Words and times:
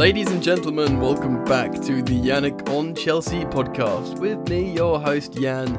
Ladies 0.00 0.30
and 0.30 0.42
gentlemen, 0.42 0.98
welcome 0.98 1.44
back 1.44 1.72
to 1.72 2.00
the 2.00 2.18
Yannick 2.18 2.66
on 2.70 2.94
Chelsea 2.94 3.44
podcast 3.44 4.18
with 4.18 4.48
me, 4.48 4.72
your 4.72 4.98
host 4.98 5.36
Yan. 5.36 5.74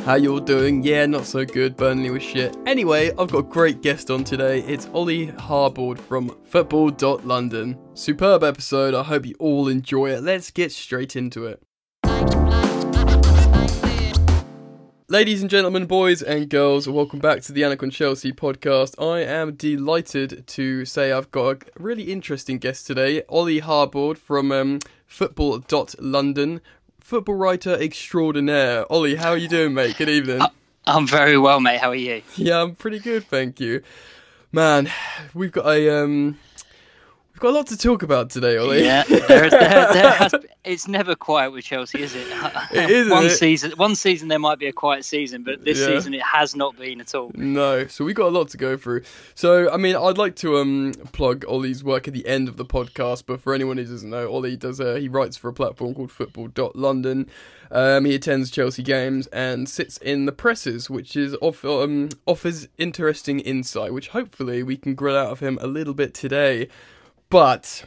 How 0.00 0.16
you 0.16 0.34
all 0.34 0.40
doing? 0.40 0.82
Yeah, 0.82 1.06
not 1.06 1.24
so 1.24 1.46
good. 1.46 1.74
Burnley 1.78 2.10
was 2.10 2.22
shit. 2.22 2.54
Anyway, 2.66 3.12
I've 3.18 3.32
got 3.32 3.38
a 3.38 3.42
great 3.42 3.80
guest 3.80 4.10
on 4.10 4.24
today. 4.24 4.58
It's 4.60 4.90
Ollie 4.92 5.28
Harbord 5.28 5.98
from 5.98 6.36
Football.London. 6.44 7.78
Superb 7.94 8.44
episode. 8.44 8.92
I 8.92 9.04
hope 9.04 9.24
you 9.24 9.36
all 9.38 9.68
enjoy 9.68 10.10
it. 10.10 10.22
Let's 10.22 10.50
get 10.50 10.70
straight 10.70 11.16
into 11.16 11.46
it. 11.46 11.62
Ladies 15.12 15.42
and 15.42 15.50
gentlemen, 15.50 15.84
boys 15.84 16.22
and 16.22 16.48
girls, 16.48 16.88
welcome 16.88 17.18
back 17.18 17.42
to 17.42 17.52
the 17.52 17.62
on 17.64 17.90
Chelsea 17.90 18.32
podcast. 18.32 18.94
I 18.98 19.20
am 19.20 19.52
delighted 19.56 20.46
to 20.46 20.86
say 20.86 21.12
I've 21.12 21.30
got 21.30 21.50
a 21.50 21.58
really 21.78 22.04
interesting 22.04 22.56
guest 22.56 22.86
today, 22.86 23.22
Ollie 23.28 23.60
Harbord 23.60 24.16
from 24.16 24.50
um, 24.50 24.78
Football.London, 25.06 26.62
football 26.98 27.34
writer 27.34 27.74
extraordinaire. 27.74 28.90
Ollie, 28.90 29.16
how 29.16 29.32
are 29.32 29.36
you 29.36 29.48
doing, 29.48 29.74
mate? 29.74 29.98
Good 29.98 30.08
evening. 30.08 30.40
I'm 30.86 31.06
very 31.06 31.36
well, 31.36 31.60
mate. 31.60 31.82
How 31.82 31.90
are 31.90 31.94
you? 31.94 32.22
Yeah, 32.36 32.62
I'm 32.62 32.74
pretty 32.74 32.98
good, 32.98 33.24
thank 33.24 33.60
you. 33.60 33.82
Man, 34.50 34.90
we've 35.34 35.52
got 35.52 35.66
a 35.66 36.04
um, 36.04 36.38
got 37.42 37.50
a 37.50 37.56
lot 37.56 37.66
to 37.66 37.76
talk 37.76 38.04
about 38.04 38.30
today, 38.30 38.56
Ollie. 38.56 38.84
Yeah, 38.84 39.02
there, 39.08 39.50
there, 39.50 39.88
there 39.90 40.28
it's 40.64 40.86
never 40.86 41.16
quiet 41.16 41.50
with 41.50 41.64
Chelsea, 41.64 42.00
is 42.00 42.14
it? 42.14 42.24
It 42.72 42.88
is, 42.88 43.10
one 43.10 43.26
it? 43.26 43.30
season, 43.30 43.72
one 43.72 43.96
season 43.96 44.28
there 44.28 44.38
might 44.38 44.60
be 44.60 44.68
a 44.68 44.72
quiet 44.72 45.04
season, 45.04 45.42
but 45.42 45.64
this 45.64 45.80
Yeah. 45.80 45.86
season 45.88 46.14
it 46.14 46.22
has 46.22 46.54
not 46.54 46.76
been 46.78 47.00
at 47.00 47.14
all. 47.16 47.32
No, 47.34 47.88
so 47.88 48.04
we 48.04 48.14
got 48.14 48.28
a 48.28 48.30
lot 48.38 48.48
to 48.50 48.56
go 48.56 48.76
through. 48.76 49.02
So, 49.34 49.68
I 49.72 49.76
mean, 49.76 49.96
I'd 49.96 50.18
like 50.18 50.36
to 50.36 50.58
um 50.58 50.92
plug 51.12 51.44
Ollie's 51.48 51.82
work 51.82 52.06
at 52.06 52.14
the 52.14 52.24
end 52.28 52.48
of 52.48 52.56
the 52.56 52.64
podcast, 52.64 53.24
but 53.26 53.40
for 53.40 53.52
anyone 53.54 53.76
who 53.76 53.84
doesn't 53.84 54.08
know, 54.08 54.30
Ollie 54.32 54.56
does 54.56 54.80
uh, 54.80 54.94
he 54.94 55.08
writes 55.08 55.36
for 55.36 55.48
a 55.48 55.52
platform 55.52 55.94
called 55.94 56.12
Football.London. 56.12 57.28
Um, 57.72 58.04
he 58.04 58.14
attends 58.14 58.50
Chelsea 58.52 58.82
games 58.84 59.26
and 59.28 59.68
sits 59.68 59.96
in 59.96 60.26
the 60.26 60.32
presses, 60.32 60.88
which 60.90 61.16
is 61.16 61.34
off, 61.40 61.64
um, 61.64 62.10
offers 62.26 62.68
interesting 62.78 63.40
insight, 63.40 63.92
which 63.92 64.08
hopefully 64.08 64.62
we 64.62 64.76
can 64.76 64.94
grill 64.94 65.16
out 65.16 65.30
of 65.32 65.40
him 65.40 65.58
a 65.60 65.66
little 65.66 65.94
bit 65.94 66.14
today. 66.14 66.68
But 67.32 67.86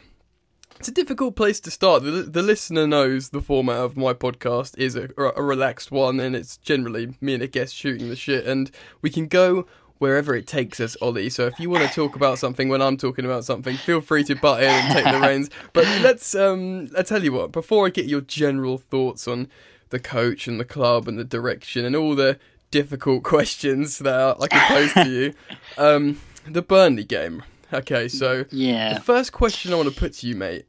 it's 0.79 0.87
a 0.87 0.91
difficult 0.91 1.35
place 1.35 1.59
to 1.59 1.69
start. 1.69 2.01
The, 2.01 2.09
the 2.09 2.41
listener 2.41 2.87
knows 2.87 3.29
the 3.29 3.41
format 3.41 3.75
of 3.75 3.95
my 3.95 4.11
podcast 4.11 4.75
is 4.75 4.95
a, 4.95 5.09
a 5.19 5.43
relaxed 5.43 5.91
one, 5.91 6.19
and 6.19 6.35
it's 6.35 6.57
generally 6.57 7.13
me 7.21 7.35
and 7.35 7.43
a 7.43 7.47
guest 7.47 7.75
shooting 7.75 8.09
the 8.09 8.15
shit, 8.15 8.47
and 8.47 8.71
we 9.03 9.11
can 9.11 9.27
go 9.27 9.67
wherever 9.99 10.33
it 10.35 10.47
takes 10.47 10.79
us, 10.79 10.97
Ollie. 10.99 11.29
So 11.29 11.45
if 11.45 11.59
you 11.59 11.69
want 11.69 11.87
to 11.87 11.93
talk 11.93 12.15
about 12.15 12.39
something 12.39 12.69
when 12.69 12.81
I'm 12.81 12.97
talking 12.97 13.23
about 13.23 13.45
something, 13.45 13.77
feel 13.77 14.01
free 14.01 14.23
to 14.23 14.35
butt 14.35 14.63
in 14.63 14.69
and 14.69 14.91
take 14.91 15.05
the 15.05 15.19
reins. 15.27 15.51
But 15.73 15.85
let's 16.01 16.33
um, 16.33 16.89
I 16.97 17.03
tell 17.03 17.23
you 17.23 17.33
what. 17.33 17.51
Before 17.51 17.85
I 17.85 17.91
get 17.91 18.05
your 18.07 18.21
general 18.21 18.79
thoughts 18.79 19.27
on 19.27 19.47
the 19.89 19.99
coach 19.99 20.47
and 20.47 20.59
the 20.59 20.65
club 20.65 21.07
and 21.07 21.19
the 21.19 21.23
direction 21.23 21.85
and 21.85 21.95
all 21.95 22.15
the 22.15 22.39
difficult 22.71 23.21
questions 23.35 23.99
that 23.99 24.37
I 24.41 24.47
can 24.47 24.67
pose 24.67 24.93
to 24.93 25.07
you, 25.07 25.33
um, 25.77 26.19
the 26.47 26.63
Burnley 26.63 27.03
game. 27.03 27.43
Okay, 27.73 28.07
so 28.07 28.45
Yeah, 28.51 28.93
the 28.95 28.99
first 29.01 29.31
question 29.31 29.73
I 29.73 29.75
want 29.75 29.89
to 29.89 29.95
put 29.95 30.13
to 30.15 30.27
you, 30.27 30.35
mate. 30.35 30.65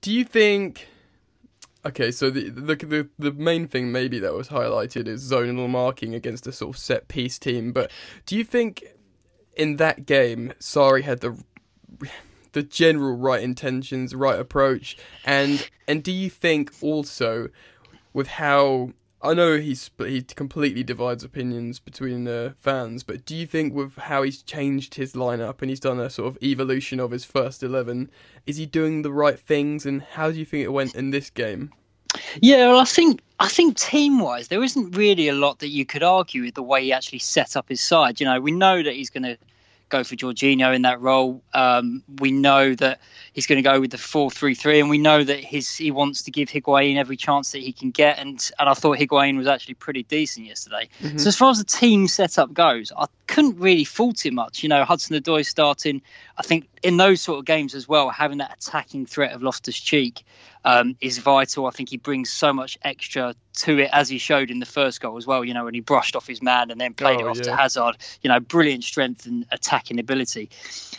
Do 0.00 0.12
you 0.12 0.24
think? 0.24 0.88
Okay, 1.84 2.10
so 2.10 2.30
the 2.30 2.48
the 2.50 2.76
the, 2.76 3.08
the 3.18 3.32
main 3.32 3.66
thing 3.66 3.92
maybe 3.92 4.18
that 4.20 4.34
was 4.34 4.48
highlighted 4.48 5.08
is 5.08 5.28
zonal 5.30 5.68
marking 5.68 6.14
against 6.14 6.46
a 6.46 6.52
sort 6.52 6.76
of 6.76 6.80
set 6.80 7.08
piece 7.08 7.38
team. 7.38 7.72
But 7.72 7.90
do 8.26 8.36
you 8.36 8.44
think 8.44 8.84
in 9.56 9.76
that 9.76 10.06
game 10.06 10.52
Sarri 10.60 11.02
had 11.02 11.20
the 11.20 11.36
the 12.52 12.62
general 12.62 13.16
right 13.16 13.42
intentions, 13.42 14.14
right 14.14 14.38
approach, 14.38 14.96
and 15.24 15.68
and 15.88 16.02
do 16.02 16.12
you 16.12 16.30
think 16.30 16.72
also 16.80 17.48
with 18.12 18.28
how 18.28 18.92
I 19.24 19.34
know 19.34 19.56
he's 19.58 19.88
he 19.98 20.22
completely 20.22 20.82
divides 20.82 21.22
opinions 21.22 21.78
between 21.78 22.24
the 22.24 22.54
fans, 22.58 23.04
but 23.04 23.24
do 23.24 23.36
you 23.36 23.46
think 23.46 23.72
with 23.72 23.96
how 23.96 24.22
he's 24.22 24.42
changed 24.42 24.96
his 24.96 25.12
lineup 25.12 25.60
and 25.60 25.70
he's 25.70 25.80
done 25.80 26.00
a 26.00 26.10
sort 26.10 26.28
of 26.28 26.42
evolution 26.42 26.98
of 26.98 27.12
his 27.12 27.24
first 27.24 27.62
eleven, 27.62 28.10
is 28.46 28.56
he 28.56 28.66
doing 28.66 29.02
the 29.02 29.12
right 29.12 29.38
things? 29.38 29.86
And 29.86 30.02
how 30.02 30.32
do 30.32 30.38
you 30.38 30.44
think 30.44 30.64
it 30.64 30.72
went 30.72 30.96
in 30.96 31.10
this 31.10 31.30
game? 31.30 31.72
yeah. 32.40 32.68
Well, 32.68 32.80
I 32.80 32.84
think 32.84 33.20
I 33.38 33.48
think 33.48 33.76
team 33.76 34.18
wise, 34.18 34.48
there 34.48 34.62
isn't 34.62 34.96
really 34.96 35.28
a 35.28 35.34
lot 35.34 35.60
that 35.60 35.68
you 35.68 35.86
could 35.86 36.02
argue 36.02 36.42
with 36.42 36.54
the 36.54 36.62
way 36.62 36.82
he 36.82 36.92
actually 36.92 37.20
set 37.20 37.56
up 37.56 37.68
his 37.68 37.80
side. 37.80 38.20
You 38.20 38.26
know, 38.26 38.40
we 38.40 38.50
know 38.50 38.82
that 38.82 38.94
he's 38.94 39.10
going 39.10 39.24
to 39.24 39.38
go 39.92 40.02
for 40.02 40.16
Jorginho 40.16 40.74
in 40.74 40.82
that 40.82 41.00
role. 41.00 41.42
Um, 41.54 42.02
we 42.20 42.32
know 42.32 42.74
that 42.74 43.00
he's 43.32 43.46
going 43.46 43.62
to 43.62 43.70
go 43.70 43.80
with 43.80 43.92
the 43.92 43.98
four-three-three, 43.98 44.80
and 44.80 44.90
we 44.90 44.98
know 44.98 45.22
that 45.22 45.38
his 45.44 45.76
he 45.76 45.90
wants 45.90 46.22
to 46.22 46.30
give 46.32 46.48
Higuain 46.48 46.96
every 46.96 47.16
chance 47.16 47.52
that 47.52 47.60
he 47.60 47.72
can 47.72 47.90
get. 47.92 48.18
And 48.18 48.50
and 48.58 48.68
I 48.68 48.74
thought 48.74 48.98
Higuain 48.98 49.36
was 49.36 49.46
actually 49.46 49.74
pretty 49.74 50.02
decent 50.04 50.46
yesterday. 50.46 50.88
So 51.18 51.28
as 51.28 51.36
far 51.36 51.50
as 51.50 51.58
the 51.58 51.64
team 51.64 52.08
setup 52.08 52.52
goes, 52.52 52.90
I 52.96 53.06
couldn't 53.28 53.58
really 53.58 53.84
fault 53.84 54.26
it 54.26 54.32
much. 54.32 54.62
You 54.62 54.68
know, 54.68 54.84
Hudson 54.84 55.16
Odoi 55.16 55.46
starting. 55.46 56.02
I 56.38 56.42
think 56.42 56.66
in 56.82 56.96
those 56.96 57.20
sort 57.20 57.38
of 57.38 57.44
games 57.44 57.74
as 57.74 57.88
well, 57.88 58.10
having 58.10 58.38
that 58.38 58.54
attacking 58.58 59.06
threat 59.06 59.32
of 59.32 59.42
Loftus 59.42 59.78
Cheek 59.78 60.24
um, 60.64 60.96
is 61.00 61.18
vital. 61.18 61.66
I 61.66 61.70
think 61.70 61.88
he 61.88 61.96
brings 61.96 62.30
so 62.30 62.52
much 62.52 62.76
extra 62.82 63.34
to 63.58 63.78
it, 63.78 63.90
as 63.92 64.08
he 64.08 64.18
showed 64.18 64.50
in 64.50 64.58
the 64.60 64.66
first 64.66 65.00
goal 65.00 65.16
as 65.16 65.26
well. 65.26 65.44
You 65.44 65.54
know, 65.54 65.64
when 65.64 65.74
he 65.74 65.80
brushed 65.80 66.16
off 66.16 66.26
his 66.26 66.42
man 66.42 66.70
and 66.70 66.80
then 66.80 66.94
played 66.94 67.20
Oh, 67.20 67.26
it 67.26 67.30
off 67.30 67.40
to. 67.42 67.54
Hazard. 67.56 67.96
You 68.22 68.28
know, 68.28 68.40
brilliant 68.40 68.84
strength 68.84 69.26
and 69.26 69.46
attacking 69.52 69.98
ability. 70.00 70.50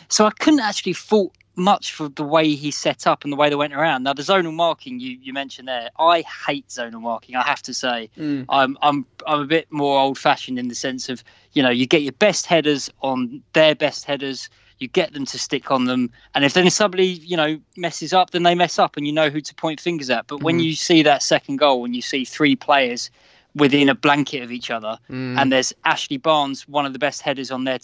So 0.08 0.26
I 0.26 0.30
couldn't 0.30 0.60
actually 0.60 0.92
fault 0.94 1.34
much 1.56 1.92
for 1.92 2.08
the 2.08 2.24
way 2.24 2.52
he 2.54 2.70
set 2.72 3.06
up 3.06 3.22
and 3.22 3.32
the 3.32 3.36
way 3.36 3.48
they 3.48 3.54
went 3.54 3.72
around. 3.72 4.02
Now 4.02 4.12
the 4.12 4.22
zonal 4.22 4.52
marking 4.52 4.98
you, 4.98 5.16
you 5.22 5.32
mentioned 5.32 5.68
there, 5.68 5.88
I 6.00 6.24
hate 6.46 6.66
zonal 6.68 7.00
marking. 7.00 7.36
I 7.36 7.42
have 7.42 7.62
to 7.62 7.74
say, 7.74 8.10
Mm. 8.18 8.44
I'm 8.48 8.76
I'm 8.82 9.06
I'm 9.26 9.40
a 9.40 9.46
bit 9.46 9.70
more 9.70 10.00
old 10.00 10.18
fashioned 10.18 10.58
in 10.58 10.66
the 10.68 10.74
sense 10.74 11.08
of 11.08 11.22
you 11.52 11.62
know 11.62 11.70
you 11.70 11.86
get 11.86 12.02
your 12.02 12.12
best 12.12 12.46
headers 12.46 12.90
on 13.02 13.40
their 13.52 13.74
best 13.76 14.04
headers. 14.04 14.48
You 14.78 14.88
get 14.88 15.12
them 15.12 15.24
to 15.26 15.38
stick 15.38 15.70
on 15.70 15.84
them, 15.84 16.10
and 16.34 16.44
if 16.44 16.54
then 16.54 16.68
somebody 16.70 17.06
you 17.06 17.36
know 17.36 17.58
messes 17.76 18.12
up, 18.12 18.30
then 18.30 18.42
they 18.42 18.54
mess 18.54 18.78
up, 18.78 18.96
and 18.96 19.06
you 19.06 19.12
know 19.12 19.30
who 19.30 19.40
to 19.40 19.54
point 19.54 19.80
fingers 19.80 20.10
at. 20.10 20.26
But 20.26 20.42
when 20.42 20.58
Mhm. 20.58 20.64
you 20.64 20.74
see 20.74 21.02
that 21.02 21.22
second 21.22 21.56
goal, 21.56 21.84
and 21.84 21.94
you 21.94 22.02
see 22.02 22.24
three 22.24 22.56
players 22.56 23.10
within 23.54 23.88
a 23.88 23.94
blanket 23.94 24.42
of 24.42 24.50
each 24.50 24.70
other, 24.70 24.98
Mm. 25.08 25.38
and 25.38 25.52
there's 25.52 25.72
Ashley 25.84 26.16
Barnes, 26.16 26.66
one 26.66 26.86
of 26.86 26.92
the 26.92 26.98
best 26.98 27.22
headers 27.22 27.52
on 27.52 27.64
their 27.64 27.78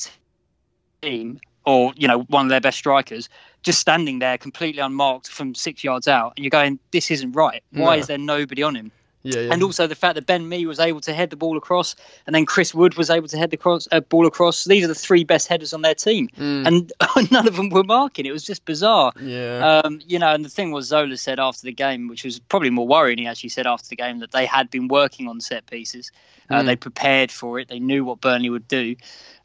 team, 1.02 1.40
or 1.64 1.92
you 1.96 2.08
know 2.08 2.20
one 2.22 2.46
of 2.46 2.50
their 2.50 2.60
best 2.60 2.78
strikers, 2.78 3.28
just 3.62 3.78
standing 3.78 4.18
there 4.18 4.36
completely 4.36 4.80
unmarked 4.80 5.28
from 5.28 5.54
six 5.54 5.84
yards 5.84 6.08
out, 6.08 6.32
and 6.36 6.44
you're 6.44 6.50
going, 6.50 6.78
"This 6.90 7.10
isn't 7.10 7.32
right. 7.32 7.62
Why 7.70 7.94
No. 7.96 8.00
is 8.00 8.06
there 8.08 8.18
nobody 8.18 8.62
on 8.62 8.74
him?" 8.74 8.90
Yeah, 9.22 9.40
yeah. 9.40 9.52
And 9.52 9.62
also 9.62 9.86
the 9.86 9.94
fact 9.94 10.14
that 10.14 10.26
Ben 10.26 10.48
Mee 10.48 10.66
was 10.66 10.80
able 10.80 11.00
to 11.02 11.12
head 11.12 11.30
the 11.30 11.36
ball 11.36 11.56
across, 11.58 11.94
and 12.26 12.34
then 12.34 12.46
Chris 12.46 12.74
Wood 12.74 12.94
was 12.96 13.10
able 13.10 13.28
to 13.28 13.36
head 13.38 13.50
the 13.50 13.56
cross, 13.56 13.86
uh, 13.92 14.00
ball 14.00 14.26
across. 14.26 14.64
These 14.64 14.84
are 14.84 14.88
the 14.88 14.94
three 14.94 15.24
best 15.24 15.48
headers 15.48 15.72
on 15.72 15.82
their 15.82 15.94
team, 15.94 16.28
Mm. 16.38 16.66
and 16.66 16.92
none 17.30 17.46
of 17.46 17.56
them 17.56 17.68
were 17.70 17.84
marking. 17.84 18.26
It 18.26 18.32
was 18.32 18.44
just 18.44 18.64
bizarre. 18.64 19.12
yeah. 19.20 19.80
Um, 19.84 20.00
you 20.06 20.18
know, 20.18 20.32
and 20.32 20.44
the 20.44 20.48
thing 20.48 20.72
was, 20.72 20.86
Zola 20.86 21.16
said 21.16 21.38
after 21.38 21.62
the 21.66 21.72
game, 21.72 22.08
which 22.08 22.24
was 22.24 22.38
probably 22.38 22.70
more 22.70 22.86
worrying. 22.88 23.18
He 23.18 23.26
actually 23.26 23.50
said 23.50 23.66
after 23.66 23.88
the 23.88 23.96
game 23.96 24.20
that 24.20 24.32
they 24.32 24.46
had 24.46 24.70
been 24.70 24.88
working 24.88 25.28
on 25.28 25.40
set 25.40 25.66
pieces. 25.66 26.10
Uh, 26.48 26.62
Mm. 26.62 26.66
They 26.66 26.76
prepared 26.76 27.30
for 27.30 27.60
it. 27.60 27.68
They 27.68 27.78
knew 27.78 28.04
what 28.04 28.20
Burnley 28.20 28.50
would 28.50 28.66
do, 28.66 28.96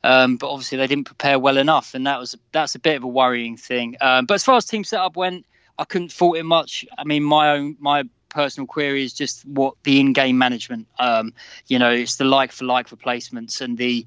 um, 0.04 0.38
but 0.38 0.50
obviously 0.50 0.78
they 0.80 0.88
didn't 0.88 1.04
prepare 1.06 1.38
well 1.38 1.58
enough, 1.58 1.94
and 1.94 2.08
that 2.08 2.20
was 2.20 2.36
that's 2.52 2.76
a 2.76 2.80
bit 2.80 2.96
of 2.98 3.04
a 3.04 3.08
worrying 3.08 3.58
thing. 3.58 3.96
Um, 4.02 4.26
but 4.26 4.34
as 4.36 4.44
far 4.44 4.56
as 4.58 4.66
team 4.66 4.84
setup 4.84 5.16
went, 5.16 5.46
I 5.78 5.84
couldn't 5.86 6.12
fault 6.12 6.38
it 6.38 6.44
much. 6.44 6.86
I 6.98 7.04
mean, 7.04 7.24
my 7.24 7.52
own 7.52 7.76
my 7.80 8.04
personal 8.36 8.68
query 8.68 9.04
is 9.04 9.14
just 9.14 9.46
what 9.46 9.74
the 9.84 10.00
in-game 10.00 10.38
management. 10.38 10.88
Um, 11.00 11.34
you 11.68 11.80
know, 11.80 11.90
it's 11.90 12.18
the 12.18 12.26
like-for-like 12.26 12.92
replacements 12.92 13.62
and 13.62 13.78
the 13.78 14.06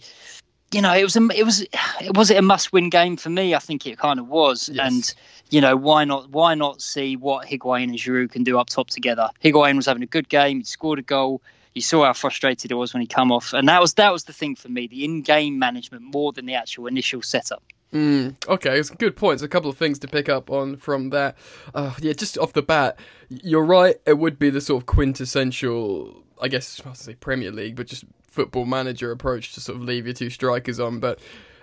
you 0.70 0.82
know, 0.82 0.94
it 0.94 1.02
was 1.02 1.16
a, 1.16 1.26
it 1.34 1.44
was 1.44 1.62
it 1.62 2.14
was 2.14 2.30
it 2.30 2.36
a 2.36 2.42
must-win 2.42 2.90
game 2.90 3.16
for 3.16 3.30
me. 3.30 3.54
I 3.54 3.58
think 3.58 3.86
it 3.86 3.96
kind 3.98 4.20
of 4.20 4.28
was, 4.28 4.68
Yes. 4.68 4.86
and 4.86 5.14
you 5.48 5.62
know, 5.62 5.74
why 5.76 6.04
not 6.04 6.28
why 6.30 6.54
not 6.54 6.82
see 6.82 7.16
what 7.16 7.46
Higuain 7.46 7.84
and 7.84 7.94
Giroud 7.94 8.30
can 8.32 8.44
do 8.44 8.58
up 8.58 8.68
top 8.68 8.90
together? 8.90 9.30
Higuain 9.42 9.76
was 9.76 9.86
having 9.86 10.02
a 10.02 10.06
good 10.06 10.28
game. 10.28 10.58
He 10.58 10.64
scored 10.64 10.98
a 10.98 11.02
goal. 11.02 11.40
You 11.74 11.80
saw 11.80 12.04
how 12.04 12.12
frustrated 12.12 12.70
he 12.70 12.74
was 12.74 12.92
when 12.92 13.00
he 13.00 13.06
come 13.06 13.32
off, 13.32 13.54
and 13.54 13.66
that 13.68 13.80
was 13.80 13.94
that 13.94 14.12
was 14.12 14.24
the 14.24 14.34
thing 14.34 14.56
for 14.56 14.68
me: 14.68 14.88
the 14.88 15.06
in-game 15.06 15.58
management 15.58 16.02
more 16.02 16.32
than 16.32 16.44
the 16.44 16.54
actual 16.54 16.86
initial 16.86 17.22
setup. 17.22 17.62
Mm, 17.92 18.36
okay, 18.48 18.78
it's 18.78 18.90
good 18.90 19.16
points. 19.16 19.42
A 19.42 19.48
couple 19.48 19.70
of 19.70 19.78
things 19.78 19.98
to 20.00 20.08
pick 20.08 20.28
up 20.28 20.50
on 20.50 20.76
from 20.76 21.10
that. 21.10 21.36
Uh, 21.74 21.94
yeah, 22.00 22.12
just 22.12 22.36
off 22.38 22.52
the 22.52 22.62
bat, 22.62 22.98
you're 23.30 23.64
right. 23.64 23.96
It 24.06 24.18
would 24.18 24.38
be 24.38 24.50
the 24.50 24.60
sort 24.60 24.82
of 24.82 24.86
quintessential, 24.86 26.22
I 26.40 26.48
guess, 26.48 26.80
I'll 26.84 26.94
say 26.94 27.14
Premier 27.14 27.50
League, 27.50 27.76
but 27.76 27.86
just 27.86 28.04
football 28.22 28.66
manager 28.66 29.10
approach 29.10 29.54
to 29.54 29.60
sort 29.60 29.76
of 29.76 29.82
leave 29.84 30.06
your 30.06 30.14
two 30.14 30.30
strikers 30.30 30.78
on. 30.78 31.00
But 31.00 31.18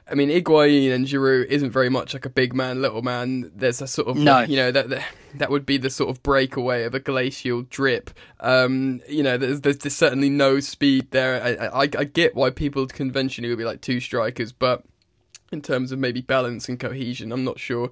I 0.09 0.15
mean, 0.15 0.29
Higuain 0.29 0.93
and 0.93 1.05
Giroud 1.05 1.45
isn't 1.45 1.71
very 1.71 1.89
much 1.89 2.13
like 2.13 2.25
a 2.25 2.29
big 2.29 2.53
man, 2.53 2.81
little 2.81 3.01
man. 3.01 3.51
There's 3.55 3.81
a 3.81 3.87
sort 3.87 4.07
of, 4.07 4.17
No. 4.17 4.41
you 4.41 4.55
know, 4.55 4.71
that, 4.71 4.89
that 4.89 5.05
that 5.35 5.49
would 5.51 5.65
be 5.65 5.77
the 5.77 5.89
sort 5.89 6.09
of 6.09 6.21
breakaway 6.23 6.83
of 6.83 6.93
a 6.95 6.99
glacial 6.99 7.63
drip. 7.63 8.09
Um, 8.39 9.01
you 9.07 9.21
know, 9.23 9.37
there's, 9.37 9.61
there's 9.61 9.77
there's 9.77 9.95
certainly 9.95 10.29
no 10.29 10.59
speed 10.59 11.11
there. 11.11 11.41
I, 11.41 11.67
I 11.67 11.81
I 11.81 12.03
get 12.03 12.35
why 12.35 12.49
people 12.49 12.87
conventionally 12.87 13.49
would 13.49 13.57
be 13.57 13.65
like 13.65 13.81
two 13.81 13.99
strikers, 13.99 14.51
but 14.51 14.83
in 15.55 15.61
terms 15.61 15.91
of 15.91 15.97
maybe 15.97 16.21
balance 16.21 16.69
and 16.69 16.79
cohesion, 16.79 17.31
I'm 17.31 17.43
not 17.43 17.59
sure 17.59 17.89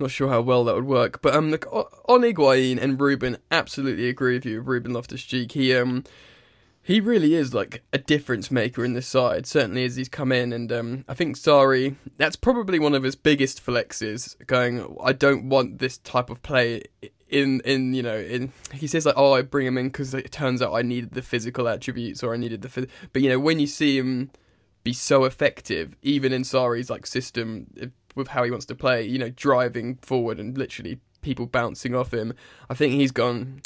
not 0.00 0.10
sure 0.10 0.28
how 0.28 0.40
well 0.40 0.64
that 0.64 0.74
would 0.74 0.86
work. 0.86 1.22
But 1.22 1.34
um, 1.34 1.50
look, 1.50 1.66
on 1.72 2.20
Higuain 2.20 2.80
and 2.80 3.00
Ruben, 3.00 3.38
absolutely 3.50 4.08
agree 4.08 4.34
with 4.34 4.46
you. 4.46 4.60
Ruben 4.60 4.92
Loftus 4.92 5.22
Cheek, 5.22 5.52
he 5.52 5.74
um, 5.74 6.04
he 6.82 7.00
really 7.00 7.34
is 7.34 7.52
like 7.52 7.82
a 7.92 7.98
difference 7.98 8.50
maker 8.50 8.84
in 8.84 8.94
this 8.94 9.06
side. 9.06 9.46
Certainly 9.46 9.84
as 9.84 9.96
he's 9.96 10.08
come 10.08 10.32
in, 10.32 10.52
and 10.52 10.70
um, 10.72 11.04
I 11.08 11.14
think 11.14 11.36
Sarri, 11.36 11.96
that's 12.16 12.36
probably 12.36 12.78
one 12.78 12.94
of 12.94 13.02
his 13.02 13.16
biggest 13.16 13.64
flexes. 13.64 14.36
Going, 14.46 14.96
I 15.02 15.12
don't 15.12 15.48
want 15.48 15.78
this 15.78 15.98
type 15.98 16.30
of 16.30 16.42
play 16.42 16.82
in 17.28 17.60
in 17.60 17.92
you 17.92 18.02
know 18.02 18.16
in 18.16 18.50
he 18.72 18.86
says 18.86 19.04
like 19.04 19.14
oh 19.18 19.34
I 19.34 19.42
bring 19.42 19.66
him 19.66 19.76
in 19.76 19.88
because 19.88 20.14
it 20.14 20.32
turns 20.32 20.62
out 20.62 20.72
I 20.72 20.80
needed 20.80 21.10
the 21.10 21.20
physical 21.20 21.68
attributes 21.68 22.22
or 22.22 22.32
I 22.32 22.38
needed 22.38 22.62
the 22.62 22.68
phys-. 22.68 22.88
but 23.12 23.20
you 23.20 23.28
know 23.28 23.38
when 23.38 23.60
you 23.60 23.66
see 23.66 23.98
him 23.98 24.30
be 24.88 24.92
so 24.94 25.24
effective 25.24 25.96
even 26.02 26.32
in 26.32 26.42
Sarri's 26.42 26.88
like 26.88 27.06
system 27.06 27.66
with 28.14 28.28
how 28.28 28.42
he 28.42 28.50
wants 28.50 28.66
to 28.66 28.74
play 28.74 29.04
you 29.04 29.18
know 29.18 29.30
driving 29.30 29.96
forward 29.96 30.40
and 30.40 30.56
literally 30.56 30.98
people 31.20 31.46
bouncing 31.46 31.94
off 31.94 32.14
him 32.14 32.32
I 32.70 32.74
think 32.74 32.94
he's 32.94 33.12
gone 33.12 33.60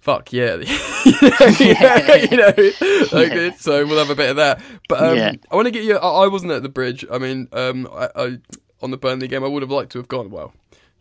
fuck 0.00 0.32
yeah 0.32 0.56
you 1.04 2.36
know, 2.36 2.52
like, 3.12 3.32
yeah. 3.32 3.54
so 3.56 3.86
we'll 3.86 3.98
have 3.98 4.10
a 4.10 4.14
bit 4.14 4.30
of 4.30 4.36
that 4.36 4.60
but 4.88 5.02
um, 5.02 5.16
yeah. 5.16 5.32
I 5.50 5.56
want 5.56 5.66
to 5.66 5.72
get 5.72 5.84
you 5.84 5.96
I, 5.96 6.24
I, 6.24 6.26
wasn't 6.28 6.52
at 6.52 6.62
the 6.62 6.68
bridge 6.68 7.04
I 7.10 7.18
mean 7.18 7.48
um 7.52 7.88
I, 7.92 8.08
I 8.14 8.38
on 8.82 8.90
the 8.90 8.98
Burnley 8.98 9.28
game 9.28 9.42
I 9.44 9.48
would 9.48 9.62
have 9.62 9.70
liked 9.70 9.92
to 9.92 9.98
have 9.98 10.08
gone 10.08 10.30
well 10.30 10.52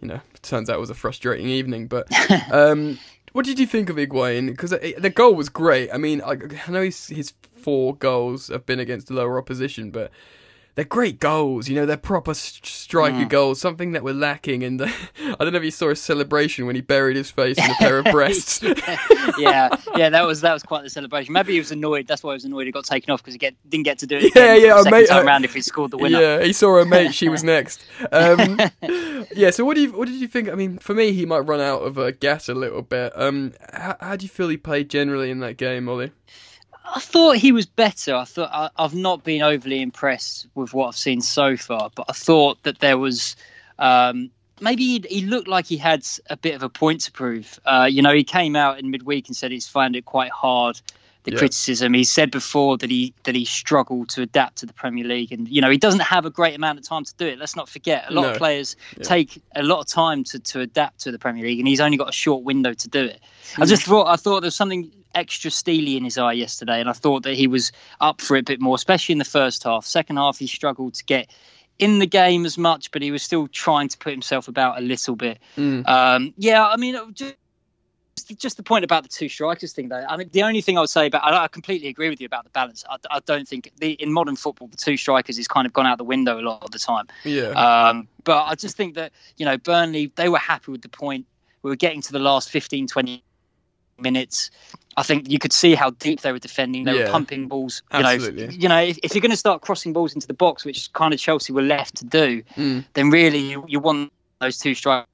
you 0.01 0.07
know, 0.07 0.21
turns 0.41 0.69
out 0.69 0.77
it 0.77 0.79
was 0.79 0.89
a 0.89 0.95
frustrating 0.95 1.47
evening. 1.47 1.87
But 1.87 2.07
um, 2.51 2.97
what 3.33 3.45
did 3.45 3.59
you 3.59 3.67
think 3.67 3.89
of 3.89 3.97
Higuain? 3.97 4.47
Because 4.47 4.71
the 4.71 5.11
goal 5.13 5.35
was 5.35 5.49
great. 5.49 5.89
I 5.93 5.97
mean, 5.97 6.21
I, 6.21 6.37
I 6.67 6.71
know 6.71 6.83
his, 6.83 7.07
his 7.07 7.33
four 7.59 7.95
goals 7.95 8.47
have 8.47 8.65
been 8.65 8.79
against 8.79 9.07
the 9.07 9.13
lower 9.13 9.37
opposition, 9.37 9.91
but 9.91 10.11
they're 10.79 10.85
great 10.85 11.19
goals. 11.19 11.67
You 11.67 11.75
know, 11.75 11.85
they're 11.85 11.97
proper 11.97 12.33
striker 12.33 13.25
mm. 13.25 13.29
goals. 13.29 13.59
Something 13.59 13.91
that 13.91 14.01
we're 14.01 14.13
lacking. 14.13 14.63
And 14.63 14.81
I 14.81 15.35
don't 15.37 15.51
know 15.51 15.57
if 15.57 15.63
you 15.65 15.71
saw 15.71 15.89
his 15.89 16.01
celebration 16.01 16.65
when 16.65 16.75
he 16.75 16.81
buried 16.81 17.17
his 17.17 17.29
face 17.29 17.57
in 17.57 17.69
a 17.69 17.73
pair 17.75 17.97
of 17.99 18.05
breasts. 18.11 18.63
yeah, 19.37 19.75
yeah, 19.97 20.09
that 20.09 20.25
was 20.25 20.39
that 20.39 20.53
was 20.53 20.63
quite 20.63 20.83
the 20.83 20.89
celebration. 20.89 21.33
Maybe 21.33 21.51
he 21.51 21.59
was 21.59 21.73
annoyed. 21.73 22.07
That's 22.07 22.23
why 22.23 22.31
he 22.31 22.35
was 22.35 22.45
annoyed. 22.45 22.65
He 22.65 22.71
got 22.71 22.85
taken 22.85 23.11
off 23.11 23.21
because 23.21 23.33
he 23.33 23.37
get, 23.37 23.55
didn't 23.69 23.83
get 23.83 23.99
to 23.99 24.07
do 24.07 24.19
it. 24.19 24.33
Yeah, 24.33 24.55
yeah. 24.55 24.77
Second 24.77 24.91
mate, 24.91 25.09
time 25.09 25.27
around 25.27 25.43
if 25.43 25.53
he 25.53 25.59
scored 25.59 25.91
the 25.91 25.97
winner. 25.97 26.17
Yeah, 26.17 26.43
he 26.43 26.53
saw 26.53 26.77
a 26.77 26.85
mate. 26.85 27.13
She 27.13 27.27
was 27.27 27.43
next. 27.43 27.81
Um, 28.13 28.57
yeah. 29.35 29.49
So 29.49 29.65
what 29.65 29.75
do 29.75 29.81
you 29.81 29.91
what 29.91 30.07
did 30.07 30.15
you 30.15 30.29
think? 30.29 30.47
I 30.47 30.55
mean, 30.55 30.77
for 30.77 30.93
me, 30.93 31.11
he 31.11 31.25
might 31.25 31.39
run 31.39 31.59
out 31.59 31.81
of 31.81 31.99
uh, 31.99 32.11
gas 32.11 32.47
a 32.47 32.53
little 32.53 32.83
bit. 32.83 33.11
Um, 33.15 33.51
how, 33.73 33.97
how 33.99 34.15
do 34.15 34.23
you 34.23 34.29
feel 34.29 34.47
he 34.47 34.55
played 34.55 34.89
generally 34.89 35.29
in 35.29 35.39
that 35.39 35.57
game, 35.57 35.89
Ollie? 35.89 36.11
I 36.95 36.99
thought 36.99 37.37
he 37.37 37.51
was 37.51 37.65
better. 37.65 38.15
I 38.15 38.25
thought 38.25 38.49
I, 38.51 38.81
have 38.81 38.95
not 38.95 39.23
been 39.23 39.41
overly 39.41 39.81
impressed 39.81 40.47
with 40.55 40.73
what 40.73 40.87
I've 40.87 40.97
seen 40.97 41.21
so 41.21 41.55
far, 41.55 41.91
but 41.93 42.05
I 42.09 42.13
thought 42.13 42.61
that 42.63 42.79
there 42.79 42.97
was 42.97 43.35
um, 43.77 44.31
maybe 44.61 44.83
he, 44.83 45.05
he, 45.09 45.21
looked 45.21 45.47
like 45.47 45.65
he 45.65 45.77
had 45.77 46.05
a 46.29 46.37
bit 46.37 46.55
of 46.55 46.63
a 46.63 46.69
point 46.69 47.01
to 47.01 47.11
prove. 47.11 47.59
Uh, 47.65 47.87
you 47.89 48.01
know, 48.01 48.13
he 48.13 48.23
came 48.23 48.55
out 48.55 48.79
in 48.79 48.91
midweek 48.91 49.27
and 49.27 49.35
said 49.35 49.51
he's 49.51 49.67
found 49.67 49.95
it 49.95 50.05
quite 50.05 50.31
hard. 50.31 50.81
The 51.23 51.33
yeah. 51.33 51.39
criticism 51.39 51.93
he 51.93 52.05
said 52.05 52.31
before 52.31 52.77
that 52.77 52.89
he 52.89 53.13
that 53.23 53.35
he 53.35 53.43
struggled 53.43 54.07
to 54.11 54.21
adapt 54.21 54.59
to 54.59 54.65
the 54.65 54.71
Premier 54.71 55.03
League, 55.03 55.33
and 55.33 55.49
you 55.49 55.59
know 55.59 55.69
he 55.69 55.77
doesn't 55.77 55.99
have 55.99 56.25
a 56.25 56.29
great 56.29 56.55
amount 56.55 56.79
of 56.79 56.87
time 56.87 57.03
to 57.03 57.13
do 57.17 57.27
it. 57.27 57.37
Let's 57.37 57.57
not 57.57 57.67
forget, 57.67 58.05
a 58.07 58.13
lot 58.13 58.21
no. 58.21 58.31
of 58.31 58.37
players 58.37 58.77
yeah. 58.95 59.03
take 59.03 59.43
a 59.53 59.61
lot 59.61 59.81
of 59.81 59.87
time 59.87 60.23
to, 60.23 60.39
to 60.39 60.61
adapt 60.61 61.01
to 61.01 61.11
the 61.11 61.19
Premier 61.19 61.43
League, 61.43 61.59
and 61.59 61.67
he's 61.67 61.81
only 61.81 61.97
got 61.97 62.07
a 62.07 62.13
short 62.13 62.43
window 62.43 62.73
to 62.73 62.87
do 62.87 63.03
it. 63.03 63.19
Mm. 63.55 63.63
I 63.63 63.65
just 63.65 63.83
thought 63.83 64.07
I 64.07 64.15
thought 64.15 64.39
there's 64.39 64.55
something 64.55 64.89
extra 65.15 65.51
steely 65.51 65.97
in 65.97 66.03
his 66.03 66.17
eye 66.17 66.33
yesterday, 66.33 66.79
and 66.79 66.89
I 66.89 66.93
thought 66.93 67.23
that 67.23 67.35
he 67.35 67.47
was 67.47 67.71
up 68.01 68.21
for 68.21 68.35
it 68.35 68.41
a 68.41 68.43
bit 68.43 68.61
more, 68.61 68.75
especially 68.75 69.13
in 69.13 69.19
the 69.19 69.25
first 69.25 69.63
half. 69.63 69.85
Second 69.85 70.17
half, 70.17 70.37
he 70.37 70.47
struggled 70.47 70.93
to 70.95 71.05
get 71.05 71.29
in 71.79 71.99
the 71.99 72.05
game 72.05 72.45
as 72.45 72.57
much, 72.57 72.91
but 72.91 73.01
he 73.01 73.11
was 73.11 73.23
still 73.23 73.47
trying 73.47 73.87
to 73.87 73.97
put 73.97 74.11
himself 74.11 74.47
about 74.47 74.77
a 74.77 74.81
little 74.81 75.15
bit. 75.15 75.39
Mm. 75.57 75.87
Um, 75.87 76.33
yeah, 76.37 76.67
I 76.67 76.75
mean, 76.75 76.97
just, 77.13 77.35
just 78.37 78.57
the 78.57 78.63
point 78.63 78.83
about 78.83 79.03
the 79.03 79.09
two 79.09 79.29
strikers 79.29 79.71
thing, 79.71 79.87
though. 79.87 80.05
I 80.07 80.17
mean, 80.17 80.29
the 80.31 80.43
only 80.43 80.61
thing 80.61 80.77
I 80.77 80.81
would 80.81 80.89
say 80.89 81.07
about 81.07 81.23
I, 81.23 81.45
I 81.45 81.47
completely 81.47 81.87
agree 81.87 82.09
with 82.09 82.19
you 82.19 82.25
about 82.25 82.43
the 82.43 82.49
balance. 82.49 82.83
I, 82.89 82.97
I, 83.09 83.19
don't 83.21 83.47
think 83.47 83.71
the 83.77 83.91
in 83.93 84.11
modern 84.11 84.35
football 84.35 84.67
the 84.67 84.77
two 84.77 84.97
strikers 84.97 85.39
is 85.39 85.47
kind 85.47 85.65
of 85.65 85.73
gone 85.73 85.85
out 85.85 85.97
the 85.97 86.03
window 86.03 86.39
a 86.39 86.41
lot 86.41 86.61
of 86.61 86.71
the 86.71 86.79
time. 86.79 87.07
Yeah. 87.23 87.49
Um, 87.51 88.07
but 88.25 88.43
I 88.43 88.55
just 88.55 88.75
think 88.75 88.95
that 88.95 89.13
you 89.37 89.45
know 89.45 89.57
Burnley 89.57 90.11
they 90.15 90.27
were 90.27 90.37
happy 90.37 90.71
with 90.71 90.81
the 90.81 90.89
point. 90.89 91.25
We 91.61 91.69
were 91.69 91.75
getting 91.75 92.01
to 92.03 92.11
the 92.11 92.19
last 92.19 92.49
15, 92.49 92.87
20 92.87 93.23
minutes. 94.01 94.51
I 94.97 95.03
think 95.03 95.29
you 95.29 95.39
could 95.39 95.53
see 95.53 95.75
how 95.75 95.91
deep 95.91 96.21
they 96.21 96.31
were 96.31 96.39
defending. 96.39 96.83
They 96.83 96.93
yeah, 96.93 97.05
were 97.05 97.11
pumping 97.11 97.47
balls. 97.47 97.83
You 97.93 97.99
absolutely. 97.99 98.47
know, 98.47 98.53
you 98.53 98.69
know, 98.69 98.81
if, 98.81 98.99
if, 99.01 99.15
you're 99.15 99.21
going 99.21 99.31
to 99.31 99.37
start 99.37 99.61
crossing 99.61 99.93
balls 99.93 100.13
into 100.13 100.27
the 100.27 100.33
box, 100.33 100.65
which 100.65 100.91
kind 100.93 101.13
of 101.13 101.19
Chelsea 101.19 101.53
were 101.53 101.61
left 101.61 101.95
to 101.97 102.05
do, 102.05 102.43
mm. 102.57 102.83
then 102.93 103.09
really 103.09 103.39
you, 103.39 103.63
you 103.67 103.79
want 103.79 104.11
those 104.41 104.57
two 104.57 104.75
strikers 104.75 105.07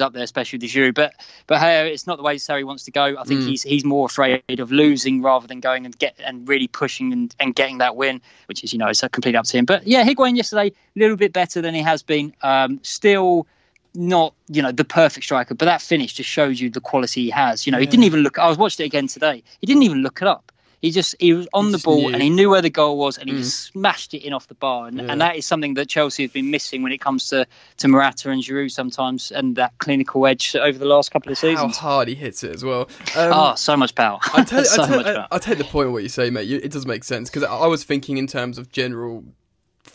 up 0.00 0.12
there, 0.12 0.22
especially 0.22 0.60
the 0.60 0.68
Giroud. 0.68 0.94
But 0.94 1.14
but 1.46 1.58
hey, 1.58 1.92
it's 1.92 2.06
not 2.06 2.18
the 2.18 2.22
way 2.22 2.36
Sarri 2.36 2.64
wants 2.64 2.84
to 2.84 2.92
go. 2.92 3.16
I 3.18 3.24
think 3.24 3.40
mm. 3.40 3.48
he's 3.48 3.62
he's 3.62 3.84
more 3.84 4.06
afraid 4.06 4.42
of 4.60 4.70
losing 4.70 5.22
rather 5.22 5.46
than 5.46 5.60
going 5.60 5.86
and 5.86 5.98
get 5.98 6.14
and 6.24 6.48
really 6.48 6.68
pushing 6.68 7.12
and, 7.12 7.34
and 7.40 7.54
getting 7.54 7.78
that 7.78 7.96
win, 7.96 8.20
which 8.46 8.62
is 8.62 8.72
you 8.72 8.78
know 8.78 8.88
it's 8.88 9.00
completely 9.00 9.36
up 9.36 9.46
to 9.46 9.58
him. 9.58 9.64
But 9.64 9.86
yeah, 9.86 10.04
Higuain 10.04 10.36
yesterday 10.36 10.68
a 10.68 10.98
little 10.98 11.16
bit 11.16 11.32
better 11.32 11.60
than 11.60 11.74
he 11.74 11.82
has 11.82 12.02
been. 12.02 12.32
Um, 12.42 12.80
still 12.82 13.46
not 13.94 14.34
you 14.48 14.62
know 14.62 14.72
the 14.72 14.84
perfect 14.84 15.24
striker, 15.24 15.54
but 15.54 15.66
that 15.66 15.82
finish 15.82 16.14
just 16.14 16.28
shows 16.28 16.60
you 16.60 16.70
the 16.70 16.80
quality 16.80 17.24
he 17.24 17.30
has. 17.30 17.66
You 17.66 17.72
know, 17.72 17.78
yeah. 17.78 17.82
he 17.82 17.86
didn't 17.86 18.04
even 18.04 18.20
look. 18.20 18.38
I 18.38 18.48
was 18.48 18.58
watching 18.58 18.84
it 18.84 18.86
again 18.86 19.06
today. 19.06 19.42
He 19.60 19.66
didn't 19.66 19.82
even 19.82 20.02
look 20.02 20.22
it 20.22 20.28
up. 20.28 20.52
He 20.82 20.90
just 20.90 21.14
he 21.20 21.32
was 21.32 21.46
on 21.54 21.66
he 21.66 21.72
the 21.72 21.78
ball 21.78 22.08
knew. 22.08 22.12
and 22.12 22.20
he 22.20 22.28
knew 22.28 22.50
where 22.50 22.60
the 22.60 22.68
goal 22.68 22.98
was 22.98 23.16
and 23.16 23.28
he 23.28 23.36
mm. 23.36 23.44
smashed 23.44 24.14
it 24.14 24.24
in 24.24 24.32
off 24.32 24.48
the 24.48 24.54
bar. 24.54 24.88
And, 24.88 24.98
yeah. 24.98 25.12
and, 25.12 25.20
that 25.20 25.36
is 25.36 25.46
something 25.46 25.74
that 25.74 25.88
Chelsea 25.88 26.24
have 26.24 26.32
been 26.32 26.50
missing 26.50 26.82
when 26.82 26.90
it 26.90 27.00
comes 27.00 27.28
to 27.28 27.46
to 27.76 27.88
Morata 27.88 28.30
and 28.30 28.42
Giroud 28.42 28.72
sometimes 28.72 29.30
and 29.30 29.54
that 29.54 29.78
clinical 29.78 30.26
edge 30.26 30.56
over 30.56 30.76
the 30.76 30.84
last 30.84 31.12
couple 31.12 31.30
of 31.30 31.38
seasons. 31.38 31.76
How 31.76 31.88
hard 31.88 32.08
he 32.08 32.16
hits 32.16 32.42
it 32.42 32.52
as 32.52 32.64
well. 32.64 32.88
Um, 33.16 33.30
oh, 33.32 33.54
so 33.54 33.76
much 33.76 33.94
power. 33.94 34.18
I 34.34 34.42
tell, 34.42 34.64
so 34.64 34.82
I, 34.82 34.86
tell, 34.88 35.18
I, 35.20 35.26
I 35.30 35.38
take 35.38 35.58
the 35.58 35.64
point 35.64 35.86
of 35.86 35.92
what 35.92 36.02
you 36.02 36.08
say, 36.08 36.30
mate. 36.30 36.50
It 36.50 36.72
does 36.72 36.84
make 36.84 37.04
sense 37.04 37.30
because 37.30 37.44
I 37.44 37.66
was 37.68 37.84
thinking 37.84 38.18
in 38.18 38.26
terms 38.26 38.58
of 38.58 38.72
general 38.72 39.24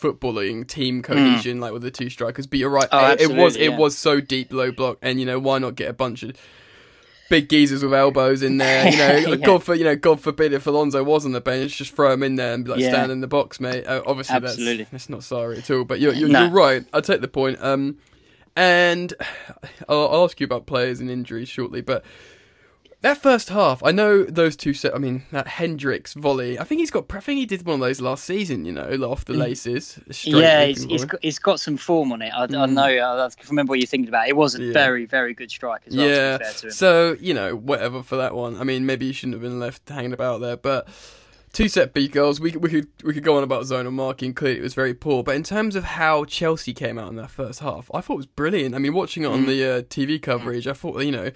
footballing 0.00 0.66
team 0.66 1.02
cohesion, 1.02 1.58
mm. 1.58 1.60
like 1.60 1.72
with 1.72 1.82
the 1.82 1.90
two 1.90 2.10
strikers. 2.10 2.46
But 2.46 2.58
you're 2.58 2.70
right, 2.70 2.88
oh, 2.90 3.12
it, 3.12 3.22
it, 3.22 3.36
was 3.36 3.56
yeah. 3.56 3.66
it 3.66 3.76
was 3.76 3.96
so 3.96 4.20
deep 4.20 4.52
low 4.52 4.72
block, 4.72 4.98
and 5.02 5.20
you 5.20 5.26
know 5.26 5.38
why 5.38 5.58
not 5.58 5.74
get 5.74 5.88
a 5.88 5.92
bunch 5.92 6.22
of 6.22 6.36
big 7.28 7.48
geezers 7.48 7.82
with 7.82 7.94
elbows 7.94 8.42
in 8.42 8.58
there. 8.58 8.88
You 8.88 8.96
know, 8.96 9.16
yeah. 9.34 9.36
God 9.36 9.62
for 9.62 9.74
you 9.74 9.84
know, 9.84 9.96
God 9.96 10.20
forbid 10.20 10.52
if 10.52 10.66
Alonso 10.66 11.02
was 11.04 11.24
on 11.24 11.32
the 11.32 11.40
bench, 11.40 11.76
just 11.76 11.94
throw 11.94 12.12
him 12.12 12.22
in 12.22 12.36
there 12.36 12.54
and 12.54 12.64
be 12.64 12.70
like 12.70 12.80
yeah. 12.80 12.90
stand 12.90 13.12
in 13.12 13.20
the 13.20 13.26
box, 13.26 13.60
mate. 13.60 13.86
Uh, 13.86 14.02
obviously, 14.06 14.36
Absolutely. 14.36 14.84
that's 14.84 15.06
that's 15.06 15.08
not 15.08 15.20
Sarri 15.20 15.58
at 15.58 15.70
all. 15.70 15.84
But 15.84 16.00
you're 16.00 16.14
you're, 16.14 16.28
no. 16.28 16.44
you're 16.44 16.52
right. 16.52 16.84
I 16.92 17.00
take 17.00 17.20
the 17.20 17.28
point. 17.28 17.62
Um, 17.62 17.98
and 18.56 19.14
I'll, 19.88 20.08
I'll 20.08 20.24
ask 20.24 20.40
you 20.40 20.44
about 20.44 20.66
players 20.66 21.00
and 21.00 21.10
injuries 21.10 21.48
shortly, 21.48 21.80
but 21.80 22.04
that 23.00 23.18
first 23.18 23.48
half, 23.48 23.82
I 23.84 23.92
know 23.92 24.24
those 24.24 24.56
two. 24.56 24.74
Set, 24.74 24.94
I 24.94 24.98
mean, 24.98 25.22
that 25.30 25.46
Hendricks 25.46 26.14
volley. 26.14 26.58
I 26.58 26.64
think 26.64 26.80
he's 26.80 26.90
got. 26.90 27.06
I 27.14 27.20
think 27.20 27.38
he 27.38 27.46
did 27.46 27.64
one 27.64 27.74
of 27.74 27.80
those 27.80 28.00
last 28.00 28.24
season. 28.24 28.64
You 28.64 28.72
know, 28.72 28.88
off 29.08 29.24
the 29.24 29.34
mm. 29.34 29.38
laces. 29.38 30.00
Yeah, 30.24 30.64
he's, 30.64 30.82
he's 30.82 31.04
got, 31.04 31.22
he's 31.22 31.38
got 31.38 31.60
some 31.60 31.76
form 31.76 32.10
on 32.12 32.22
it. 32.22 32.32
I, 32.34 32.46
mm. 32.46 32.58
I 32.58 32.66
know. 32.66 32.82
I 32.82 33.30
remember 33.48 33.70
what 33.70 33.78
you're 33.78 33.86
thinking 33.86 34.08
about. 34.08 34.28
It 34.28 34.36
was 34.36 34.56
a 34.56 34.62
yeah. 34.62 34.72
very, 34.72 35.06
very 35.06 35.32
good 35.32 35.50
strike 35.50 35.82
as 35.86 35.96
well. 35.96 36.08
Yeah. 36.08 36.38
So 36.70 37.16
you 37.20 37.34
know, 37.34 37.54
whatever 37.54 38.02
for 38.02 38.16
that 38.16 38.34
one. 38.34 38.56
I 38.56 38.64
mean, 38.64 38.84
maybe 38.84 39.06
he 39.06 39.12
shouldn't 39.12 39.34
have 39.34 39.42
been 39.42 39.60
left 39.60 39.88
hanging 39.88 40.12
about 40.12 40.40
there, 40.40 40.56
but 40.56 40.88
two 41.58 41.68
set 41.68 41.92
piece 41.92 42.08
goals. 42.08 42.40
We 42.40 42.52
we 42.52 42.68
could 42.68 42.88
we 43.02 43.12
could 43.12 43.24
go 43.24 43.36
on 43.36 43.42
about 43.42 43.64
zonal 43.64 43.92
marking. 43.92 44.32
Clearly, 44.32 44.60
it 44.60 44.62
was 44.62 44.74
very 44.74 44.94
poor. 44.94 45.24
But 45.24 45.34
in 45.34 45.42
terms 45.42 45.74
of 45.74 45.82
how 45.82 46.24
Chelsea 46.24 46.72
came 46.72 46.98
out 46.98 47.10
in 47.10 47.16
that 47.16 47.30
first 47.30 47.58
half, 47.58 47.90
I 47.92 48.00
thought 48.00 48.14
it 48.14 48.18
was 48.18 48.26
brilliant. 48.26 48.76
I 48.76 48.78
mean, 48.78 48.94
watching 48.94 49.24
it 49.24 49.26
on 49.26 49.44
mm. 49.44 49.46
the 49.46 49.64
uh, 49.64 49.82
TV 49.82 50.22
coverage, 50.22 50.68
I 50.68 50.72
thought 50.72 51.02
you 51.02 51.10
know, 51.10 51.32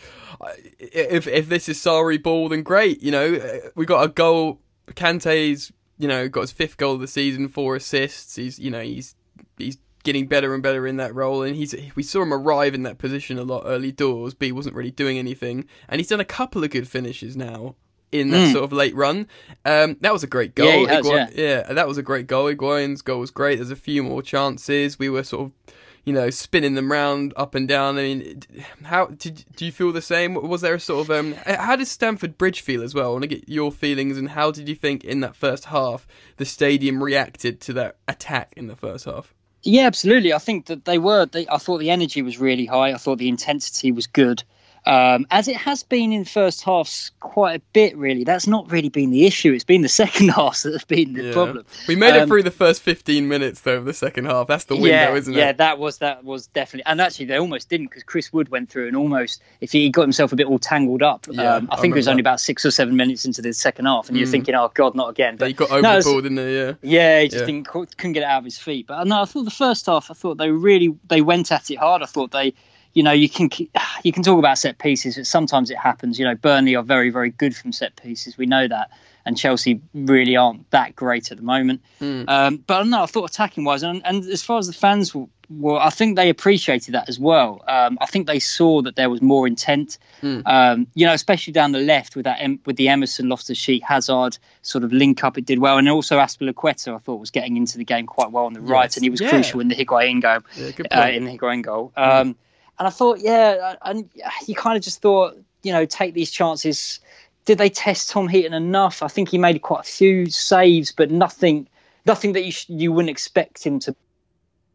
if 0.79 1.27
if 1.27 1.49
this 1.49 1.69
is 1.69 1.79
Sarri 1.79 2.23
ball, 2.23 2.49
then 2.49 2.63
great. 2.63 3.03
You 3.03 3.11
know, 3.11 3.61
we 3.75 3.85
got 3.85 4.05
a 4.05 4.09
goal. 4.09 4.61
Kante's 4.93 5.73
you 5.99 6.07
know 6.07 6.29
got 6.29 6.43
his 6.43 6.53
fifth 6.53 6.77
goal 6.77 6.95
of 6.95 7.01
the 7.01 7.09
season, 7.09 7.49
four 7.49 7.75
assists. 7.75 8.37
He's 8.37 8.61
you 8.61 8.71
know 8.71 8.81
he's 8.81 9.17
he's 9.59 9.79
getting 10.05 10.29
better 10.29 10.55
and 10.55 10.63
better 10.63 10.85
in 10.87 10.97
that 10.97 11.15
role 11.15 11.45
and 11.45 11.55
he's 11.55 11.77
we 11.95 12.03
saw 12.03 12.23
him 12.23 12.35
arrive 12.35 12.75
in 12.75 12.83
that 12.83 12.99
position 12.99 13.39
a 13.39 13.45
lot 13.45 13.63
early 13.65 13.93
doors 13.93 14.35
but 14.35 14.47
he 14.47 14.51
wasn't 14.51 14.75
really 14.75 14.91
doing 14.91 15.17
anything 15.17 15.65
and 15.89 16.01
he's 16.01 16.09
done 16.09 16.19
a 16.19 16.25
couple 16.25 16.65
of 16.65 16.71
good 16.71 16.89
finishes 16.89 17.37
now 17.37 17.77
in 18.13 18.31
that 18.31 18.49
mm. 18.49 18.53
sort 18.53 18.65
of 18.65 18.73
late 18.73 18.95
run. 18.95 19.27
Um, 19.65 19.97
that 20.01 20.13
was 20.13 20.23
a 20.23 20.27
great 20.27 20.55
goal. 20.55 20.87
Yeah, 20.87 20.95
has, 20.95 21.07
yeah. 21.07 21.29
yeah, 21.35 21.73
that 21.73 21.89
was 21.89 21.99
a 21.99 22.03
great 22.03 22.27
goal. 22.27 22.49
Higuain's 22.49 23.03
goal 23.03 23.21
was 23.21 23.31
great. 23.31 23.57
There's 23.57 23.71
a 23.71 23.77
few 23.77 24.03
more 24.03 24.23
chances. 24.23 24.99
We 24.99 25.09
were 25.09 25.25
sort 25.25 25.47
of, 25.47 25.75
you 26.05 26.13
know, 26.13 26.31
spinning 26.31 26.75
them 26.75 26.93
round 26.93 27.33
up 27.37 27.55
and 27.55 27.67
down. 27.67 27.99
I 27.99 28.03
mean, 28.03 28.43
how 28.85 29.07
did 29.07 29.45
do 29.57 29.65
you 29.65 29.73
feel 29.73 29.93
the 29.93 30.03
same? 30.03 30.35
Was 30.35 30.61
there 30.61 30.75
a 30.75 30.81
sort 30.81 31.09
of 31.09 31.11
um, 31.11 31.35
how 31.47 31.77
did 31.77 31.87
Stamford 31.87 32.39
Bridge 32.39 32.61
feel 32.61 32.83
as 32.83 32.95
well? 32.95 33.09
I 33.09 33.13
want 33.13 33.23
to 33.23 33.29
get 33.29 33.49
your 33.49 33.73
feelings 33.73 34.19
and 34.19 34.29
how 34.31 34.51
did 34.51 34.69
you 34.69 34.75
think 34.75 35.05
in 35.05 35.21
that 35.21 35.35
first 35.35 35.67
half 35.67 36.07
the 36.37 36.45
stadium 36.45 37.03
reacted 37.03 37.61
to 37.63 37.73
that 37.75 37.97
attack 38.07 38.53
in 38.57 38.67
the 38.67 38.77
first 38.77 39.07
half? 39.07 39.33
Yeah, 39.63 39.87
absolutely. 39.87 40.33
I 40.33 40.39
think 40.39 40.67
that 40.67 40.85
they 40.85 40.99
were. 40.99 41.27
They, 41.27 41.47
I 41.49 41.59
thought 41.59 41.79
the 41.79 41.91
energy 41.91 42.21
was 42.21 42.39
really 42.39 42.67
high. 42.67 42.93
I 42.93 42.97
thought 42.97 43.19
the 43.19 43.29
intensity 43.29 43.93
was 43.93 44.07
good. 44.07 44.43
Um, 44.85 45.27
as 45.31 45.47
it 45.49 45.57
has 45.57 45.83
been 45.83 46.13
in 46.13 46.25
first 46.25 46.63
halves 46.65 47.11
quite 47.21 47.57
a 47.57 47.63
bit. 47.73 47.97
Really, 47.97 48.25
that's 48.25 48.47
not 48.47 48.71
really 48.71 48.89
been 48.89 49.11
the 49.11 49.27
issue. 49.27 49.53
It's 49.53 49.63
been 49.65 49.83
the 49.83 49.89
second 49.89 50.29
half 50.37 50.63
that's 50.63 50.85
been 50.85 51.13
the 51.13 51.23
Yeah. 51.25 51.33
problem. 51.33 51.65
We 51.87 51.95
made 51.97 52.15
it 52.17 52.23
Um, 52.23 52.29
through 52.29 52.43
the 52.43 52.51
first 52.51 52.83
15 52.83 53.29
minutes 53.29 53.61
though 53.61 53.77
of 53.77 53.85
the 53.85 53.93
second 53.95 54.25
half. 54.25 54.47
That's 54.49 54.65
the 54.65 54.75
window, 54.75 54.89
yeah, 54.89 55.15
isn't 55.15 55.35
it? 55.35 55.39
yeah, 55.39 55.53
that 55.53 55.79
was 55.79 55.99
that 55.99 56.25
was 56.25 56.49
definitely, 56.49 56.91
and 56.91 57.01
actually 57.01 57.27
they 57.27 57.39
almost 57.39 57.69
didn't 57.69 57.87
because 57.91 58.03
Chris 58.03 58.33
Wood 58.33 58.49
went 58.49 58.71
through 58.71 58.89
and 58.89 58.97
almost 58.97 59.41
if 59.61 59.71
he 59.73 59.89
got 59.89 60.03
himself 60.03 60.33
a 60.33 60.37
bit 60.37 60.47
all 60.47 60.59
tangled 60.59 61.03
up. 61.03 61.27
Yeah, 61.31 61.55
um, 61.57 61.69
I 61.71 61.77
I 61.77 61.81
think 61.81 61.93
it 61.95 61.99
was 61.99 62.09
only 62.09 62.23
that. 62.23 62.29
about 62.31 62.41
six 62.41 62.65
or 62.65 62.71
seven 62.73 62.97
minutes 62.97 63.25
into 63.25 63.41
the 63.43 63.53
second 63.53 63.87
half, 63.87 64.09
and 64.09 64.17
you're 64.19 64.27
Mm. 64.27 64.31
thinking, 64.33 64.55
oh 64.57 64.71
god, 64.75 64.95
not 64.95 65.11
again. 65.11 65.37
But 65.37 65.49
he 65.49 65.55
got 65.55 65.71
over 65.71 65.83
no, 65.83 65.99
the 65.99 66.05
ball, 66.05 66.21
didn't 66.23 66.39
he? 66.39 66.57
Yeah. 66.57 66.73
Yeah, 66.83 67.21
he 67.21 67.29
just 67.29 67.47
didn't 67.47 67.65
couldn't 67.69 68.13
get 68.15 68.23
it 68.23 68.27
out 68.27 68.39
of 68.39 68.45
his 68.45 68.59
feet. 68.59 68.87
But 68.89 68.99
uh, 68.99 69.05
no, 69.05 69.23
I 69.23 69.25
thought 69.27 69.45
the 69.45 69.51
first 69.51 69.87
half, 69.87 70.11
I 70.11 70.15
thought 70.15 70.39
they 70.39 70.51
really 70.51 70.95
they 71.09 71.21
went 71.23 71.53
at 71.53 71.71
it 71.71 71.79
hard. 71.79 72.03
I 72.03 72.07
thought 72.07 72.33
they, 72.33 72.53
you 72.95 73.03
know, 73.03 73.13
you 73.13 73.29
can 73.29 73.51
you 74.05 74.13
can 74.13 74.23
talk 74.23 74.39
about 74.39 74.59
set 74.59 74.79
pieces, 74.79 75.17
but 75.17 75.27
sometimes 75.27 75.71
it 75.71 75.79
happens. 75.79 76.19
You 76.19 76.25
know, 76.25 76.35
Burnley 76.35 76.75
are 76.77 76.83
very 76.83 77.11
very 77.11 77.31
good 77.31 77.55
from 77.57 77.73
set 77.73 77.97
pieces. 77.97 78.37
We 78.37 78.47
know 78.47 78.69
that, 78.69 78.91
and 79.25 79.37
Chelsea 79.37 79.81
really 79.95 80.37
aren't 80.37 80.71
that 80.71 80.95
great 80.97 81.31
at 81.31 81.39
the 81.39 81.45
moment. 81.45 81.81
Mm. 82.01 82.29
Um, 82.29 82.57
but 82.67 82.85
no, 82.85 83.03
I 83.03 83.07
thought 83.07 83.31
attacking 83.31 83.65
wise, 83.65 83.83
and, 83.83 84.05
and 84.05 84.25
as 84.25 84.43
far 84.43 84.59
as 84.59 84.67
the 84.67 84.73
fans 84.73 85.15
were, 85.15 85.27
were, 85.51 85.79
I 85.79 85.91
think 85.91 86.17
they 86.17 86.29
appreciated 86.29 86.95
that 86.95 87.09
as 87.09 87.21
well. 87.21 87.63
Um, 87.69 87.99
I 88.01 88.07
think 88.07 88.27
they 88.27 88.39
saw 88.39 88.83
that 88.83 88.97
there 88.97 89.11
was 89.11 89.21
more 89.23 89.47
intent. 89.47 89.99
Mm. 90.23 90.43
Um, 90.47 90.87
you 90.95 91.07
know, 91.07 91.13
especially 91.13 91.53
down 91.53 91.73
the 91.73 91.79
left 91.81 92.17
with 92.17 92.25
that 92.25 92.41
with 92.67 92.77
the 92.77 92.89
Emerson, 92.89 93.29
Loftus 93.29 93.59
Cheek, 93.61 93.83
Hazard 93.85 94.39
sort 94.63 94.83
of 94.85 94.93
link 94.93 95.23
up, 95.25 95.39
it 95.39 95.45
did 95.47 95.59
well, 95.61 95.79
and 95.79 95.89
also 95.89 96.19
Azpilicueta 96.19 96.95
I 96.95 96.99
thought 96.99 97.21
was 97.21 97.31
getting 97.31 97.57
into 97.57 97.79
the 97.79 97.85
game 97.85 98.07
quite 98.07 98.31
well 98.33 98.47
on 98.47 98.55
the 98.55 98.61
right, 98.61 98.95
and 98.97 99.05
he 99.05 99.11
was 99.11 99.21
Yeah. 99.21 99.31
crucial 99.31 99.61
in 99.61 99.69
the 99.69 99.75
Higuain 99.77 100.21
goal. 100.21 100.41
Yeah, 100.57 100.71
good 100.73 100.87
Uh, 100.91 101.09
in 101.13 101.25
the 101.25 101.39
Higuain 101.39 101.63
goal, 101.63 101.93
um, 101.97 102.35
and 102.83 102.89
I 102.89 102.91
thought, 102.91 103.21
yeah, 103.21 103.77
and 103.83 104.11
you 104.49 104.57
kind 104.57 104.77
of 104.77 104.83
just 104.83 105.01
thought, 105.01 105.39
you 105.63 105.73
know, 105.73 105.87
take 105.87 106.15
these 106.15 106.33
chances. 106.33 106.99
Did 107.45 107.59
they 107.59 107.69
test 107.69 108.11
Tom 108.11 108.27
Heaton 108.27 108.53
enough? 108.55 109.05
I 109.05 109.07
think 109.07 109.29
he 109.29 109.39
made 109.39 109.63
quite 109.63 109.81
a 109.81 109.85
few 109.85 110.27
saves, 110.27 110.91
but 110.91 111.09
nothing, 111.09 111.69
nothing 112.07 112.33
that 112.33 112.45
you 112.45 112.51
sh- 112.51 112.69
you 112.69 112.91
wouldn't 112.91 113.11
expect 113.11 113.65
him 113.65 113.79
to 113.81 113.95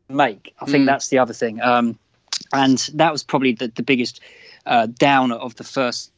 make. 0.08 0.54
I 0.62 0.66
think 0.68 0.84
Mm. 0.84 0.86
that's 0.86 1.10
the 1.10 1.20
other 1.20 1.34
thing, 1.34 1.60
um, 1.62 2.00
and 2.54 2.78
that 2.94 3.12
was 3.12 3.24
probably 3.26 3.52
the, 3.52 3.68
the 3.68 3.84
biggest 3.84 4.22
uh, 4.66 4.86
downer 4.86 5.36
of 5.36 5.56
the 5.56 5.66
first 5.66 6.14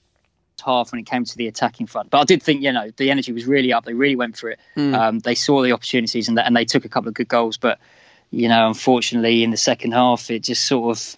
half 0.64 0.92
when 0.92 1.00
it 1.00 1.08
came 1.08 1.26
to 1.26 1.38
the 1.38 1.48
attacking 1.48 1.88
front. 1.88 2.12
But 2.12 2.20
I 2.20 2.24
did 2.26 2.44
think, 2.44 2.62
you 2.62 2.72
know, 2.72 2.92
the 2.98 3.10
energy 3.10 3.32
was 3.32 3.46
really 3.48 3.74
up. 3.74 3.86
They 3.86 3.96
really 3.96 4.16
went 4.16 4.38
for 4.38 4.52
it. 4.52 4.60
Mm. 4.78 4.94
Um, 4.94 5.20
they 5.20 5.34
saw 5.34 5.64
the 5.64 5.72
opportunities 5.72 6.28
and, 6.28 6.38
and 6.38 6.56
they 6.56 6.66
took 6.66 6.86
a 6.86 6.90
couple 6.90 7.08
of 7.08 7.16
good 7.16 7.30
goals. 7.30 7.58
But 7.58 7.80
you 8.32 8.48
know, 8.48 8.68
unfortunately, 8.68 9.44
in 9.44 9.52
the 9.52 9.58
second 9.58 9.92
half, 9.94 10.30
it 10.30 10.44
just 10.44 10.66
sort 10.66 10.96
of 10.98 11.18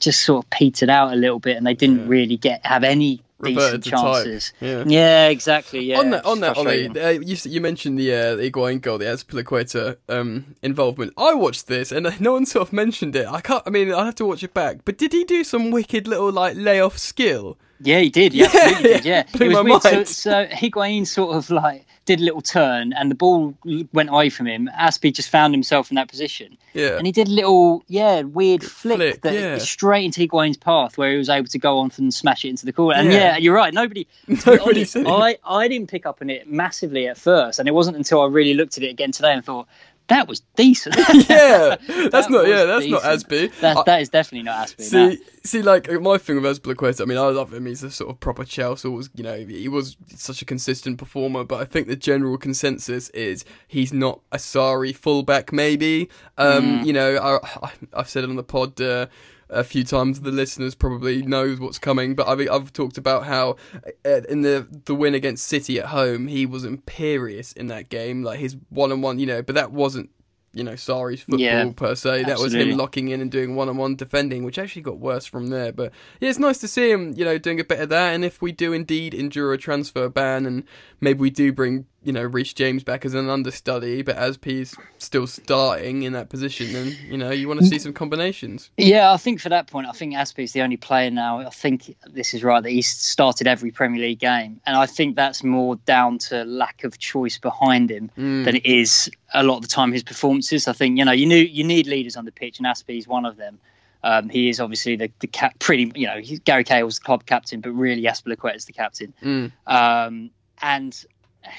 just 0.00 0.22
sort 0.22 0.44
of 0.44 0.50
petered 0.50 0.88
out 0.90 1.12
a 1.12 1.16
little 1.16 1.38
bit, 1.40 1.56
and 1.56 1.66
they 1.66 1.74
didn't 1.74 2.00
Yeah. 2.00 2.08
really 2.08 2.36
get 2.36 2.64
have 2.66 2.84
any 2.84 3.20
Reverted 3.38 3.82
decent 3.82 4.00
chances. 4.00 4.52
Yeah. 4.60 4.84
Yeah, 4.86 5.26
exactly. 5.26 5.80
Yeah, 5.84 5.98
on 5.98 6.10
that, 6.10 6.24
on 6.24 6.38
that. 6.40 6.56
Ollie, 6.56 6.86
uh, 6.88 7.08
you, 7.08 7.36
you 7.42 7.60
mentioned 7.60 7.98
the 7.98 8.14
uh, 8.14 8.36
the 8.36 8.48
Higuain 8.52 8.80
goal, 8.80 8.98
the 8.98 9.06
Azpilicueta 9.06 9.96
um, 10.08 10.54
involvement. 10.62 11.12
I 11.18 11.34
watched 11.34 11.66
this 11.66 11.90
and 11.90 12.08
no 12.20 12.34
one 12.34 12.46
sort 12.46 12.68
of 12.68 12.72
mentioned 12.72 13.16
it. 13.16 13.26
I 13.26 13.40
can't. 13.40 13.64
I 13.66 13.70
mean, 13.70 13.92
I 13.92 14.04
have 14.04 14.14
to 14.16 14.24
watch 14.26 14.44
it 14.44 14.54
back. 14.54 14.84
But 14.84 14.96
did 14.98 15.12
he 15.12 15.24
do 15.24 15.42
some 15.42 15.72
wicked 15.72 16.06
little 16.06 16.30
like 16.30 16.54
layoff 16.56 16.96
skill? 16.98 17.58
Yeah, 17.82 18.00
he 18.00 18.10
did. 18.10 18.32
He 18.32 18.40
Yeah, 18.40 18.46
absolutely 18.52 18.82
did. 18.82 19.04
Yeah, 19.04 19.22
blew 19.32 19.46
it 19.46 19.54
was 19.54 19.64
weird. 19.64 19.82
So, 19.82 19.90
mind. 19.92 20.08
so 20.08 20.46
Higuain 20.46 21.06
sort 21.06 21.36
of 21.36 21.50
like 21.50 21.86
did 22.04 22.20
a 22.20 22.24
little 22.24 22.40
turn, 22.40 22.92
and 22.94 23.10
the 23.10 23.14
ball 23.14 23.54
went 23.92 24.08
away 24.10 24.28
from 24.28 24.46
him. 24.46 24.68
Aspie 24.76 25.12
just 25.14 25.28
found 25.30 25.54
himself 25.54 25.88
in 25.90 25.94
that 25.94 26.08
position, 26.08 26.56
Yeah, 26.74 26.96
and 26.96 27.06
he 27.06 27.12
did 27.12 27.28
a 27.28 27.30
little, 27.30 27.84
yeah, 27.86 28.22
weird 28.22 28.64
flick, 28.64 28.96
Flick, 28.96 29.20
that 29.22 29.34
yeah. 29.34 29.58
straight 29.58 30.04
into 30.06 30.20
Higuain's 30.20 30.56
path, 30.56 30.98
where 30.98 31.12
he 31.12 31.16
was 31.18 31.28
able 31.28 31.46
to 31.46 31.58
go 31.60 31.78
on 31.78 31.92
and 31.98 32.12
smash 32.12 32.44
it 32.44 32.48
into 32.48 32.66
the 32.66 32.72
corner. 32.72 32.98
And 32.98 33.12
Yeah. 33.12 33.18
yeah, 33.18 33.36
you're 33.36 33.54
right. 33.54 33.72
Nobody, 33.72 34.08
Nobody 34.26 34.80
honest. 34.80 34.96
I, 34.96 35.38
I 35.44 35.68
didn't 35.68 35.90
pick 35.90 36.04
up 36.04 36.18
on 36.20 36.28
it 36.28 36.50
massively 36.50 37.06
at 37.06 37.18
first, 37.18 37.60
and 37.60 37.68
it 37.68 37.72
wasn't 37.72 37.96
until 37.96 38.20
I 38.20 38.26
really 38.26 38.54
looked 38.54 38.76
at 38.78 38.82
it 38.82 38.88
again 38.90 39.12
today 39.12 39.32
and 39.32 39.44
thought 39.44 39.68
that 40.08 40.28
was 40.28 40.40
decent. 40.56 40.96
yeah. 41.28 41.76
That's 41.76 42.26
That 42.26 42.30
not. 42.30 42.46
Yeah, 42.46 42.64
that's 42.64 42.86
not 42.86 43.02
decent. 43.02 43.28
Aspie. 43.28 43.60
that, 43.60 43.84
that 43.86 44.00
is 44.02 44.08
definitely 44.08 44.44
not 44.44 44.68
Aspie. 44.68 44.92
no. 44.92 45.10
See, 45.10 45.18
see, 45.44 45.62
like 45.62 45.90
my 46.00 46.18
thing 46.18 46.40
with 46.40 46.62
Azpilicueta. 46.62 47.00
I 47.02 47.04
mean, 47.04 47.18
I 47.18 47.26
love 47.28 47.52
him. 47.52 47.66
He's 47.66 47.82
a 47.82 47.90
sort 47.90 48.10
of 48.10 48.20
proper 48.20 48.44
Chelsea. 48.44 48.88
Was 48.88 49.10
you 49.14 49.22
know, 49.24 49.36
he 49.36 49.68
was 49.68 49.96
such 50.14 50.42
a 50.42 50.44
consistent 50.44 50.98
performer. 50.98 51.44
But 51.44 51.60
I 51.60 51.64
think 51.64 51.86
the 51.88 51.96
general 51.96 52.36
consensus 52.38 53.08
is 53.10 53.44
he's 53.68 53.92
not 53.92 54.20
a 54.32 54.36
Sarri 54.38 54.94
fullback. 54.94 55.52
Maybe, 55.52 56.08
um, 56.38 56.62
Mm. 56.80 56.86
you 56.86 56.92
know, 56.92 57.16
I, 57.16 57.66
I, 57.66 57.70
I've 57.94 58.08
said 58.08 58.24
it 58.24 58.30
on 58.30 58.36
the 58.36 58.42
pod. 58.42 58.80
Uh, 58.80 59.06
a 59.52 59.64
few 59.64 59.84
times. 59.84 60.20
The 60.20 60.30
listeners 60.32 60.74
probably 60.74 61.22
knows 61.22 61.60
what's 61.60 61.78
coming 61.78 62.14
but 62.14 62.26
I've, 62.26 62.40
I've 62.50 62.72
talked 62.72 62.98
about 62.98 63.24
how 63.24 63.56
uh, 64.04 64.20
in 64.28 64.42
the 64.42 64.66
the 64.84 64.94
win 64.94 65.14
against 65.14 65.46
City 65.46 65.78
at 65.78 65.86
home 65.86 66.26
he 66.28 66.46
was 66.46 66.64
imperious 66.64 67.52
in 67.52 67.68
that 67.68 67.88
game 67.88 68.22
like 68.22 68.38
his 68.40 68.56
one-on-one 68.70 69.18
you 69.18 69.26
know 69.26 69.42
but 69.42 69.54
that 69.54 69.72
wasn't 69.72 70.10
you 70.54 70.62
know 70.62 70.72
Sarri's 70.72 71.22
football 71.22 71.40
Yeah, 71.40 71.70
per 71.74 71.94
se. 71.94 72.24
That 72.24 72.38
was 72.38 72.54
him 72.54 72.76
locking 72.76 73.08
in 73.08 73.20
and 73.20 73.30
doing 73.30 73.54
one-on-one 73.54 73.96
defending 73.96 74.44
which 74.44 74.58
actually 74.58 74.82
got 74.82 74.98
worse 74.98 75.24
from 75.26 75.46
there 75.48 75.72
but 75.72 75.92
yeah 76.20 76.28
it's 76.28 76.38
nice 76.38 76.58
to 76.58 76.68
see 76.68 76.90
him 76.90 77.14
you 77.16 77.24
know 77.24 77.38
doing 77.38 77.58
a 77.60 77.64
bit 77.64 77.80
of 77.80 77.88
that 77.88 78.14
and 78.14 78.24
if 78.24 78.42
we 78.42 78.52
do 78.52 78.72
indeed 78.72 79.14
endure 79.14 79.52
a 79.54 79.58
transfer 79.58 80.08
ban 80.08 80.44
and 80.46 80.64
maybe 81.00 81.20
we 81.20 81.30
do 81.30 81.52
bring 81.52 81.86
you 82.04 82.12
know 82.12 82.22
Reece 82.22 82.52
James 82.54 82.82
back 82.84 83.04
as 83.04 83.14
an 83.14 83.28
understudy 83.28 84.02
but 84.02 84.16
Aspie's 84.16 84.76
still 84.98 85.26
starting 85.26 86.02
in 86.02 86.12
that 86.14 86.28
position 86.28 86.72
then 86.72 86.96
you 87.08 87.16
know 87.16 87.30
you 87.30 87.48
want 87.48 87.60
to 87.60 87.66
see 87.66 87.78
some 87.78 87.92
combinations 87.92 88.70
Yeah, 88.76 89.12
I 89.12 89.16
think 89.16 89.40
for 89.40 89.48
that 89.48 89.66
point, 89.68 89.86
I 89.86 89.92
think 89.92 90.14
Aspie 90.14 90.44
is 90.44 90.52
the 90.52 90.62
only 90.62 90.76
player 90.76 91.10
now. 91.10 91.38
I 91.38 91.50
think 91.50 91.94
this 92.06 92.34
is 92.34 92.42
right 92.42 92.62
that 92.62 92.70
he's 92.70 92.88
started 92.88 93.46
every 93.46 93.70
Premier 93.70 94.00
League 94.02 94.18
game, 94.18 94.60
and 94.66 94.76
I 94.76 94.86
think 94.86 95.16
that's 95.16 95.42
more 95.44 95.76
down 95.86 96.18
to 96.18 96.44
lack 96.44 96.84
of 96.84 96.98
choice 96.98 97.38
behind 97.38 97.90
him 97.90 98.10
Mm. 98.18 98.44
than 98.44 98.56
it 98.56 98.66
is 98.66 99.10
a 99.34 99.42
lot 99.42 99.56
of 99.56 99.62
the 99.62 99.68
time 99.68 99.92
his 99.92 100.02
performances. 100.02 100.68
I 100.68 100.72
think 100.72 100.98
you 100.98 101.04
know 101.04 101.12
you 101.12 101.26
knew 101.26 101.36
you 101.36 101.64
need 101.64 101.86
leaders 101.86 102.16
on 102.16 102.24
the 102.24 102.32
pitch, 102.32 102.58
and 102.58 102.66
Aspie 102.66 102.98
is 102.98 103.06
one 103.08 103.24
of 103.24 103.36
them. 103.36 103.58
Um, 104.04 104.28
he 104.28 104.48
is 104.48 104.58
obviously 104.58 104.96
the, 104.96 105.10
the 105.20 105.28
cap, 105.28 105.58
pretty 105.60 105.92
you 105.94 106.06
know 106.06 106.18
he's, 106.18 106.40
Gary 106.40 106.64
Cahill's 106.64 106.98
the 106.98 107.04
club 107.04 107.24
captain, 107.26 107.60
but 107.60 107.70
really 107.70 108.02
Azpilicueta 108.02 108.56
is 108.56 108.64
the 108.64 108.72
captain. 108.72 109.14
Mm. 109.22 109.52
Um, 109.66 110.30
and 110.60 111.04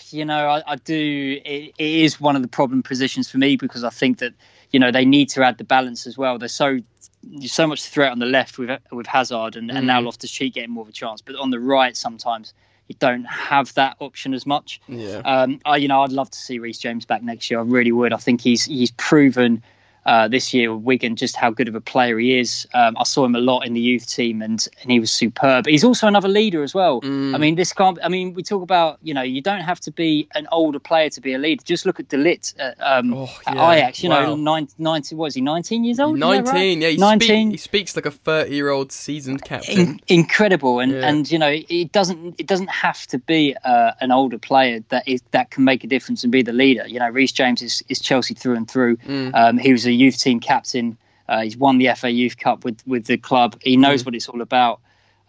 you 0.09 0.25
know, 0.25 0.47
I, 0.47 0.63
I 0.65 0.75
do. 0.77 1.41
It, 1.43 1.73
it 1.77 1.91
is 2.03 2.19
one 2.19 2.35
of 2.35 2.41
the 2.41 2.47
problem 2.47 2.83
positions 2.83 3.29
for 3.29 3.37
me 3.37 3.55
because 3.55 3.83
I 3.83 3.89
think 3.89 4.19
that 4.19 4.33
you 4.71 4.79
know 4.79 4.91
they 4.91 5.05
need 5.05 5.29
to 5.29 5.43
add 5.43 5.57
the 5.57 5.63
balance 5.63 6.07
as 6.07 6.17
well. 6.17 6.37
There's 6.37 6.53
so 6.53 6.79
there's 7.23 7.51
so 7.51 7.67
much 7.67 7.83
threat 7.85 8.11
on 8.11 8.19
the 8.19 8.25
left 8.25 8.57
with 8.57 8.69
with 8.91 9.07
Hazard 9.07 9.55
and, 9.55 9.71
and 9.71 9.87
now 9.87 10.01
Mm. 10.01 10.05
Loftus 10.05 10.31
Cheek 10.31 10.53
getting 10.55 10.71
more 10.71 10.83
of 10.83 10.89
a 10.89 10.93
chance, 10.93 11.21
but 11.21 11.35
on 11.35 11.49
the 11.51 11.59
right 11.59 11.95
sometimes 11.95 12.53
you 12.87 12.95
don't 12.99 13.23
have 13.25 13.73
that 13.75 13.95
option 13.99 14.33
as 14.33 14.45
much. 14.45 14.81
yeah 14.89 15.21
Um, 15.23 15.59
I, 15.65 15.77
you 15.77 15.87
know, 15.87 16.01
I'd 16.01 16.11
love 16.11 16.29
to 16.31 16.37
see 16.37 16.59
Reece 16.59 16.79
James 16.79 17.05
back 17.05 17.23
next 17.23 17.49
year. 17.49 17.59
I 17.59 17.63
really 17.63 17.93
would. 17.93 18.11
I 18.11 18.17
think 18.17 18.41
he's 18.41 18.65
he's 18.65 18.91
proven 18.91 19.63
uh, 20.05 20.27
this 20.27 20.53
year 20.53 20.73
with 20.73 20.83
Wigan 20.83 21.15
just 21.15 21.35
how 21.35 21.49
good 21.49 21.67
of 21.67 21.75
a 21.75 21.81
player 21.81 22.17
he 22.19 22.37
is. 22.39 22.67
Um, 22.73 22.95
I 22.99 23.03
saw 23.03 23.23
him 23.25 23.35
a 23.35 23.39
lot 23.39 23.65
in 23.65 23.73
the 23.73 23.79
youth 23.81 24.07
team, 24.09 24.41
and 24.41 24.67
and 24.81 24.91
he 24.91 24.99
was 24.99 25.11
superb. 25.11 25.65
He's 25.65 25.83
also 25.83 26.07
another 26.07 26.27
leader 26.27 26.61
as 26.63 26.73
well. 26.73 27.01
Mm. 27.01 27.33
I 27.35 27.37
mean, 27.37 27.55
this 27.55 27.71
can't. 27.73 27.97
I 28.03 28.09
mean, 28.09 28.33
we 28.33 28.43
talk 28.43 28.61
about 28.63 28.97
you 29.01 29.13
know 29.13 29.21
you 29.21 29.41
don't 29.41 29.61
have 29.61 29.79
to 29.81 29.91
be 29.91 30.27
an 30.35 30.47
older 30.51 30.79
player 30.79 31.09
to 31.11 31.21
be 31.21 31.33
a 31.33 31.37
leader. 31.37 31.63
Just 31.63 31.85
look 31.85 31.99
at 31.99 32.09
De 32.09 32.17
Ligt 32.17 32.53
at, 32.59 32.75
um, 32.81 33.13
Oh, 33.13 33.29
at. 33.47 33.53
Ajax. 33.77 34.03
You 34.03 34.09
Wow. 34.09 34.21
know, 34.23 34.35
nine, 34.35 34.67
19, 34.77 35.17
what 35.17 35.27
is 35.27 35.35
he? 35.35 35.41
Nineteen 35.41 35.83
years 35.83 35.99
old. 35.99 36.19
That 36.19 36.25
right? 36.25 36.43
19 36.43 36.81
yeah 36.81 36.89
he, 36.89 36.97
19. 36.97 37.27
Speak, 37.27 37.51
he 37.51 37.57
speaks 37.57 37.95
like 37.95 38.05
a 38.05 38.11
30 38.11 38.53
year 38.53 38.69
old 38.69 38.91
seasoned 38.91 39.43
captain 39.43 39.79
In, 39.79 39.99
incredible 40.07 40.79
and 40.79 40.91
Yeah. 40.91 41.07
and 41.09 41.31
you 41.31 41.39
know 41.39 41.51
it 41.69 41.91
doesn't 41.91 42.35
it 42.39 42.47
doesn't 42.47 42.69
have 42.69 43.05
to 43.07 43.17
be 43.19 43.55
uh, 43.63 43.91
an 44.01 44.11
older 44.11 44.37
player 44.37 44.81
that 44.89 45.07
is 45.07 45.21
that 45.31 45.51
can 45.51 45.63
make 45.63 45.83
a 45.83 45.87
difference 45.87 46.23
and 46.23 46.31
be 46.31 46.41
the 46.41 46.53
leader 46.53 46.85
you 46.87 46.99
know 46.99 47.09
Reece 47.09 47.31
James 47.31 47.61
is, 47.61 47.83
is 47.89 47.99
Chelsea 47.99 48.33
through 48.33 48.55
and 48.55 48.69
through 48.69 48.97
Mm. 49.03 49.31
um, 49.33 49.57
he 49.57 49.71
was 49.71 49.85
a 49.85 49.91
youth 49.93 50.17
team 50.19 50.39
captain 50.39 50.97
uh, 51.29 51.41
he's 51.41 51.55
won 51.55 51.77
the 51.77 51.89
FA 51.95 52.09
Youth 52.11 52.37
Cup 52.37 52.65
with 52.65 52.81
with 52.85 53.05
the 53.05 53.17
club 53.17 53.55
he 53.61 53.77
knows 53.77 54.01
Mm. 54.01 54.05
what 54.07 54.15
it's 54.15 54.27
all 54.29 54.41
about 54.41 54.79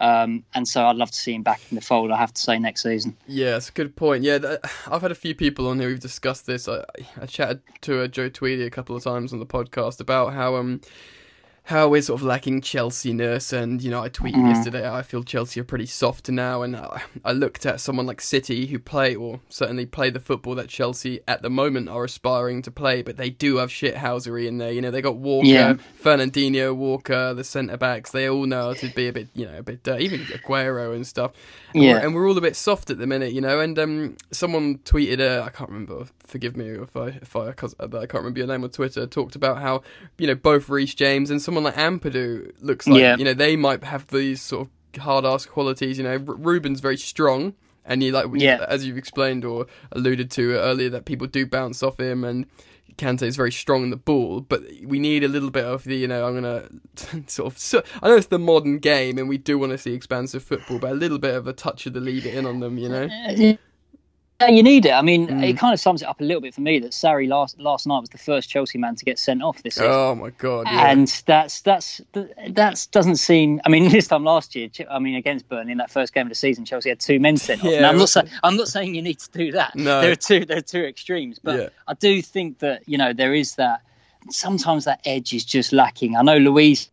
um, 0.00 0.42
and 0.54 0.66
so 0.66 0.85
I'd 0.87 0.97
love 0.97 1.12
to 1.12 1.16
see 1.16 1.33
him 1.35 1.42
back 1.44 1.61
in 1.71 1.76
the 1.76 1.80
fold 1.80 2.11
I 2.11 2.16
have 2.16 2.35
to 2.35 2.40
say 2.42 2.59
next 2.59 2.83
season 2.83 3.16
Yeah, 3.28 3.52
that's 3.52 3.68
a 3.68 3.73
good 3.73 3.94
point. 3.94 4.25
Yeah, 4.25 4.38
th- 4.38 4.59
I've 4.90 5.02
had 5.02 5.12
a 5.12 5.14
few 5.14 5.35
people 5.37 5.68
on 5.68 5.78
here 5.78 5.88
We've 5.88 6.00
discussed 6.00 6.47
this. 6.47 6.66
I, 6.68 6.83
I 7.21 7.26
chatted 7.26 7.61
to 7.83 8.02
uh, 8.02 8.09
Joe 8.09 8.28
Tweedy 8.28 8.64
a 8.64 8.71
couple 8.71 8.97
of 8.97 9.04
times 9.04 9.33
on 9.33 9.38
the 9.38 9.47
podcast 9.47 10.00
about 10.00 10.33
how 10.35 10.56
um 10.56 10.80
how 11.68 11.88
we're 11.88 12.02
sort 12.02 12.21
of 12.21 12.26
lacking 12.26 12.61
Chelsea-ness, 12.61 13.52
and 13.52 13.83
you 13.83 13.90
know, 13.90 14.02
I 14.02 14.11
tweeted 14.11 14.35
Mhm. 14.35 14.49
yesterday 14.54 14.87
I 14.88 15.00
feel 15.00 15.23
Chelsea 15.23 15.61
are 15.61 15.64
pretty 15.64 15.87
soft 15.87 16.28
now, 16.28 16.61
and 16.61 16.76
I, 16.76 17.02
I 17.25 17.33
looked 17.33 17.64
at 17.64 17.80
someone 17.80 18.04
like 18.06 18.21
City 18.21 18.66
who 18.66 18.78
play 18.78 19.14
or 19.14 19.40
certainly 19.49 19.87
play 19.87 20.11
the 20.11 20.21
football 20.21 20.54
that 20.56 20.68
Chelsea 20.68 21.21
at 21.26 21.40
the 21.40 21.49
moment 21.49 21.88
are 21.88 22.04
aspiring 22.04 22.61
to 22.62 22.71
play, 22.71 23.00
but 23.00 23.16
they 23.16 23.30
do 23.30 23.56
have 23.56 23.71
shithousery 23.71 24.47
in 24.47 24.59
there. 24.59 24.73
You 24.73 24.83
know, 24.83 24.90
they 24.90 25.00
got 25.00 25.16
Walker, 25.16 25.47
Yeah. 25.49 25.75
Fernandinho, 26.02 26.76
Walker, 26.76 27.33
the 27.33 27.44
centre 27.44 27.78
backs. 27.78 28.11
They 28.11 28.28
all 28.28 28.44
know 28.44 28.68
how 28.68 28.75
to 28.75 28.88
be 28.88 29.09
a 29.09 29.12
bit, 29.12 29.28
you 29.35 29.47
know, 29.47 29.56
a 29.59 29.62
bit 29.62 29.83
dirty, 29.83 30.04
even 30.04 30.21
Aguero 30.21 30.94
and 30.94 31.06
stuff. 31.06 31.33
And 31.73 31.83
Yeah. 31.83 31.92
we're, 31.94 31.99
and 32.00 32.14
we're 32.14 32.28
all 32.28 32.37
a 32.37 32.42
bit 32.42 32.56
soft 32.56 32.90
at 32.90 32.99
the 32.99 33.06
minute, 33.06 33.33
you 33.33 33.40
know. 33.40 33.59
And 33.61 33.78
um, 33.78 34.16
someone 34.33 34.78
tweeted, 34.85 35.21
uh, 35.21 35.42
I 35.44 35.49
can't 35.49 35.71
remember. 35.71 36.04
Forgive 36.26 36.56
me 36.56 36.68
if 36.71 36.97
I 36.97 37.09
if 37.23 37.37
I 37.37 37.52
cause 37.52 37.75
I 37.78 37.87
can't 37.87 38.14
remember 38.14 38.38
your 38.38 38.49
name 38.49 38.64
on 38.64 38.71
Twitter. 38.71 39.06
Talked 39.06 39.37
about 39.37 39.59
how 39.61 39.83
you 40.18 40.26
know 40.26 40.35
both 40.35 40.68
Reece 40.71 40.94
James 40.94 41.30
and 41.30 41.40
someone 41.54 41.64
like 41.64 41.76
Ampadu 41.76 42.52
looks 42.61 42.87
like 42.87 43.00
Yeah. 43.00 43.16
you 43.16 43.25
know 43.25 43.34
they 43.34 43.56
might 43.56 43.84
have 43.84 44.06
these 44.08 44.40
sort 44.42 44.68
of 44.94 45.02
hard 45.02 45.25
ass 45.25 45.46
qualities. 45.46 45.99
You 45.99 46.04
know, 46.04 46.12
R- 46.12 46.18
Ruben's 46.18 46.80
very 46.80 46.96
strong, 46.96 47.54
and 47.84 48.02
he 48.02 48.11
like 48.12 48.26
Yeah. 48.34 48.64
as 48.68 48.87
you've 48.87 48.99
explained 48.99 49.44
or 49.44 49.66
alluded 49.92 50.30
to 50.32 50.52
earlier 50.54 50.88
that 50.90 51.04
people 51.04 51.26
do 51.26 51.46
bounce 51.46 51.82
off 51.82 51.99
him 52.00 52.25
and. 52.25 52.46
Kante 52.96 53.23
is 53.23 53.34
very 53.34 53.50
strong 53.50 53.82
in 53.82 53.90
the 53.90 53.96
ball, 53.96 54.40
but 54.40 54.62
we 54.84 55.00
need 55.00 55.25
a 55.25 55.28
little 55.28 55.50
bit 55.50 55.64
of 55.64 55.82
the, 55.82 55.96
you 55.96 56.06
know, 56.06 56.25
I'm 56.28 56.34
gonna 56.34 56.68
sort 57.26 57.52
of. 57.52 57.58
So, 57.58 57.82
I 58.00 58.06
know 58.08 58.14
it's 58.14 58.28
the 58.28 58.38
modern 58.38 58.78
game, 58.78 59.18
and 59.18 59.28
we 59.28 59.37
do 59.37 59.58
want 59.58 59.73
to 59.73 59.78
see 59.78 59.94
expansive 59.94 60.44
football, 60.44 60.78
but 60.78 60.92
a 60.92 60.94
little 60.94 61.18
bit 61.18 61.34
of 61.34 61.49
a 61.49 61.52
touch 61.52 61.87
of 61.87 61.92
the 61.94 61.99
leader 62.00 62.28
in 62.28 62.46
on 62.46 62.61
them, 62.61 62.78
you 62.78 62.88
know. 62.88 63.06
Uh, 63.06 63.54
Yeah, 64.41 64.49
you 64.49 64.62
need 64.64 64.85
it. 64.85 64.91
I 64.93 65.00
mean, 65.00 65.29
Mm. 65.29 65.49
it 65.49 65.57
kind 65.57 65.73
of 65.73 65.79
sums 65.79 66.03
it 66.03 66.09
up 66.09 66.21
a 66.21 66.25
little 66.25 66.41
bit 66.41 66.55
for 66.55 66.61
me 66.61 66.81
that 66.81 66.91
Sarri 66.91 67.29
last 67.29 67.59
last 67.61 67.87
night 67.87 68.00
was 68.00 68.09
the 68.11 68.19
first 68.19 68.49
Chelsea 68.50 68.79
man 68.79 68.97
to 68.97 69.05
get 69.05 69.19
sent 69.19 69.43
off 69.43 69.62
this 69.62 69.75
season. 69.76 69.91
Oh 69.91 70.14
my 70.17 70.31
god! 70.31 70.67
Yeah. 70.67 70.91
And 70.91 71.07
that's 71.26 71.61
that's 71.62 72.00
that's 72.49 72.87
doesn't 72.88 73.17
seem. 73.17 73.61
I 73.64 73.69
mean, 73.69 73.88
this 73.91 74.09
time 74.09 74.25
last 74.25 74.55
year, 74.57 74.69
I 74.91 74.99
mean, 74.99 75.14
against 75.14 75.49
Burnley 75.49 75.73
in 75.73 75.79
that 75.79 75.91
first 75.91 76.12
game 76.12 76.26
of 76.26 76.31
the 76.31 76.35
season, 76.35 76.64
Chelsea 76.64 76.88
had 76.88 76.99
two 77.00 77.21
men 77.21 77.37
sent 77.37 77.64
off. 77.64 77.71
Yeah, 77.71 77.81
now, 77.83 77.91
I'm 77.91 77.99
not 77.99 78.09
saying 78.09 78.29
I'm 78.43 78.57
not 78.57 78.69
saying 78.69 78.95
you 78.95 79.03
need 79.03 79.21
to 79.21 79.31
do 79.31 79.53
that. 79.53 79.76
No. 79.76 80.00
there 80.00 80.11
are 80.11 80.17
two 80.17 80.45
there 80.45 80.59
are 80.59 80.62
two 80.62 80.85
extremes, 80.85 81.38
but 81.43 81.59
Yeah. 81.61 81.69
I 81.87 81.95
do 81.95 82.21
think 82.21 82.59
that 82.59 82.83
you 82.88 82.99
know 82.99 83.12
there 83.12 83.35
is 83.35 83.55
that. 83.55 83.81
Sometimes 84.31 84.87
that 84.87 85.00
edge 85.05 85.35
is 85.35 85.45
just 85.45 85.71
lacking. 85.71 86.17
I 86.17 86.23
know 86.23 86.38
Luiz 86.38 86.88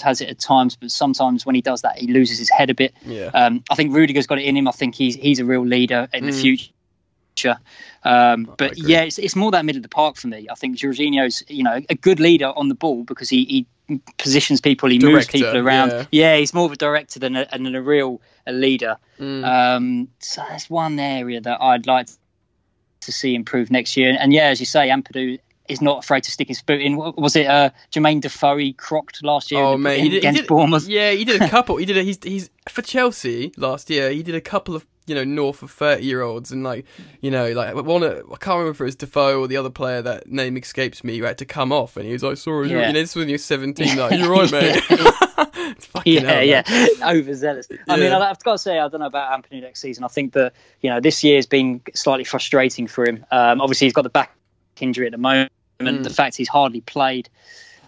has 0.00 0.20
it 0.20 0.28
at 0.28 0.38
times, 0.38 0.74
but 0.76 0.90
sometimes 0.90 1.44
when 1.46 1.54
he 1.54 1.60
does 1.60 1.82
that, 1.82 1.98
he 1.98 2.06
loses 2.12 2.38
his 2.38 2.50
head 2.50 2.70
a 2.70 2.74
bit. 2.74 2.92
yeah. 3.04 3.26
Um, 3.34 3.62
I 3.70 3.74
think 3.74 3.92
Rudiger's 3.94 4.26
got 4.26 4.38
it 4.38 4.44
in 4.44 4.56
him. 4.56 4.66
I 4.66 4.72
think 4.72 4.94
he's 4.94 5.14
he's 5.14 5.38
a 5.38 5.44
real 5.44 5.64
leader 5.66 6.08
in 6.12 6.26
the 6.26 6.32
Mm. 6.32 6.40
future. 6.40 7.58
Um, 8.04 8.52
but 8.58 8.76
yeah, 8.76 9.02
it's, 9.02 9.18
it's 9.18 9.34
more 9.36 9.50
that 9.52 9.64
middle 9.64 9.78
of 9.78 9.82
the 9.84 9.88
park 9.88 10.16
for 10.16 10.26
me. 10.28 10.46
I 10.50 10.54
think 10.54 10.76
Jorginho's 10.76 11.42
you 11.48 11.62
know 11.62 11.80
a 11.88 11.94
good 11.94 12.20
leader 12.20 12.52
on 12.56 12.68
the 12.68 12.74
ball 12.74 13.04
because 13.04 13.28
he, 13.28 13.66
he 13.88 14.00
positions 14.18 14.60
people, 14.60 14.88
he 14.90 14.98
moves 14.98 15.26
people 15.26 15.56
around. 15.56 16.08
yeah. 16.12 16.36
he's 16.36 16.52
more 16.54 16.66
of 16.66 16.72
a 16.72 16.76
director 16.76 17.18
than 17.20 17.36
a, 17.36 17.46
than 17.50 17.74
a 17.74 17.82
real 17.82 18.20
a 18.46 18.52
leader. 18.52 18.96
Mm. 19.20 19.44
Um, 19.44 20.08
so 20.18 20.42
that's 20.48 20.68
one 20.68 20.98
area 20.98 21.40
that 21.40 21.60
I'd 21.60 21.86
like 21.86 22.08
to 23.02 23.12
see 23.12 23.34
improve 23.34 23.70
next 23.70 23.96
year. 23.96 24.16
And 24.18 24.32
yeah, 24.32 24.46
as 24.48 24.60
you 24.60 24.66
say, 24.66 24.88
Ampadu 24.88 25.38
is 25.72 25.80
not 25.82 26.04
afraid 26.04 26.22
to 26.24 26.30
stick 26.30 26.48
his 26.48 26.60
foot 26.60 26.80
in. 26.80 26.96
Was 26.96 27.34
it 27.34 27.46
uh, 27.46 27.70
Jermaine 27.90 28.20
Defoe 28.20 28.56
he 28.58 28.72
crocked 28.72 29.22
last 29.24 29.50
year 29.50 29.62
Oh 29.62 29.74
in- 29.74 29.82
man, 29.82 29.98
he 29.98 30.04
did, 30.04 30.12
he 30.12 30.18
against 30.18 30.40
did- 30.42 30.48
Bournemouth? 30.48 30.86
Yeah, 30.86 31.10
he 31.12 31.24
did 31.24 31.40
a 31.42 31.48
couple. 31.50 31.76
he 31.76 31.84
did. 31.86 31.96
A, 31.98 32.02
he's 32.02 32.18
he's 32.22 32.50
for 32.68 32.82
Chelsea 32.82 33.52
last 33.56 33.90
year. 33.90 34.10
He 34.10 34.22
did 34.22 34.34
a 34.34 34.40
couple 34.40 34.76
of 34.76 34.86
you 35.06 35.16
know 35.16 35.24
north 35.24 35.62
of 35.62 35.70
thirty 35.72 36.04
year 36.04 36.22
olds 36.22 36.52
and 36.52 36.62
like 36.62 36.84
you 37.20 37.30
know 37.30 37.50
like 37.52 37.74
one. 37.74 38.04
I 38.04 38.12
can't 38.38 38.58
remember 38.58 38.70
if 38.70 38.80
it 38.80 38.84
was 38.84 38.96
Defoe 38.96 39.40
or 39.40 39.48
the 39.48 39.56
other 39.56 39.70
player 39.70 40.00
that 40.02 40.30
name 40.30 40.56
escapes 40.56 41.02
me. 41.02 41.18
Who 41.18 41.24
had 41.24 41.38
to 41.38 41.44
come 41.44 41.72
off 41.72 41.96
and 41.96 42.06
he 42.06 42.12
was 42.12 42.22
like, 42.22 42.36
"Sorry, 42.36 42.70
Yeah. 42.70 42.86
you 42.88 42.92
know, 42.92 43.00
this 43.00 43.14
was 43.16 43.22
when 43.22 43.28
you 43.28 43.34
were 43.34 43.38
seventeen. 43.38 43.96
Like, 43.96 44.18
you're 44.18 44.30
right, 44.30 44.52
mate." 44.52 44.82
Yeah, 46.04 46.20
hell, 46.20 46.42
yeah, 46.42 46.62
overzealous. 47.02 47.68
I 47.88 47.96
mean, 47.96 48.12
I've 48.12 48.38
got 48.42 48.52
to 48.52 48.58
say, 48.58 48.78
I 48.78 48.88
don't 48.88 49.00
know 49.00 49.06
about 49.06 49.32
Anthony 49.32 49.60
next 49.60 49.80
season. 49.80 50.04
I 50.04 50.08
think 50.08 50.32
that 50.32 50.52
you 50.80 50.90
know 50.90 51.00
this 51.00 51.22
year's 51.22 51.46
been 51.46 51.80
slightly 51.94 52.24
frustrating 52.24 52.86
for 52.86 53.04
him. 53.08 53.24
Um, 53.30 53.60
obviously, 53.60 53.86
he's 53.86 53.92
got 53.94 54.02
the 54.02 54.10
back 54.10 54.34
injury 54.80 55.06
at 55.06 55.12
the 55.12 55.18
moment. 55.18 55.52
Mm. 55.80 56.02
The 56.04 56.10
fact 56.10 56.36
he's 56.36 56.48
hardly 56.48 56.80
played. 56.82 57.28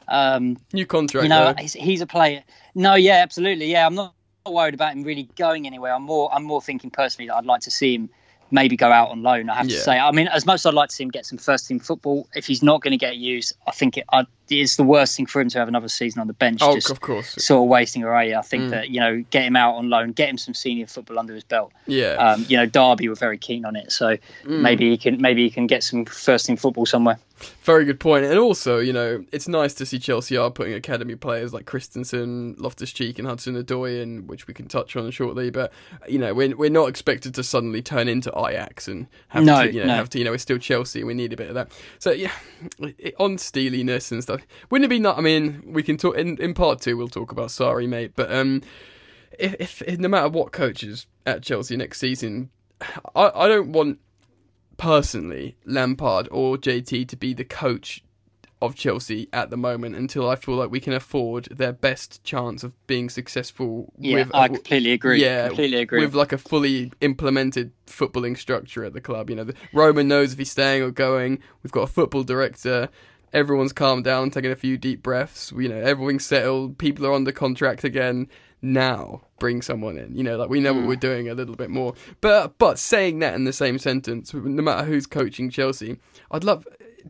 Um, 0.08 0.58
New 0.72 0.86
contract. 0.86 1.22
you 1.22 1.28
know, 1.28 1.54
he's, 1.58 1.72
he's 1.72 2.00
a 2.00 2.06
player. 2.06 2.42
No, 2.74 2.94
yeah, 2.94 3.14
absolutely. 3.16 3.66
Yeah, 3.70 3.86
I'm 3.86 3.94
not 3.94 4.14
worried 4.46 4.74
about 4.74 4.92
him 4.92 5.02
really 5.02 5.28
going 5.36 5.66
anywhere. 5.66 5.94
I'm 5.94 6.02
more, 6.02 6.32
I'm 6.34 6.44
more 6.44 6.60
thinking 6.60 6.90
personally 6.90 7.28
that 7.28 7.36
I'd 7.36 7.46
like 7.46 7.62
to 7.62 7.70
see 7.70 7.94
him 7.94 8.10
maybe 8.50 8.76
go 8.76 8.92
out 8.92 9.10
on 9.10 9.22
loan. 9.22 9.48
I 9.48 9.54
have 9.56 9.68
Yeah. 9.68 9.76
to 9.78 9.82
say. 9.82 9.98
I 9.98 10.10
mean, 10.10 10.28
as 10.28 10.44
much 10.46 10.56
as 10.56 10.66
I'd 10.66 10.74
like 10.74 10.90
to 10.90 10.94
see 10.94 11.04
him 11.04 11.10
get 11.10 11.24
some 11.26 11.38
first 11.38 11.66
team 11.66 11.78
football, 11.78 12.28
if 12.34 12.46
he's 12.46 12.62
not 12.62 12.82
going 12.82 12.92
to 12.92 12.98
get 12.98 13.16
used, 13.16 13.54
I 13.66 13.70
think 13.70 13.96
it, 13.96 14.04
I, 14.12 14.26
it's 14.50 14.76
the 14.76 14.82
worst 14.84 15.16
thing 15.16 15.26
for 15.26 15.40
him 15.40 15.48
to 15.48 15.58
have 15.58 15.68
another 15.68 15.88
season 15.88 16.20
on 16.20 16.26
the 16.26 16.32
bench. 16.32 16.60
Oh, 16.62 16.74
just 16.74 16.90
of 16.90 17.00
course. 17.00 17.30
sort 17.42 17.62
of 17.64 17.68
wasting 17.68 18.02
away. 18.04 18.34
I 18.34 18.42
think 18.42 18.64
Mm. 18.64 18.70
that 18.70 18.90
you 18.90 19.00
know, 19.00 19.24
get 19.30 19.44
him 19.44 19.56
out 19.56 19.74
on 19.76 19.88
loan, 19.90 20.12
get 20.12 20.28
him 20.28 20.38
some 20.38 20.54
senior 20.54 20.86
football 20.86 21.18
under 21.18 21.34
his 21.34 21.44
belt. 21.44 21.72
Yeah. 21.86 22.12
Um, 22.14 22.44
you 22.48 22.56
know, 22.56 22.66
Derby 22.66 23.08
were 23.08 23.14
very 23.14 23.38
keen 23.38 23.64
on 23.64 23.76
it, 23.76 23.90
so 23.92 24.16
Mm. 24.44 24.60
maybe 24.60 24.90
he 24.90 24.96
can 24.96 25.20
maybe 25.20 25.42
he 25.44 25.50
can 25.50 25.66
get 25.66 25.82
some 25.82 26.04
first 26.04 26.46
team 26.46 26.56
football 26.56 26.86
somewhere. 26.86 27.18
Very 27.64 27.84
good 27.84 27.98
point. 27.98 28.24
And 28.24 28.38
also, 28.38 28.78
you 28.78 28.92
know, 28.92 29.24
it's 29.32 29.48
nice 29.48 29.74
to 29.74 29.84
see 29.84 29.98
Chelsea 29.98 30.36
are 30.36 30.50
putting 30.52 30.72
academy 30.72 31.16
players 31.16 31.52
like 31.52 31.66
Christensen, 31.66 32.54
Loftus 32.58 32.92
Cheek, 32.92 33.18
and 33.18 33.26
Hudson 33.26 33.60
Odoi 33.60 34.00
in, 34.02 34.26
which 34.28 34.46
we 34.46 34.54
can 34.54 34.66
touch 34.68 34.94
on 34.94 35.10
shortly. 35.10 35.50
But 35.50 35.72
you 36.08 36.18
know, 36.18 36.32
we're 36.32 36.56
we're 36.56 36.70
not 36.70 36.88
expected 36.88 37.34
to 37.34 37.42
suddenly 37.42 37.82
turn 37.82 38.06
into 38.08 38.30
Ajax 38.38 38.86
and 38.88 39.08
have 39.28 39.42
No, 39.44 39.64
to, 39.66 39.72
you 39.72 39.80
know, 39.80 39.86
no. 39.88 39.94
have 39.96 40.08
to, 40.10 40.18
you 40.18 40.24
know, 40.24 40.30
we're 40.30 40.38
still 40.38 40.58
Chelsea. 40.58 41.02
We 41.02 41.12
need 41.14 41.32
a 41.32 41.36
bit 41.36 41.48
of 41.48 41.54
that. 41.54 41.72
So 41.98 42.12
yeah, 42.12 42.30
on 43.18 43.36
steeliness 43.38 44.12
and 44.12 44.22
stuff. 44.38 44.48
Wouldn't 44.70 44.84
it 44.86 44.88
be 44.88 44.98
not? 44.98 45.18
I 45.18 45.20
mean, 45.20 45.62
we 45.66 45.82
can 45.82 45.96
talk 45.96 46.16
in 46.16 46.36
in 46.38 46.54
part 46.54 46.80
two. 46.80 46.96
We'll 46.96 47.08
talk 47.08 47.32
about 47.32 47.48
Sarri, 47.48 47.88
mate. 47.88 48.12
But 48.14 48.32
um, 48.34 48.62
if, 49.38 49.54
if, 49.58 49.82
if 49.82 49.98
no 49.98 50.08
matter 50.08 50.28
what 50.28 50.52
coaches 50.52 51.06
at 51.26 51.42
Chelsea 51.42 51.76
next 51.76 51.98
season, 51.98 52.50
I 53.14 53.30
I 53.34 53.48
don't 53.48 53.72
want 53.72 53.98
personally 54.76 55.56
Lampard 55.64 56.28
or 56.30 56.56
JT 56.56 57.08
to 57.08 57.16
be 57.16 57.32
the 57.34 57.44
coach 57.44 58.02
of 58.62 58.74
Chelsea 58.74 59.28
at 59.32 59.50
the 59.50 59.56
moment 59.58 59.94
until 59.94 60.28
I 60.28 60.36
feel 60.36 60.54
like 60.54 60.70
we 60.70 60.80
can 60.80 60.94
afford 60.94 61.44
their 61.50 61.72
best 61.72 62.24
chance 62.24 62.62
of 62.64 62.72
being 62.86 63.10
successful 63.10 63.92
Yeah, 63.98 64.14
with 64.16 64.34
I 64.34 64.48
completely 64.48 64.92
agree. 64.92 65.20
yeah, 65.22 65.48
completely 65.48 65.78
agree. 65.80 66.00
with 66.00 66.14
like 66.14 66.32
a 66.32 66.38
fully 66.38 66.90
implemented 67.02 67.72
footballing 67.86 68.38
structure 68.38 68.82
at 68.84 68.94
the 68.94 69.02
club. 69.02 69.28
You 69.28 69.36
know, 69.36 69.44
the, 69.44 69.54
Roman 69.74 70.08
knows 70.08 70.32
if 70.32 70.38
he's 70.38 70.50
staying 70.50 70.82
or 70.82 70.90
going. 70.90 71.40
We've 71.62 71.72
got 71.72 71.82
a 71.82 71.86
football 71.88 72.22
director. 72.22 72.88
Everyone's 73.34 73.72
calmed 73.72 74.04
down, 74.04 74.30
taking 74.30 74.52
a 74.52 74.56
few 74.56 74.78
deep 74.78 75.02
breaths. 75.02 75.52
You 75.56 75.68
know, 75.68 75.80
everything's 75.80 76.24
settled. 76.24 76.78
People 76.78 77.06
are 77.06 77.12
under 77.12 77.32
contract 77.32 77.84
again. 77.84 78.28
Now, 78.62 79.22
bring 79.38 79.60
someone 79.60 79.98
in. 79.98 80.14
You 80.14 80.22
know, 80.22 80.38
like 80.38 80.48
we 80.48 80.60
know 80.60 80.72
what 80.72 80.86
we're 80.86 80.96
doing 80.96 81.28
a 81.28 81.34
little 81.34 81.56
bit 81.56 81.68
more. 81.68 81.94
But 82.22 82.56
but 82.58 82.78
saying 82.78 83.18
that 83.18 83.34
in 83.34 83.44
the 83.44 83.52
same 83.52 83.78
sentence, 83.78 84.32
no 84.32 84.62
matter 84.62 84.86
who's 84.86 85.06
coaching 85.06 85.50
Chelsea, 85.50 85.98
I'd 86.30 86.44
love 86.44 86.66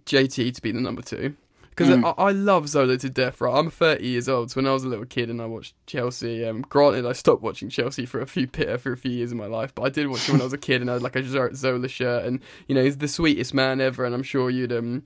JT 0.07 0.55
to 0.55 0.63
be 0.63 0.73
the 0.73 0.81
number 0.81 1.03
two. 1.03 1.37
Because 1.77 1.91
I, 1.91 2.09
I 2.11 2.31
love 2.31 2.69
Zola 2.69 2.97
to 2.99 3.11
death, 3.11 3.41
right? 3.41 3.59
I'm 3.59 3.69
30 3.69 4.07
years 4.07 4.29
old, 4.29 4.53
so 4.53 4.57
when 4.57 4.67
I 4.67 4.73
was 4.73 4.85
a 4.85 4.89
little 4.89 5.07
kid 5.07 5.29
and 5.29 5.43
I 5.43 5.47
watched 5.47 5.75
Chelsea, 5.87 6.45
um, 6.45 6.63
granted, 6.63 7.05
I 7.05 7.13
stopped 7.13 7.43
watching 7.43 7.69
Chelsea 7.69 8.07
for 8.07 8.21
a 8.21 8.27
few 8.27 8.47
for 8.79 8.93
a 8.93 8.97
few 8.97 9.11
years 9.11 9.33
in 9.33 9.39
my 9.39 9.47
life, 9.47 9.75
but 9.75 9.83
I 9.83 9.89
did 9.89 10.07
watch 10.07 10.29
it 10.29 10.33
when 10.33 10.41
I 10.41 10.45
was 10.45 10.53
a 10.53 10.59
kid 10.59 10.83
and 10.83 10.91
I 10.91 10.95
had 10.95 11.03
like 11.03 11.17
a 11.17 11.55
Zola 11.55 11.89
shirt, 11.89 12.25
and 12.27 12.41
you 12.69 12.77
know, 12.77 12.85
he's 12.85 12.99
the 12.99 13.09
sweetest 13.09 13.55
man 13.55 13.81
ever, 13.81 14.05
and 14.05 14.15
I'm 14.15 14.23
sure 14.23 14.51
you'd 14.51 14.73
um, 14.73 15.03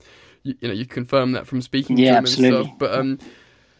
you, 0.49 0.55
you 0.61 0.67
know, 0.67 0.73
you 0.73 0.85
confirm 0.85 1.33
that 1.33 1.47
from 1.47 1.61
speaking 1.61 1.97
Yeah, 1.97 2.11
to 2.11 2.17
him 2.17 2.23
absolutely. 2.23 2.57
and 2.57 2.65
stuff. 2.67 2.77
But 2.79 2.93
um, 2.93 3.19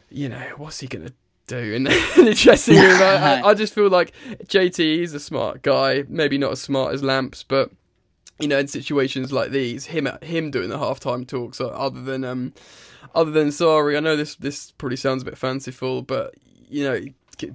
you 0.10 0.30
know, 0.30 0.42
what's 0.58 0.80
he 0.80 0.88
gonna 0.88 1.12
do 1.48 1.58
in 1.58 1.84
the, 1.84 2.12
in 2.18 2.26
the 2.26 2.34
dressing 2.34 2.76
room? 2.76 3.02
I, 3.02 3.42
I, 3.44 3.54
just 3.54 3.74
feel 3.74 3.90
like 3.90 4.14
JT, 4.46 4.78
he's 4.78 5.14
a 5.14 5.20
smart 5.20 5.62
guy, 5.62 6.04
maybe 6.08 6.38
not 6.38 6.52
as 6.54 6.62
smart 6.62 6.94
as 6.94 7.04
Lamps, 7.04 7.44
but 7.44 7.72
you 8.40 8.48
know, 8.48 8.58
in 8.60 8.68
situations 8.68 9.32
like 9.34 9.52
these, 9.52 9.88
him 9.88 10.08
him 10.22 10.50
doing 10.52 10.70
the 10.70 10.78
halftime 10.78 11.28
talks, 11.28 11.60
uh, 11.60 11.68
other 11.68 12.02
than 12.02 12.24
um, 12.24 12.54
other 13.14 13.32
than 13.32 13.52
sorry, 13.52 13.98
I 13.98 14.00
know 14.00 14.16
this 14.16 14.36
this 14.36 14.72
probably 14.72 14.98
sounds 14.98 15.24
a 15.24 15.26
bit 15.26 15.38
fanciful, 15.38 16.02
but 16.02 16.36
you 16.70 16.84
know, 16.84 17.02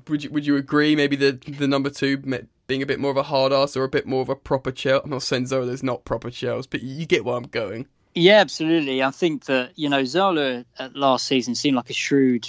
would 0.08 0.24
you 0.24 0.30
would 0.30 0.46
you 0.46 0.56
agree 0.56 0.94
maybe 0.94 1.16
the 1.16 1.32
the 1.58 1.68
number 1.68 1.90
two 1.90 2.18
being 2.66 2.82
a 2.82 2.86
bit 2.86 3.00
more 3.00 3.10
of 3.10 3.16
a 3.16 3.22
hard 3.22 3.52
ass 3.52 3.76
or 3.76 3.84
a 3.84 3.88
bit 3.88 4.06
more 4.06 4.22
of 4.22 4.28
a 4.28 4.36
proper 4.36 4.70
Chelsea? 4.70 5.04
I'm 5.04 5.10
not 5.10 5.22
saying 5.22 5.46
Zola's 5.46 5.82
not 5.82 6.04
proper 6.04 6.30
Chelsea, 6.30 6.68
but 6.70 6.82
you 6.82 7.06
get 7.06 7.24
where 7.24 7.36
I'm 7.36 7.44
going. 7.44 7.86
Yeah, 8.14 8.40
absolutely. 8.40 9.02
I 9.02 9.10
think 9.10 9.46
that 9.46 9.72
you 9.76 9.88
know 9.88 10.04
Zola 10.04 10.64
at 10.78 10.94
last 10.94 11.26
season 11.26 11.54
seemed 11.54 11.76
like 11.76 11.90
a 11.90 11.94
shrewd, 11.94 12.48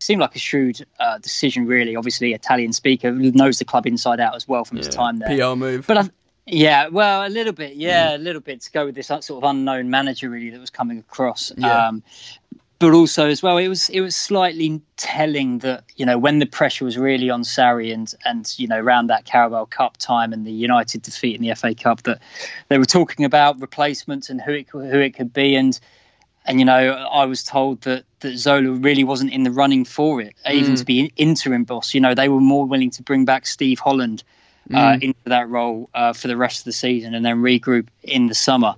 seemed 0.00 0.20
like 0.20 0.34
a 0.34 0.38
shrewd 0.38 0.84
uh, 0.98 1.18
decision. 1.18 1.66
Really, 1.66 1.96
obviously 1.96 2.32
Italian 2.32 2.72
speaker 2.72 3.12
knows 3.12 3.58
the 3.58 3.64
club 3.64 3.86
inside 3.86 4.20
out 4.20 4.34
as 4.34 4.48
well 4.48 4.64
from 4.64 4.78
his 4.78 4.88
time 4.88 5.18
there. 5.18 5.28
PR 5.28 5.56
move. 5.56 5.86
But 5.86 5.98
I, 5.98 6.10
yeah, 6.46 6.86
well, 6.86 7.26
a 7.26 7.28
little 7.28 7.52
bit, 7.52 7.74
yeah, 7.74 8.16
a 8.16 8.18
little 8.18 8.40
bit 8.40 8.60
to 8.62 8.70
go 8.70 8.86
with 8.86 8.94
this 8.94 9.08
sort 9.08 9.30
of 9.30 9.42
unknown 9.42 9.90
manager 9.90 10.30
really 10.30 10.50
that 10.50 10.60
was 10.60 10.70
coming 10.70 10.98
across. 10.98 11.52
Yeah. 11.56 11.88
Um, 11.88 12.04
but 12.78 12.92
also 12.92 13.28
as 13.28 13.42
well, 13.42 13.56
it 13.56 13.68
was 13.68 13.88
it 13.88 14.00
was 14.00 14.14
slightly 14.14 14.80
telling 14.96 15.58
that 15.60 15.84
you 15.96 16.04
know 16.04 16.18
when 16.18 16.38
the 16.38 16.46
pressure 16.46 16.84
was 16.84 16.98
really 16.98 17.30
on 17.30 17.42
Sarri 17.42 17.92
and 17.92 18.12
and 18.24 18.52
you 18.58 18.68
know 18.68 18.78
around 18.78 19.06
that 19.06 19.24
Carabao 19.24 19.66
Cup 19.66 19.96
time 19.96 20.32
and 20.32 20.46
the 20.46 20.52
United 20.52 21.02
defeat 21.02 21.36
in 21.36 21.42
the 21.42 21.54
FA 21.54 21.74
Cup 21.74 22.02
that 22.02 22.20
they 22.68 22.78
were 22.78 22.84
talking 22.84 23.24
about 23.24 23.60
replacements 23.60 24.28
and 24.28 24.40
who 24.40 24.52
it 24.52 24.68
who 24.68 25.00
it 25.00 25.14
could 25.14 25.32
be 25.32 25.56
and 25.56 25.78
and 26.44 26.58
you 26.58 26.66
know 26.66 26.92
I 26.92 27.24
was 27.24 27.42
told 27.42 27.80
that 27.82 28.04
that 28.20 28.36
Zola 28.36 28.70
really 28.72 29.04
wasn't 29.04 29.32
in 29.32 29.42
the 29.42 29.50
running 29.50 29.84
for 29.84 30.20
it, 30.20 30.34
even 30.50 30.74
mm. 30.74 30.78
to 30.78 30.84
be 30.84 31.12
interim 31.16 31.64
boss. 31.64 31.94
You 31.94 32.00
know 32.00 32.14
they 32.14 32.28
were 32.28 32.40
more 32.40 32.66
willing 32.66 32.90
to 32.90 33.02
bring 33.02 33.24
back 33.24 33.46
Steve 33.46 33.78
Holland 33.78 34.22
uh, 34.74 34.98
into 35.00 35.18
that 35.24 35.48
role 35.48 35.88
uh, 35.94 36.12
for 36.12 36.28
the 36.28 36.36
rest 36.36 36.60
of 36.60 36.64
the 36.64 36.72
season 36.72 37.14
and 37.14 37.24
then 37.24 37.36
regroup 37.42 37.88
in 38.02 38.26
the 38.26 38.34
summer. 38.34 38.74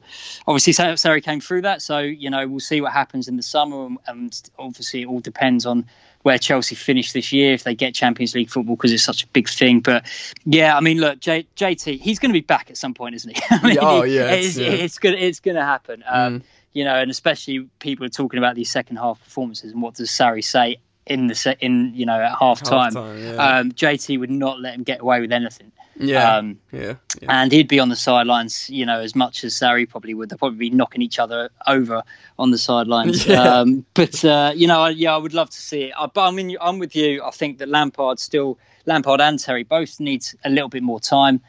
Obviously, 0.47 0.73
Sa- 0.73 0.93
Sarri 0.95 1.23
came 1.23 1.41
through 1.41 1.63
that, 1.63 1.83
so 1.83 1.99
you 1.99 2.31
know 2.31 2.47
we'll 2.47 2.61
see 2.61 2.81
what 2.81 2.93
happens 2.93 3.29
in 3.29 3.37
the 3.37 3.43
summer, 3.43 3.87
and, 3.87 3.99
and 4.07 4.51
obviously 4.59 5.03
it 5.03 5.07
all 5.07 5.21
depends 5.21 5.65
on 5.67 5.87
where 6.23 6.37
Chelsea 6.39 6.75
finish 6.75 7.13
this 7.13 7.33
year 7.33 7.55
if 7.55 7.63
they 7.65 7.75
get 7.75 7.95
Champions 7.95 8.35
League 8.35 8.51
football 8.51 8.77
because 8.77 8.93
it's 8.93 9.05
such 9.05 9.23
a 9.23 9.27
big 9.29 9.49
thing. 9.49 9.81
But 9.81 10.05
yeah, 10.45 10.77
I 10.77 10.81
mean, 10.81 10.99
look, 10.99 11.21
J- 11.21 11.47
JT, 11.57 12.01
he's 12.01 12.19
going 12.19 12.31
to 12.31 12.35
be 12.39 12.45
back 12.45 12.71
at 12.71 12.77
some 12.77 12.93
point, 12.93 13.15
isn't 13.15 13.37
he? 13.37 13.43
I 13.51 13.67
mean, 13.67 13.79
oh, 13.81 14.03
yeah, 14.03 14.33
it's, 14.33 14.57
yeah. 14.57 14.69
it's 14.69 14.99
gonna 14.99 15.17
it's 15.17 15.41
gonna 15.41 15.65
happen. 15.65 16.05
Um, 16.07 16.41
Mm. 16.41 16.43
You 16.75 16.85
know, 16.85 16.95
and 16.95 17.11
especially 17.11 17.69
people 17.81 18.05
are 18.05 18.11
talking 18.11 18.39
about 18.39 18.55
these 18.55 18.71
second 18.71 18.97
half 18.99 19.23
performances 19.25 19.73
and 19.73 19.81
what 19.83 19.95
does 19.95 20.11
Sarri 20.11 20.45
say 20.45 20.77
in 21.07 21.27
the 21.27 21.35
set 21.35 21.61
in 21.63 21.93
you 21.95 22.05
know 22.07 22.21
at 22.21 22.37
half 22.39 22.63
time. 22.63 22.93
Yeah. 22.95 23.33
Um, 23.37 23.73
JT 23.73 24.21
would 24.21 24.31
not 24.31 24.61
let 24.61 24.75
him 24.75 24.83
get 24.83 25.01
away 25.01 25.21
with 25.21 25.33
anything. 25.33 25.73
Yeah, 26.01 26.37
Um, 26.37 26.59
yeah, 26.73 26.95
yeah. 27.21 27.29
and 27.41 27.51
he'd 27.53 27.69
be 27.69 27.81
on 27.81 27.89
the 27.89 27.97
sidelines, 27.97 28.71
you 28.71 28.87
know, 28.87 29.01
as 29.01 29.15
much 29.15 29.45
as 29.45 29.55
Sarri 29.55 29.89
probably 29.89 30.15
would. 30.15 30.29
They'd 30.31 30.39
probably 30.39 30.59
be 30.59 30.71
knocking 30.71 31.03
each 31.03 31.19
other 31.19 31.51
over 31.67 32.03
on 32.39 32.51
the 32.51 32.59
sidelines. 32.59 33.27
Yeah. 33.27 33.43
Um, 33.43 33.85
but 33.95 34.25
uh, 34.25 34.53
you 34.55 34.67
know, 34.67 34.83
I, 34.83 34.91
yeah, 34.91 35.15
I 35.15 35.19
would 35.19 35.35
love 35.35 35.51
to 35.51 35.61
see 35.61 35.85
it. 35.85 35.93
I, 35.99 36.07
but 36.07 36.29
I 36.29 36.31
mean, 36.31 36.57
I'm 36.61 36.79
with 36.79 36.95
you. 36.97 37.23
I 37.23 37.31
think 37.31 37.59
that 37.59 37.69
Lampard 37.69 38.19
still, 38.19 38.59
Lampard 38.87 39.21
and 39.21 39.39
Terry 39.39 39.65
both 39.65 40.01
need 40.01 40.25
a 40.45 40.51
little 40.51 40.69
bit 40.69 40.83
more 40.83 41.01
time. 41.01 41.41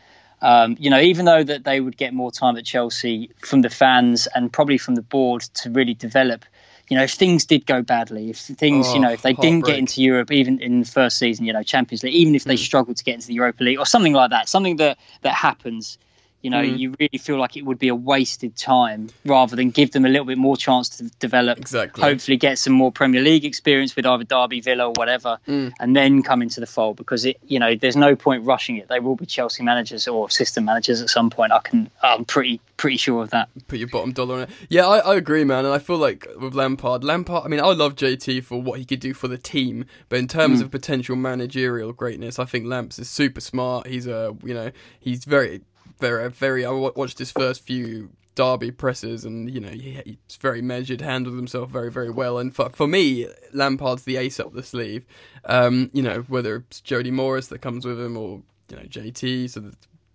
Um, 0.42 0.78
you 0.80 0.90
know, 0.90 1.00
even 1.00 1.26
though 1.26 1.44
that 1.44 1.64
they 1.66 1.80
would 1.82 1.98
get 1.98 2.14
more 2.14 2.32
time 2.32 2.56
at 2.58 2.66
Chelsea 2.66 3.30
from 3.40 3.62
the 3.62 3.70
fans 3.70 4.28
and 4.34 4.52
probably 4.52 4.78
from 4.78 4.96
the 4.96 5.02
board 5.02 5.42
to 5.42 5.70
really 5.70 5.94
develop. 5.94 6.46
You 6.90 6.98
know, 6.98 7.04
if 7.04 7.14
things 7.14 7.46
did 7.46 7.66
go 7.68 7.84
badly, 7.84 8.32
if 8.32 8.40
things, 8.40 8.88
Oh, 8.90 8.94
you 8.96 9.00
know, 9.00 9.12
if 9.12 9.22
they 9.22 9.34
didn't 9.34 9.66
get 9.66 9.78
into 9.78 10.02
Europe, 10.02 10.32
even 10.32 10.60
in 10.60 10.80
the 10.82 10.86
first 10.88 11.20
season, 11.20 11.46
you 11.46 11.54
know, 11.54 11.62
Champions 11.62 12.04
League, 12.04 12.16
even 12.16 12.34
if 12.34 12.46
they 12.46 12.56
Mm. 12.56 12.60
struggled 12.66 12.98
to 12.98 13.04
get 13.04 13.14
into 13.16 13.28
the 13.28 13.36
Europa 13.36 13.64
League 13.64 13.78
or 13.78 13.86
something 13.86 14.14
like 14.14 14.32
that, 14.32 14.50
something 14.50 14.78
that 14.78 14.98
that 15.22 15.36
happens, 15.36 16.00
you 16.42 16.50
know, 16.50 16.62
Mm. 16.62 16.80
you 16.80 16.96
really 17.00 17.18
feel 17.18 17.38
like 17.38 17.58
it 17.58 17.66
would 17.66 17.80
be 17.80 17.88
a 17.90 17.96
wasted 17.96 18.56
time 18.56 19.10
rather 19.26 19.56
than 19.56 19.72
give 19.72 19.92
them 19.92 20.06
a 20.06 20.10
little 20.10 20.26
bit 20.26 20.38
more 20.38 20.56
chance 20.58 20.90
to 20.90 21.04
develop. 21.20 21.58
Exactly. 21.58 22.02
Hopefully, 22.04 22.38
get 22.38 22.58
some 22.58 22.74
more 22.74 22.92
Premier 22.92 23.22
League 23.22 23.46
experience 23.46 23.96
with 23.96 24.06
either 24.06 24.24
Derby, 24.24 24.62
Villa, 24.62 24.88
or 24.88 24.94
whatever, 24.96 25.38
Mm. 25.48 25.72
and 25.80 25.96
then 25.96 26.24
come 26.24 26.42
into 26.42 26.60
the 26.60 26.66
fold 26.66 26.96
because 26.98 27.26
it, 27.26 27.38
you 27.48 27.60
know, 27.60 27.76
there's 27.76 27.96
no 27.98 28.16
point 28.16 28.46
rushing 28.46 28.78
it. 28.78 28.88
They 28.88 29.00
will 29.00 29.16
be 29.16 29.26
Chelsea 29.26 29.64
managers 29.64 30.08
or 30.08 30.28
assistant 30.28 30.66
managers 30.66 31.02
at 31.02 31.10
some 31.10 31.30
point. 31.30 31.52
I 31.52 31.60
can, 31.60 31.90
I'm 32.04 32.26
pretty 32.26 32.62
pretty 32.78 32.96
sure 32.96 33.24
of 33.24 33.30
that. 33.32 33.50
put 33.68 33.78
your 33.78 33.90
bottom 33.90 34.14
dollar 34.14 34.36
on 34.36 34.42
it. 34.44 34.50
Yeah, 34.70 34.88
I, 34.88 35.00
I 35.00 35.16
agree, 35.16 35.44
man. 35.44 35.66
And 35.66 35.74
I 35.74 35.80
feel 35.80 35.98
like 35.98 36.26
with 36.40 36.54
Lampard, 36.56 37.04
Lampard. 37.04 37.44
I 37.44 37.50
mean, 37.50 37.60
I 37.60 37.74
love 37.74 37.96
JT 37.98 38.42
for 38.46 38.62
what 38.62 38.80
he 38.80 38.86
could 38.86 39.02
do 39.02 39.14
for 39.14 39.28
the 39.28 39.38
team, 39.38 39.84
but 40.08 40.18
in 40.18 40.30
terms 40.30 40.62
Mm. 40.62 40.64
of 40.64 40.72
potential 40.72 41.18
managerial 41.18 41.92
greatness, 41.92 42.40
I 42.40 42.46
think 42.46 42.66
Lamps 42.68 42.98
is 42.98 43.10
super 43.10 43.42
smart. 43.42 43.86
He's 43.88 44.08
a, 44.08 44.34
you 44.46 44.54
know, 44.54 44.72
he's 44.98 45.26
very, 45.26 45.60
very, 46.00 46.30
very. 46.30 46.66
I 46.66 46.72
watched 46.72 47.20
his 47.20 47.32
first 47.32 47.62
few 47.64 48.10
Derby 48.36 48.72
presses, 48.72 49.26
and 49.26 49.54
you 49.54 49.60
know, 49.60 49.70
he, 49.70 50.02
he's 50.06 50.38
very 50.40 50.62
measured, 50.62 51.02
handled 51.02 51.36
himself 51.36 51.70
very, 51.70 51.92
very 51.92 52.10
well. 52.10 52.38
And 52.38 52.56
for 52.56 52.70
for 52.70 52.88
me, 52.88 53.28
Lampard's 53.54 54.04
the 54.04 54.18
ace 54.18 54.40
up 54.40 54.54
the 54.54 54.64
sleeve. 54.64 55.06
Um, 55.46 55.90
you 55.94 56.02
know, 56.02 56.22
whether 56.28 56.58
it's 56.58 56.82
Jody 56.82 57.12
Morris 57.12 57.48
that 57.48 57.60
comes 57.60 57.86
with 57.86 58.00
him 58.00 58.16
or 58.18 58.42
you 58.70 58.78
know 58.78 58.84
JT, 58.84 59.50
so 59.50 59.72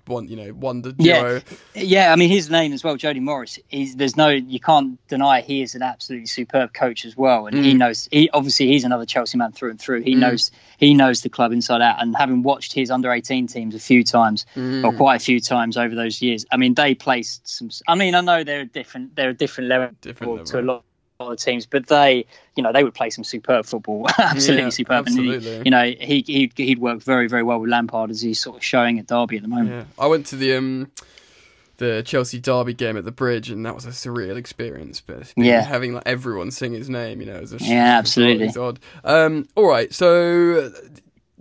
one, 0.06 0.28
you 0.28 0.36
know, 0.36 0.52
wonder 0.52 0.92
Yeah. 0.98 1.22
duo. 1.22 1.40
Yeah, 1.74 2.12
I 2.12 2.16
mean 2.16 2.28
his 2.30 2.50
name 2.50 2.72
as 2.72 2.84
well, 2.84 2.96
Jody 2.96 3.20
Morris. 3.20 3.58
Is 3.70 3.96
there's 3.96 4.16
no 4.16 4.28
you 4.28 4.60
can't 4.60 4.98
deny 5.08 5.40
he 5.40 5.62
is 5.62 5.74
an 5.74 5.82
absolutely 5.82 6.26
superb 6.26 6.72
coach 6.74 7.04
as 7.04 7.16
well, 7.16 7.46
and 7.46 7.64
he 7.64 7.74
Mm. 7.74 7.78
knows. 7.78 8.08
He 8.10 8.28
obviously 8.30 8.66
he's 8.68 8.84
another 8.84 9.06
Chelsea 9.06 9.38
man 9.38 9.52
through 9.52 9.70
and 9.70 9.80
through. 9.80 10.02
He 10.02 10.14
Mm. 10.14 10.18
knows 10.18 10.50
he 10.78 10.94
knows 10.94 11.22
the 11.22 11.28
club 11.28 11.52
inside 11.52 11.80
out, 11.82 12.00
and 12.02 12.14
having 12.16 12.42
watched 12.42 12.72
his 12.72 12.90
under 12.90 13.10
18 13.12 13.46
teams 13.46 13.74
a 13.74 13.78
few 13.80 14.04
times 14.04 14.44
Mm. 14.56 14.84
or 14.84 14.92
quite 14.92 15.16
a 15.16 15.24
few 15.24 15.40
times 15.40 15.76
over 15.76 15.94
those 15.94 16.20
years, 16.22 16.44
I 16.52 16.56
mean 16.56 16.74
they 16.74 16.94
placed 16.94 17.48
some. 17.48 17.70
I 17.88 17.94
mean 17.94 18.14
I 18.14 18.20
know 18.20 18.44
they're 18.44 18.60
a 18.60 18.66
different 18.66 19.16
they're 19.16 19.30
a 19.30 19.34
different 19.34 19.68
level 19.70 19.90
Different 20.00 20.46
to 20.48 20.60
a 20.60 20.62
lot. 20.62 20.84
Of 21.20 21.38
teams, 21.38 21.66
but 21.66 21.86
they, 21.86 22.26
you 22.56 22.62
know, 22.62 22.72
they 22.72 22.82
would 22.84 22.94
play 22.94 23.10
some 23.10 23.24
superb 23.24 23.66
football, 23.66 24.06
absolutely 24.18 24.64
Yeah, 24.64 24.68
superb. 24.70 25.06
And 25.06 25.18
he, 25.18 25.60
you 25.64 25.70
know, 25.70 25.84
he 25.84 26.24
he'd, 26.26 26.52
he'd 26.56 26.78
work 26.78 27.02
very 27.02 27.28
very 27.28 27.42
well 27.42 27.60
with 27.60 27.70
Lampard 27.70 28.10
as 28.10 28.20
he's 28.20 28.40
sort 28.40 28.56
of 28.56 28.64
showing 28.64 28.98
at 28.98 29.06
Derby 29.06 29.36
at 29.36 29.42
the 29.42 29.48
moment. 29.48 29.70
Yeah, 29.70 29.84
I 29.98 30.06
went 30.08 30.26
to 30.26 30.36
the 30.36 30.54
um 30.54 30.90
the 31.76 32.02
Chelsea 32.04 32.38
Derby 32.40 32.74
game 32.74 32.96
at 32.96 33.04
the 33.04 33.10
Bridge, 33.12 33.50
and 33.50 33.64
that 33.66 33.74
was 33.74 33.84
a 33.84 33.90
surreal 33.90 34.36
experience. 34.36 35.00
But 35.00 35.32
Yeah. 35.36 35.62
having 35.62 35.94
like 35.94 36.04
everyone 36.06 36.50
sing 36.50 36.72
his 36.72 36.88
name, 36.88 37.20
you 37.20 37.26
know, 37.26 37.38
is 37.38 37.52
a 37.52 37.58
Yeah, 37.58 37.98
absolutely. 37.98 38.46
It's 38.46 38.56
odd. 38.56 38.78
Um, 39.04 39.48
all 39.56 39.66
right, 39.66 39.92
so. 39.92 40.72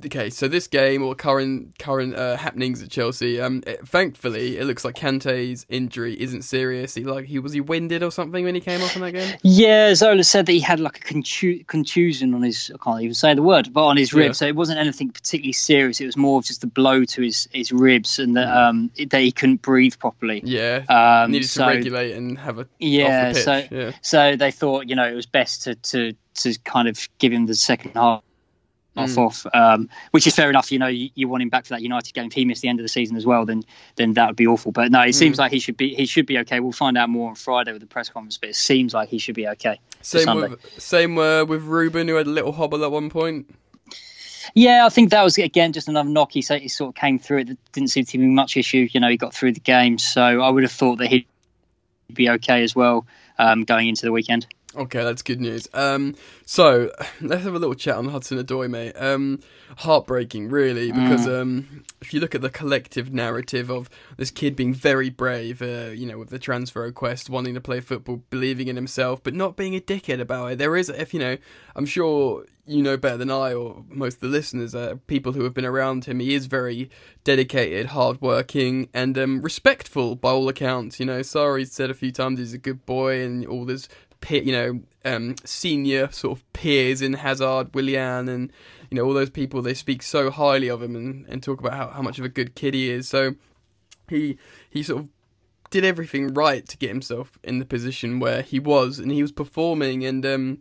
Okay, 0.04 0.32
so 0.32 0.48
this 0.48 0.68
game 0.68 1.04
or 1.04 1.14
current 1.14 1.78
current 1.78 2.16
uh, 2.16 2.36
happenings 2.36 2.82
at 2.82 2.90
Chelsea. 2.90 3.40
Um, 3.40 3.62
it- 3.68 3.88
thankfully, 3.88 4.58
it 4.58 4.66
looks 4.66 4.84
like 4.84 4.96
Kante's 4.96 5.66
injury 5.70 6.20
isn't 6.20 6.42
serious. 6.42 6.96
He 6.96 7.04
like 7.04 7.26
he 7.26 7.38
was 7.38 7.54
he 7.54 7.62
winded 7.62 8.02
or 8.02 8.12
something 8.12 8.44
when 8.44 8.56
he 8.56 8.60
came 8.60 8.82
off 8.82 8.96
in 8.96 9.04
that 9.04 9.12
game. 9.12 9.38
Yeah, 9.44 9.94
Zola 9.94 10.24
said 10.24 10.48
that 10.48 10.52
he 10.52 10.60
had 10.60 10.80
like 10.80 10.98
a 10.98 11.14
contu- 11.14 11.66
contusion 11.68 12.34
on 12.34 12.42
his, 12.42 12.72
I 12.74 12.84
can't 12.84 13.02
even 13.02 13.14
say 13.14 13.36
the 13.36 13.44
word, 13.44 13.72
but 13.72 13.86
on 13.86 13.96
his 13.98 14.14
rib. 14.14 14.28
Yeah. 14.30 14.32
So 14.34 14.48
it 14.48 14.56
wasn't 14.56 14.80
anything 14.80 15.12
particularly 15.12 15.54
serious. 15.54 16.02
It 16.02 16.08
was 16.08 16.18
more 16.18 16.40
of 16.40 16.46
just 16.46 16.64
a 16.64 16.68
blow 16.68 17.06
to 17.06 17.22
his, 17.22 17.48
his 17.54 17.72
ribs 17.72 18.18
and 18.18 18.36
that, 18.36 18.48
um, 18.50 18.90
that 18.98 19.22
he 19.22 19.32
couldn't 19.32 19.62
breathe 19.62 19.94
properly. 20.00 20.42
Yeah, 20.44 20.84
Um, 20.90 21.32
needed 21.32 21.50
so, 21.50 21.62
to 21.66 21.68
regulate 21.68 22.14
and 22.14 22.38
have 22.40 22.58
a 22.58 22.68
Yeah, 22.80 23.34
so 23.34 23.64
yeah. 23.70 23.92
so 24.02 24.36
they 24.36 24.50
thought, 24.52 24.90
you 24.90 24.96
know, 24.96 25.08
it 25.08 25.14
was 25.16 25.28
best 25.28 25.64
to, 25.64 25.76
to, 25.76 26.14
to 26.36 26.58
kind 26.64 26.88
of 26.88 27.08
give 27.20 27.32
him 27.32 27.46
the 27.46 27.56
second 27.56 27.92
half. 27.94 28.24
Off, 28.96 29.10
Mm. 29.10 29.18
off, 29.26 29.46
um, 29.56 29.90
which 30.12 30.28
is 30.28 30.36
fair 30.36 30.52
enough. 30.52 30.72
You 30.72 30.78
know, 30.78 30.86
you, 30.86 31.10
you 31.16 31.28
want 31.28 31.42
him 31.42 31.50
back 31.50 31.66
for 31.66 31.70
that 31.74 31.82
United 31.82 32.14
game. 32.14 32.28
If 32.28 32.34
he 32.34 32.46
missed 32.46 32.62
the 32.62 32.68
end 32.68 32.80
of 32.80 32.84
the 32.84 32.90
season 32.90 33.18
as 33.18 33.26
well, 33.26 33.44
then 33.44 33.64
then 33.96 34.14
that 34.14 34.28
would 34.28 34.36
be 34.36 34.46
awful. 34.46 34.72
But 34.72 34.92
no, 34.92 35.02
it 35.02 35.14
seems 35.14 35.38
Mm. 35.38 35.40
like 35.40 35.52
he 35.52 35.58
should 35.60 35.78
be 35.78 35.96
he 35.96 36.06
should 36.06 36.28
be 36.28 36.38
okay. 36.40 36.60
We'll 36.60 36.74
find 36.74 36.96
out 36.96 37.10
more 37.10 37.30
on 37.30 37.36
Friday 37.36 37.72
with 37.72 37.82
the 37.82 37.88
press 37.88 38.10
conference. 38.10 38.38
But 38.38 38.50
it 38.50 38.56
seems 38.56 38.94
like 38.94 39.10
he 39.10 39.18
should 39.18 39.34
be 39.34 39.48
okay. 39.48 39.80
Same 40.04 40.36
with 40.36 40.60
same 40.82 41.18
uh, 41.18 41.44
with 41.46 41.64
Ruben, 41.64 42.08
who 42.08 42.16
had 42.16 42.28
a 42.28 42.30
little 42.30 42.52
hobble 42.52 42.84
at 42.84 42.92
one 42.92 43.10
point. 43.10 43.48
Yeah, 44.54 44.86
I 44.86 44.90
think 44.90 45.10
that 45.10 45.24
was 45.24 45.38
again 45.40 45.74
just 45.74 45.88
another 45.88 46.10
knock. 46.10 46.32
He, 46.34 46.42
he 46.42 46.68
sort 46.68 46.90
of 46.90 46.96
came 46.96 47.18
through 47.18 47.40
it. 47.40 47.58
Didn't 47.72 47.90
seem 47.90 48.06
to 48.06 48.18
be 48.20 48.26
much 48.28 48.58
issue. 48.58 48.88
You 48.92 49.00
know, 49.00 49.08
he 49.10 49.18
got 49.18 49.34
through 49.34 49.54
the 49.54 49.60
game, 49.60 49.98
so 49.98 50.22
I 50.42 50.50
would 50.50 50.62
have 50.64 50.72
thought 50.72 50.98
that 50.98 51.08
he'd 51.08 51.26
be 52.14 52.30
okay 52.30 52.62
as 52.64 52.76
well 52.76 53.08
um, 53.40 53.64
going 53.64 53.88
into 53.88 54.06
the 54.06 54.12
weekend. 54.12 54.46
Okay, 54.76 55.04
that's 55.04 55.22
good 55.22 55.40
news. 55.40 55.68
Um, 55.74 56.16
so 56.46 56.92
let's 57.22 57.44
have 57.44 57.54
a 57.54 57.60
little 57.60 57.76
chat 57.76 57.96
on 57.96 58.10
Hudson 58.10 58.40
Odoi, 58.40 58.70
mate. 58.70 58.94
Um, 58.94 59.40
heartbreaking, 59.78 60.50
really, 60.50 60.92
because 60.92 61.28
um, 61.28 61.84
if 62.02 62.14
you 62.14 62.20
look 62.20 62.34
at 62.34 62.42
the 62.42 62.50
collective 62.50 63.14
narrative 63.14 63.70
of 63.70 63.90
this 64.18 64.32
kid 64.32 64.56
being 64.56 64.74
very 64.74 65.10
brave, 65.10 65.62
uh, 65.62 65.92
you 65.92 66.06
know, 66.06 66.18
with 66.18 66.30
the 66.30 66.40
transfer 66.40 66.82
request, 66.82 67.30
wanting 67.30 67.54
to 67.54 67.62
play 67.62 67.82
football, 67.82 68.24
believing 68.30 68.68
in 68.68 68.76
himself, 68.76 69.22
but 69.22 69.34
not 69.34 69.56
being 69.56 69.76
a 69.76 69.80
dickhead 69.80 70.20
about 70.20 70.54
it. 70.54 70.58
There 70.58 70.76
is, 70.76 70.90
if 70.90 71.14
you 71.14 71.20
know, 71.20 71.38
I'm 71.76 71.86
sure 71.86 72.46
you 72.66 72.82
know 72.82 72.96
better 72.96 73.18
than 73.18 73.30
I 73.30 73.54
or 73.54 73.84
most 73.90 74.16
of 74.16 74.22
the 74.22 74.28
listeners, 74.28 74.74
uh, 74.74 74.96
people 75.08 75.34
who 75.34 75.44
have 75.44 75.54
been 75.54 75.66
around 75.66 76.06
him. 76.06 76.20
He 76.20 76.34
is 76.34 76.46
very 76.46 76.90
dedicated, 77.24 77.88
hardworking, 77.88 78.90
and 78.94 79.18
um, 79.18 79.42
respectful 79.42 80.16
by 80.16 80.32
all 80.32 80.48
accounts. 80.48 81.00
You 81.00 81.06
know, 81.06 81.20
Sarri's 81.20 81.74
said 81.74 81.90
a 81.90 81.94
few 81.94 82.12
times 82.12 82.40
he's 82.40 82.54
a 82.54 82.58
good 82.58 82.86
boy, 82.86 83.22
and 83.22 83.46
all 83.46 83.66
this 83.66 83.90
you 84.30 84.52
know, 84.52 84.82
um, 85.06 85.36
senior 85.44 86.12
sort 86.12 86.38
of 86.38 86.54
peers 86.54 87.02
in 87.02 87.14
Hazard, 87.14 87.74
Willian, 87.74 88.30
and 88.30 88.52
you 88.90 88.96
know 88.96 89.06
all 89.06 89.14
those 89.14 89.30
people. 89.30 89.62
They 89.62 89.74
speak 89.74 90.02
so 90.02 90.30
highly 90.30 90.70
of 90.70 90.82
him 90.82 90.96
and, 90.96 91.26
and 91.28 91.44
talk 91.44 91.60
about 91.60 91.74
how, 91.74 91.88
how 91.90 92.02
much 92.02 92.20
of 92.20 92.26
a 92.26 92.30
good 92.30 92.56
kid 92.56 92.74
he 92.74 92.90
is. 92.90 93.08
So 93.08 93.36
he 94.08 94.38
he 94.70 94.84
sort 94.84 95.04
of 95.04 95.10
did 95.70 95.84
everything 95.84 96.34
right 96.34 96.68
to 96.68 96.78
get 96.78 96.90
himself 96.90 97.40
in 97.44 97.58
the 97.60 97.66
position 97.66 98.20
where 98.20 98.42
he 98.42 98.60
was, 98.60 99.00
and 99.00 99.12
he 99.12 99.22
was 99.22 99.32
performing, 99.32 100.06
and 100.06 100.26
um, 100.26 100.60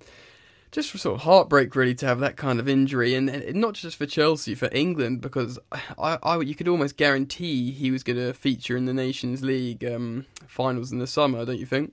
just 0.71 0.91
for 0.91 0.99
sort 0.99 1.17
of 1.17 1.23
heartbreak 1.23 1.77
really 1.77 1.95
to 1.95 2.07
have 2.07 2.19
that 2.21 2.37
kind 2.37 2.59
of 2.59 2.69
injury, 2.69 3.15
and, 3.15 3.29
and 3.29 3.57
not 3.57 3.75
just 3.75 3.97
for 3.97 4.07
Chelsea, 4.07 4.55
for 4.55 4.71
England, 4.73 5.21
because 5.21 5.59
I, 5.99 6.19
I 6.23 6.41
you 6.41 6.55
could 6.55 6.69
almost 6.69 6.97
guarantee 6.97 7.71
he 7.71 7.91
was 7.91 8.03
going 8.03 8.19
to 8.19 8.33
feature 8.33 8.77
in 8.77 8.87
the 8.87 8.95
Nations 8.95 9.43
League 9.43 9.85
um, 9.85 10.27
finals 10.47 10.91
in 10.91 10.99
the 10.99 11.07
summer, 11.07 11.45
don't 11.45 11.59
you 11.59 11.67
think? 11.67 11.93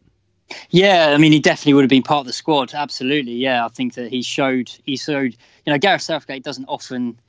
Yeah, 0.70 1.12
I 1.14 1.18
mean, 1.18 1.32
he 1.32 1.40
definitely 1.40 1.74
would 1.76 1.84
have 1.84 1.90
been 1.90 2.04
part 2.04 2.22
of 2.22 2.26
the 2.28 2.34
squad. 2.34 2.74
Absolutely, 2.74 3.34
yeah. 3.34 3.66
I 3.66 3.70
think 3.70 3.94
that 3.96 4.10
he 4.10 4.22
showed 4.22 4.70
he 4.86 4.98
showed. 4.98 5.36
You 5.66 5.74
know, 5.74 5.78
Gareth 5.78 6.02
Southgate 6.02 6.44
doesn't 6.44 6.66
often. 6.66 7.20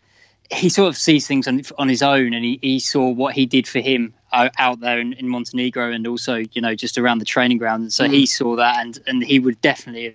He 0.50 0.68
sort 0.68 0.88
of 0.88 0.96
sees 0.96 1.26
things 1.26 1.46
on 1.46 1.62
on 1.78 1.88
his 1.88 2.02
own, 2.02 2.34
and 2.34 2.44
he, 2.44 2.58
he 2.62 2.80
saw 2.80 3.08
what 3.08 3.34
he 3.34 3.46
did 3.46 3.68
for 3.68 3.78
him 3.80 4.14
out, 4.32 4.80
there 4.80 4.98
in, 4.98 5.12
in 5.14 5.28
Montenegro, 5.28 5.90
and 5.92 6.06
also 6.06 6.42
you 6.52 6.60
know 6.60 6.74
just 6.74 6.98
around 6.98 7.18
the 7.18 7.24
training 7.24 7.58
ground. 7.58 7.82
And 7.82 7.92
so 7.92 8.04
Mm. 8.04 8.12
he 8.12 8.26
saw 8.26 8.56
that, 8.56 8.80
and 8.84 8.98
and 9.06 9.22
he 9.22 9.38
would 9.38 9.60
definitely 9.60 10.04
have 10.04 10.14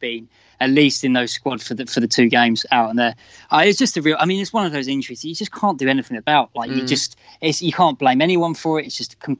been 0.00 0.28
at 0.60 0.68
least 0.70 1.04
in 1.04 1.14
those 1.14 1.32
squad 1.32 1.62
for 1.62 1.74
the 1.74 1.86
for 1.86 2.00
the 2.00 2.08
two 2.08 2.28
games 2.28 2.66
out 2.70 2.90
and 2.90 2.98
there. 2.98 3.14
Uh, 3.50 3.62
it's 3.64 3.78
just 3.78 3.96
a 3.96 4.02
real. 4.02 4.16
I 4.20 4.26
mean, 4.26 4.40
it's 4.40 4.52
one 4.52 4.66
of 4.66 4.72
those 4.72 4.88
injuries 4.88 5.22
that 5.22 5.28
you 5.28 5.34
just 5.34 5.52
can't 5.52 5.78
do 5.78 5.88
anything 5.88 6.16
about. 6.18 6.50
Like 6.54 6.70
you 6.70 6.82
Mm. 6.82 6.88
just, 6.88 7.16
it's 7.40 7.62
you 7.62 7.72
can't 7.72 7.98
blame 7.98 8.20
anyone 8.20 8.54
for 8.54 8.78
it. 8.80 8.86
It's 8.86 8.96
just 8.96 9.18
com- 9.20 9.38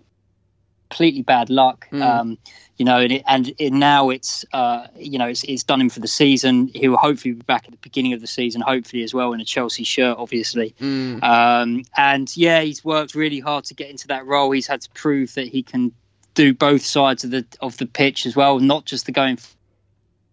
completely 0.90 1.22
bad 1.22 1.48
luck. 1.50 1.88
Mm. 1.92 2.02
Um, 2.02 2.38
you 2.76 2.84
know, 2.84 2.98
and, 2.98 3.12
it, 3.12 3.22
and 3.26 3.52
it, 3.58 3.72
now 3.72 4.10
it's 4.10 4.44
uh, 4.52 4.86
you 4.96 5.18
know 5.18 5.28
it's, 5.28 5.44
it's 5.44 5.62
done 5.62 5.80
him 5.80 5.90
for 5.90 6.00
the 6.00 6.08
season. 6.08 6.68
He 6.74 6.88
will 6.88 6.96
hopefully 6.96 7.34
be 7.34 7.42
back 7.42 7.64
at 7.66 7.70
the 7.70 7.76
beginning 7.78 8.12
of 8.12 8.20
the 8.20 8.26
season, 8.26 8.62
hopefully 8.62 9.02
as 9.02 9.12
well 9.12 9.32
in 9.32 9.40
a 9.40 9.44
Chelsea 9.44 9.84
shirt, 9.84 10.16
obviously. 10.18 10.74
Mm. 10.80 11.22
Um, 11.22 11.82
and 11.96 12.34
yeah, 12.36 12.62
he's 12.62 12.84
worked 12.84 13.14
really 13.14 13.40
hard 13.40 13.64
to 13.64 13.74
get 13.74 13.90
into 13.90 14.08
that 14.08 14.26
role. 14.26 14.50
He's 14.50 14.66
had 14.66 14.80
to 14.80 14.90
prove 14.90 15.34
that 15.34 15.46
he 15.46 15.62
can 15.62 15.92
do 16.34 16.54
both 16.54 16.82
sides 16.82 17.22
of 17.22 17.30
the 17.30 17.44
of 17.60 17.76
the 17.76 17.86
pitch 17.86 18.26
as 18.26 18.34
well, 18.34 18.58
not 18.58 18.86
just 18.86 19.06
the 19.06 19.12
going 19.12 19.38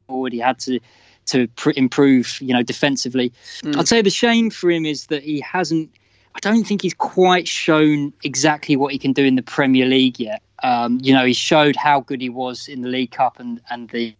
forward. 0.08 0.32
He 0.32 0.40
had 0.40 0.60
to 0.60 0.80
to 1.28 1.48
pr- 1.50 1.72
improve, 1.76 2.38
you 2.42 2.54
know, 2.54 2.64
defensively. 2.64 3.34
Mm. 3.62 3.78
I'd 3.78 3.88
say 3.88 4.02
the 4.02 4.10
shame 4.10 4.50
for 4.50 4.72
him 4.72 4.86
is 4.86 5.08
that 5.08 5.24
he 5.24 5.42
hasn't. 5.42 5.92
I 6.34 6.40
don't 6.40 6.66
think 6.66 6.82
he's 6.82 6.94
quite 6.94 7.48
shown 7.48 8.14
exactly 8.24 8.76
what 8.76 8.92
he 8.94 9.00
can 9.00 9.12
do 9.12 9.26
in 9.26 9.36
the 9.36 9.42
Premier 9.42 9.86
League 9.86 10.20
yet. 10.20 10.42
Um, 10.64 11.00
you 11.02 11.14
know, 11.14 11.26
he 11.26 11.34
showed 11.34 11.76
how 11.76 12.02
good 12.02 12.22
he 12.22 12.30
was 12.30 12.68
in 12.68 12.82
the 12.82 12.90
League 12.90 13.12
Cup 13.12 13.40
and 13.40 13.62
and 13.70 13.90
the 13.90 14.16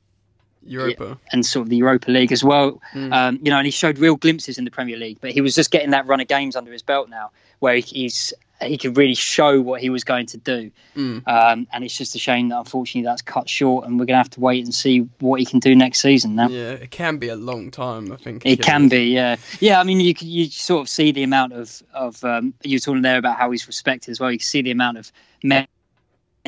Europa 0.68 1.18
and 1.32 1.46
sort 1.46 1.64
of 1.64 1.70
the 1.70 1.78
Europa 1.78 2.12
League 2.12 2.32
as 2.32 2.44
well. 2.44 2.82
Mm. 2.94 3.14
Um, 3.14 3.40
you 3.42 3.50
know, 3.50 3.58
and 3.58 3.66
he 3.66 3.72
showed 3.72 3.98
real 3.98 4.16
glimpses 4.16 4.58
in 4.58 4.66
the 4.66 4.72
Premier 4.72 4.98
League, 4.98 5.20
but 5.22 5.32
he 5.32 5.42
was 5.42 5.56
just 5.56 5.72
getting 5.72 5.92
that 5.92 6.06
run 6.06 6.20
of 6.20 6.28
games 6.28 6.56
under 6.56 6.72
his 6.72 6.82
belt 6.82 7.10
now, 7.10 7.32
where 7.60 7.78
he's 7.78 8.34
he 8.62 8.78
could 8.78 8.98
really 8.98 9.14
show 9.14 9.62
what 9.62 9.82
he 9.82 9.90
was 9.90 10.04
going 10.04 10.26
to 10.26 10.38
do. 10.38 10.72
Mm. 10.96 11.28
Um, 11.28 11.68
and 11.72 11.84
it's 11.84 11.96
just 11.96 12.16
a 12.16 12.20
shame 12.20 12.50
that 12.50 12.58
unfortunately 12.58 13.04
that's 13.04 13.22
cut 13.22 13.48
short, 13.48 13.86
and 13.86 14.00
we're 14.00 14.06
going 14.06 14.16
to 14.16 14.24
have 14.24 14.32
to 14.32 14.40
wait 14.40 14.64
and 14.64 14.74
see 14.74 15.00
what 15.20 15.40
he 15.40 15.46
can 15.46 15.60
do 15.60 15.76
next 15.76 16.00
season. 16.00 16.36
Now, 16.36 16.50
yeah, 16.50 16.72
it 16.72 16.92
can 16.92 17.18
be 17.18 17.30
a 17.30 17.36
long 17.36 17.72
time. 17.72 18.12
I 18.12 18.16
think 18.16 18.46
it 18.46 18.62
can 18.62 18.90
be. 18.90 19.06
Yeah, 19.14 19.36
yeah. 19.60 19.80
I 19.80 19.84
mean, 19.84 20.00
you 20.00 20.14
you 20.20 20.46
sort 20.46 20.82
of 20.82 20.90
see 20.90 21.12
the 21.12 21.24
amount 21.24 21.54
of 21.54 21.82
of 21.94 22.24
um, 22.24 22.54
you 22.64 22.76
were 22.76 22.80
talking 22.80 23.02
there 23.04 23.18
about 23.18 23.38
how 23.38 23.52
he's 23.52 23.68
respected 23.68 24.12
as 24.12 24.20
well. 24.20 24.32
You 24.32 24.40
can 24.40 24.46
see 24.46 24.62
the 24.62 24.72
amount 24.72 24.98
of 24.98 25.12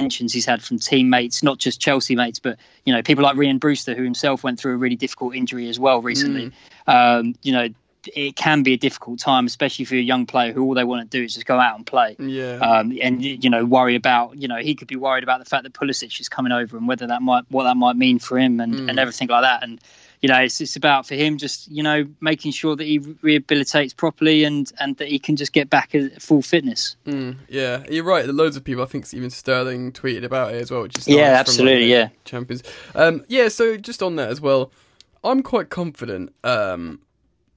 mentions 0.01 0.33
he's 0.33 0.45
had 0.45 0.63
from 0.63 0.79
teammates, 0.79 1.43
not 1.43 1.57
just 1.57 1.79
Chelsea 1.79 2.15
mates, 2.15 2.39
but 2.39 2.57
you 2.85 2.93
know 2.93 3.01
people 3.01 3.23
like 3.23 3.35
Rhian 3.35 3.59
Brewster, 3.59 3.95
who 3.95 4.03
himself 4.03 4.43
went 4.43 4.59
through 4.59 4.73
a 4.73 4.77
really 4.77 4.95
difficult 4.95 5.35
injury 5.35 5.69
as 5.69 5.79
well 5.79 6.01
recently. 6.01 6.51
Mm. 6.87 7.19
Um, 7.19 7.35
you 7.41 7.53
know, 7.53 7.69
it 8.15 8.35
can 8.35 8.63
be 8.63 8.73
a 8.73 8.77
difficult 8.77 9.19
time, 9.19 9.45
especially 9.45 9.85
for 9.85 9.95
a 9.95 9.99
young 9.99 10.25
player 10.25 10.53
who 10.53 10.63
all 10.63 10.73
they 10.73 10.83
want 10.83 11.09
to 11.09 11.17
do 11.17 11.23
is 11.23 11.33
just 11.33 11.45
go 11.45 11.59
out 11.59 11.75
and 11.75 11.85
play. 11.85 12.15
Yeah. 12.19 12.55
Um, 12.55 12.97
and 13.01 13.23
you 13.23 13.49
know, 13.49 13.65
worry 13.65 13.95
about 13.95 14.37
you 14.37 14.47
know 14.47 14.57
he 14.57 14.75
could 14.75 14.87
be 14.87 14.95
worried 14.95 15.23
about 15.23 15.39
the 15.39 15.45
fact 15.45 15.63
that 15.63 15.73
Pulisic 15.73 16.19
is 16.19 16.29
coming 16.29 16.51
over 16.51 16.77
and 16.77 16.87
whether 16.87 17.07
that 17.07 17.21
might 17.21 17.45
what 17.49 17.63
that 17.63 17.75
might 17.75 17.95
mean 17.95 18.19
for 18.19 18.37
him 18.37 18.59
and, 18.59 18.73
mm. 18.73 18.89
and 18.89 18.99
everything 18.99 19.27
like 19.27 19.43
that. 19.43 19.63
And 19.63 19.79
you 20.21 20.27
know, 20.27 20.37
it's 20.39 20.59
it's 20.59 20.75
about 20.75 21.07
for 21.07 21.15
him 21.15 21.37
just 21.37 21.69
you 21.71 21.81
know 21.81 22.05
making 22.19 22.51
sure 22.51 22.75
that 22.75 22.83
he 22.83 22.99
rehabilitates 22.99 23.95
properly 23.95 24.43
and 24.43 24.71
and 24.79 24.97
that 24.97 25.07
he 25.07 25.17
can 25.17 25.35
just 25.35 25.53
get 25.53 25.69
back 25.69 25.95
at 25.95 26.21
full 26.21 26.41
fitness. 26.41 26.97
Mm, 27.05 27.37
yeah, 27.47 27.83
you're 27.89 28.03
right. 28.03 28.27
Loads 28.27 28.57
of 28.57 28.63
people, 28.63 28.83
I 28.83 28.87
think 28.87 29.11
even 29.13 29.29
Sterling 29.29 29.91
tweeted 29.93 30.23
about 30.23 30.53
it 30.53 30.61
as 30.61 30.71
well, 30.71 30.81
which 30.81 30.97
is 30.97 31.07
yeah, 31.07 31.37
absolutely, 31.39 31.83
like, 31.83 31.89
yeah, 31.89 32.09
champions. 32.25 32.63
Um, 32.95 33.23
yeah, 33.27 33.47
so 33.47 33.77
just 33.77 34.03
on 34.03 34.17
that 34.17 34.29
as 34.29 34.41
well, 34.41 34.71
I'm 35.23 35.41
quite 35.41 35.69
confident. 35.69 36.33
Um, 36.43 37.01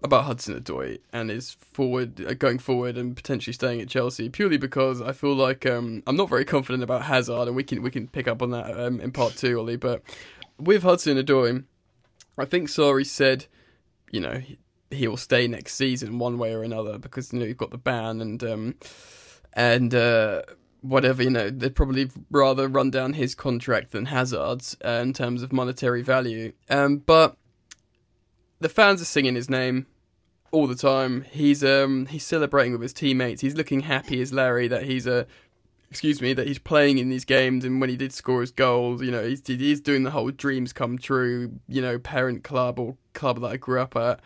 about 0.04 0.24
Hudson 0.24 0.60
Odoi 0.60 0.98
and 1.12 1.30
his 1.30 1.52
forward 1.52 2.24
uh, 2.26 2.34
going 2.34 2.58
forward 2.58 2.96
and 2.96 3.14
potentially 3.14 3.52
staying 3.52 3.80
at 3.80 3.88
Chelsea 3.88 4.28
purely 4.28 4.56
because 4.56 5.00
I 5.00 5.12
feel 5.12 5.34
like 5.34 5.64
um, 5.64 6.02
I'm 6.08 6.16
not 6.16 6.28
very 6.28 6.44
confident 6.44 6.82
about 6.82 7.02
Hazard 7.02 7.46
and 7.46 7.54
we 7.54 7.62
can 7.62 7.82
we 7.82 7.90
can 7.92 8.08
pick 8.08 8.26
up 8.26 8.42
on 8.42 8.50
that 8.50 8.78
um, 8.78 9.00
in 9.00 9.12
part 9.12 9.36
two, 9.36 9.58
Ollie. 9.60 9.76
But 9.76 10.02
with 10.58 10.82
Hudson 10.82 11.18
Odoi, 11.18 11.64
I 12.38 12.44
think 12.44 12.68
Sarri 12.68 13.06
said, 13.06 13.46
you 14.10 14.20
know, 14.20 14.38
he, 14.38 14.58
he, 14.90 15.08
will 15.08 15.16
stay 15.16 15.46
next 15.46 15.74
season 15.74 16.18
one 16.18 16.38
way 16.38 16.52
or 16.52 16.62
another 16.62 16.98
because 16.98 17.32
you 17.32 17.38
know 17.38 17.44
you've 17.44 17.56
got 17.56 17.70
the 17.70 17.78
ban 17.78 18.20
and 18.20 18.42
um, 18.44 18.74
and 19.52 19.94
uh, 19.94 20.42
whatever 20.80 21.22
you 21.22 21.30
know 21.30 21.50
they'd 21.50 21.74
probably 21.74 22.10
rather 22.30 22.68
run 22.68 22.90
down 22.90 23.14
his 23.14 23.34
contract 23.34 23.92
than 23.92 24.06
Hazard's 24.06 24.76
uh, 24.84 25.00
in 25.02 25.12
terms 25.12 25.42
of 25.42 25.52
monetary 25.52 26.02
value. 26.02 26.52
Um, 26.68 26.98
but 26.98 27.36
the 28.60 28.68
fans 28.68 29.02
are 29.02 29.06
singing 29.06 29.34
his 29.34 29.50
name 29.50 29.86
all 30.52 30.66
the 30.66 30.74
time. 30.74 31.24
He's 31.30 31.64
um 31.64 32.06
he's 32.06 32.24
celebrating 32.24 32.72
with 32.72 32.82
his 32.82 32.92
teammates. 32.92 33.40
He's 33.40 33.56
looking 33.56 33.80
happy 33.80 34.20
as 34.20 34.32
Larry 34.32 34.68
that 34.68 34.84
he's 34.84 35.06
a 35.06 35.26
excuse 35.92 36.22
me 36.22 36.32
that 36.32 36.46
he's 36.46 36.58
playing 36.58 36.96
in 36.96 37.10
these 37.10 37.26
games 37.26 37.66
and 37.66 37.78
when 37.78 37.90
he 37.90 37.98
did 37.98 38.14
score 38.14 38.40
his 38.40 38.50
goals, 38.50 39.02
you 39.02 39.10
know, 39.10 39.22
he's 39.22 39.42
he's 39.46 39.78
doing 39.78 40.04
the 40.04 40.10
whole 40.10 40.30
dreams 40.30 40.72
come 40.72 40.96
true, 40.96 41.52
you 41.68 41.82
know, 41.82 41.98
parent 41.98 42.42
club 42.42 42.80
or 42.80 42.96
club 43.12 43.42
that 43.42 43.48
I 43.48 43.58
grew 43.58 43.78
up 43.78 43.94
at. 43.94 44.20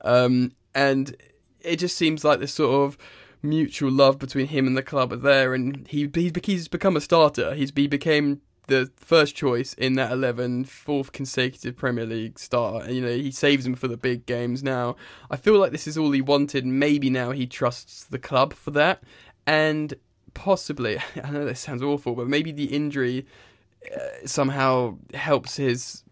Um 0.00 0.50
and 0.74 1.16
it 1.60 1.76
just 1.76 1.96
seems 1.96 2.24
like 2.24 2.40
this 2.40 2.54
sort 2.54 2.74
of 2.74 2.98
mutual 3.40 3.92
love 3.92 4.18
between 4.18 4.48
him 4.48 4.66
and 4.66 4.76
the 4.76 4.82
club 4.82 5.12
are 5.12 5.16
there 5.16 5.54
and 5.54 5.86
he 5.86 6.10
he's, 6.12 6.66
become 6.66 6.96
a 6.96 7.00
starter. 7.00 7.54
He's 7.54 7.70
he 7.76 7.86
became 7.86 8.40
the 8.66 8.90
first 8.96 9.36
choice 9.36 9.74
in 9.74 9.94
that 9.94 10.10
11, 10.10 10.64
fourth 10.64 11.12
consecutive 11.12 11.76
Premier 11.76 12.04
League 12.04 12.36
start. 12.36 12.88
You 12.88 13.00
know, 13.00 13.12
he 13.12 13.30
saves 13.30 13.64
him 13.64 13.76
for 13.76 13.86
the 13.86 13.96
big 13.96 14.26
games 14.26 14.64
now. 14.64 14.96
I 15.30 15.36
feel 15.36 15.56
like 15.56 15.70
this 15.70 15.86
is 15.86 15.96
all 15.96 16.10
he 16.10 16.20
wanted. 16.20 16.66
Maybe 16.66 17.10
now 17.10 17.30
he 17.30 17.46
trusts 17.46 18.02
the 18.02 18.18
club 18.18 18.54
for 18.54 18.72
that. 18.72 19.04
And 19.46 19.94
possibly, 20.34 20.98
I 21.22 21.30
know 21.30 21.44
this 21.44 21.60
sounds 21.60 21.82
awful, 21.82 22.14
but 22.14 22.28
maybe 22.28 22.52
the 22.52 22.66
injury 22.66 23.26
uh, 23.94 24.26
somehow 24.26 24.98
helps 25.14 25.56
his 25.56 26.02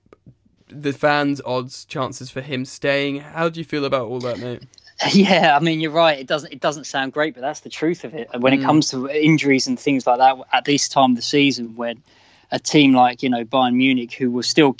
the 0.69 0.93
fans' 0.93 1.41
odds 1.45 1.85
chances 1.85 2.31
for 2.31 2.41
him 2.41 2.65
staying. 2.65 3.21
How 3.21 3.49
do 3.49 3.59
you 3.59 3.65
feel 3.65 3.85
about 3.85 4.07
all 4.07 4.21
that, 4.21 4.39
mate? 4.39 4.63
Yeah, 5.13 5.57
I 5.57 5.61
mean 5.61 5.81
you're 5.81 5.91
right. 5.93 6.19
It 6.19 6.27
doesn't 6.27 6.53
it 6.53 6.61
doesn't 6.61 6.85
sound 6.85 7.15
great, 7.15 7.33
but 7.33 7.41
that's 7.41 7.61
the 7.61 7.71
truth 7.71 8.05
of 8.05 8.13
it. 8.13 8.29
When 8.39 8.53
mm. 8.53 8.61
it 8.61 8.63
comes 8.63 8.91
to 8.91 9.09
injuries 9.09 9.67
and 9.67 9.81
things 9.81 10.07
like 10.07 10.19
that, 10.19 10.37
at 10.53 10.67
this 10.67 10.91
time 10.91 11.13
of 11.13 11.17
the 11.17 11.23
season, 11.23 11.75
when 11.75 12.03
a 12.51 12.59
team 12.59 12.93
like 12.93 13.23
you 13.23 13.31
know 13.31 13.45
Bayern 13.45 13.77
Munich, 13.77 14.13
who 14.13 14.31
were 14.31 14.43
still 14.43 14.77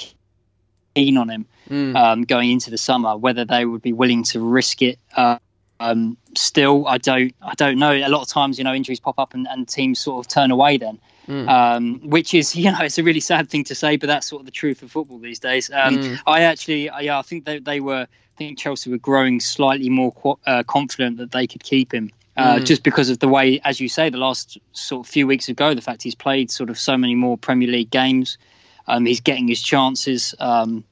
keen 0.95 1.17
on 1.17 1.31
him 1.31 1.47
mm. 1.71 1.97
um, 1.97 2.23
going 2.25 2.51
into 2.51 2.71
the 2.71 2.77
summer, 2.77 3.17
whether 3.17 3.47
they 3.47 3.65
would 3.65 3.81
be 3.81 3.95
willing 3.95 4.23
to 4.25 4.41
risk 4.41 4.83
it. 4.83 4.99
Uh, 5.17 5.39
um, 5.81 6.17
still, 6.37 6.87
I 6.87 6.99
don't, 6.99 7.35
I 7.43 7.55
don't 7.55 7.79
know. 7.79 7.93
A 7.93 8.09
lot 8.09 8.23
of 8.23 8.29
times, 8.29 8.59
you 8.59 8.65
know, 8.65 8.75
injuries 8.75 9.01
pop 9.01 9.19
up 9.19 9.35
and, 9.35 9.49
and 9.49 9.67
teams 9.69 9.99
sort 9.99 10.25
of 10.25 10.31
turn 10.31 10.51
away. 10.51 10.77
Then, 10.77 10.99
mm. 11.27 11.49
um, 11.49 12.01
which 12.09 12.35
is, 12.35 12.55
you 12.57 12.71
know, 12.71 12.83
it's 12.83 12.99
a 12.99 13.03
really 13.03 13.21
sad 13.21 13.49
thing 13.49 13.65
to 13.65 13.75
say, 13.75 13.97
but 13.97 14.07
that's 14.07 14.29
sort 14.29 14.41
of 14.41 14.47
the 14.47 14.53
truth 14.53 14.83
of 14.83 14.93
football 14.93 15.19
these 15.19 15.39
days. 15.39 15.71
Um, 15.73 15.99
mm. 15.99 16.19
I 16.27 16.43
actually, 16.43 16.91
yeah, 17.01 17.19
I 17.19 17.23
think 17.23 17.47
they, 17.47 17.59
they 17.59 17.81
were, 17.81 18.07
I 18.07 18.37
think 18.37 18.59
Chelsea 18.59 18.91
were 18.91 18.99
growing 18.99 19.41
slightly 19.41 19.89
more 19.89 20.39
uh, 20.47 20.63
confident 20.63 21.17
that 21.17 21.33
they 21.33 21.47
could 21.47 21.65
keep 21.65 21.93
him 21.93 22.11
uh, 22.37 22.57
mm. 22.57 22.65
just 22.65 22.83
because 22.83 23.11
of 23.11 23.19
the 23.19 23.29
way, 23.29 23.61
as 23.65 23.81
you 23.81 23.89
say, 23.89 24.09
the 24.09 24.19
last 24.19 24.57
sort 24.73 25.07
of 25.07 25.11
few 25.11 25.27
weeks 25.27 25.49
ago, 25.49 25.75
the 25.75 25.83
fact 25.83 26.03
he's 26.03 26.15
played 26.15 26.51
sort 26.51 26.71
of 26.71 26.79
so 26.79 26.97
many 26.97 27.15
more 27.15 27.37
Premier 27.37 27.69
League 27.69 27.91
games, 27.91 28.39
um, 28.87 29.05
he's 29.05 29.21
getting 29.21 29.49
his 29.49 29.61
chances. 29.63 30.35
Um, 30.39 30.85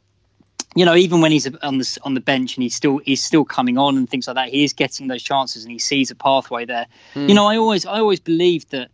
you 0.75 0.85
know, 0.85 0.95
even 0.95 1.21
when 1.21 1.33
he's 1.33 1.53
on 1.57 1.79
the 1.79 1.99
on 2.03 2.15
the 2.15 2.21
bench 2.21 2.57
and 2.57 2.63
he's 2.63 2.75
still 2.75 2.99
he's 2.99 3.23
still 3.23 3.45
coming 3.45 3.79
on 3.79 3.97
and 3.97 4.09
things 4.09 4.27
like 4.27 4.37
that, 4.37 4.49
he 4.49 4.65
is 4.65 4.73
getting 4.73 5.09
those 5.09 5.23
chances 5.23 5.65
and 5.65 5.73
he 5.73 5.79
sees 5.79 6.11
a 6.11 6.15
pathway 6.15 6.65
there. 6.65 6.87
Mm. 7.15 7.29
You 7.29 7.35
know, 7.35 7.47
I 7.47 7.57
always 7.57 7.87
I 7.87 7.99
always 7.99 8.21
believed 8.21 8.71
that 8.71 8.91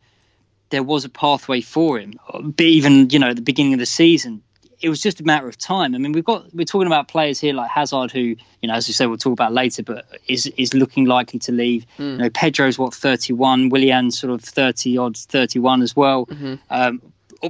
there 0.70 0.82
was 0.82 1.04
a 1.04 1.08
pathway 1.08 1.60
for 1.60 1.98
him, 1.98 2.14
but 2.32 2.60
even 2.64 3.10
you 3.10 3.18
know 3.18 3.28
at 3.28 3.36
the 3.36 3.42
beginning 3.42 3.74
of 3.74 3.80
the 3.80 3.86
season, 3.86 4.42
it 4.80 4.88
was 4.88 5.00
just 5.00 5.20
a 5.20 5.24
matter 5.24 5.48
of 5.48 5.58
time. 5.58 5.94
I 5.94 5.98
mean, 5.98 6.12
we've 6.12 6.24
got 6.24 6.54
we're 6.54 6.64
talking 6.64 6.86
about 6.86 7.08
players 7.08 7.40
here 7.40 7.54
like 7.54 7.70
Hazard, 7.70 8.12
who 8.12 8.20
you 8.20 8.68
know, 8.68 8.74
as 8.74 8.86
you 8.86 8.94
say, 8.94 9.06
we'll 9.06 9.18
talk 9.18 9.32
about 9.32 9.52
later, 9.52 9.82
but 9.82 10.06
is 10.28 10.46
is 10.56 10.74
looking 10.74 11.06
likely 11.06 11.38
to 11.40 11.52
leave. 11.52 11.86
Mm. 11.98 12.12
You 12.12 12.18
know, 12.18 12.30
Pedro's 12.30 12.78
what 12.78 12.94
thirty 12.94 13.32
one, 13.32 13.68
Willian's 13.68 14.18
sort 14.18 14.32
of 14.32 14.42
thirty 14.42 14.96
odd, 14.98 15.16
thirty 15.16 15.58
one 15.58 15.82
as 15.82 15.96
well. 15.96 16.26
Mm-hmm. 16.26 16.54
Um, 16.70 17.02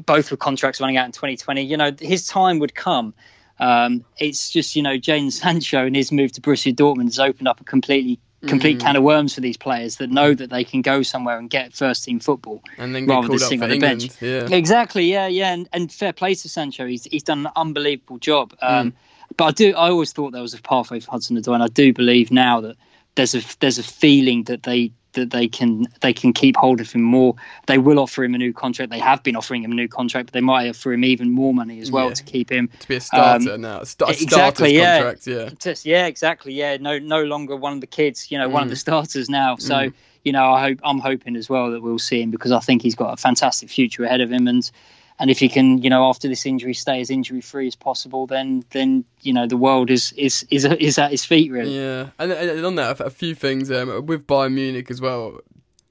both 0.07 0.31
with 0.31 0.41
contracts 0.41 0.81
running 0.81 0.97
out 0.97 1.07
in 1.07 1.13
twenty 1.13 1.37
twenty. 1.37 1.63
You 1.63 1.77
know, 1.77 1.93
his 2.01 2.27
time 2.27 2.59
would 2.61 2.75
come. 2.75 3.15
Um, 3.59 4.05
it's 4.19 4.51
just 4.51 4.77
you 4.77 4.83
know, 4.83 4.99
Jadon 4.99 5.33
Sancho 5.33 5.87
and 5.87 5.95
his 5.95 6.11
move 6.11 6.33
to 6.33 6.41
Borussia 6.41 6.75
Dortmund 6.75 7.05
has 7.05 7.19
opened 7.19 7.49
up 7.49 7.61
a 7.61 7.65
completely 7.65 8.19
complete 8.47 8.79
mm. 8.79 8.83
can 8.83 8.97
of 8.97 9.03
worms 9.03 9.35
for 9.35 9.41
these 9.41 9.57
players 9.57 9.97
that 9.97 10.11
know 10.11 10.35
that 10.35 10.51
they 10.51 10.65
can 10.65 10.83
go 10.83 11.03
somewhere 11.03 11.39
and 11.39 11.49
get 11.49 11.73
first 11.73 12.05
team 12.05 12.21
football 12.21 12.63
and 12.79 12.95
then 12.95 13.07
rather 13.07 13.29
than 13.29 13.39
sitting 13.39 13.63
on 13.63 13.69
the 13.69 13.77
England. 13.77 14.01
bench. 14.01 14.23
Yeah. 14.23 14.55
Exactly, 14.55 15.11
yeah, 15.11 15.27
yeah, 15.27 15.53
and, 15.53 15.69
and, 15.73 15.91
fair 15.91 16.13
play 16.13 16.35
to 16.35 16.49
Sancho. 16.49 16.87
He's 16.87 17.05
he's 17.05 17.23
done 17.23 17.47
an 17.47 17.53
unbelievable 17.57 18.19
job. 18.19 18.55
Um, 18.61 18.93
mm. 18.93 18.95
But 19.37 19.45
I 19.45 19.51
do, 19.53 19.75
I 19.75 19.91
always 19.91 20.13
thought 20.13 20.33
there 20.33 20.43
was 20.43 20.55
a 20.55 20.63
pathway 20.63 21.01
for 21.01 21.11
Hudson 21.11 21.37
Odoi, 21.37 21.55
and 21.55 21.63
I 21.63 21.69
do 21.69 21.93
believe 21.93 22.31
now 22.31 22.61
that 22.61 22.77
there's 23.15 23.35
a 23.35 23.43
there's 23.61 23.79
a 23.79 23.83
feeling 23.83 24.45
that 24.45 24.63
they 24.63 24.93
that 25.15 25.31
they 25.31 25.49
can 25.49 25.87
they 26.01 26.13
can 26.13 26.33
keep 26.33 26.57
hold 26.57 26.81
of 26.81 26.93
him 26.93 27.03
more. 27.03 27.35
They 27.67 27.79
will 27.79 27.99
offer 27.99 28.23
him 28.23 28.35
a 28.35 28.39
new 28.39 28.53
contract. 28.53 28.91
They 28.91 28.99
have 28.99 29.23
been 29.23 29.37
offering 29.37 29.65
him 29.65 29.73
a 29.73 29.75
new 29.75 29.89
contract, 29.89 30.27
but 30.27 30.33
they 30.35 30.41
might 30.41 30.69
offer 30.69 30.93
him 30.93 31.05
even 31.05 31.31
more 31.31 31.53
money 31.53 31.81
as 31.81 31.91
well 31.91 32.09
yeah. 32.09 32.15
to 32.15 32.23
keep 32.25 32.51
him 32.51 32.69
to 32.81 32.89
be 32.89 32.97
a 32.97 33.01
starter 33.01 33.55
um, 33.55 33.61
now. 33.61 33.81
A 33.81 33.87
st- 33.87 34.23
exactly, 34.23 34.75
yeah. 34.75 34.99
Contract, 34.99 35.27
yeah. 35.27 35.51
Just, 35.59 35.87
yeah, 35.87 36.07
exactly. 36.07 36.53
Yeah, 36.53 36.77
no, 36.77 36.99
no 36.99 37.25
longer 37.25 37.57
one 37.57 37.73
of 37.73 37.81
the 37.81 37.87
kids. 37.87 38.31
You 38.31 38.39
know, 38.39 38.49
mm. 38.49 38.53
one 38.53 38.63
of 38.63 38.69
the 38.69 38.77
mm. 38.77 38.81
starters 38.81 39.29
now. 39.29 39.57
So. 39.57 39.75
Mm. 39.75 39.95
You 40.27 40.33
know, 40.33 40.55
I 40.55 40.63
hope 40.63 40.79
I'm 40.83 41.01
hoping 41.01 41.37
as 41.37 41.51
well 41.51 41.71
that 41.71 41.83
we'll 41.83 41.99
see 41.99 42.23
him 42.23 42.31
because 42.31 42.51
I 42.51 42.59
think 42.59 42.81
he's 42.81 42.95
got 42.95 43.13
a 43.13 43.17
fantastic 43.19 43.69
future 43.69 44.05
ahead 44.05 44.23
of 44.23 44.33
him, 44.33 44.49
and 44.49 44.71
and 45.19 45.31
if 45.31 45.39
he 45.39 45.49
can, 45.49 45.79
you 45.83 45.91
know, 45.91 46.09
after 46.09 46.29
this 46.29 46.45
injury, 46.45 46.75
stay 46.75 47.01
as 47.01 47.11
injury 47.11 47.41
free 47.41 47.67
as 47.67 47.77
possible, 47.77 48.27
then 48.27 48.65
then 48.71 49.05
you 49.23 49.33
know 49.33 49.47
the 49.47 49.57
world 49.57 49.91
is 49.91 50.13
is 50.13 50.45
is 50.51 50.65
is 50.65 50.99
at 50.99 51.11
his 51.11 51.25
feet 51.25 51.51
really. 51.51 51.77
Yeah, 51.77 52.11
and, 52.19 52.33
and 52.33 52.67
on 52.67 52.75
that, 52.77 53.01
a 53.01 53.11
few 53.11 53.35
things 53.35 53.71
um, 53.71 54.07
with 54.07 54.27
Bayern 54.27 54.55
Munich 54.55 54.91
as 54.91 55.01
well. 55.01 55.41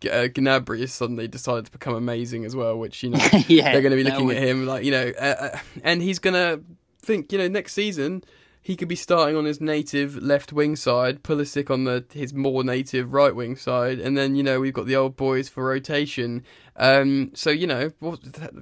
Uh, 0.04 0.28
Gnabry 0.28 0.82
has 0.82 0.92
suddenly 0.92 1.30
decided 1.30 1.66
to 1.68 1.72
become 1.72 1.96
amazing 1.96 2.44
as 2.44 2.58
well, 2.58 2.78
which 2.78 3.04
you 3.04 3.12
know 3.12 3.20
yeah, 3.48 3.72
they're 3.72 3.82
going 3.82 3.92
to 3.92 3.96
be 3.96 4.04
looking 4.04 4.30
at 4.32 4.38
him 4.38 4.66
like 4.66 4.84
you 4.84 4.92
know, 4.92 5.14
uh, 5.18 5.36
uh, 5.54 5.60
and 5.82 6.02
he's 6.02 6.20
going 6.20 6.34
to 6.34 6.62
think 7.00 7.32
you 7.32 7.38
know 7.38 7.48
next 7.48 7.74
season 7.74 8.24
he 8.66 8.78
could 8.78 8.88
be 8.88 8.96
starting 8.96 9.36
on 9.36 9.44
his 9.44 9.60
native 9.60 10.16
left 10.24 10.54
wing 10.54 10.78
side, 10.78 11.22
Pulisic 11.22 11.70
on 11.70 11.84
the 11.84 12.06
his 12.14 12.34
more 12.34 12.64
native 12.64 13.12
right 13.12 13.36
wing 13.36 13.58
side, 13.58 14.00
and 14.00 14.18
then 14.18 14.38
you 14.38 14.42
know 14.42 14.62
we've 14.62 14.74
got 14.74 14.86
the 14.86 14.96
old 14.96 15.18
boys 15.18 15.50
for 15.50 15.66
rotation. 15.66 16.44
Um, 16.78 17.32
so 17.36 17.50
you 17.50 17.68
know, 17.68 17.92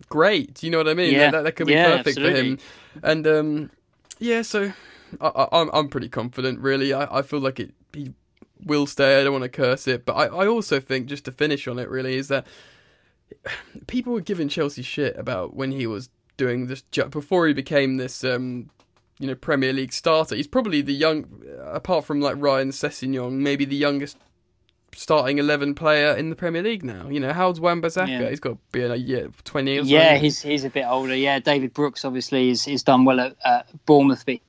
great. 0.09 0.55
Do 0.55 0.65
you 0.65 0.71
know 0.71 0.79
what 0.79 0.89
I 0.89 0.95
mean? 0.95 1.13
Yeah, 1.13 1.29
that, 1.29 1.43
that 1.43 1.51
could 1.55 1.67
be 1.67 1.73
yeah, 1.73 1.97
perfect 1.97 2.17
absolutely. 2.17 2.33
for 2.33 2.45
him. 2.45 2.57
And 3.03 3.27
um, 3.27 3.71
yeah, 4.17 4.41
so 4.41 4.73
I, 5.21 5.27
am 5.27 5.47
I'm, 5.51 5.69
I'm 5.71 5.87
pretty 5.87 6.09
confident. 6.09 6.59
Really, 6.59 6.93
I, 6.93 7.19
I 7.19 7.21
feel 7.21 7.39
like 7.39 7.59
it 7.59 7.71
he 7.93 8.13
will 8.65 8.87
stay. 8.87 9.21
I 9.21 9.23
don't 9.23 9.33
want 9.33 9.43
to 9.43 9.49
curse 9.49 9.87
it, 9.87 10.03
but 10.05 10.13
I, 10.13 10.25
I 10.25 10.47
also 10.47 10.79
think 10.79 11.05
just 11.05 11.25
to 11.25 11.31
finish 11.31 11.67
on 11.67 11.77
it, 11.77 11.87
really, 11.87 12.15
is 12.15 12.27
that 12.29 12.47
people 13.85 14.13
were 14.13 14.21
giving 14.21 14.49
Chelsea 14.49 14.81
shit 14.81 15.15
about 15.15 15.55
when 15.55 15.71
he 15.71 15.85
was 15.85 16.09
doing 16.37 16.65
this 16.65 16.81
before 17.11 17.45
he 17.45 17.53
became 17.53 17.97
this 17.97 18.23
um 18.23 18.71
you 19.21 19.27
know 19.27 19.35
Premier 19.35 19.71
League 19.71 19.93
starter. 19.93 20.35
He's 20.35 20.47
probably 20.47 20.81
the 20.81 20.93
young, 20.93 21.25
apart 21.63 22.03
from 22.05 22.19
like 22.19 22.35
Ryan 22.37 22.71
Sessegnon, 22.71 23.33
maybe 23.33 23.63
the 23.63 23.75
youngest 23.77 24.17
starting 24.93 25.37
eleven 25.37 25.73
player 25.73 26.13
in 26.15 26.29
the 26.29 26.35
Premier 26.35 26.61
League 26.61 26.83
now. 26.83 27.07
You 27.07 27.19
know, 27.21 27.31
how's 27.31 27.59
Wan-Bissaka? 27.61 28.09
Yeah. 28.09 28.29
He's 28.29 28.41
got 28.41 28.49
to 28.51 28.57
be 28.73 28.83
in 28.83 28.91
a 28.91 28.95
year 28.97 29.29
twenty 29.45 29.77
or 29.79 29.83
Yeah, 29.83 30.09
something. 30.09 30.21
he's 30.23 30.41
he's 30.41 30.63
a 30.65 30.69
bit 30.69 30.83
older. 30.85 31.15
Yeah, 31.15 31.39
David 31.39 31.73
Brooks 31.73 32.03
obviously 32.03 32.49
is, 32.49 32.67
is 32.67 32.83
done 32.83 33.05
well 33.05 33.19
at 33.21 33.35
uh, 33.45 33.61
Bournemouth, 33.85 34.25
but 34.25 34.39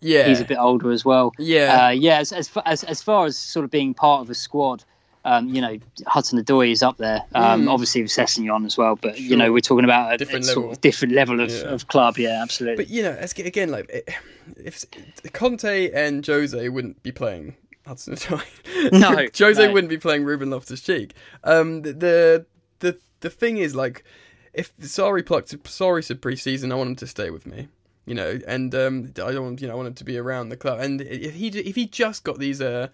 yeah, 0.00 0.24
he's 0.28 0.40
a 0.40 0.44
bit 0.44 0.58
older 0.58 0.90
as 0.92 1.04
well. 1.04 1.32
yeah. 1.38 1.86
Uh, 1.86 1.90
yeah, 1.90 2.18
as, 2.18 2.32
as 2.32 2.48
fa- 2.48 2.66
as 2.66 2.84
as 2.84 3.02
far 3.02 3.26
as 3.26 3.36
sort 3.36 3.64
of 3.64 3.70
being 3.70 3.94
part 3.94 4.20
of 4.20 4.30
a 4.30 4.34
squad, 4.34 4.84
um, 5.24 5.48
you 5.48 5.60
know, 5.60 5.78
Hudson 6.06 6.42
Odoi 6.42 6.72
is 6.72 6.82
up 6.82 6.96
there. 6.98 7.22
Um, 7.34 7.64
Mm. 7.66 7.70
Obviously 7.70 8.02
with 8.02 8.10
Sessegnon 8.10 8.66
as 8.66 8.76
well, 8.76 8.96
but 8.96 9.18
you 9.20 9.36
know, 9.36 9.52
we're 9.52 9.60
talking 9.60 9.84
about 9.84 10.14
a 10.14 10.16
Different 10.18 10.44
a 10.44 10.48
sort 10.48 10.56
level. 10.58 10.72
of 10.72 10.80
different 10.80 11.14
level 11.14 11.40
of, 11.40 11.50
Yeah. 11.50 11.62
of 11.74 11.88
club. 11.88 12.18
Yeah, 12.18 12.40
absolutely. 12.42 12.84
But 12.84 12.90
you 12.92 13.02
know, 13.02 13.16
again, 13.38 13.70
like 13.70 13.88
if 14.56 14.84
Conte 15.32 15.90
and 15.92 16.26
Jose 16.26 16.68
wouldn't 16.68 17.02
be 17.02 17.12
playing 17.12 17.56
Hudson 17.86 18.14
Odoi, 18.14 18.42
No, 18.92 19.26
Jose 19.46 19.66
no. 19.66 19.72
wouldn't 19.72 19.90
be 19.90 19.98
playing 19.98 20.24
Ruben 20.24 20.50
Loftus 20.50 20.80
Cheek. 20.80 21.14
Um, 21.44 21.82
the 21.82 22.46
the 22.80 22.98
the 23.20 23.30
thing 23.30 23.58
is 23.58 23.74
like, 23.74 24.04
if 24.52 24.76
Sarri 24.78 25.24
plucked 25.24 25.56
Sarri 25.64 26.02
said 26.04 26.20
pre-season, 26.20 26.72
I 26.72 26.74
want 26.74 26.90
him 26.90 26.96
to 26.96 27.06
stay 27.06 27.30
with 27.30 27.46
me. 27.46 27.68
You 28.04 28.16
know, 28.16 28.40
and 28.48 28.74
um, 28.74 29.12
I 29.16 29.30
don't, 29.30 29.44
want- 29.44 29.60
you 29.62 29.68
know, 29.68 29.74
I 29.74 29.76
want 29.76 29.86
him 29.86 29.94
to 29.94 30.04
be 30.04 30.18
around 30.18 30.48
the 30.48 30.56
club. 30.56 30.80
And 30.80 31.00
if 31.00 31.34
he 31.34 31.46
if 31.48 31.76
he 31.76 31.86
just 31.86 32.24
got 32.24 32.38
these 32.40 32.60
uh 32.60 32.88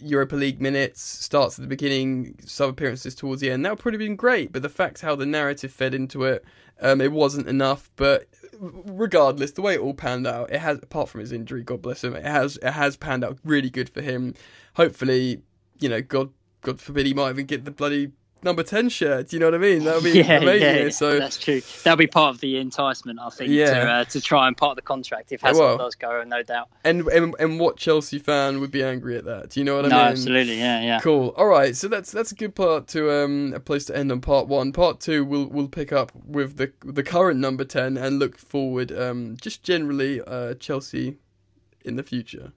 Europa 0.00 0.36
League 0.36 0.60
minutes, 0.60 1.02
starts 1.02 1.58
at 1.58 1.62
the 1.62 1.68
beginning, 1.68 2.36
sub 2.44 2.70
appearances 2.70 3.14
towards 3.14 3.40
the 3.40 3.50
end. 3.50 3.64
That 3.64 3.72
would 3.72 3.78
probably 3.78 3.98
been 3.98 4.16
great, 4.16 4.52
but 4.52 4.62
the 4.62 4.68
fact 4.68 5.02
how 5.02 5.14
the 5.14 5.26
narrative 5.26 5.72
fed 5.72 5.94
into 5.94 6.24
it, 6.24 6.44
um, 6.80 7.00
it 7.00 7.12
wasn't 7.12 7.48
enough. 7.48 7.90
But 7.96 8.28
regardless, 8.58 9.52
the 9.52 9.62
way 9.62 9.74
it 9.74 9.80
all 9.80 9.94
panned 9.94 10.26
out, 10.26 10.52
it 10.52 10.60
has. 10.60 10.78
Apart 10.82 11.08
from 11.08 11.20
his 11.20 11.32
injury, 11.32 11.62
God 11.62 11.82
bless 11.82 12.04
him, 12.04 12.14
it 12.14 12.24
has 12.24 12.56
it 12.58 12.72
has 12.72 12.96
panned 12.96 13.24
out 13.24 13.38
really 13.44 13.70
good 13.70 13.88
for 13.88 14.02
him. 14.02 14.34
Hopefully, 14.74 15.42
you 15.78 15.88
know, 15.88 16.00
God 16.00 16.30
God 16.62 16.80
forbid 16.80 17.06
he 17.06 17.14
might 17.14 17.30
even 17.30 17.46
get 17.46 17.64
the 17.64 17.70
bloody 17.70 18.12
number 18.46 18.62
ten 18.62 18.88
shirt. 18.88 19.28
Do 19.28 19.36
you 19.36 19.40
know 19.40 19.46
what 19.48 19.54
I 19.54 19.58
mean? 19.58 19.84
That 19.84 19.96
would 19.96 20.04
be 20.04 20.10
yeah, 20.20 20.38
amazing. 20.38 20.84
yeah, 20.84 20.88
so 20.88 21.18
that's 21.18 21.36
true. 21.36 21.60
That'll 21.84 21.98
be 21.98 22.06
part 22.06 22.34
of 22.34 22.40
the 22.40 22.56
enticement, 22.56 23.18
I 23.20 23.28
think, 23.28 23.50
Yeah. 23.50 23.74
to, 23.74 23.80
uh, 23.90 24.04
to 24.04 24.20
try 24.22 24.46
and 24.48 24.56
part 24.56 24.70
of 24.70 24.76
the 24.76 24.82
contract 24.82 25.32
if 25.32 25.42
Hazard 25.42 25.60
well. 25.60 25.76
does 25.78 25.94
go, 25.94 26.22
no 26.24 26.42
doubt. 26.42 26.68
and, 26.84 27.06
and 27.08 27.34
and 27.38 27.60
what 27.60 27.76
Chelsea 27.76 28.18
fan 28.18 28.60
would 28.60 28.70
be 28.70 28.82
angry 28.82 29.18
at 29.18 29.24
that? 29.26 29.50
Do 29.50 29.60
you 29.60 29.64
know 29.64 29.76
what 29.76 29.84
I 29.84 29.88
mean? 29.88 29.90
no, 29.98 30.02
mean? 30.04 30.12
absolutely, 30.12 30.58
yeah, 30.58 30.80
yeah. 30.82 31.00
Cool. 31.00 31.34
All 31.36 31.46
right. 31.46 31.76
So 31.76 31.88
that's 31.88 32.10
that's 32.10 32.32
a 32.32 32.34
good 32.34 32.54
part 32.54 32.86
to 32.88 33.10
um 33.12 33.52
a 33.54 33.60
place 33.60 33.84
to 33.86 33.96
end 33.96 34.10
on 34.10 34.20
part 34.22 34.48
one. 34.48 34.72
Part 34.72 35.00
two, 35.00 35.24
we'll 35.24 35.46
we'll 35.46 35.68
pick 35.68 35.92
up 35.92 36.12
with 36.24 36.56
the 36.56 36.72
the 36.84 37.02
current 37.02 37.38
number 37.40 37.64
ten 37.64 37.96
and 37.98 38.18
look 38.18 38.38
forward. 38.38 38.90
Um, 38.92 39.36
just 39.40 39.62
generally, 39.62 40.20
uh, 40.26 40.54
Chelsea 40.54 41.16
in 41.84 41.96
the 41.96 42.02
future. 42.02 42.52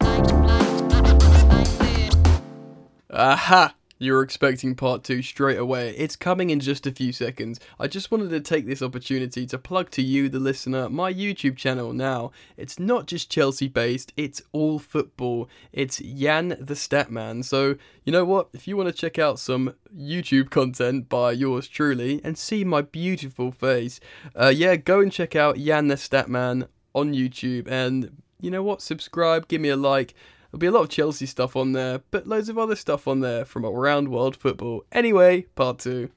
Aha! 3.11 3.73
You 4.01 4.13
were 4.13 4.23
expecting 4.23 4.75
part 4.75 5.03
two 5.03 5.21
straight 5.21 5.57
away. 5.57 5.89
It's 5.97 6.15
coming 6.15 6.51
in 6.51 6.61
just 6.61 6.87
a 6.87 6.91
few 6.91 7.11
seconds. 7.11 7.59
I 7.77 7.87
just 7.87 8.11
wanted 8.11 8.29
to 8.29 8.39
take 8.39 8.65
this 8.65 8.81
opportunity 8.81 9.45
to 9.47 9.57
plug 9.57 9.91
to 9.91 10.01
you, 10.01 10.29
the 10.29 10.39
listener, 10.39 10.89
my 10.89 11.13
YouTube 11.13 11.57
channel 11.57 11.91
now. 11.91 12.31
It's 12.55 12.79
not 12.79 13.07
just 13.07 13.29
Chelsea 13.29 13.67
based, 13.67 14.13
it's 14.15 14.41
all 14.53 14.79
football. 14.79 15.49
It's 15.73 15.97
Jan 15.97 16.55
the 16.61 16.75
Statman. 16.75 17.43
So, 17.43 17.75
you 18.05 18.13
know 18.13 18.23
what? 18.23 18.47
If 18.53 18.69
you 18.69 18.77
want 18.77 18.87
to 18.87 18.95
check 18.95 19.19
out 19.19 19.37
some 19.37 19.75
YouTube 19.93 20.49
content 20.49 21.09
by 21.09 21.33
yours 21.33 21.67
truly 21.67 22.21
and 22.23 22.37
see 22.37 22.63
my 22.63 22.81
beautiful 22.81 23.51
face, 23.51 23.99
uh, 24.33 24.53
yeah, 24.55 24.77
go 24.77 25.01
and 25.01 25.11
check 25.11 25.35
out 25.35 25.57
Jan 25.57 25.89
the 25.89 25.95
Statman 25.95 26.69
on 26.95 27.13
YouTube. 27.13 27.67
And 27.67 28.21
you 28.39 28.49
know 28.49 28.63
what? 28.63 28.81
Subscribe, 28.81 29.49
give 29.49 29.59
me 29.59 29.67
a 29.67 29.75
like. 29.75 30.13
There'll 30.51 30.59
be 30.59 30.65
a 30.65 30.71
lot 30.71 30.81
of 30.81 30.89
Chelsea 30.89 31.27
stuff 31.27 31.55
on 31.55 31.73
there, 31.73 32.01
but 32.09 32.25
loads 32.25 32.49
of 32.49 32.57
other 32.57 32.75
stuff 32.75 33.07
on 33.07 33.19
there 33.19 33.45
from 33.45 33.67
around 33.67 34.07
world 34.07 34.35
football. 34.35 34.83
Anyway, 34.91 35.43
part 35.53 35.77
two. 35.77 36.09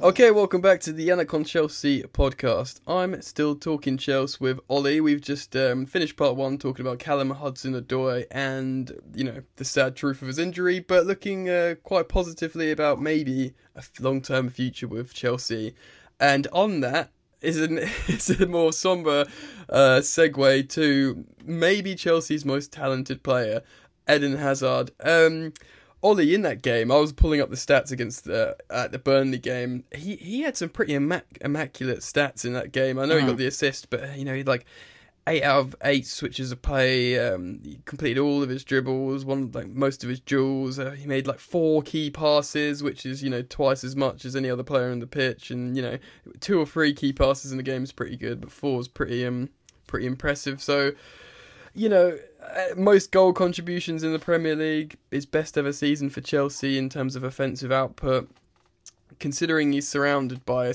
Okay, 0.00 0.30
welcome 0.30 0.60
back 0.60 0.78
to 0.82 0.92
the 0.92 1.08
Yannick 1.08 1.44
Chelsea 1.44 2.04
podcast. 2.04 2.80
I'm 2.86 3.20
still 3.20 3.56
talking 3.56 3.96
Chelsea 3.98 4.36
with 4.38 4.60
Ollie. 4.68 5.00
We've 5.00 5.20
just 5.20 5.56
um, 5.56 5.86
finished 5.86 6.16
part 6.16 6.36
one 6.36 6.56
talking 6.56 6.86
about 6.86 7.00
Callum 7.00 7.30
Hudson-Odoi 7.30 8.26
and 8.30 8.92
you 9.12 9.24
know 9.24 9.42
the 9.56 9.64
sad 9.64 9.96
truth 9.96 10.22
of 10.22 10.28
his 10.28 10.38
injury, 10.38 10.78
but 10.78 11.04
looking 11.04 11.48
uh, 11.48 11.74
quite 11.82 12.08
positively 12.08 12.70
about 12.70 13.00
maybe 13.00 13.54
a 13.74 13.82
long-term 13.98 14.50
future 14.50 14.86
with 14.86 15.12
Chelsea. 15.12 15.74
And 16.20 16.46
on 16.52 16.78
that 16.80 17.10
is 17.40 17.60
an 17.60 17.78
is 18.08 18.30
a 18.30 18.46
more 18.46 18.72
somber 18.72 19.26
uh, 19.68 20.00
segue 20.00 20.68
to 20.70 21.24
maybe 21.44 21.94
Chelsea's 21.94 22.44
most 22.44 22.72
talented 22.72 23.22
player, 23.22 23.62
Eden 24.10 24.36
Hazard. 24.36 24.90
Um, 25.00 25.52
Ollie 26.02 26.34
in 26.34 26.42
that 26.42 26.62
game, 26.62 26.92
I 26.92 26.96
was 26.96 27.12
pulling 27.12 27.40
up 27.40 27.50
the 27.50 27.56
stats 27.56 27.90
against 27.90 28.24
the 28.24 28.56
at 28.70 28.92
the 28.92 28.98
Burnley 28.98 29.38
game. 29.38 29.84
He 29.92 30.16
he 30.16 30.42
had 30.42 30.56
some 30.56 30.68
pretty 30.68 30.92
immac- 30.92 31.38
immaculate 31.40 32.00
stats 32.00 32.44
in 32.44 32.52
that 32.52 32.72
game. 32.72 32.98
I 32.98 33.06
know 33.06 33.18
he 33.18 33.26
got 33.26 33.38
the 33.38 33.46
assist, 33.46 33.90
but 33.90 34.16
you 34.16 34.24
know 34.24 34.34
he 34.34 34.44
like 34.44 34.66
eight 35.26 35.42
out 35.42 35.58
of 35.58 35.76
eight 35.82 36.06
switches 36.06 36.52
of 36.52 36.62
play. 36.62 37.18
Um, 37.18 37.60
he 37.64 37.78
completed 37.84 38.20
all 38.20 38.42
of 38.42 38.48
his 38.48 38.64
dribbles, 38.64 39.24
one 39.24 39.50
like 39.52 39.68
most 39.68 40.02
of 40.02 40.10
his 40.10 40.20
duels. 40.20 40.78
Uh, 40.78 40.90
he 40.92 41.06
made 41.06 41.26
like 41.26 41.38
four 41.38 41.82
key 41.82 42.10
passes, 42.10 42.82
which 42.82 43.04
is 43.04 43.22
you 43.22 43.30
know 43.30 43.42
twice 43.42 43.84
as 43.84 43.96
much 43.96 44.24
as 44.24 44.36
any 44.36 44.50
other 44.50 44.62
player 44.62 44.90
on 44.90 45.00
the 45.00 45.06
pitch. 45.06 45.50
And 45.50 45.76
you 45.76 45.82
know 45.82 45.98
two 46.40 46.60
or 46.60 46.66
three 46.66 46.92
key 46.92 47.12
passes 47.12 47.50
in 47.50 47.56
the 47.56 47.62
game 47.62 47.82
is 47.82 47.92
pretty 47.92 48.16
good, 48.16 48.40
but 48.40 48.50
four 48.50 48.80
is 48.80 48.88
pretty 48.88 49.26
um 49.26 49.50
pretty 49.86 50.06
impressive. 50.06 50.62
So 50.62 50.92
you 51.76 51.90
know, 51.90 52.18
uh, 52.42 52.74
most 52.76 53.12
goal 53.12 53.32
contributions 53.34 54.02
in 54.02 54.12
the 54.12 54.18
Premier 54.18 54.56
League, 54.56 54.96
his 55.10 55.26
best 55.26 55.58
ever 55.58 55.72
season 55.72 56.08
for 56.08 56.22
Chelsea 56.22 56.78
in 56.78 56.88
terms 56.88 57.14
of 57.14 57.22
offensive 57.22 57.70
output. 57.70 58.30
Considering 59.18 59.72
he's 59.72 59.88
surrounded 59.88 60.44
by 60.44 60.68
a, 60.68 60.74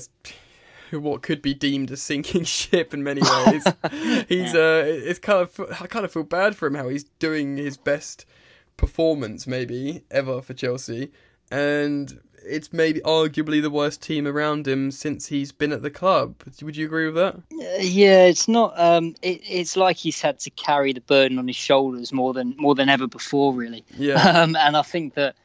what 1.00 1.22
could 1.22 1.42
be 1.42 1.54
deemed 1.54 1.90
a 1.90 1.96
sinking 1.96 2.44
ship 2.58 2.94
in 2.94 3.02
many 3.02 3.22
ways, 3.22 3.64
he's 4.28 4.54
uh, 4.54 4.84
it's 4.86 5.18
kind 5.18 5.40
of 5.40 5.60
I 5.80 5.86
kind 5.86 6.04
of 6.04 6.12
feel 6.12 6.24
bad 6.24 6.56
for 6.56 6.66
him 6.66 6.74
how 6.74 6.88
he's 6.88 7.04
doing 7.04 7.56
his 7.56 7.76
best 7.76 8.24
performance 8.76 9.46
maybe 9.46 10.04
ever 10.10 10.42
for 10.42 10.54
Chelsea, 10.54 11.10
and 11.50 12.20
it's 12.44 12.72
maybe 12.72 13.00
arguably 13.00 13.62
the 13.62 13.70
worst 13.70 14.02
team 14.02 14.26
around 14.26 14.66
him 14.66 14.90
since 14.90 15.26
he's 15.26 15.52
been 15.52 15.72
at 15.72 15.82
the 15.82 15.90
club. 15.90 16.42
Would 16.62 16.76
you 16.76 16.86
agree 16.86 17.06
with 17.06 17.14
that? 17.14 17.36
Uh, 17.36 17.80
yeah, 17.80 18.24
it's 18.24 18.48
not. 18.48 18.78
Um, 18.78 19.14
it, 19.22 19.40
it's 19.48 19.76
like 19.76 19.96
he's 19.96 20.20
had 20.20 20.38
to 20.40 20.50
carry 20.50 20.92
the 20.92 21.00
burden 21.00 21.38
on 21.38 21.46
his 21.46 21.56
shoulders 21.56 22.12
more 22.12 22.32
than 22.32 22.54
more 22.58 22.74
than 22.74 22.88
ever 22.88 23.06
before, 23.06 23.52
really. 23.54 23.84
Yeah. 23.96 24.14
Um, 24.14 24.56
and 24.56 24.76
I 24.76 24.82
think 24.82 25.14
that, 25.14 25.36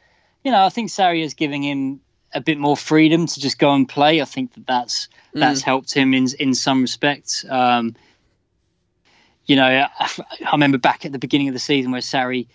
you 0.43 0.51
know, 0.51 0.63
I 0.63 0.69
think 0.69 0.89
Sarri 0.89 1.23
is 1.23 1.33
giving 1.33 1.63
him 1.63 2.01
a 2.33 2.41
bit 2.41 2.57
more 2.57 2.75
freedom 2.77 3.25
to 3.27 3.39
just 3.39 3.57
go 3.59 3.73
and 3.73 3.87
play. 3.87 4.21
I 4.21 4.25
think 4.25 4.53
that 4.53 4.67
that's 4.67 5.07
that's 5.33 5.61
helped 5.61 5.93
him 5.93 6.13
in 6.13 6.27
in 6.39 6.53
some 6.55 6.81
respects. 6.81 7.45
Um, 7.49 7.95
you 9.45 9.55
know, 9.55 9.65
I, 9.65 9.87
I 10.45 10.51
remember 10.51 10.77
back 10.77 11.05
at 11.05 11.11
the 11.13 11.19
beginning 11.19 11.47
of 11.47 11.53
the 11.53 11.59
season 11.59 11.91
where 11.91 12.01
Sarri 12.01 12.47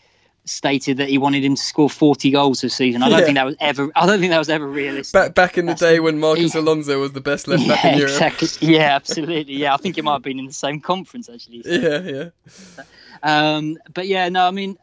stated 0.45 0.97
that 0.97 1.09
he 1.09 1.17
wanted 1.19 1.45
him 1.45 1.55
to 1.55 1.63
score 1.63 1.89
40 1.89 2.31
goals 2.33 2.61
this 2.61 2.75
season. 2.75 3.03
I 3.03 3.09
don't 3.09 3.21
Yeah. 3.21 3.25
think 3.25 3.37
that 3.37 3.47
was 3.47 3.57
ever. 3.61 3.91
I 3.95 4.07
don't 4.07 4.19
think 4.19 4.31
that 4.31 4.39
was 4.39 4.49
ever 4.51 4.67
realistic. 4.67 5.13
Back 5.13 5.35
back 5.35 5.57
in 5.59 5.67
the 5.67 5.73
That's- 5.75 5.95
day 5.95 6.01
when 6.01 6.19
Marcos 6.19 6.55
yeah. 6.55 6.61
Alonso 6.61 7.01
was 7.01 7.13
the 7.13 7.21
best 7.21 7.47
left 7.49 7.67
back 7.69 7.83
yeah, 7.85 7.93
in 7.93 7.99
Europe. 7.99 8.13
exactly. 8.15 8.75
Yeah, 8.75 8.81
absolutely. 8.97 9.55
Yeah, 9.55 9.73
I 9.73 9.77
think 9.79 9.97
it 9.99 10.03
might 10.05 10.15
have 10.15 10.23
been 10.23 10.39
in 10.39 10.47
the 10.47 10.53
same 10.53 10.81
conference 10.81 11.29
actually. 11.31 11.63
So. 11.63 11.71
Yeah, 11.71 12.01
yeah. 12.01 12.85
Um, 13.23 13.79
but 13.95 14.09
yeah, 14.09 14.29
no, 14.29 14.47
I 14.47 14.51
mean, 14.51 14.77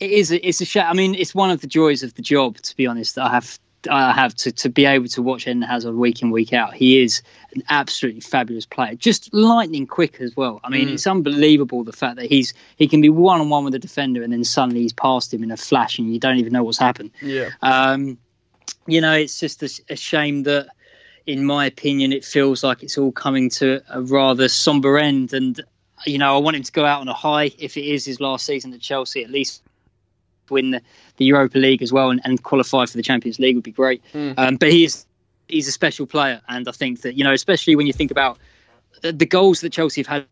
it 0.00 0.10
is. 0.10 0.32
a- 0.32 0.44
It's 0.48 0.60
a 0.62 0.64
shame. 0.64 0.86
I 0.86 0.94
mean, 0.94 1.14
it's 1.14 1.34
one 1.34 1.50
of 1.50 1.60
the 1.60 1.66
joys 1.66 2.02
of 2.02 2.14
the 2.14 2.22
job. 2.22 2.56
To 2.56 2.76
be 2.76 2.86
honest, 2.86 3.18
I 3.18 3.30
have. 3.30 3.58
I 3.88 4.12
have 4.12 4.34
to, 4.36 4.52
to 4.52 4.68
be 4.68 4.84
able 4.84 5.08
to 5.08 5.22
watch 5.22 5.46
Eden 5.46 5.62
Hazard 5.62 5.94
week 5.94 6.20
in 6.22 6.30
week 6.30 6.52
out. 6.52 6.74
He 6.74 7.02
is 7.02 7.22
an 7.54 7.62
absolutely 7.70 8.20
fabulous 8.20 8.66
player, 8.66 8.94
just 8.94 9.32
lightning 9.32 9.86
quick 9.86 10.20
as 10.20 10.36
well. 10.36 10.60
I 10.62 10.68
mean, 10.68 10.88
Mm. 10.88 10.92
it's 10.94 11.06
unbelievable 11.06 11.82
the 11.84 11.92
fact 11.92 12.16
that 12.16 12.26
he's 12.26 12.52
he 12.76 12.86
can 12.88 13.00
be 13.00 13.08
one 13.08 13.40
on 13.40 13.48
one 13.48 13.64
with 13.64 13.74
a 13.74 13.78
defender 13.78 14.22
and 14.22 14.32
then 14.32 14.44
suddenly 14.44 14.82
he's 14.82 14.92
past 14.92 15.32
him 15.32 15.42
in 15.42 15.50
a 15.50 15.56
flash 15.56 15.98
and 15.98 16.12
you 16.12 16.20
don't 16.20 16.36
even 16.36 16.52
know 16.52 16.62
what's 16.62 16.78
happened. 16.78 17.10
Yeah. 17.22 17.50
Um, 17.62 18.18
you 18.86 19.00
know, 19.00 19.14
it's 19.14 19.38
just 19.40 19.62
a, 19.62 19.82
a 19.90 19.96
shame 19.96 20.42
that, 20.44 20.68
in 21.26 21.44
my 21.44 21.66
opinion, 21.66 22.12
it 22.12 22.24
feels 22.24 22.62
like 22.64 22.82
it's 22.82 22.98
all 22.98 23.12
coming 23.12 23.50
to 23.50 23.80
a 23.88 24.02
rather 24.02 24.48
somber 24.48 24.98
end. 24.98 25.32
And 25.32 25.60
you 26.06 26.18
know, 26.18 26.34
I 26.34 26.38
want 26.38 26.56
him 26.56 26.62
to 26.62 26.72
go 26.72 26.84
out 26.84 27.00
on 27.00 27.08
a 27.08 27.14
high. 27.14 27.50
If 27.58 27.76
it 27.76 27.84
is 27.84 28.04
his 28.04 28.20
last 28.20 28.46
season 28.46 28.72
at 28.74 28.80
Chelsea, 28.80 29.22
at 29.22 29.30
least 29.30 29.62
win 30.50 30.70
the, 30.70 30.82
the 31.16 31.24
Europa 31.24 31.58
League 31.58 31.82
as 31.82 31.92
well 31.92 32.10
and, 32.10 32.20
and 32.24 32.42
qualify 32.42 32.86
for 32.86 32.96
the 32.96 33.02
Champions 33.02 33.38
League 33.38 33.54
would 33.54 33.64
be 33.64 33.72
great. 33.72 34.02
Mm. 34.12 34.34
Um, 34.36 34.56
but 34.56 34.70
he 34.70 34.84
is 34.84 35.06
he's 35.50 35.68
a 35.68 35.72
special 35.72 36.06
player, 36.06 36.40
and 36.48 36.68
I 36.68 36.72
think 36.72 37.02
that 37.02 37.14
you 37.14 37.24
know, 37.24 37.32
especially 37.32 37.76
when 37.76 37.86
you 37.86 37.92
think 37.92 38.10
about 38.10 38.38
the, 39.02 39.12
goals 39.12 39.60
that 39.60 39.72
Chelsea 39.72 40.00
have 40.00 40.06
had 40.06 40.26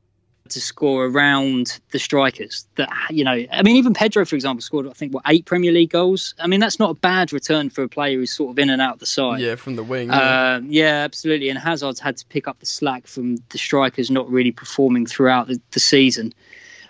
to 0.50 0.60
score 0.60 1.04
around 1.04 1.78
the 1.90 1.98
strikers. 1.98 2.66
That 2.76 2.88
you 3.10 3.24
know, 3.24 3.44
I 3.52 3.62
mean, 3.62 3.76
even 3.76 3.94
Pedro, 3.94 4.24
for 4.24 4.34
example, 4.34 4.62
scored 4.62 4.86
I 4.88 4.92
think 4.92 5.12
what 5.12 5.24
eight 5.26 5.44
Premier 5.44 5.72
League 5.72 5.90
goals. 5.90 6.34
I 6.38 6.46
mean, 6.46 6.60
that's 6.60 6.78
not 6.78 6.90
a 6.90 6.94
bad 6.94 7.32
return 7.32 7.70
for 7.70 7.82
a 7.82 7.88
player 7.88 8.16
who's 8.16 8.32
sort 8.32 8.50
of 8.50 8.58
in 8.58 8.70
and 8.70 8.80
out 8.80 8.94
of 8.94 9.00
the 9.00 9.06
side. 9.06 9.40
Yeah, 9.40 9.56
from 9.56 9.76
the 9.76 9.84
wing. 9.84 10.08
Yeah, 10.08 10.18
uh, 10.18 10.60
yeah 10.64 11.04
absolutely. 11.04 11.48
And 11.50 11.58
Hazard's 11.58 12.00
had 12.00 12.16
to 12.16 12.26
pick 12.26 12.48
up 12.48 12.58
the 12.60 12.66
slack 12.66 13.06
from 13.06 13.36
the 13.50 13.58
strikers 13.58 14.10
not 14.10 14.30
really 14.30 14.52
performing 14.52 15.06
throughout 15.06 15.48
the, 15.48 15.60
the 15.72 15.80
season, 15.80 16.32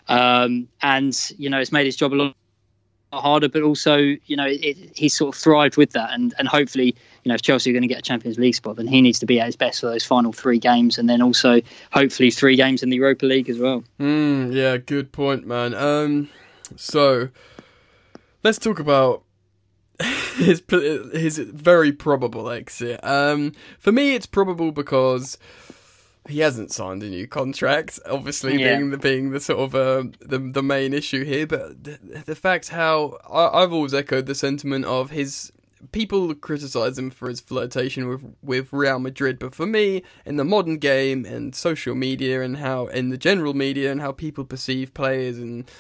um, 0.09 0.69
and 0.83 1.19
you 1.37 1.51
know, 1.51 1.59
it's 1.59 1.73
made 1.73 1.87
his 1.87 1.97
job 1.97 2.13
a 2.13 2.15
lot 2.15 2.35
harder, 3.13 3.49
but 3.49 3.63
also, 3.63 3.97
you 3.97 4.37
know, 4.37 4.47
it, 4.47 4.77
he 4.97 5.09
sort 5.09 5.35
of 5.35 5.41
thrived 5.41 5.77
with 5.77 5.93
that. 5.93 6.11
And, 6.13 6.35
and 6.39 6.49
hopefully, 6.49 6.95
you 7.25 7.29
know, 7.29 7.35
if 7.35 7.43
Chelsea 7.43 7.71
are 7.71 7.73
going 7.73 7.83
to 7.83 7.89
get 7.89 7.99
a 7.99 8.03
Champions 8.03 8.39
League 8.39 8.55
spot, 8.55 8.77
then 8.77 8.87
he 8.87 9.01
needs 9.01 9.19
to 9.21 9.27
be 9.27 9.41
at 9.41 9.47
his 9.47 9.57
best 9.57 9.81
for 9.81 9.87
those 9.87 10.05
final 10.05 10.33
three 10.33 10.59
games. 10.59 10.99
And 10.99 11.09
then 11.09 11.23
also, 11.23 11.61
hopefully, 11.93 12.31
three 12.31 12.57
games 12.57 12.83
in 12.83 12.91
the 12.91 12.97
Europa 12.97 13.27
League 13.27 13.49
as 13.49 13.59
well. 13.59 13.85
Mm, 13.99 14.53
yeah, 14.53 14.77
good 14.77 15.13
point, 15.13 15.47
man. 15.47 15.75
Um, 15.75 16.29
so, 16.77 17.29
let's 18.45 18.59
talk 18.59 18.79
about 18.79 19.23
his 20.37 20.63
his 21.13 21.39
very 21.39 21.93
probable 21.93 22.51
exit. 22.51 23.01
Um, 23.03 23.53
for 23.79 23.93
me, 23.93 24.15
it's 24.15 24.27
probable 24.27 24.71
because 24.71 25.39
he 26.29 26.41
hasn't 26.41 26.71
signed 26.73 27.03
a 27.03 27.09
new 27.09 27.27
contract. 27.27 27.99
Obviously, 28.07 28.61
yeah. 28.61 28.77
being 28.77 28.91
the 28.91 28.99
being 28.99 29.31
the 29.31 29.41
sort 29.41 29.61
of 29.61 29.75
uh, 29.75 30.05
the 30.21 30.39
the 30.39 30.63
main 30.63 30.93
issue 30.93 31.25
here, 31.25 31.47
but 31.47 31.83
the, 31.83 31.99
the 32.27 32.35
fact 32.35 32.69
how 32.69 33.19
I, 33.29 33.63
I've 33.63 33.73
always 33.73 33.95
echoed 33.95 34.27
the 34.27 34.35
sentiment 34.35 34.85
of 34.85 35.11
his 35.11 35.53
people 35.93 36.35
criticize 36.35 36.99
him 36.99 37.11
for 37.11 37.29
his 37.29 37.41
flirtation 37.41 38.09
with 38.09 38.25
with 38.43 38.73
Real 38.73 38.99
Madrid, 38.99 39.39
but 39.39 39.55
for 39.55 39.67
me, 39.67 40.03
in 40.27 40.37
the 40.37 40.45
modern 40.45 40.79
game 40.79 41.25
and 41.25 41.55
social 41.55 41.95
media 41.95 42.43
and 42.43 42.59
how 42.59 42.87
in 42.87 43.11
the 43.11 43.19
general 43.19 43.55
media 43.55 43.91
and 43.91 44.01
how 44.01 44.13
people 44.13 44.45
perceive 44.45 44.95
players 44.95 45.39
and 45.39 45.71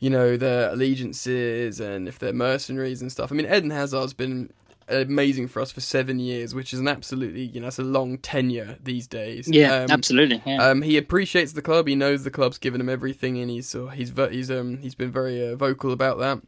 you 0.00 0.10
know 0.10 0.36
their 0.36 0.70
allegiances 0.70 1.80
and 1.80 2.08
if 2.08 2.18
they're 2.18 2.32
mercenaries 2.32 3.00
and 3.00 3.10
stuff. 3.10 3.32
I 3.32 3.34
mean, 3.34 3.46
Eden 3.46 3.70
Hazard's 3.70 4.14
been 4.14 4.52
amazing 4.88 5.48
for 5.48 5.60
us 5.60 5.70
for 5.70 5.80
seven 5.80 6.18
years, 6.18 6.54
which 6.54 6.72
is 6.72 6.80
an 6.80 6.88
absolutely 6.88 7.42
you 7.42 7.60
know 7.60 7.68
it's 7.68 7.78
a 7.78 7.82
long 7.82 8.18
tenure 8.18 8.76
these 8.82 9.06
days. 9.06 9.48
Yeah, 9.48 9.84
um, 9.84 9.90
absolutely. 9.90 10.42
Yeah. 10.44 10.68
Um, 10.68 10.82
he 10.82 10.96
appreciates 10.96 11.52
the 11.52 11.62
club. 11.62 11.86
He 11.86 11.94
knows 11.94 12.24
the 12.24 12.30
club's 12.30 12.58
given 12.58 12.80
him 12.80 12.88
everything, 12.88 13.38
and 13.38 13.50
he's 13.50 13.74
uh, 13.74 13.86
he's 13.86 14.12
he's 14.30 14.50
um 14.50 14.78
he's 14.78 14.94
been 14.94 15.10
very 15.10 15.46
uh, 15.46 15.56
vocal 15.56 15.92
about 15.92 16.18
that. 16.18 16.40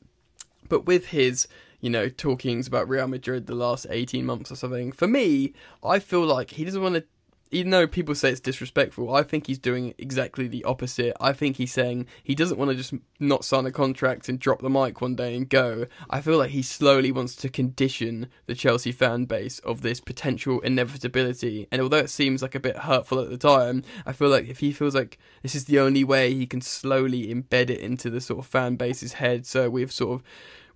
But 0.69 0.87
with 0.87 1.07
his 1.07 1.49
you 1.81 1.91
know 1.91 2.09
talkings 2.09 2.67
about 2.67 2.89
Real 2.89 3.09
Madrid 3.09 3.47
the 3.47 3.55
last 3.55 3.87
eighteen 3.91 4.27
months 4.27 4.51
or 4.51 4.57
something, 4.57 4.93
for 4.93 5.07
me, 5.07 5.53
I 5.83 5.99
feel 5.99 6.25
like 6.25 6.53
he 6.53 6.65
doesn't 6.65 6.83
want 6.83 6.97
to 6.97 7.05
even 7.51 7.71
though 7.71 7.87
people 7.87 8.15
say 8.15 8.31
it's 8.31 8.41
disrespectful, 8.41 9.15
I 9.15 9.23
think 9.23 9.47
he's 9.47 9.59
doing 9.59 9.95
exactly 9.99 10.49
the 10.49 10.65
opposite. 10.65 11.17
I 11.21 11.33
think 11.33 11.57
he's 11.57 11.73
saying 11.73 12.07
he 12.23 12.35
doesn't 12.35 12.59
want 12.59 12.71
to 12.71 12.77
just 12.77 12.95
not 13.21 13.45
sign 13.45 13.67
a 13.67 13.73
contract 13.73 14.29
and 14.29 14.39
drop 14.39 14.61
the 14.61 14.71
mic 14.71 15.01
one 15.01 15.17
day 15.17 15.37
and 15.37 15.49
go. 15.49 15.87
I 16.11 16.21
feel 16.21 16.39
like 16.39 16.51
he 16.51 16.63
slowly 16.63 17.13
wants 17.13 17.37
to 17.37 17.49
condition 17.49 18.29
the 18.47 18.55
Chelsea 18.55 18.93
fan 18.93 19.25
base 19.25 19.59
of 19.61 19.83
this 19.83 20.01
potential 20.01 20.61
inevitability. 20.61 21.69
And 21.71 21.81
although 21.81 21.99
it 21.99 22.11
seems 22.11 22.43
like 22.43 22.55
a 22.55 22.61
bit 22.61 22.77
hurtful 22.77 23.21
at 23.21 23.31
the 23.31 23.39
time, 23.39 23.83
I 24.05 24.13
feel 24.13 24.29
like 24.29 24.49
if 24.49 24.59
he 24.59 24.73
feels 24.73 24.95
like 24.95 25.19
this 25.43 25.55
is 25.55 25.67
the 25.67 25.81
only 25.81 26.05
way 26.05 26.35
he 26.35 26.47
can 26.47 26.61
slowly 26.61 27.27
embed 27.35 27.71
it 27.71 27.81
into 27.81 28.11
the 28.11 28.21
sort 28.21 28.41
of 28.41 28.47
fan 28.47 28.77
base's 28.77 29.15
head, 29.15 29.47
so 29.47 29.71
we've 29.71 29.93
sort 29.93 30.21
of 30.21 30.27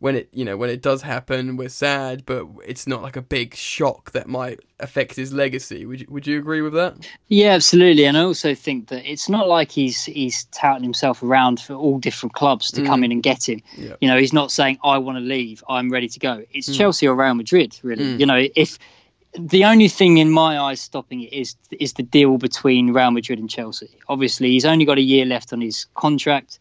when 0.00 0.16
it 0.16 0.28
you 0.32 0.44
know 0.44 0.56
when 0.56 0.68
it 0.68 0.82
does 0.82 1.02
happen 1.02 1.56
we're 1.56 1.68
sad 1.68 2.24
but 2.26 2.46
it's 2.66 2.86
not 2.86 3.02
like 3.02 3.16
a 3.16 3.22
big 3.22 3.54
shock 3.54 4.10
that 4.12 4.26
might 4.26 4.58
affect 4.80 5.14
his 5.14 5.32
legacy 5.32 5.86
would 5.86 6.00
you, 6.00 6.06
would 6.10 6.26
you 6.26 6.38
agree 6.38 6.62
with 6.62 6.72
that 6.72 6.96
yeah 7.28 7.50
absolutely 7.50 8.04
and 8.04 8.16
i 8.16 8.22
also 8.22 8.54
think 8.54 8.88
that 8.88 9.08
it's 9.08 9.28
not 9.28 9.46
like 9.46 9.70
he's 9.70 10.04
he's 10.04 10.44
touting 10.46 10.82
himself 10.82 11.22
around 11.22 11.60
for 11.60 11.74
all 11.74 11.98
different 11.98 12.32
clubs 12.32 12.70
to 12.70 12.80
mm. 12.80 12.86
come 12.86 13.04
in 13.04 13.12
and 13.12 13.22
get 13.22 13.48
him 13.48 13.60
yeah. 13.76 13.94
you 14.00 14.08
know 14.08 14.18
he's 14.18 14.32
not 14.32 14.50
saying 14.50 14.78
i 14.82 14.98
want 14.98 15.16
to 15.16 15.22
leave 15.22 15.62
i'm 15.68 15.90
ready 15.90 16.08
to 16.08 16.18
go 16.18 16.42
it's 16.52 16.68
mm. 16.68 16.76
chelsea 16.76 17.06
or 17.06 17.14
real 17.14 17.34
madrid 17.34 17.78
really 17.82 18.04
mm. 18.04 18.20
you 18.20 18.26
know 18.26 18.46
if 18.56 18.78
the 19.38 19.64
only 19.64 19.88
thing 19.88 20.18
in 20.18 20.30
my 20.30 20.58
eyes 20.58 20.80
stopping 20.80 21.20
it 21.20 21.32
is 21.32 21.54
is 21.78 21.92
the 21.92 22.02
deal 22.02 22.36
between 22.36 22.92
Real 22.92 23.12
Madrid 23.12 23.38
and 23.38 23.48
Chelsea. 23.48 23.88
Obviously, 24.08 24.50
he's 24.50 24.64
only 24.64 24.84
got 24.84 24.98
a 24.98 25.02
year 25.02 25.24
left 25.24 25.52
on 25.52 25.60
his 25.60 25.86
contract. 25.94 26.58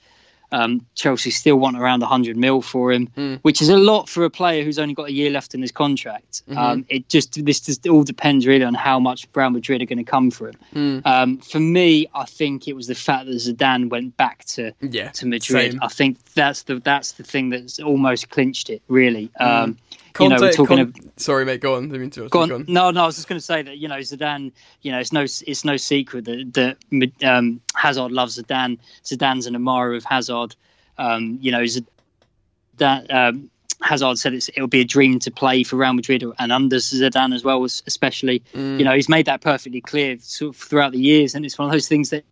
Um, 0.51 0.85
Chelsea 0.95 1.31
still 1.31 1.57
want 1.57 1.77
around 1.77 2.01
100 2.01 2.35
mil 2.35 2.61
for 2.61 2.91
him, 2.91 3.07
mm. 3.07 3.39
which 3.41 3.61
is 3.61 3.69
a 3.69 3.77
lot 3.77 4.09
for 4.09 4.23
a 4.25 4.29
player 4.29 4.63
who's 4.63 4.79
only 4.79 4.93
got 4.93 5.09
a 5.09 5.11
year 5.11 5.29
left 5.29 5.53
in 5.53 5.61
his 5.61 5.71
contract. 5.71 6.43
Mm-hmm. 6.47 6.57
Um, 6.57 6.85
it 6.89 7.07
just 7.07 7.43
this 7.45 7.59
just 7.59 7.87
all 7.87 8.03
depends 8.03 8.47
really 8.47 8.63
on 8.63 8.73
how 8.73 8.99
much 8.99 9.27
Real 9.35 9.49
Madrid 9.49 9.81
are 9.81 9.85
going 9.85 9.97
to 9.97 10.03
come 10.03 10.31
for 10.31 10.49
him. 10.49 10.55
Mm. 10.73 11.05
Um, 11.05 11.37
for 11.37 11.59
me, 11.59 12.07
I 12.13 12.25
think 12.25 12.67
it 12.67 12.75
was 12.75 12.87
the 12.87 12.95
fact 12.95 13.27
that 13.27 13.35
Zidane 13.35 13.89
went 13.89 14.17
back 14.17 14.43
to 14.45 14.73
yeah, 14.81 15.09
to 15.11 15.27
Madrid. 15.27 15.73
Same. 15.73 15.79
I 15.81 15.87
think 15.87 16.23
that's 16.33 16.63
the 16.63 16.79
that's 16.79 17.13
the 17.13 17.23
thing 17.23 17.49
that's 17.49 17.79
almost 17.79 18.29
clinched 18.29 18.69
it 18.69 18.81
really. 18.87 19.29
Mm. 19.39 19.77
Conte, 20.13 20.33
you 20.33 20.39
know, 20.39 20.51
talking 20.51 20.77
Con- 20.77 20.79
of, 20.79 20.95
sorry, 21.17 21.45
mate. 21.45 21.61
Go 21.61 21.75
on. 21.75 21.89
Go 21.89 21.97
on. 22.41 22.49
Go 22.49 22.55
on. 22.55 22.65
No, 22.67 22.91
no. 22.91 23.03
I 23.03 23.05
was 23.05 23.15
just 23.15 23.27
going 23.27 23.39
to 23.39 23.45
say 23.45 23.61
that 23.61 23.77
you 23.77 23.87
know 23.87 23.97
Zidane. 23.97 24.51
You 24.81 24.91
know, 24.91 24.99
it's 24.99 25.11
no, 25.11 25.21
it's 25.21 25.65
no 25.65 25.77
secret 25.77 26.25
that 26.25 26.75
that 26.91 27.23
um, 27.23 27.61
Hazard 27.75 28.11
loves 28.11 28.41
Zidane. 28.41 28.77
Zidane's 29.03 29.45
an 29.45 29.55
admirer 29.55 29.95
of 29.95 30.03
Hazard. 30.03 30.55
Um, 30.97 31.37
you 31.41 31.51
know, 31.51 31.63
Zidane, 31.63 33.13
um, 33.13 33.49
Hazard 33.81 34.17
said 34.17 34.33
it 34.33 34.49
will 34.57 34.67
be 34.67 34.81
a 34.81 34.85
dream 34.85 35.19
to 35.19 35.31
play 35.31 35.63
for 35.63 35.77
Real 35.77 35.93
Madrid 35.93 36.23
and 36.37 36.51
under 36.51 36.77
Zidane 36.77 37.33
as 37.33 37.43
well, 37.43 37.63
especially. 37.63 38.41
Mm. 38.53 38.79
You 38.79 38.85
know, 38.85 38.93
he's 38.93 39.09
made 39.09 39.25
that 39.27 39.41
perfectly 39.41 39.81
clear 39.81 40.17
sort 40.19 40.55
of 40.55 40.61
throughout 40.61 40.91
the 40.91 40.99
years, 40.99 41.35
and 41.35 41.45
it's 41.45 41.57
one 41.57 41.67
of 41.67 41.71
those 41.71 41.87
things 41.87 42.09
that 42.09 42.25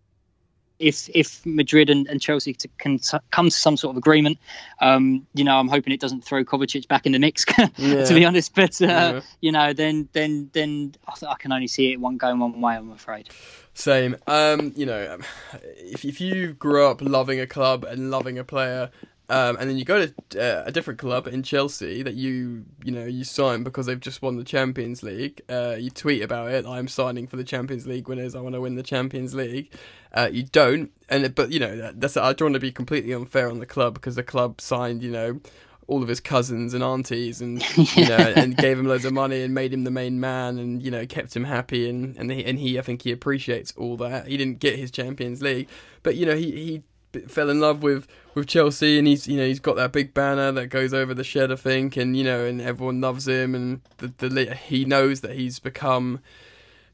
if 0.80 1.09
if 1.13 1.45
Madrid 1.45 1.89
and, 1.89 2.07
and 2.07 2.21
Chelsea 2.21 2.53
to, 2.53 2.67
can 2.78 2.99
t- 2.99 3.17
come 3.32 3.49
to 3.49 3.55
some 3.55 3.78
sort 3.78 3.91
of 3.91 3.97
agreement, 3.97 4.38
um, 4.82 5.25
you 5.34 5.43
know, 5.43 5.57
I'm 5.57 5.67
hoping 5.67 5.93
it 5.93 5.99
doesn't 5.99 6.23
throw 6.23 6.43
Kovacic 6.43 6.88
back 6.88 7.05
in 7.05 7.11
the 7.11 7.19
mix, 7.19 7.45
yeah. 7.78 8.05
to 8.05 8.13
be 8.13 8.25
honest. 8.25 8.53
But 8.55 8.82
uh, 8.82 8.86
yeah. 8.86 9.21
you 9.41 9.51
know, 9.51 9.73
then 9.73 10.09
then 10.13 10.49
then 10.53 10.95
I, 11.07 11.25
I, 11.28 11.36
can 11.36 11.51
only 11.51 11.67
see 11.67 11.93
it 11.93 11.99
one 11.99 12.17
going 12.17 12.39
one 12.39 12.59
way. 12.61 12.75
I'm 12.75 12.91
afraid. 12.91 13.30
Same. 13.73 14.17
Um, 14.28 14.73
you 14.75 14.86
know, 14.86 15.17
if 15.63 16.05
if 16.05 16.21
you 16.21 16.53
grew 16.53 16.88
up 16.88 17.01
loving 17.01 17.39
a 17.39 17.47
club 17.47 17.84
and 17.84 18.11
loving 18.11 18.38
a 18.38 18.43
player, 18.43 18.91
um, 19.30 19.57
and 19.57 19.69
then 19.69 19.78
you 19.78 19.84
go 19.84 20.05
to 20.05 20.41
uh, 20.41 20.63
a 20.65 20.71
different 20.71 20.99
club 20.99 21.28
in 21.28 21.43
Chelsea 21.43 22.01
that 22.03 22.13
you 22.13 22.63
you 22.84 22.91
know 22.91 23.05
you 23.05 23.25
sign 23.25 23.63
because 23.63 23.86
they've 23.86 23.99
just 23.99 24.21
won 24.21 24.38
the 24.38 24.43
Champions 24.43 25.03
League. 25.03 25.41
Uh, 25.49 25.75
you 25.78 25.89
tweet 25.89 26.21
about 26.21 26.51
it. 26.51 26.65
I'm 26.65 26.88
signing 26.88 27.28
for 27.28 27.36
the 27.36 27.43
Champions 27.43 27.86
League 27.86 28.07
winners. 28.07 28.36
I 28.36 28.41
want 28.41 28.55
to 28.55 28.61
win 28.61 28.75
the 28.75 28.84
Champions 28.84 29.36
League. 29.36 29.73
Uh, 30.13 30.30
you 30.32 30.43
don't, 30.43 30.91
and 31.09 31.36
but 31.36 31.51
you 31.51 31.59
know 31.59 31.91
that's 31.93 32.15
I 32.15 32.32
don't 32.34 32.47
want 32.47 32.53
to 32.53 32.59
be 32.59 32.71
completely 32.71 33.11
unfair 33.13 33.49
on 33.49 33.59
the 33.59 33.65
club 33.65 33.95
because 33.95 34.15
the 34.15 34.23
club 34.23 34.61
signed 34.61 35.03
you 35.03 35.11
know 35.11 35.41
all 35.88 36.01
of 36.03 36.09
his 36.09 36.19
cousins 36.19 36.73
and 36.73 36.84
aunties 36.84 37.41
and 37.41 37.61
you 37.95 38.07
know 38.07 38.15
and 38.36 38.55
gave 38.57 38.78
him 38.80 38.86
loads 38.86 39.05
of 39.05 39.13
money 39.13 39.41
and 39.41 39.53
made 39.53 39.73
him 39.73 39.84
the 39.84 39.91
main 39.91 40.19
man 40.19 40.57
and 40.57 40.84
you 40.84 40.91
know 40.91 41.05
kept 41.05 41.36
him 41.36 41.45
happy 41.45 41.89
and 41.89 42.15
and 42.17 42.32
he, 42.32 42.45
and 42.45 42.59
he 42.59 42.80
I 42.80 42.82
think 42.82 43.01
he 43.01 43.11
appreciates 43.11 43.73
all 43.75 43.97
that. 43.97 44.28
He 44.28 44.38
didn't 44.38 44.59
get 44.59 44.78
his 44.78 44.89
Champions 44.89 45.41
League, 45.41 45.67
but 46.03 46.15
you 46.15 46.25
know 46.25 46.36
he 46.36 46.51
he 46.51 46.84
fell 47.22 47.49
in 47.49 47.59
love 47.59 47.84
with 47.84 48.07
with 48.34 48.47
Chelsea, 48.47 48.97
and 48.97 49.07
he's 49.07 49.28
you 49.28 49.38
know 49.38 49.45
he's 49.45 49.59
got 49.59 49.76
that 49.76 49.91
big 49.91 50.13
banner 50.13 50.51
that 50.51 50.68
goes 50.68 50.93
over 50.93 51.13
the 51.13 51.24
shed, 51.24 51.51
I 51.51 51.55
think, 51.55 51.97
and 51.97 52.15
you 52.15 52.24
know, 52.24 52.45
and 52.45 52.61
everyone 52.61 53.01
loves 53.01 53.28
him, 53.28 53.55
and 53.55 53.82
the, 53.97 54.30
the 54.30 54.55
he 54.55 54.86
knows 54.86 55.22
that 55.22 55.32
he's 55.32 55.59
become 55.59 56.22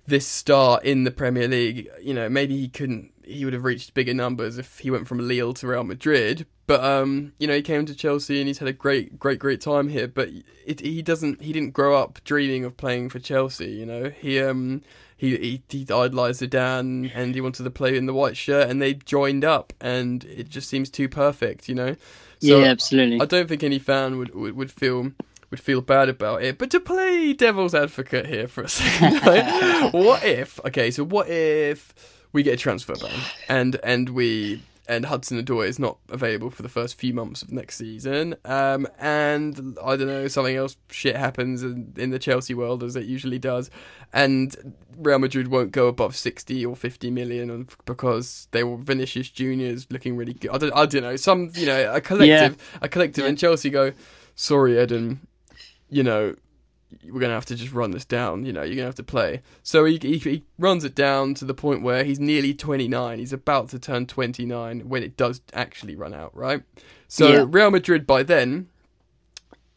this 0.05 0.27
star 0.27 0.81
in 0.83 1.03
the 1.03 1.11
Premier 1.11 1.47
League. 1.47 1.89
You 2.01 2.13
know, 2.13 2.29
maybe 2.29 2.57
he 2.57 2.67
couldn't, 2.67 3.13
he 3.23 3.45
would 3.45 3.53
have 3.53 3.63
reached 3.63 3.93
bigger 3.93 4.13
numbers 4.13 4.57
if 4.57 4.79
he 4.79 4.91
went 4.91 5.07
from 5.07 5.25
Lille 5.27 5.53
to 5.55 5.67
Real 5.67 5.83
Madrid. 5.83 6.45
But 6.65 6.83
um, 6.83 7.33
you 7.39 7.47
know, 7.47 7.55
he 7.55 7.61
came 7.61 7.85
to 7.85 7.95
Chelsea 7.95 8.39
and 8.39 8.47
he's 8.47 8.59
had 8.59 8.67
a 8.67 8.73
great, 8.73 9.19
great, 9.19 9.39
great 9.39 9.61
time 9.61 9.89
here. 9.89 10.07
But 10.07 10.29
it, 10.65 10.79
he 10.79 11.01
doesn't, 11.01 11.41
he 11.41 11.53
didn't 11.53 11.71
grow 11.71 11.95
up 11.95 12.23
dreaming 12.23 12.65
of 12.65 12.77
playing 12.77 13.09
for 13.09 13.19
Chelsea. 13.19 13.71
You 13.71 13.85
know, 13.85 14.09
he 14.09 14.41
um 14.41 14.81
he 15.15 15.37
he, 15.37 15.61
he 15.69 15.83
idolised 15.83 16.41
Zidane 16.41 17.11
and 17.13 17.35
he 17.35 17.41
wanted 17.41 17.63
to 17.63 17.69
play 17.69 17.97
in 17.97 18.05
the 18.05 18.13
white 18.13 18.37
shirt, 18.37 18.69
and 18.69 18.81
they 18.81 18.93
joined 18.93 19.45
up, 19.45 19.73
and 19.79 20.23
it 20.25 20.49
just 20.49 20.69
seems 20.69 20.89
too 20.89 21.09
perfect, 21.09 21.69
you 21.69 21.75
know. 21.75 21.95
So 22.39 22.59
yeah, 22.59 22.65
absolutely. 22.65 23.21
I 23.21 23.25
don't 23.25 23.47
think 23.47 23.63
any 23.63 23.79
fan 23.79 24.17
would 24.17 24.33
would, 24.35 24.55
would 24.55 24.71
feel 24.71 25.11
would 25.49 25.59
feel 25.59 25.81
bad 25.81 26.09
about 26.09 26.43
it. 26.43 26.57
But 26.57 26.71
to 26.71 26.79
play 26.79 27.31
devil's 27.33 27.75
advocate 27.75 28.25
here 28.25 28.47
for 28.47 28.63
a 28.63 28.69
second, 28.69 29.21
like, 29.25 29.93
what 29.93 30.23
if? 30.23 30.59
Okay, 30.65 30.91
so 30.91 31.03
what 31.03 31.29
if 31.29 31.93
we 32.33 32.41
get 32.43 32.55
a 32.55 32.57
transfer 32.57 32.95
ban 32.95 33.11
and 33.47 33.79
and 33.83 34.09
we 34.09 34.61
and 34.87 35.05
Hudson 35.05 35.43
Odoi 35.43 35.67
is 35.67 35.79
not 35.79 35.97
available 36.09 36.49
for 36.49 36.61
the 36.61 36.69
first 36.69 36.99
few 36.99 37.13
months 37.13 37.41
of 37.41 37.51
next 37.51 37.77
season. 37.77 38.35
Um, 38.45 38.87
and 38.99 39.77
I 39.83 39.95
don't 39.95 40.07
know, 40.07 40.27
something 40.27 40.55
else 40.55 40.75
shit 40.89 41.15
happens 41.15 41.63
in, 41.63 41.93
in, 41.97 42.09
the 42.09 42.19
Chelsea 42.19 42.53
world 42.53 42.83
as 42.83 42.95
it 42.95 43.05
usually 43.05 43.39
does, 43.39 43.69
and 44.11 44.75
Real 44.97 45.19
Madrid 45.19 45.47
won't 45.47 45.71
go 45.71 45.87
above 45.87 46.15
sixty 46.15 46.65
or 46.65 46.75
fifty 46.75 47.09
million 47.09 47.67
because 47.85 48.47
they 48.51 48.63
were 48.63 48.77
Vinicius 48.77 49.29
Juniors 49.29 49.87
looking 49.89 50.17
really 50.17 50.33
good. 50.33 50.51
I 50.51 50.57
don't, 50.57 50.73
I 50.73 50.85
don't 50.85 51.03
know, 51.03 51.15
some 51.15 51.51
you 51.55 51.65
know 51.65 51.93
a 51.93 52.01
collective, 52.01 52.57
yeah. 52.57 52.79
a 52.81 52.89
collective, 52.89 53.23
yeah. 53.23 53.29
and 53.29 53.37
Chelsea 53.37 53.69
go, 53.69 53.93
sorry, 54.35 54.81
Eden, 54.81 55.25
you 55.89 56.03
know 56.03 56.35
we're 57.05 57.19
gonna 57.19 57.33
have 57.33 57.45
to 57.47 57.55
just 57.55 57.73
run 57.73 57.91
this 57.91 58.05
down. 58.05 58.45
You 58.45 58.53
know, 58.53 58.63
you're 58.63 58.75
gonna 58.75 58.87
have 58.87 58.95
to 58.95 59.03
play. 59.03 59.41
So 59.61 59.85
he, 59.85 59.97
he 60.01 60.17
he 60.17 60.43
runs 60.57 60.83
it 60.83 60.95
down 60.95 61.33
to 61.35 61.45
the 61.45 61.53
point 61.53 61.81
where 61.81 62.03
he's 62.03 62.19
nearly 62.19 62.53
29. 62.53 63.19
He's 63.19 63.33
about 63.33 63.69
to 63.69 63.79
turn 63.79 64.05
29 64.05 64.81
when 64.89 65.03
it 65.03 65.17
does 65.17 65.41
actually 65.53 65.95
run 65.95 66.13
out, 66.13 66.35
right? 66.35 66.63
So 67.07 67.27
Yeah. 67.27 67.45
Real 67.47 67.71
Madrid 67.71 68.05
by 68.07 68.23
then. 68.23 68.69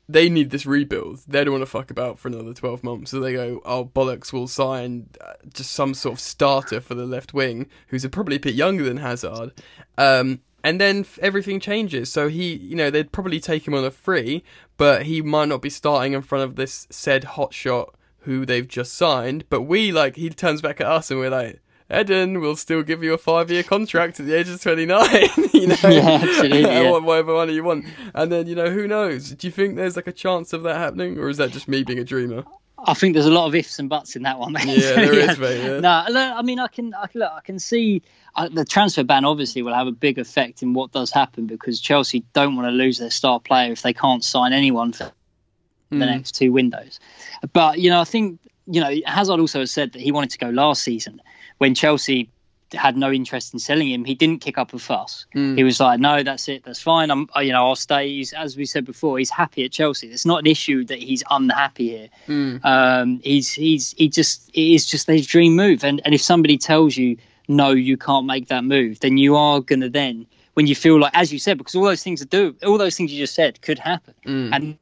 They 0.08 0.28
need 0.28 0.50
this 0.50 0.66
rebuild. 0.66 1.22
They 1.26 1.42
don't 1.42 1.54
want 1.54 1.62
to 1.62 1.66
fuck 1.66 1.90
about 1.90 2.20
for 2.20 2.28
another 2.28 2.54
12 2.54 2.84
months. 2.84 3.10
So 3.10 3.18
they 3.18 3.32
go, 3.32 3.60
oh, 3.64 3.86
bollocks, 3.86 4.32
we'll 4.32 4.46
sign 4.46 5.08
uh, 5.20 5.32
just 5.52 5.72
some 5.72 5.94
sort 5.94 6.12
of 6.12 6.20
starter 6.20 6.80
for 6.80 6.94
the 6.94 7.06
left 7.06 7.34
wing 7.34 7.66
who's 7.88 8.06
probably 8.06 8.36
a 8.36 8.40
bit 8.40 8.54
younger 8.54 8.84
than 8.84 8.98
Hazard. 8.98 9.50
Um, 9.98 10.42
and 10.66 10.80
then 10.80 11.00
f- 11.02 11.16
everything 11.22 11.60
changes. 11.60 12.10
So 12.10 12.26
he, 12.28 12.54
you 12.54 12.74
know, 12.74 12.90
they'd 12.90 13.12
probably 13.12 13.38
take 13.38 13.68
him 13.68 13.74
on 13.74 13.84
a 13.84 13.90
free, 13.92 14.42
but 14.76 15.04
he 15.04 15.22
might 15.22 15.44
not 15.48 15.62
be 15.62 15.70
starting 15.70 16.12
in 16.12 16.22
front 16.22 16.42
of 16.42 16.56
this 16.56 16.88
said 16.90 17.22
hotshot 17.22 17.90
who 18.22 18.44
they've 18.44 18.66
just 18.66 18.94
signed. 18.94 19.44
But 19.48 19.62
we 19.62 19.92
like 19.92 20.16
he 20.16 20.28
turns 20.28 20.60
back 20.60 20.80
at 20.80 20.88
us 20.88 21.08
and 21.08 21.20
we're 21.20 21.30
like, 21.30 21.60
Eden, 21.88 22.40
we'll 22.40 22.56
still 22.56 22.82
give 22.82 23.04
you 23.04 23.14
a 23.14 23.18
five 23.18 23.48
year 23.48 23.62
contract 23.62 24.18
at 24.18 24.26
the 24.26 24.34
age 24.34 24.48
of 24.48 24.60
twenty 24.60 24.86
nine. 24.86 25.28
you 25.54 25.68
know, 25.68 25.76
Yeah, 25.84 26.18
absolutely, 26.20 26.60
yeah. 26.62 26.98
Whatever 26.98 27.34
money 27.34 27.54
you 27.54 27.62
want. 27.62 27.84
And 28.12 28.32
then 28.32 28.48
you 28.48 28.56
know, 28.56 28.68
who 28.70 28.88
knows? 28.88 29.30
Do 29.30 29.46
you 29.46 29.52
think 29.52 29.76
there's 29.76 29.94
like 29.94 30.08
a 30.08 30.12
chance 30.12 30.52
of 30.52 30.64
that 30.64 30.78
happening, 30.78 31.16
or 31.16 31.28
is 31.28 31.36
that 31.36 31.52
just 31.52 31.68
me 31.68 31.84
being 31.84 32.00
a 32.00 32.04
dreamer? 32.04 32.42
I 32.78 32.94
think 32.94 33.14
there's 33.14 33.26
a 33.26 33.30
lot 33.32 33.46
of 33.46 33.54
ifs 33.54 33.78
and 33.78 33.88
buts 33.88 34.16
in 34.16 34.22
that 34.24 34.38
one. 34.38 34.52
Mate. 34.52 34.66
Yeah, 34.66 34.74
there 34.94 35.14
is, 35.14 35.38
mate, 35.38 35.64
yeah. 35.64 35.80
No, 35.80 36.34
I 36.36 36.42
mean, 36.42 36.58
I 36.58 36.66
can, 36.68 36.92
I 36.94 37.06
can, 37.06 37.20
look, 37.20 37.32
I 37.34 37.40
can 37.40 37.58
see 37.58 38.02
uh, 38.34 38.48
the 38.48 38.64
transfer 38.64 39.02
ban 39.02 39.24
obviously 39.24 39.62
will 39.62 39.72
have 39.74 39.86
a 39.86 39.92
big 39.92 40.18
effect 40.18 40.62
in 40.62 40.74
what 40.74 40.92
does 40.92 41.10
happen 41.10 41.46
because 41.46 41.80
Chelsea 41.80 42.22
don't 42.34 42.54
want 42.54 42.68
to 42.68 42.72
lose 42.72 42.98
their 42.98 43.10
star 43.10 43.40
player 43.40 43.72
if 43.72 43.82
they 43.82 43.92
can't 43.94 44.22
sign 44.22 44.52
anyone 44.52 44.92
for 44.92 45.10
Hmm. 45.90 46.00
the 46.00 46.06
next 46.06 46.32
two 46.34 46.50
windows. 46.52 46.98
But 47.52 47.78
you 47.78 47.90
know, 47.90 48.00
I 48.00 48.04
think 48.04 48.40
you 48.66 48.80
know 48.80 48.92
Hazard 49.06 49.38
also 49.38 49.60
has 49.60 49.70
said 49.70 49.92
that 49.92 50.02
he 50.02 50.10
wanted 50.10 50.30
to 50.30 50.38
go 50.38 50.48
last 50.50 50.82
season 50.82 51.22
when 51.58 51.76
Chelsea 51.76 52.28
had 52.72 52.96
no 52.96 53.12
interest 53.12 53.52
in 53.52 53.58
selling 53.60 53.88
him. 53.90 54.04
He 54.04 54.14
didn't 54.14 54.40
kick 54.40 54.58
up 54.58 54.74
a 54.74 54.78
fuss. 54.78 55.26
Hmm. 55.32 55.56
He 55.56 55.62
was 55.64 55.78
like, 55.80 56.00
"No, 56.00 56.22
that's 56.22 56.48
it. 56.48 56.64
That's 56.64 56.82
fine. 56.82 57.10
I'm, 57.10 57.28
you 57.36 57.52
know, 57.52 57.66
I'll 57.66 57.76
stay." 57.76 58.08
He's, 58.08 58.32
as 58.32 58.56
we 58.56 58.64
said 58.66 58.84
before, 58.84 59.18
he's 59.18 59.30
happy 59.30 59.64
at 59.64 59.72
Chelsea. 59.72 60.08
It's 60.08 60.26
not 60.26 60.40
an 60.40 60.46
issue 60.46 60.84
that 60.86 60.98
he's 60.98 61.22
unhappy 61.30 61.88
here. 61.90 62.08
Hmm. 62.26 62.56
Um, 62.64 63.20
he's 63.22 63.52
he's 63.52 63.92
he 63.96 64.08
just 64.08 64.48
it 64.50 64.74
is 64.74 64.84
just 64.86 65.06
his 65.06 65.26
dream 65.26 65.54
move. 65.54 65.84
And 65.84 66.00
and 66.04 66.14
if 66.14 66.20
somebody 66.20 66.58
tells 66.58 66.96
you 66.96 67.16
no, 67.48 67.70
you 67.70 67.96
can't 67.96 68.26
make 68.26 68.48
that 68.48 68.64
move, 68.64 68.98
then 69.00 69.16
you 69.18 69.36
are 69.36 69.60
gonna 69.60 69.88
then 69.88 70.26
when 70.54 70.66
you 70.66 70.74
feel 70.74 70.98
like, 70.98 71.12
as 71.14 71.32
you 71.32 71.38
said, 71.38 71.58
because 71.58 71.74
all 71.74 71.84
those 71.84 72.02
things 72.02 72.18
that 72.20 72.30
do, 72.30 72.56
all 72.66 72.78
those 72.78 72.96
things 72.96 73.12
you 73.12 73.18
just 73.18 73.34
said 73.34 73.60
could 73.60 73.78
happen, 73.78 74.14
Mm. 74.26 74.50
and 74.52 74.78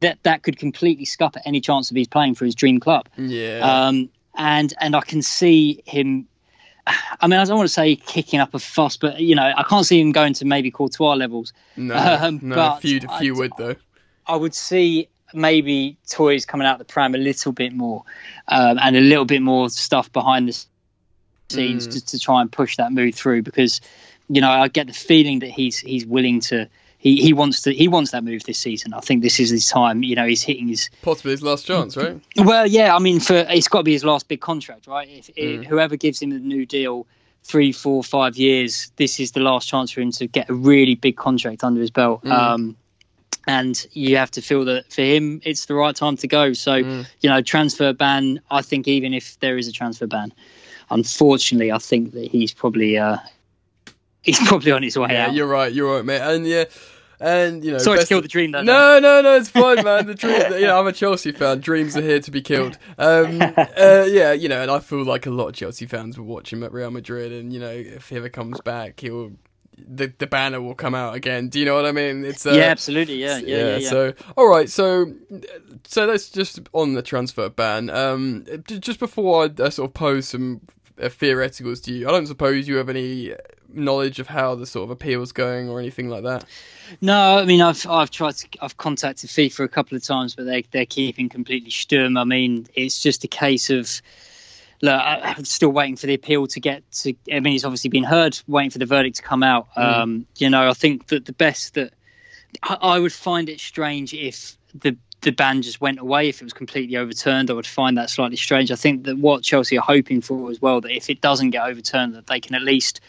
that 0.00 0.18
that 0.24 0.42
could 0.42 0.58
completely 0.58 1.04
scupper 1.04 1.40
any 1.44 1.60
chance 1.60 1.90
of 1.90 1.96
he's 1.96 2.06
playing 2.08 2.34
for 2.34 2.44
his 2.44 2.54
dream 2.54 2.78
club. 2.80 3.08
Yeah. 3.16 3.60
Um, 3.62 4.10
and 4.36 4.74
and 4.80 4.94
I 4.94 5.00
can 5.00 5.22
see 5.22 5.82
him. 5.86 6.26
I 7.20 7.26
mean, 7.26 7.38
I 7.38 7.44
don't 7.44 7.56
want 7.56 7.68
to 7.68 7.72
say 7.72 7.96
kicking 7.96 8.40
up 8.40 8.54
a 8.54 8.58
fuss, 8.58 8.96
but 8.96 9.20
you 9.20 9.34
know, 9.34 9.52
I 9.56 9.62
can't 9.64 9.84
see 9.86 10.00
him 10.00 10.12
going 10.12 10.32
to 10.34 10.44
maybe 10.44 10.70
Courtois 10.70 11.14
levels. 11.14 11.52
no, 11.76 11.94
um, 12.22 12.40
no, 12.42 12.54
but 12.54 12.80
few 12.80 13.00
few 13.18 13.34
would 13.36 13.52
though. 13.58 13.76
I 14.26 14.36
would 14.36 14.54
see 14.54 15.08
maybe 15.34 15.96
toys 16.08 16.46
coming 16.46 16.66
out 16.66 16.78
the 16.78 16.84
pram 16.84 17.14
a 17.14 17.18
little 17.18 17.52
bit 17.52 17.72
more, 17.72 18.02
um, 18.48 18.78
and 18.82 18.96
a 18.96 19.00
little 19.00 19.24
bit 19.24 19.42
more 19.42 19.68
stuff 19.70 20.12
behind 20.12 20.48
the 20.48 20.64
scenes 21.50 21.88
Mm. 21.88 21.92
to, 21.92 22.04
to 22.06 22.18
try 22.18 22.40
and 22.42 22.52
push 22.52 22.76
that 22.76 22.92
move 22.92 23.14
through. 23.14 23.42
Because 23.42 23.80
you 24.28 24.40
know, 24.40 24.50
I 24.50 24.68
get 24.68 24.86
the 24.86 24.92
feeling 24.92 25.38
that 25.40 25.50
he's 25.50 25.78
he's 25.78 26.06
willing 26.06 26.40
to. 26.40 26.68
He, 27.00 27.16
he 27.22 27.32
wants 27.32 27.62
to 27.62 27.72
he 27.72 27.86
wants 27.86 28.10
that 28.10 28.24
move 28.24 28.42
this 28.44 28.58
season. 28.58 28.92
I 28.92 28.98
think 29.00 29.22
this 29.22 29.38
is 29.38 29.50
his 29.50 29.68
time. 29.68 30.02
You 30.02 30.16
know, 30.16 30.26
he's 30.26 30.42
hitting 30.42 30.66
his 30.68 30.90
Possibly 31.02 31.30
his 31.30 31.42
last 31.42 31.64
chance, 31.64 31.96
right? 31.96 32.20
well, 32.36 32.66
yeah. 32.66 32.94
I 32.94 32.98
mean, 32.98 33.20
for 33.20 33.36
it's 33.48 33.68
got 33.68 33.78
to 33.78 33.84
be 33.84 33.92
his 33.92 34.04
last 34.04 34.26
big 34.26 34.40
contract, 34.40 34.86
right? 34.88 35.08
If, 35.08 35.30
if 35.36 35.60
Mm. 35.60 35.64
whoever 35.64 35.96
gives 35.96 36.20
him 36.20 36.30
the 36.30 36.40
new 36.40 36.66
deal, 36.66 37.06
three, 37.44 37.70
four, 37.70 38.02
five 38.02 38.36
years, 38.36 38.90
this 38.96 39.20
is 39.20 39.30
the 39.32 39.40
last 39.40 39.68
chance 39.68 39.92
for 39.92 40.00
him 40.00 40.10
to 40.12 40.26
get 40.26 40.50
a 40.50 40.54
really 40.54 40.96
big 40.96 41.16
contract 41.16 41.62
under 41.62 41.80
his 41.80 41.90
belt. 41.90 42.24
Mm. 42.24 42.32
Um, 42.32 42.76
and 43.46 43.86
you 43.92 44.16
have 44.16 44.30
to 44.32 44.42
feel 44.42 44.64
that 44.66 44.92
for 44.92 45.02
him, 45.02 45.40
it's 45.44 45.66
the 45.66 45.74
right 45.74 45.94
time 45.94 46.16
to 46.16 46.26
go. 46.26 46.52
So, 46.52 46.82
Mm. 46.82 47.06
you 47.20 47.30
know, 47.30 47.40
transfer 47.40 47.92
ban. 47.92 48.40
I 48.50 48.60
think 48.60 48.88
even 48.88 49.14
if 49.14 49.38
there 49.38 49.56
is 49.56 49.68
a 49.68 49.72
transfer 49.72 50.06
ban, 50.08 50.32
unfortunately, 50.90 51.70
I 51.72 51.78
think 51.78 52.12
that 52.12 52.30
he's 52.30 52.52
probably 52.52 52.98
uh, 52.98 53.18
he's 54.36 54.48
probably 54.48 54.72
on 54.72 54.82
his 54.82 54.96
way 54.98 55.08
Yeah, 55.10 55.26
out. 55.26 55.34
you're 55.34 55.46
right. 55.46 55.72
You're 55.72 55.96
right, 55.96 56.04
mate. 56.04 56.20
And 56.20 56.46
yeah, 56.46 56.64
and 57.20 57.64
you 57.64 57.72
know, 57.72 57.78
Sorry 57.78 57.98
to 57.98 58.06
kill 58.06 58.20
the 58.22 58.28
dream, 58.28 58.52
though. 58.52 58.62
No, 58.62 58.98
no, 59.00 59.20
no, 59.22 59.36
it's 59.36 59.48
fine, 59.48 59.82
man. 59.84 60.06
The 60.06 60.14
dream, 60.14 60.40
you 60.52 60.66
know, 60.66 60.78
I'm 60.78 60.86
a 60.86 60.92
Chelsea 60.92 61.32
fan. 61.32 61.60
Dreams 61.60 61.96
are 61.96 62.02
here 62.02 62.20
to 62.20 62.30
be 62.30 62.40
killed. 62.40 62.78
Um, 62.96 63.42
uh, 63.56 64.06
yeah, 64.08 64.32
you 64.32 64.48
know, 64.48 64.62
and 64.62 64.70
I 64.70 64.78
feel 64.78 65.04
like 65.04 65.26
a 65.26 65.30
lot 65.30 65.48
of 65.48 65.54
Chelsea 65.54 65.86
fans 65.86 66.18
will 66.18 66.26
watch 66.26 66.52
him 66.52 66.62
at 66.62 66.72
Real 66.72 66.90
Madrid, 66.90 67.32
and 67.32 67.52
you 67.52 67.58
know, 67.58 67.70
if 67.70 68.10
he 68.10 68.16
ever 68.16 68.28
comes 68.28 68.60
back, 68.60 69.00
he'll 69.00 69.32
the 69.86 70.12
the 70.18 70.26
banner 70.26 70.60
will 70.60 70.74
come 70.74 70.94
out 70.94 71.14
again. 71.14 71.48
Do 71.48 71.58
you 71.58 71.64
know 71.64 71.74
what 71.74 71.86
I 71.86 71.92
mean? 71.92 72.24
It's 72.24 72.46
uh, 72.46 72.52
yeah, 72.52 72.64
absolutely. 72.64 73.16
Yeah, 73.16 73.38
yeah, 73.38 73.56
yeah. 73.56 73.76
yeah. 73.78 73.88
So, 73.90 74.12
all 74.36 74.48
right. 74.48 74.68
So, 74.68 75.12
so 75.84 76.06
let's 76.06 76.30
just 76.30 76.60
on 76.72 76.94
the 76.94 77.02
transfer 77.02 77.48
ban. 77.48 77.90
Um, 77.90 78.44
just 78.66 78.98
before 78.98 79.44
I 79.44 79.62
uh, 79.62 79.70
sort 79.70 79.90
of 79.90 79.94
pose 79.94 80.28
some 80.28 80.60
theoreticals 81.06 81.82
to 81.84 81.92
you, 81.92 82.08
I 82.08 82.12
don't 82.12 82.26
suppose 82.26 82.66
you 82.68 82.76
have 82.76 82.88
any 82.88 83.34
knowledge 83.72 84.18
of 84.18 84.26
how 84.26 84.54
the 84.54 84.66
sort 84.66 84.84
of 84.84 84.90
appeal's 84.90 85.30
going 85.32 85.68
or 85.68 85.78
anything 85.78 86.08
like 86.08 86.22
that. 86.24 86.44
No, 87.00 87.38
I 87.38 87.44
mean 87.44 87.60
I've 87.60 87.86
I've 87.86 88.10
tried 88.10 88.36
to 88.36 88.48
I've 88.62 88.76
contacted 88.76 89.28
FIFA 89.30 89.64
a 89.64 89.68
couple 89.68 89.96
of 89.96 90.02
times, 90.02 90.34
but 90.34 90.44
they 90.46 90.62
they're 90.70 90.86
keeping 90.86 91.28
completely 91.28 91.70
stum. 91.70 92.18
I 92.18 92.24
mean 92.24 92.66
it's 92.74 93.00
just 93.00 93.24
a 93.24 93.28
case 93.28 93.68
of 93.70 94.00
look, 94.80 94.94
I- 94.94 95.34
I'm 95.36 95.44
still 95.44 95.70
waiting 95.70 95.96
for 95.96 96.06
the 96.06 96.14
appeal 96.14 96.46
to 96.46 96.60
get 96.60 96.90
to. 96.92 97.14
I 97.32 97.40
mean 97.40 97.54
it's 97.54 97.64
obviously 97.64 97.90
been 97.90 98.04
heard, 98.04 98.38
waiting 98.46 98.70
for 98.70 98.78
the 98.78 98.86
verdict 98.86 99.16
to 99.16 99.22
come 99.22 99.42
out. 99.42 99.68
Um, 99.76 100.26
you 100.38 100.48
know, 100.48 100.68
I 100.68 100.72
think 100.72 101.08
that 101.08 101.26
the 101.26 101.32
best 101.34 101.74
that 101.74 101.92
I, 102.62 102.78
I 102.80 102.98
would 102.98 103.12
find 103.12 103.48
it 103.50 103.60
strange 103.60 104.14
if 104.14 104.56
the 104.74 104.96
the 105.22 105.32
ban 105.32 105.62
just 105.62 105.80
went 105.80 105.98
away 105.98 106.28
if 106.28 106.40
it 106.40 106.44
was 106.44 106.52
completely 106.52 106.96
overturned. 106.96 107.50
I 107.50 107.54
would 107.54 107.66
find 107.66 107.98
that 107.98 108.10
slightly 108.10 108.36
strange. 108.36 108.70
I 108.70 108.76
think 108.76 109.04
that 109.04 109.18
what 109.18 109.42
Chelsea 109.42 109.76
are 109.76 109.82
hoping 109.82 110.20
for 110.20 110.50
as 110.50 110.62
well 110.62 110.80
that 110.80 110.96
if 110.96 111.10
it 111.10 111.20
doesn't 111.20 111.50
get 111.50 111.66
overturned, 111.66 112.14
that 112.14 112.26
they 112.26 112.40
can 112.40 112.54
at 112.54 112.62
least 112.62 113.00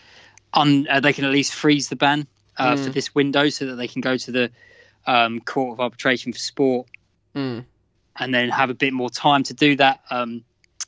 un, 0.53 0.87
uh, 0.89 0.99
they 0.99 1.13
can 1.13 1.25
at 1.25 1.31
least 1.31 1.53
freeze 1.53 1.89
the 1.89 1.95
ban 1.95 2.27
uh, 2.57 2.75
for 2.75 2.89
this 2.89 3.13
window 3.15 3.49
so 3.49 3.67
that 3.67 3.75
they 3.75 3.87
can 3.87 4.01
go 4.01 4.17
to 4.17 4.31
the 4.31 4.51
um, 5.05 5.39
Court 5.39 5.73
of 5.73 5.79
Arbitration 5.79 6.33
for 6.33 6.39
Sport 6.39 6.87
Mm. 7.35 7.63
and 8.17 8.33
then 8.33 8.49
have 8.49 8.71
a 8.71 8.73
bit 8.73 8.91
more 8.91 9.09
time 9.11 9.43
to 9.43 9.53
do 9.53 9.75
that 9.75 10.01
um, 10.09 10.43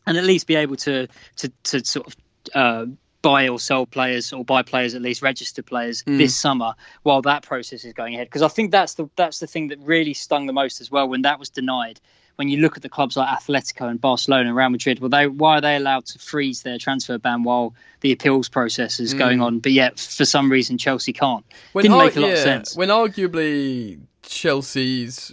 and 0.07 0.17
at 0.17 0.23
least 0.23 0.47
be 0.47 0.55
able 0.55 0.75
to 0.75 1.07
to, 1.37 1.51
to 1.63 1.85
sort 1.85 2.07
of 2.07 2.15
uh, 2.55 2.85
buy 3.21 3.47
or 3.47 3.59
sell 3.59 3.85
players 3.85 4.33
or 4.33 4.43
buy 4.43 4.63
players 4.63 4.95
at 4.95 5.01
least 5.01 5.21
register 5.21 5.61
players 5.61 6.03
Mm. 6.03 6.17
this 6.17 6.35
summer 6.35 6.73
while 7.03 7.21
that 7.21 7.43
process 7.43 7.85
is 7.85 7.93
going 7.93 8.15
ahead 8.15 8.27
because 8.27 8.41
I 8.41 8.47
think 8.47 8.71
that's 8.71 8.95
the 8.95 9.07
that's 9.15 9.39
the 9.39 9.47
thing 9.47 9.67
that 9.67 9.79
really 9.79 10.13
stung 10.13 10.47
the 10.47 10.53
most 10.53 10.81
as 10.81 10.89
well 10.89 11.07
when 11.07 11.21
that 11.21 11.37
was 11.39 11.49
denied 11.49 11.99
when 12.37 12.49
you 12.49 12.57
look 12.59 12.77
at 12.77 12.81
the 12.81 12.89
clubs 12.89 13.15
like 13.17 13.27
Atletico 13.29 13.87
and 13.89 14.01
Barcelona 14.01 14.47
and 14.47 14.55
Real 14.55 14.69
Madrid 14.69 14.99
well 14.99 15.09
they 15.09 15.27
why 15.27 15.57
are 15.57 15.61
they 15.61 15.75
allowed 15.75 16.05
to 16.07 16.17
freeze 16.19 16.63
their 16.63 16.79
transfer 16.79 17.19
ban 17.19 17.43
while 17.43 17.75
the 17.99 18.11
appeals 18.11 18.49
process 18.49 18.99
is 18.99 19.13
going 19.13 19.37
Mm. 19.39 19.43
on 19.45 19.59
but 19.59 19.71
yet 19.71 19.99
for 19.99 20.25
some 20.25 20.51
reason 20.51 20.77
Chelsea 20.79 21.13
can't 21.13 21.45
When 21.73 21.83
Didn't 21.83 21.97
ar- 21.97 22.05
make 22.05 22.15
a 22.15 22.21
lot 22.21 22.31
of 22.31 22.37
sense. 22.39 22.75
When 22.75 22.89
arguably 22.89 23.99
Chelsea's, 24.23 25.31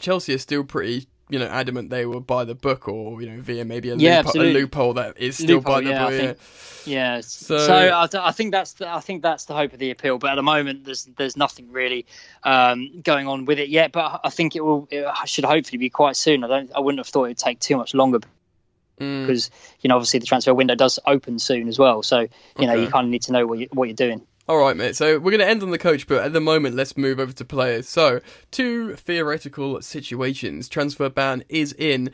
Chelsea 0.00 0.32
is 0.34 0.42
still 0.42 0.64
pretty, 0.64 1.06
you 1.30 1.38
know, 1.38 1.46
adamant 1.46 1.90
they 1.90 2.04
were 2.06 2.20
by 2.20 2.44
the 2.44 2.54
book, 2.54 2.86
or 2.88 3.20
you 3.22 3.28
know, 3.30 3.40
via 3.40 3.64
maybe 3.64 3.90
a, 3.90 3.96
Yeah, 3.96 4.22
loophole, 4.22 4.42
a 4.42 4.52
loophole 4.52 4.92
that 4.94 5.18
is 5.18 5.36
still 5.36 5.56
Loophole, 5.56 5.74
by 5.76 5.80
the 5.80 5.90
yeah, 5.90 6.06
I 6.06 6.10
book. 6.10 6.20
think- 6.20 6.38
yeah. 6.86 7.20
So- 7.22 7.58
so, 7.58 7.74
I, 7.74 8.06
I 8.28 8.30
think 8.32 8.52
that's 8.52 8.74
the, 8.74 8.86
I 8.92 9.00
think 9.00 9.22
that's 9.22 9.46
the 9.46 9.54
hope 9.54 9.72
of 9.72 9.78
the 9.78 9.90
appeal. 9.90 10.18
But 10.18 10.32
at 10.32 10.34
the 10.34 10.42
moment, 10.42 10.84
there's 10.84 11.06
there's 11.16 11.36
nothing 11.36 11.72
really 11.72 12.04
um, 12.42 13.00
going 13.02 13.26
on 13.26 13.46
with 13.46 13.58
it 13.58 13.70
yet. 13.70 13.92
But 13.92 14.20
I 14.22 14.28
think 14.30 14.54
it 14.54 14.60
will 14.64 14.86
it 14.90 15.06
should 15.26 15.44
hopefully 15.44 15.78
be 15.78 15.88
quite 15.90 16.16
soon. 16.16 16.44
I 16.44 16.48
don't 16.48 16.70
I 16.74 16.80
wouldn't 16.80 16.98
have 16.98 17.08
thought 17.08 17.24
it 17.24 17.28
would 17.28 17.38
take 17.38 17.58
too 17.60 17.76
much 17.76 17.94
longer 17.94 18.20
Mm. 19.00 19.26
because 19.26 19.50
you 19.80 19.88
know 19.88 19.96
obviously 19.96 20.20
the 20.20 20.26
transfer 20.26 20.54
window 20.54 20.76
does 20.76 21.00
open 21.04 21.40
soon 21.40 21.66
as 21.66 21.80
well. 21.80 22.04
So 22.04 22.28
you 22.60 22.66
know 22.68 22.74
you 22.74 22.86
kind 22.86 23.06
of 23.06 23.10
need 23.10 23.22
to 23.22 23.32
know 23.32 23.44
what 23.44 23.58
you 23.58 23.66
what 23.72 23.88
you're 23.88 23.96
doing. 23.96 24.20
All 24.46 24.58
right, 24.58 24.76
mate. 24.76 24.94
So 24.94 25.18
we're 25.18 25.30
going 25.30 25.38
to 25.38 25.48
end 25.48 25.62
on 25.62 25.70
the 25.70 25.78
coach, 25.78 26.06
but 26.06 26.22
at 26.22 26.34
the 26.34 26.40
moment, 26.40 26.76
let's 26.76 26.98
move 26.98 27.18
over 27.18 27.32
to 27.32 27.44
players. 27.46 27.88
So, 27.88 28.20
two 28.50 28.94
theoretical 28.94 29.80
situations. 29.80 30.68
Transfer 30.68 31.08
ban 31.08 31.44
is 31.48 31.72
in. 31.72 32.10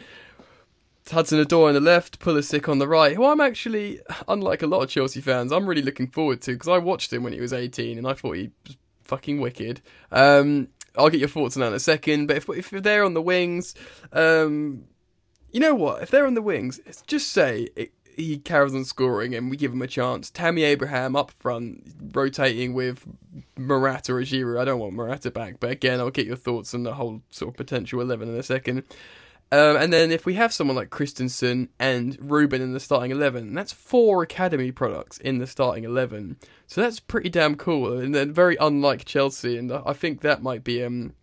Hudson 1.11 1.43
Odoi 1.45 1.69
on 1.69 1.75
the 1.75 1.81
left, 1.81 2.21
Pulisic 2.21 2.69
on 2.69 2.79
the 2.79 2.87
right, 2.87 3.17
who 3.17 3.25
I'm 3.25 3.41
actually, 3.41 3.99
unlike 4.29 4.63
a 4.63 4.69
lot 4.69 4.83
of 4.83 4.91
Chelsea 4.91 5.21
fans, 5.21 5.51
I'm 5.51 5.67
really 5.67 5.83
looking 5.83 6.07
forward 6.07 6.41
to 6.43 6.53
because 6.53 6.69
I 6.69 6.79
watched 6.79 7.13
him 7.13 7.25
when 7.25 7.33
he 7.33 7.41
was 7.41 7.53
18 7.53 7.99
and 7.99 8.07
I 8.07 8.13
thought 8.13 8.37
he 8.37 8.53
was 8.65 8.77
fucking 9.03 9.41
wicked. 9.41 9.81
Um, 10.13 10.69
I'll 10.97 11.09
get 11.09 11.19
your 11.19 11.29
thoughts 11.29 11.57
on 11.57 11.63
that 11.63 11.69
in 11.69 11.75
a 11.75 11.81
second, 11.81 12.27
but 12.27 12.37
if, 12.37 12.49
if 12.49 12.71
they're 12.71 13.03
on 13.03 13.15
the 13.15 13.23
wings, 13.23 13.75
um, 14.13 14.85
you 15.51 15.59
know 15.59 15.75
what? 15.75 16.03
If 16.03 16.11
they're 16.11 16.27
on 16.27 16.35
the 16.35 16.43
wings, 16.43 16.79
just 17.09 17.33
say 17.33 17.69
it, 17.75 17.93
he 18.21 18.39
carries 18.39 18.75
on 18.75 18.85
scoring 18.85 19.35
and 19.35 19.51
we 19.51 19.57
give 19.57 19.73
him 19.73 19.83
a 19.83 19.87
chance. 19.87 20.31
Tammy 20.31 20.63
Abraham 20.63 21.17
up 21.17 21.31
front, 21.31 21.95
rotating 22.13 22.75
with 22.75 23.05
Morata 23.57 24.15
or 24.15 24.23
Giroud. 24.23 24.61
I 24.61 24.65
don't 24.65 24.81
want 24.81 24.95
Morata 24.95 25.31
back, 25.31 25.61
but 25.61 25.71
again, 25.71 26.01
I'll 26.01 26.11
get 26.11 26.27
your 26.27 26.37
thoughts 26.37 26.75
on 26.75 26.83
the 26.83 26.95
whole 26.95 27.23
sort 27.31 27.55
of 27.55 27.57
potential 27.57 28.01
11 28.01 28.29
in 28.29 28.35
a 28.37 28.43
second. 28.43 28.85
Um, 29.53 29.77
and 29.77 29.93
then 29.93 30.13
if 30.13 30.27
we 30.27 30.35
have 30.35 30.53
someone 30.53 30.77
like 30.77 30.91
Christensen 30.91 31.71
and 31.81 32.17
Ruben 32.21 32.63
in 32.63 32.73
the 32.73 32.79
starting 32.79 33.11
11, 33.11 33.53
that's 33.55 33.73
four 33.73 34.23
academy 34.23 34.71
products 34.71 35.19
in 35.19 35.39
the 35.39 35.47
starting 35.47 35.83
11. 35.83 36.37
So 36.69 36.81
that's 36.81 37.01
pretty 37.01 37.31
damn 37.31 37.57
cool 37.57 37.99
and 37.99 38.15
then 38.15 38.33
very 38.33 38.57
unlike 38.61 39.05
Chelsea. 39.05 39.59
And 39.59 39.73
I 39.73 39.93
think 39.93 40.21
that 40.21 40.43
might 40.43 40.63
be 40.63 40.85
um, 40.85 41.15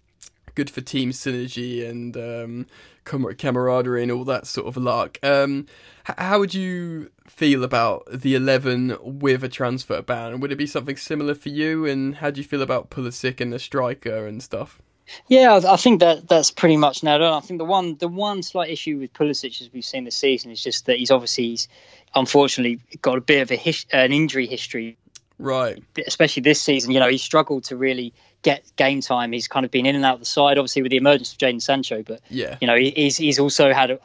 good 0.58 0.70
for 0.72 0.82
team 0.82 1.12
synergy 1.12 1.88
and 1.88 2.18
um, 2.18 2.66
camaraderie 3.06 4.02
and 4.02 4.12
all 4.12 4.24
that 4.24 4.48
sort 4.48 4.66
of 4.66 4.76
lark. 4.76 5.20
Um, 5.24 5.68
how 6.04 6.40
would 6.40 6.56
you 6.56 7.12
feel 7.28 7.64
about 7.64 8.08
the 8.12 8.34
11 8.34 8.98
with 9.00 9.44
a 9.44 9.50
transfer 9.50 10.02
ban? 10.02 10.40
Would 10.40 10.52
it 10.52 10.56
be 10.56 10.66
something 10.66 10.98
similar 10.98 11.36
for 11.36 11.50
you? 11.50 11.86
And 11.86 12.16
how 12.16 12.32
do 12.32 12.42
you 12.42 12.48
feel 12.48 12.64
about 12.64 12.90
Pulisic 12.90 13.40
and 13.40 13.54
the 13.54 13.60
striker 13.60 14.26
and 14.26 14.42
stuff? 14.42 14.82
Yeah, 15.28 15.62
I 15.64 15.78
think 15.78 16.00
that 16.00 16.28
that's 16.28 16.50
pretty 16.50 16.76
much 16.76 17.04
nailed 17.04 17.22
on. 17.22 17.34
I 17.34 17.46
think 17.46 17.60
the 17.60 17.66
one 17.66 17.96
the 17.98 18.08
one 18.08 18.42
slight 18.42 18.72
issue 18.72 18.98
with 18.98 19.14
Pulisic, 19.14 19.62
as 19.62 19.72
we've 19.72 19.86
seen 19.86 20.06
this 20.06 20.18
season, 20.18 20.50
is 20.50 20.62
just 20.62 20.88
that 20.88 20.98
he's 20.98 21.12
obviously 21.12 21.50
he's 21.50 21.68
unfortunately 22.16 22.82
got 23.04 23.20
a 23.20 23.22
bit 23.22 23.44
of 23.44 23.52
a 23.52 23.56
his, 23.56 23.86
an 23.94 24.12
injury 24.12 24.48
history. 24.48 24.98
Right. 25.40 25.82
Especially 26.06 26.42
this 26.42 26.62
season, 26.62 26.92
you 26.92 27.00
know, 27.00 27.08
he 27.08 27.20
struggled 27.20 27.66
to 27.66 27.78
really 27.78 28.12
get 28.42 28.64
game 28.76 29.02
time. 29.02 29.32
He's 29.32 29.48
kind 29.48 29.66
of 29.66 29.72
been 29.72 29.86
in 29.86 29.96
and 29.96 30.06
out 30.06 30.16
of 30.16 30.20
the 30.20 30.26
side, 30.26 30.58
obviously 30.58 30.82
with 30.82 30.92
the 30.92 30.98
emergence 30.98 31.32
of 31.32 31.38
Jadon 31.38 31.62
Sancho, 31.62 32.04
but 32.04 32.22
yeah, 32.30 32.58
you 32.62 32.68
know, 32.68 32.76
he's 32.76 33.18
he's 33.18 33.40
also 33.40 33.74
had 33.74 34.00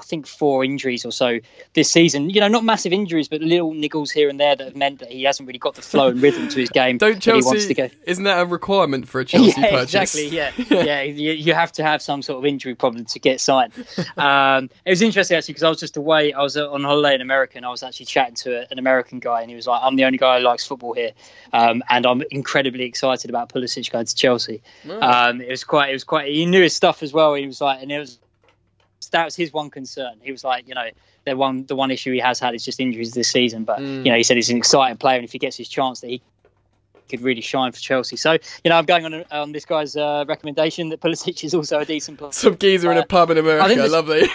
I 0.00 0.02
think 0.02 0.26
four 0.26 0.64
injuries 0.64 1.04
or 1.04 1.12
so 1.12 1.38
this 1.74 1.90
season. 1.90 2.30
You 2.30 2.40
know, 2.40 2.48
not 2.48 2.64
massive 2.64 2.92
injuries, 2.92 3.28
but 3.28 3.42
little 3.42 3.72
niggles 3.72 4.10
here 4.10 4.28
and 4.28 4.40
there 4.40 4.56
that 4.56 4.64
have 4.64 4.76
meant 4.76 4.98
that 5.00 5.12
he 5.12 5.24
hasn't 5.24 5.46
really 5.46 5.58
got 5.58 5.74
the 5.74 5.82
flow 5.82 6.08
and 6.08 6.22
rhythm 6.22 6.48
to 6.48 6.58
his 6.58 6.70
game. 6.70 6.98
Don't 6.98 7.20
Chelsea? 7.20 7.90
Isn't 8.04 8.24
that 8.24 8.40
a 8.40 8.46
requirement 8.46 9.06
for 9.06 9.20
a 9.20 9.24
Chelsea 9.26 9.60
yeah, 9.60 9.70
purchase? 9.70 10.14
Exactly. 10.14 10.28
Yeah, 10.28 10.52
yeah. 10.84 11.02
You, 11.02 11.32
you, 11.32 11.54
have 11.54 11.72
to 11.72 11.82
have 11.82 12.00
some 12.00 12.22
sort 12.22 12.38
of 12.38 12.46
injury 12.46 12.74
problem 12.74 13.04
to 13.04 13.18
get 13.18 13.40
signed. 13.40 13.72
Um, 14.16 14.70
it 14.84 14.90
was 14.90 15.02
interesting 15.02 15.36
actually 15.36 15.52
because 15.52 15.64
I 15.64 15.68
was 15.68 15.80
just 15.80 15.96
away. 15.96 16.32
I 16.32 16.42
was 16.42 16.56
on 16.56 16.82
holiday 16.82 17.14
in 17.14 17.20
America, 17.20 17.58
and 17.58 17.66
I 17.66 17.70
was 17.70 17.82
actually 17.82 18.06
chatting 18.06 18.36
to 18.36 18.70
an 18.70 18.78
American 18.78 19.18
guy, 19.18 19.42
and 19.42 19.50
he 19.50 19.56
was 19.56 19.66
like, 19.66 19.80
"I'm 19.82 19.96
the 19.96 20.04
only 20.04 20.18
guy 20.18 20.38
who 20.38 20.44
likes 20.44 20.66
football 20.66 20.94
here, 20.94 21.12
um, 21.52 21.82
and 21.90 22.06
I'm 22.06 22.22
incredibly 22.30 22.84
excited 22.84 23.28
about 23.28 23.50
Pulisic 23.50 23.90
going 23.90 24.06
to 24.06 24.14
Chelsea." 24.14 24.62
Um, 24.88 25.40
it 25.40 25.50
was 25.50 25.64
quite. 25.64 25.90
It 25.90 25.94
was 25.94 26.04
quite. 26.04 26.28
He 26.28 26.46
knew 26.46 26.62
his 26.62 26.74
stuff 26.74 27.02
as 27.02 27.12
well. 27.12 27.34
He 27.34 27.46
was 27.46 27.60
like, 27.60 27.82
and 27.82 27.92
it 27.92 27.98
was 27.98 28.18
that 29.08 29.24
was 29.24 29.36
his 29.36 29.52
one 29.52 29.70
concern. 29.70 30.14
He 30.22 30.30
was 30.30 30.44
like, 30.44 30.68
you 30.68 30.74
know, 30.74 30.88
the 31.24 31.36
one 31.36 31.66
the 31.66 31.76
one 31.76 31.90
issue 31.90 32.12
he 32.12 32.18
has 32.18 32.38
had 32.38 32.54
is 32.54 32.64
just 32.64 32.80
injuries 32.80 33.12
this 33.12 33.28
season. 33.28 33.64
But 33.64 33.80
mm. 33.80 34.04
you 34.04 34.10
know, 34.10 34.16
he 34.16 34.22
said 34.22 34.36
he's 34.36 34.50
an 34.50 34.56
exciting 34.56 34.96
player, 34.96 35.16
and 35.16 35.24
if 35.24 35.32
he 35.32 35.38
gets 35.38 35.56
his 35.56 35.68
chance, 35.68 36.00
that 36.00 36.08
he 36.08 36.22
could 37.08 37.20
really 37.20 37.40
shine 37.40 37.72
for 37.72 37.80
Chelsea. 37.80 38.16
So 38.16 38.32
you 38.32 38.68
know, 38.68 38.76
I'm 38.76 38.84
going 38.84 39.04
on 39.04 39.24
on 39.30 39.52
this 39.52 39.64
guy's 39.64 39.96
uh, 39.96 40.24
recommendation 40.28 40.90
that 40.90 41.00
Pulisic 41.00 41.42
is 41.44 41.54
also 41.54 41.80
a 41.80 41.84
decent 41.84 42.18
player. 42.18 42.32
Some 42.32 42.56
geezer 42.56 42.88
uh, 42.88 42.92
in 42.92 42.98
a 42.98 43.00
uh, 43.02 43.06
pub 43.06 43.30
in 43.30 43.38
America, 43.38 43.86
lovely. 43.88 44.22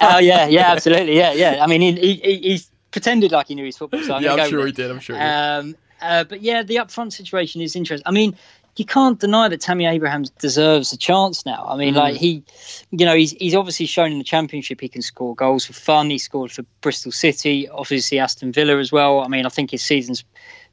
Oh 0.00 0.18
yeah, 0.18 0.46
yeah, 0.46 0.70
absolutely, 0.70 1.16
yeah, 1.16 1.32
yeah. 1.32 1.58
I 1.62 1.66
mean, 1.66 1.80
he, 1.80 2.14
he 2.14 2.36
he's 2.38 2.70
pretended 2.90 3.32
like 3.32 3.48
he 3.48 3.54
knew 3.54 3.64
his 3.64 3.76
football. 3.76 4.02
So 4.02 4.14
I'm 4.14 4.22
yeah, 4.22 4.34
I'm 4.34 4.48
sure 4.48 4.66
he 4.66 4.72
did. 4.72 4.90
I'm 4.90 5.00
sure. 5.00 5.16
Um, 5.20 5.76
uh, 6.00 6.24
but 6.24 6.42
yeah, 6.42 6.62
the 6.62 6.76
upfront 6.76 7.12
situation 7.12 7.62
is 7.62 7.74
interesting. 7.74 8.06
I 8.06 8.10
mean, 8.10 8.36
you 8.76 8.84
can't 8.84 9.20
deny 9.20 9.48
that 9.48 9.60
Tammy 9.60 9.86
Abraham 9.86 10.24
deserves 10.38 10.92
a 10.92 10.96
chance 10.96 11.46
now. 11.46 11.64
I 11.68 11.76
mean, 11.76 11.94
mm. 11.94 11.98
like 11.98 12.16
he, 12.16 12.42
you 12.90 13.06
know, 13.06 13.14
he's 13.14 13.32
he's 13.32 13.54
obviously 13.54 13.86
shown 13.86 14.10
in 14.10 14.18
the 14.18 14.24
championship 14.24 14.80
he 14.80 14.88
can 14.88 15.02
score 15.02 15.34
goals 15.34 15.64
for 15.64 15.72
fun. 15.72 16.10
He 16.10 16.18
scored 16.18 16.50
for 16.50 16.64
Bristol 16.80 17.12
City, 17.12 17.68
obviously 17.68 18.18
Aston 18.18 18.52
Villa 18.52 18.78
as 18.78 18.90
well. 18.90 19.20
I 19.20 19.28
mean, 19.28 19.46
I 19.46 19.48
think 19.48 19.70
his 19.70 19.82
season's 19.82 20.24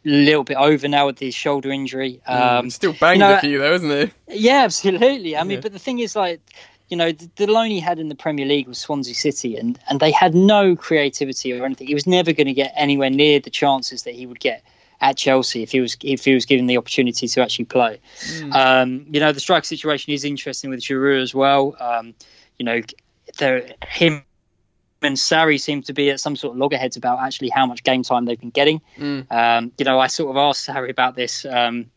a 0.06 0.10
little 0.10 0.44
bit 0.44 0.58
over 0.58 0.88
now 0.88 1.06
with 1.06 1.20
his 1.20 1.36
shoulder 1.36 1.72
injury. 1.72 2.22
Mm, 2.28 2.42
um, 2.42 2.68
mm, 2.68 2.72
still 2.72 2.94
banged 2.94 3.22
you 3.22 3.28
know, 3.28 3.36
a 3.36 3.40
few 3.40 3.60
though, 3.60 3.74
isn't 3.74 4.14
he? 4.28 4.38
Yeah, 4.40 4.64
absolutely. 4.64 5.38
I 5.38 5.44
mean, 5.44 5.62
but 5.62 5.74
the 5.74 5.80
thing 5.80 6.00
is, 6.00 6.16
like, 6.16 6.42
you 6.90 6.98
know, 6.98 7.12
the, 7.12 7.30
the 7.36 7.48
loan 7.48 7.70
he 7.70 7.80
had 7.80 8.00
in 8.00 8.10
the 8.10 8.16
Premier 8.16 8.46
League 8.46 8.68
was 8.68 8.80
Swansea 8.80 9.14
City, 9.14 9.56
and 9.58 9.78
and 9.90 10.00
they 10.00 10.12
had 10.12 10.34
no 10.34 10.76
creativity 10.76 11.54
or 11.54 11.64
anything. 11.64 11.88
He 11.88 11.94
was 11.94 12.08
never 12.08 12.34
going 12.34 12.48
to 12.48 12.54
get 12.54 12.74
anywhere 12.76 13.12
near 13.12 13.40
the 13.40 13.52
chances 13.52 14.04
that 14.04 14.16
he 14.16 14.26
would 14.26 14.40
get 14.40 14.64
at 15.02 15.18
Chelsea 15.18 15.64
if 15.64 15.72
he 15.72 15.82
was 15.82 15.98
if 16.04 16.24
he 16.24 16.34
was 16.34 16.46
given 16.46 16.68
the 16.68 16.78
opportunity 16.78 17.28
to 17.28 17.42
actually 17.42 17.66
play. 17.66 18.00
Mm. 18.22 18.54
Um, 18.54 19.06
you 19.12 19.20
know, 19.20 19.32
the 19.32 19.40
strike 19.40 19.66
situation 19.66 20.14
is 20.14 20.24
interesting 20.24 20.70
with 20.70 20.80
Giroud 20.80 21.22
as 21.22 21.34
well. 21.34 21.76
Um, 21.80 22.14
you 22.58 22.66
know, 22.66 22.82
him 23.88 24.24
and 25.02 25.18
Sarri 25.18 25.60
seem 25.60 25.82
to 25.84 25.94
be 25.94 26.12
at 26.12 26.20
some 26.20 26.36
sort 26.36 26.54
of 26.54 26.60
loggerheads 26.60 26.96
about 26.96 27.20
actually 27.20 27.50
how 27.50 27.66
much 27.66 27.84
game 27.84 28.04
time 28.04 28.26
they've 28.26 28.40
been 28.40 28.52
getting. 28.52 28.82
Mm. 28.98 29.32
Um, 29.32 29.72
you 29.78 29.86
know, 29.86 30.00
I 30.00 30.08
sort 30.08 30.30
of 30.30 30.38
asked 30.38 30.68
Sarri 30.68 30.92
about 30.92 31.16
this 31.16 31.44
um, 31.46 31.90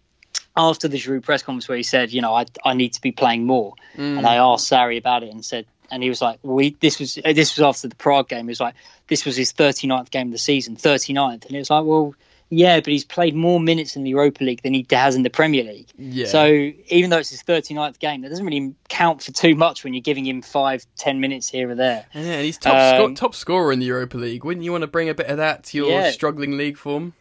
after 0.57 0.89
the 0.89 0.97
Giroud 0.97 1.23
press 1.23 1.43
conference 1.43 1.69
where 1.69 1.77
he 1.77 1.83
said, 1.83 2.13
you 2.13 2.23
know, 2.23 2.35
I, 2.35 2.47
I 2.65 2.73
need 2.73 2.95
to 2.95 3.01
be 3.03 3.13
playing 3.13 3.45
more. 3.45 3.75
Mm. 3.97 4.19
And 4.19 4.27
I 4.27 4.37
asked 4.37 4.71
Sarri 4.71 4.97
about 4.97 5.23
it 5.23 5.31
and 5.31 5.45
said, 5.45 5.67
and 5.91 6.03
he 6.03 6.09
was 6.09 6.23
like, 6.23 6.39
"We 6.43 6.71
this 6.81 6.99
was 6.99 7.15
this 7.15 7.57
was 7.57 7.61
after 7.61 7.89
the 7.89 7.95
Prague 7.95 8.29
game. 8.29 8.47
He 8.47 8.51
was 8.51 8.61
like, 8.61 8.75
this 9.09 9.27
was 9.27 9.37
his 9.37 9.53
39th 9.53 10.11
game 10.11 10.29
of 10.29 10.33
the 10.33 10.39
season, 10.39 10.77
39th." 10.77 11.45
And 11.45 11.55
it 11.55 11.59
was 11.59 11.69
like, 11.69 11.85
well, 11.85 12.15
yeah, 12.57 12.81
but 12.81 12.89
he's 12.89 13.05
played 13.05 13.35
more 13.35 13.61
minutes 13.61 13.97
in 13.97 14.05
the 14.05 14.11
Europa 14.11 14.45
League 14.45 14.63
than 14.63 14.75
he 14.75 14.87
has 14.91 15.15
in 15.15 15.23
the 15.23 15.31
Premier 15.31 15.65
League. 15.65 15.89
Yeah. 15.99 16.27
So 16.27 16.47
even 16.89 17.11
though 17.11 17.19
it's 17.19 17.31
his 17.31 17.43
39th 17.43 17.99
game, 17.99 18.23
that 18.23 18.29
doesn't 18.29 18.45
really 18.45 18.75
count 18.89 19.23
for 19.23 19.33
too 19.33 19.55
much 19.55 19.85
when 19.85 19.95
you're 19.95 20.01
giving 20.01 20.27
him 20.27 20.43
five, 20.43 20.87
ten 20.97 21.21
minutes 21.21 21.49
here 21.49 21.71
or 21.71 21.75
there. 21.75 22.07
Yeah, 22.15 22.21
and 22.21 22.45
he's 22.45 22.59
top, 22.59 23.01
um, 23.01 23.15
top 23.15 23.35
scorer 23.35 23.73
in 23.73 23.81
the 23.81 23.87
Europa 23.87 24.17
League. 24.17 24.45
Wouldn't 24.45 24.65
you 24.65 24.73
want 24.73 24.83
to 24.83 24.89
bring 24.89 25.09
a 25.09 25.15
bit 25.15 25.27
of 25.27 25.39
that 25.39 25.65
to 25.65 25.77
your 25.77 25.91
yeah. 25.91 26.11
struggling 26.11 26.57
league 26.57 26.79
form? 26.79 27.13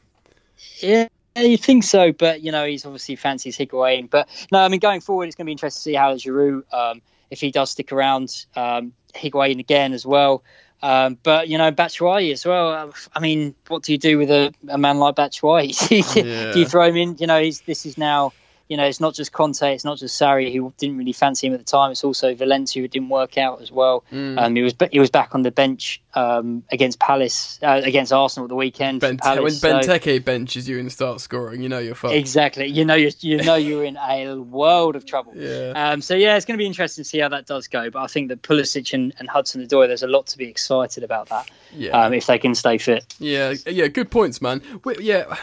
Yeah. 0.80 1.08
You 1.36 1.58
think 1.58 1.84
so, 1.84 2.12
but 2.12 2.42
you 2.42 2.52
know 2.52 2.66
he's 2.66 2.86
obviously 2.86 3.16
fancies 3.16 3.58
Higuain. 3.58 4.08
But 4.08 4.30
no, 4.52 4.60
I 4.60 4.68
mean 4.68 4.80
going 4.80 5.02
forward, 5.02 5.26
it's 5.26 5.36
going 5.36 5.46
to 5.46 5.48
be 5.48 5.54
interesting 5.54 5.80
to 5.80 5.84
see 5.84 5.96
how 5.96 6.14
Giroud, 6.14 6.62
um, 6.72 7.02
if 7.32 7.42
he 7.42 7.50
does 7.50 7.72
stick 7.72 7.92
around, 7.92 8.46
um, 8.56 8.94
Higuain 9.16 9.60
again 9.60 9.94
as 9.94 10.06
well. 10.06 10.44
Um, 10.84 11.18
but 11.24 11.48
you 11.48 11.58
know, 11.58 11.72
Batshuayi 11.72 12.34
as 12.34 12.46
well. 12.46 12.94
I 13.16 13.20
mean, 13.22 13.56
what 13.70 13.84
do 13.84 13.94
you 13.94 13.98
do 13.98 14.18
with 14.18 14.30
a, 14.30 14.54
a 14.68 14.78
man 14.78 15.00
like 15.00 15.16
Batshuayi? 15.16 15.72
yeah. 16.16 16.52
do 16.52 16.60
you 16.60 16.68
throw 16.68 16.84
him 16.84 16.98
in? 16.98 17.16
You 17.20 17.28
know, 17.28 17.42
this 17.66 17.86
is 17.86 17.98
now 17.98 18.34
you 18.74 18.78
know, 18.78 18.86
it's 18.86 19.00
not 19.00 19.14
just 19.14 19.32
Conte, 19.32 19.72
it's 19.72 19.86
not 19.86 20.00
just 20.00 20.20
Sarri 20.20 20.52
who 20.52 20.74
didn't 20.80 20.98
really 20.98 21.14
fancy 21.14 21.46
him 21.46 21.54
at 21.54 21.60
the 21.60 21.64
time. 21.64 21.92
It's 21.92 22.04
also 22.04 22.34
Valencia 22.34 22.82
who 22.82 22.88
didn't 22.88 23.10
work 23.10 23.38
out 23.38 23.62
as 23.62 23.72
well. 23.72 24.04
Mm. 24.12 24.42
Um, 24.42 24.56
he 24.56 24.64
was 24.64 24.74
he 24.92 25.00
was 25.00 25.12
back 25.12 25.36
on 25.36 25.44
the 25.44 25.52
bench 25.52 26.02
um, 26.16 26.64
against 26.72 26.98
Palace 26.98 27.60
uh, 27.62 27.82
against 27.84 28.12
Arsenal 28.12 28.46
at 28.46 28.50
the 28.50 28.56
weekend. 28.56 29.00
Ben, 29.00 29.18
Palace, 29.18 29.62
when 29.62 29.84
Benteke 29.84 30.18
so. 30.18 30.24
benches 30.24 30.68
you 30.68 30.80
and 30.80 30.92
starts 30.92 31.22
scoring, 31.22 31.62
you 31.62 31.70
know 31.70 31.78
you're 31.78 31.94
fucked. 31.94 32.16
Exactly, 32.16 32.66
you 32.66 32.84
know 32.84 32.96
you're, 32.96 33.12
you 33.20 33.44
know 33.44 33.54
you're 33.54 33.84
in 33.84 33.96
a 33.96 34.38
world 34.38 34.96
of 34.96 35.06
trouble. 35.06 35.34
Yeah. 35.36 35.74
Um, 35.76 36.02
so 36.02 36.16
yeah, 36.16 36.36
it's 36.36 36.48
going 36.48 36.58
to 36.58 36.62
be 36.62 36.66
interesting 36.66 37.04
to 37.04 37.08
see 37.08 37.20
how 37.20 37.30
that 37.30 37.46
does 37.46 37.68
go. 37.68 37.92
But 37.92 38.02
I 38.02 38.08
think 38.08 38.30
that 38.30 38.42
Pulisic 38.42 38.92
and, 38.96 39.14
and 39.20 39.30
Hudson 39.30 39.64
Odoi, 39.64 39.86
there's 39.86 40.02
a 40.02 40.08
lot 40.08 40.26
to 40.28 40.38
be 40.40 40.46
excited 40.46 41.04
about 41.04 41.30
that. 41.30 41.48
Yeah. 41.76 41.92
Um, 41.92 42.14
if 42.14 42.26
they 42.26 42.40
can 42.40 42.56
stay 42.56 42.80
fit. 42.80 43.14
Yeah, 43.20 43.54
yeah, 43.68 43.86
good 43.86 44.10
points, 44.10 44.42
man. 44.42 44.64
We, 44.84 44.98
yeah. 44.98 45.38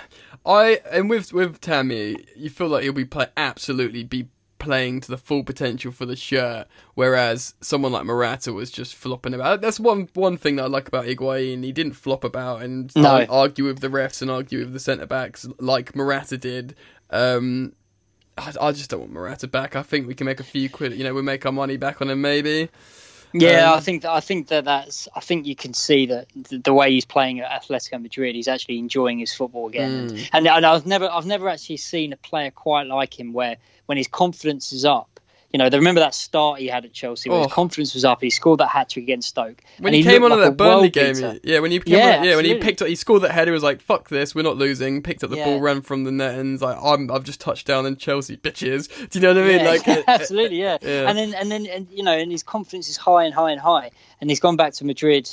I 0.45 0.81
and 0.91 1.11
with 1.11 1.33
with 1.33 1.61
Tammy, 1.61 2.25
you 2.37 2.51
feel 2.51 2.69
like 2.69 2.83
he'll 2.83 2.93
be 2.93 3.05
play 3.05 3.27
absolutely 3.37 4.05
be 4.05 4.29
playing 4.61 5.01
to 5.01 5.11
the 5.11 5.19
full 5.19 5.43
potential 5.43 5.91
for 5.91 6.07
the 6.07 6.15
shirt, 6.15 6.69
whereas 6.95 7.55
someone 7.61 7.93
like 7.93 8.05
Morata 8.05 8.53
was 8.53 8.71
just 8.71 8.95
flopping 8.95 9.35
about. 9.35 9.61
That's 9.61 9.81
one 9.81 10.09
one 10.15 10.37
thing 10.37 10.57
that 10.57 10.65
I 10.65 10.69
like 10.69 10.87
about 10.87 11.07
Higuain. 11.07 11.65
He 11.65 11.73
didn't 11.73 11.95
flop 11.95 12.23
about 12.23 12.63
and 12.63 12.95
no. 12.95 13.27
argue 13.29 13.65
with 13.65 13.81
the 13.81 13.89
refs 13.89 14.23
and 14.23 14.31
argue 14.31 14.61
with 14.61 14.73
the 14.73 14.79
centre 14.79 15.07
backs 15.07 15.49
like 15.59 15.97
Morata 15.97 16.39
did. 16.39 16.77
Um, 17.11 17.73
I, 18.39 18.53
I, 18.61 18.73
just 18.73 18.91
don't 18.91 19.01
want 19.01 19.13
Morata 19.13 19.49
back. 19.49 19.75
I 19.75 19.83
think 19.83 20.07
we 20.07 20.15
can 20.15 20.27
make 20.27 20.39
a 20.39 20.45
few 20.45 20.71
quid. 20.71 20.93
You 20.95 21.05
know, 21.05 21.13
we 21.13 21.23
make 21.23 21.45
our 21.45 21.53
money 21.53 21.77
back 21.77 22.01
on 22.01 22.09
him 22.09 22.21
maybe. 22.21 22.71
Yeah, 23.33 23.71
um, 23.71 23.79
I 23.79 23.81
think 23.81 24.03
that, 24.03 24.11
I 24.11 24.21
think 24.21 24.49
that 24.49 24.65
that's 24.65 25.09
I 25.15 25.21
think 25.21 25.47
you 25.47 25.55
can 25.55 25.75
see 25.75 26.07
that 26.07 26.27
the, 26.35 26.59
the, 26.59 26.75
way 26.75 26.91
he's 26.91 27.05
playing 27.05 27.41
at 27.41 27.63
Atletico 27.63 28.01
Madrid, 28.01 28.35
he's 28.35 28.49
actually 28.49 28.79
enjoying 28.79 29.19
his 29.19 29.33
football 29.33 29.69
again. 29.69 30.11
Mm. 30.11 30.29
And, 30.33 30.49
and 30.49 30.67
I've 30.67 30.87
never 30.87 31.09
I've 31.11 31.27
never 31.27 31.49
actually 31.49 31.79
seen 31.79 32.13
a 32.13 32.17
player 32.17 32.51
quite 32.51 32.87
like 32.87 33.19
him, 33.19 33.33
where 33.33 33.57
when 33.87 33.99
his 33.99 34.09
confidence 34.09 34.73
is 34.73 34.85
up, 34.85 35.10
you 35.53 35.59
know, 35.59 35.69
they 35.69 35.79
remember 35.79 36.01
that 36.01 36.15
start 36.15 36.61
he 36.61 36.69
had 36.69 36.85
at 36.85 36.93
Chelsea 36.93 37.29
when 37.29 37.41
oh. 37.41 37.43
his 37.43 37.53
confidence 37.53 37.95
was 37.95 38.05
up. 38.05 38.21
He 38.21 38.31
scored 38.31 38.61
that 38.61 38.69
hat 38.69 38.91
trick 38.91 39.03
against 39.03 39.31
Stoke. 39.31 39.61
When 39.81 39.93
he, 39.93 40.03
he 40.03 40.09
came 40.09 40.23
on 40.23 40.31
like 40.31 40.41
that 40.41 40.57
Burnley 40.57 40.91
game, 40.91 41.41
yeah, 41.43 41.59
when 41.59 41.73
he 41.73 41.81
came 41.81 41.99
yeah, 41.99 42.19
on, 42.19 42.25
yeah, 42.25 42.37
when 42.37 42.45
he 42.45 42.55
picked 42.55 42.81
up, 42.83 42.89
he 42.89 42.95
scored 42.95 43.23
that 43.23 43.33
header. 43.33 43.51
He 43.51 43.55
was 43.55 43.63
like, 43.65 43.81
"Fuck 43.81 44.11
this, 44.11 44.33
we're 44.33 44.43
not 44.43 44.57
losing." 44.57 45.03
Picked 45.03 45.25
up 45.25 45.31
the 45.31 45.39
yeah. 45.39 45.47
ball, 45.47 45.61
ran 45.61 45.83
from 45.83 46.05
the 46.05 46.13
net, 46.13 46.39
and 46.39 46.61
like, 46.61 46.79
"I'm, 46.81 47.11
I've 47.11 47.25
just 47.25 47.41
touched 47.41 47.67
down 47.67 47.85
in 47.85 47.97
Chelsea, 47.97 48.37
bitches." 48.37 48.89
Do 49.11 49.19
you 49.19 49.23
know 49.23 49.35
what 49.35 49.43
I 49.43 49.47
mean? 49.47 49.61
Yeah, 49.61 49.71
like, 49.71 50.05
absolutely, 50.09 50.61
yeah. 50.61 50.79
yeah. 50.83 51.09
And 51.09 51.19
then, 51.19 51.35
and 51.35 51.51
then, 51.51 51.67
and 51.67 51.89
you 51.91 52.05
know, 52.05 52.17
and 52.17 52.31
his 52.31 52.45
confidence 52.45 52.89
is 52.89 52.97
high 52.97 53.25
and 53.25 53.35
high 53.35 53.51
and 53.51 53.61
high, 53.61 53.91
and 54.21 54.31
he's 54.31 54.41
gone 54.41 54.57
back 54.57 54.75
to 54.75 54.85
Madrid. 54.85 55.29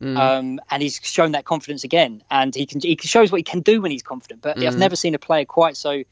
Mm. 0.00 0.16
Um, 0.16 0.60
and 0.70 0.80
he's 0.80 1.00
shown 1.02 1.32
that 1.32 1.44
confidence 1.44 1.82
again, 1.82 2.22
and 2.30 2.54
he 2.54 2.66
can 2.66 2.80
he 2.80 2.96
shows 3.00 3.32
what 3.32 3.38
he 3.38 3.42
can 3.42 3.60
do 3.60 3.80
when 3.80 3.90
he's 3.90 4.04
confident. 4.04 4.42
But 4.42 4.58
mm. 4.58 4.66
I've 4.68 4.78
never 4.78 4.94
seen 4.94 5.16
a 5.16 5.18
player 5.18 5.44
quite 5.44 5.76
so 5.76 6.04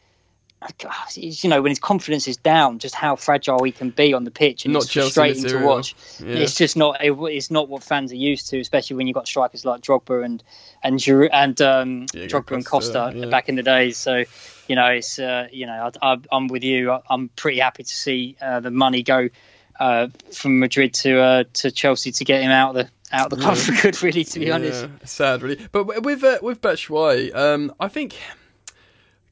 you 1.14 1.50
know, 1.50 1.62
when 1.62 1.70
his 1.70 1.78
confidence 1.78 2.26
is 2.28 2.36
down, 2.36 2.78
just 2.78 2.94
how 2.94 3.16
fragile 3.16 3.62
he 3.62 3.72
can 3.72 3.90
be 3.90 4.14
on 4.14 4.24
the 4.24 4.30
pitch, 4.30 4.64
and 4.64 4.74
Not 4.74 4.84
it's 4.84 4.92
Chelsea 4.92 5.12
frustrating 5.12 5.44
to 5.50 5.64
watch. 5.64 5.94
Yeah. 6.20 6.36
It's 6.36 6.54
just 6.54 6.76
not. 6.76 7.02
It, 7.04 7.12
it's 7.12 7.50
not 7.50 7.68
what 7.68 7.82
fans 7.82 8.12
are 8.12 8.16
used 8.16 8.48
to, 8.50 8.60
especially 8.60 8.96
when 8.96 9.06
you've 9.06 9.14
got 9.14 9.28
strikers 9.28 9.64
like 9.64 9.82
Drogba 9.82 10.24
and 10.24 10.42
and 10.82 11.06
and 11.32 11.60
um, 11.62 12.06
Diego 12.06 12.40
Drogba 12.40 12.54
and 12.54 12.66
Costa, 12.66 13.12
yeah. 13.14 13.26
back 13.26 13.48
in 13.48 13.56
the 13.56 13.62
days. 13.62 13.96
So, 13.96 14.24
you 14.66 14.76
know, 14.76 14.86
it's 14.86 15.18
uh, 15.18 15.48
you 15.52 15.66
know, 15.66 15.90
I, 16.02 16.12
I, 16.12 16.16
I'm 16.32 16.48
with 16.48 16.64
you. 16.64 16.90
I, 16.90 17.00
I'm 17.08 17.28
pretty 17.30 17.58
happy 17.58 17.82
to 17.82 17.94
see 17.94 18.36
uh, 18.40 18.60
the 18.60 18.70
money 18.70 19.02
go 19.02 19.28
uh, 19.78 20.08
from 20.32 20.58
Madrid 20.58 20.94
to 20.94 21.20
uh, 21.20 21.44
to 21.54 21.70
Chelsea 21.70 22.12
to 22.12 22.24
get 22.24 22.42
him 22.42 22.50
out 22.50 22.76
of 22.76 22.86
the 22.86 22.90
out 23.14 23.32
of 23.32 23.38
the 23.38 23.44
club 23.44 23.56
for 23.56 23.72
good. 23.82 24.02
Really, 24.02 24.24
to 24.24 24.38
be 24.38 24.50
honest. 24.50 24.86
Sad, 25.04 25.42
really. 25.42 25.66
But 25.70 26.02
with 26.02 26.24
uh, 26.24 26.38
with 26.42 26.60
Batshuayi, 26.60 27.34
um, 27.34 27.72
I 27.78 27.88
think 27.88 28.16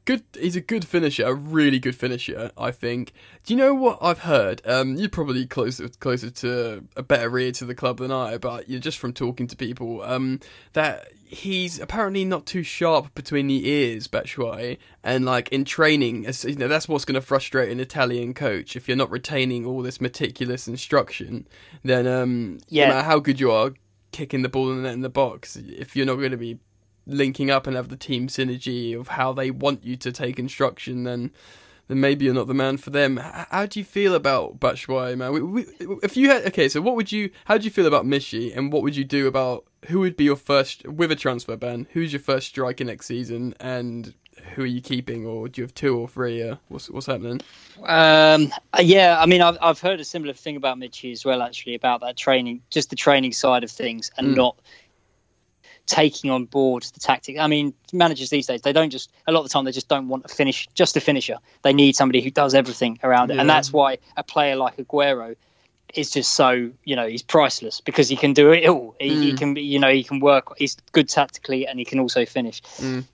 good. 0.05 0.23
He's 0.39 0.57
a 0.57 0.61
good 0.61 0.85
finisher, 0.87 1.25
a 1.27 1.35
really 1.35 1.79
good 1.79 1.95
finisher. 1.97 2.51
I 2.57 2.71
think. 2.71 3.13
Do 3.45 3.53
you 3.55 3.59
know 3.59 3.75
what 3.75 3.99
I've 4.01 4.21
heard? 4.21 4.63
Um, 4.67 4.97
you're 4.97 5.09
probably 5.09 5.47
closer 5.47 5.89
closer 5.89 6.31
to 6.31 6.85
a 6.97 7.03
better 7.03 7.39
ear 7.39 7.53
to 7.53 7.65
the 7.65 7.75
club 7.75 7.99
than 7.99 8.11
I, 8.11 8.39
but 8.39 8.69
you're 8.69 8.81
just 8.81 8.99
from 8.99 9.13
talking 9.13 9.47
to 9.49 9.57
people. 9.57 10.03
Um, 10.03 10.41
that 10.73 11.09
he's 11.27 11.81
apparently 11.81 12.25
not 12.25 12.47
too 12.47 12.63
sharp 12.63 13.13
between 13.15 13.49
the 13.49 13.69
ears, 13.69 14.07
Batshuayi, 14.07 14.79
and 15.03 15.25
like 15.25 15.49
in 15.49 15.65
training, 15.65 16.27
as- 16.27 16.45
you 16.45 16.55
know, 16.55 16.69
that's 16.69 16.87
what's 16.89 17.05
going 17.05 17.15
to 17.17 17.21
frustrate 17.21 17.71
an 17.73 17.81
Italian 17.81 18.35
coach 18.35 18.77
if 18.77 18.87
you're 18.87 18.97
not 18.97 19.11
retaining 19.11 19.65
all 19.67 19.83
this 19.83 20.01
meticulous 20.01 20.69
instruction. 20.69 21.49
Then, 21.83 22.07
um, 22.07 22.59
Yeah. 22.69 22.89
no 22.89 22.95
matter 22.95 23.07
how 23.07 23.19
good 23.19 23.41
you 23.41 23.51
are, 23.51 23.73
kicking 24.13 24.43
the 24.43 24.49
ball 24.49 24.71
in 24.71 24.77
the 24.77 24.83
net 24.85 24.93
in 24.93 25.01
the 25.01 25.09
box, 25.09 25.57
if 25.57 25.97
you're 25.97 26.07
not 26.07 26.17
going 26.17 26.31
to 26.31 26.37
be 26.37 26.59
linking 27.07 27.51
up 27.51 27.67
and 27.67 27.77
have 27.77 27.89
the 27.89 27.97
team 27.97 28.29
synergy 28.29 28.99
of 28.99 29.09
how 29.09 29.33
they 29.33 29.51
want 29.51 29.85
you 29.85 29.97
to 29.97 30.13
take 30.13 30.39
instruction, 30.39 31.05
then 31.05 31.31
then 31.87 32.01
maybe 32.01 32.25
you're 32.25 32.33
not 32.35 32.47
the 32.47 32.55
man 32.55 32.79
for 32.79 32.89
them. 32.91 33.19
How 33.19 33.67
do 33.67 33.79
you 33.79 33.85
feel 33.85 34.15
about 34.15 34.59
Batshuayi, 34.59 35.19
man? 35.19 35.33
We, 35.33 35.43
we, 35.43 35.67
if 36.03 36.17
you 36.17 36.31
had 36.31 36.47
okay, 36.47 36.69
so 36.69 36.81
what 36.81 36.97
would 36.97 37.13
you? 37.13 37.31
How 37.45 37.59
do 37.59 37.65
you 37.65 37.71
feel 37.71 37.87
about 37.87 38.07
Michy, 38.07 38.57
and 38.57 38.73
what 38.73 38.83
would 38.83 38.97
you 38.97 39.05
do 39.05 39.27
about 39.27 39.67
who 39.89 40.01
would 40.01 40.17
be 40.17 40.25
your 40.25 40.37
first 40.37 40.87
with 40.89 41.13
a 41.13 41.17
transfer 41.17 41.57
ban? 41.57 41.87
Who's 41.93 42.13
your 42.13 42.21
first 42.21 42.49
striker 42.49 42.85
next 42.85 43.07
season, 43.07 43.55
and 43.61 44.15
who 44.55 44.63
are 44.63 44.67
you 44.67 44.81
keeping, 44.81 45.27
or 45.27 45.49
do 45.49 45.61
you 45.61 45.65
have 45.65 45.75
two 45.75 45.99
or 45.99 46.09
three? 46.09 46.43
Uh, 46.43 46.57
what's 46.69 46.89
what's 46.89 47.07
happening? 47.07 47.41
Um, 47.83 48.51
uh, 48.73 48.81
yeah, 48.83 49.19
I 49.21 49.27
mean, 49.27 49.43
I've, 49.43 49.59
I've 49.61 49.81
heard 49.81 50.01
a 50.01 50.05
similar 50.05 50.33
thing 50.33 50.57
about 50.57 50.79
Michy 50.79 51.13
as 51.13 51.25
well, 51.25 51.43
actually, 51.43 51.75
about 51.75 52.01
that 52.01 52.17
training, 52.17 52.63
just 52.71 52.89
the 52.91 52.97
training 52.97 53.33
side 53.33 53.63
of 53.63 53.71
things, 53.71 54.11
and 54.17 54.29
Mm. 54.29 54.37
not 54.37 54.57
taking 55.87 56.31
on 56.31 56.47
board 56.47 56.83
the 56.95 57.01
tactic. 57.01 57.39
I 57.39 57.47
mean, 57.47 57.75
managers 57.93 58.31
these 58.31 58.47
days, 58.47 58.63
they 58.63 58.73
don't 58.73 58.91
just, 58.91 59.11
a 59.27 59.33
lot 59.33 59.41
of 59.41 59.45
the 59.47 59.51
time, 59.51 59.65
they 59.65 59.73
just 59.73 59.89
don't 59.89 60.09
want 60.09 60.25
a 60.25 60.29
finish, 60.29 60.67
just 60.75 60.97
a 60.97 61.01
finisher. 61.01 61.39
They 61.63 61.73
need 61.73 61.95
somebody 61.97 62.21
who 62.23 62.31
does 62.31 62.55
everything 62.55 62.99
around 63.03 63.31
it. 63.31 63.39
And 63.39 63.49
that's 63.49 63.73
why 63.73 63.99
a 64.17 64.23
player 64.23 64.57
like 64.57 64.77
Aguero 64.79 65.37
is 65.95 66.11
just 66.11 66.33
so, 66.35 66.71
you 66.85 66.97
know, 66.97 67.07
he's 67.07 67.23
priceless 67.23 67.81
because 67.81 68.09
he 68.09 68.17
can 68.17 68.33
do 68.33 68.51
it 68.53 68.67
all. 68.67 68.97
He, 68.99 69.17
he 69.17 69.33
Mm. 69.33 69.39
can, 69.39 69.55
be, 69.55 69.63
you 69.63 69.79
know, 69.79 69.93
he 69.93 70.03
can 70.03 70.21
work, 70.21 70.57
he's 70.59 70.77
good 70.93 71.09
tactically 71.09 71.67
and 71.67 71.79
he 71.79 71.85
can 71.85 72.01
also 72.01 72.25
finish. 72.25 72.63
Mm. 72.79 73.05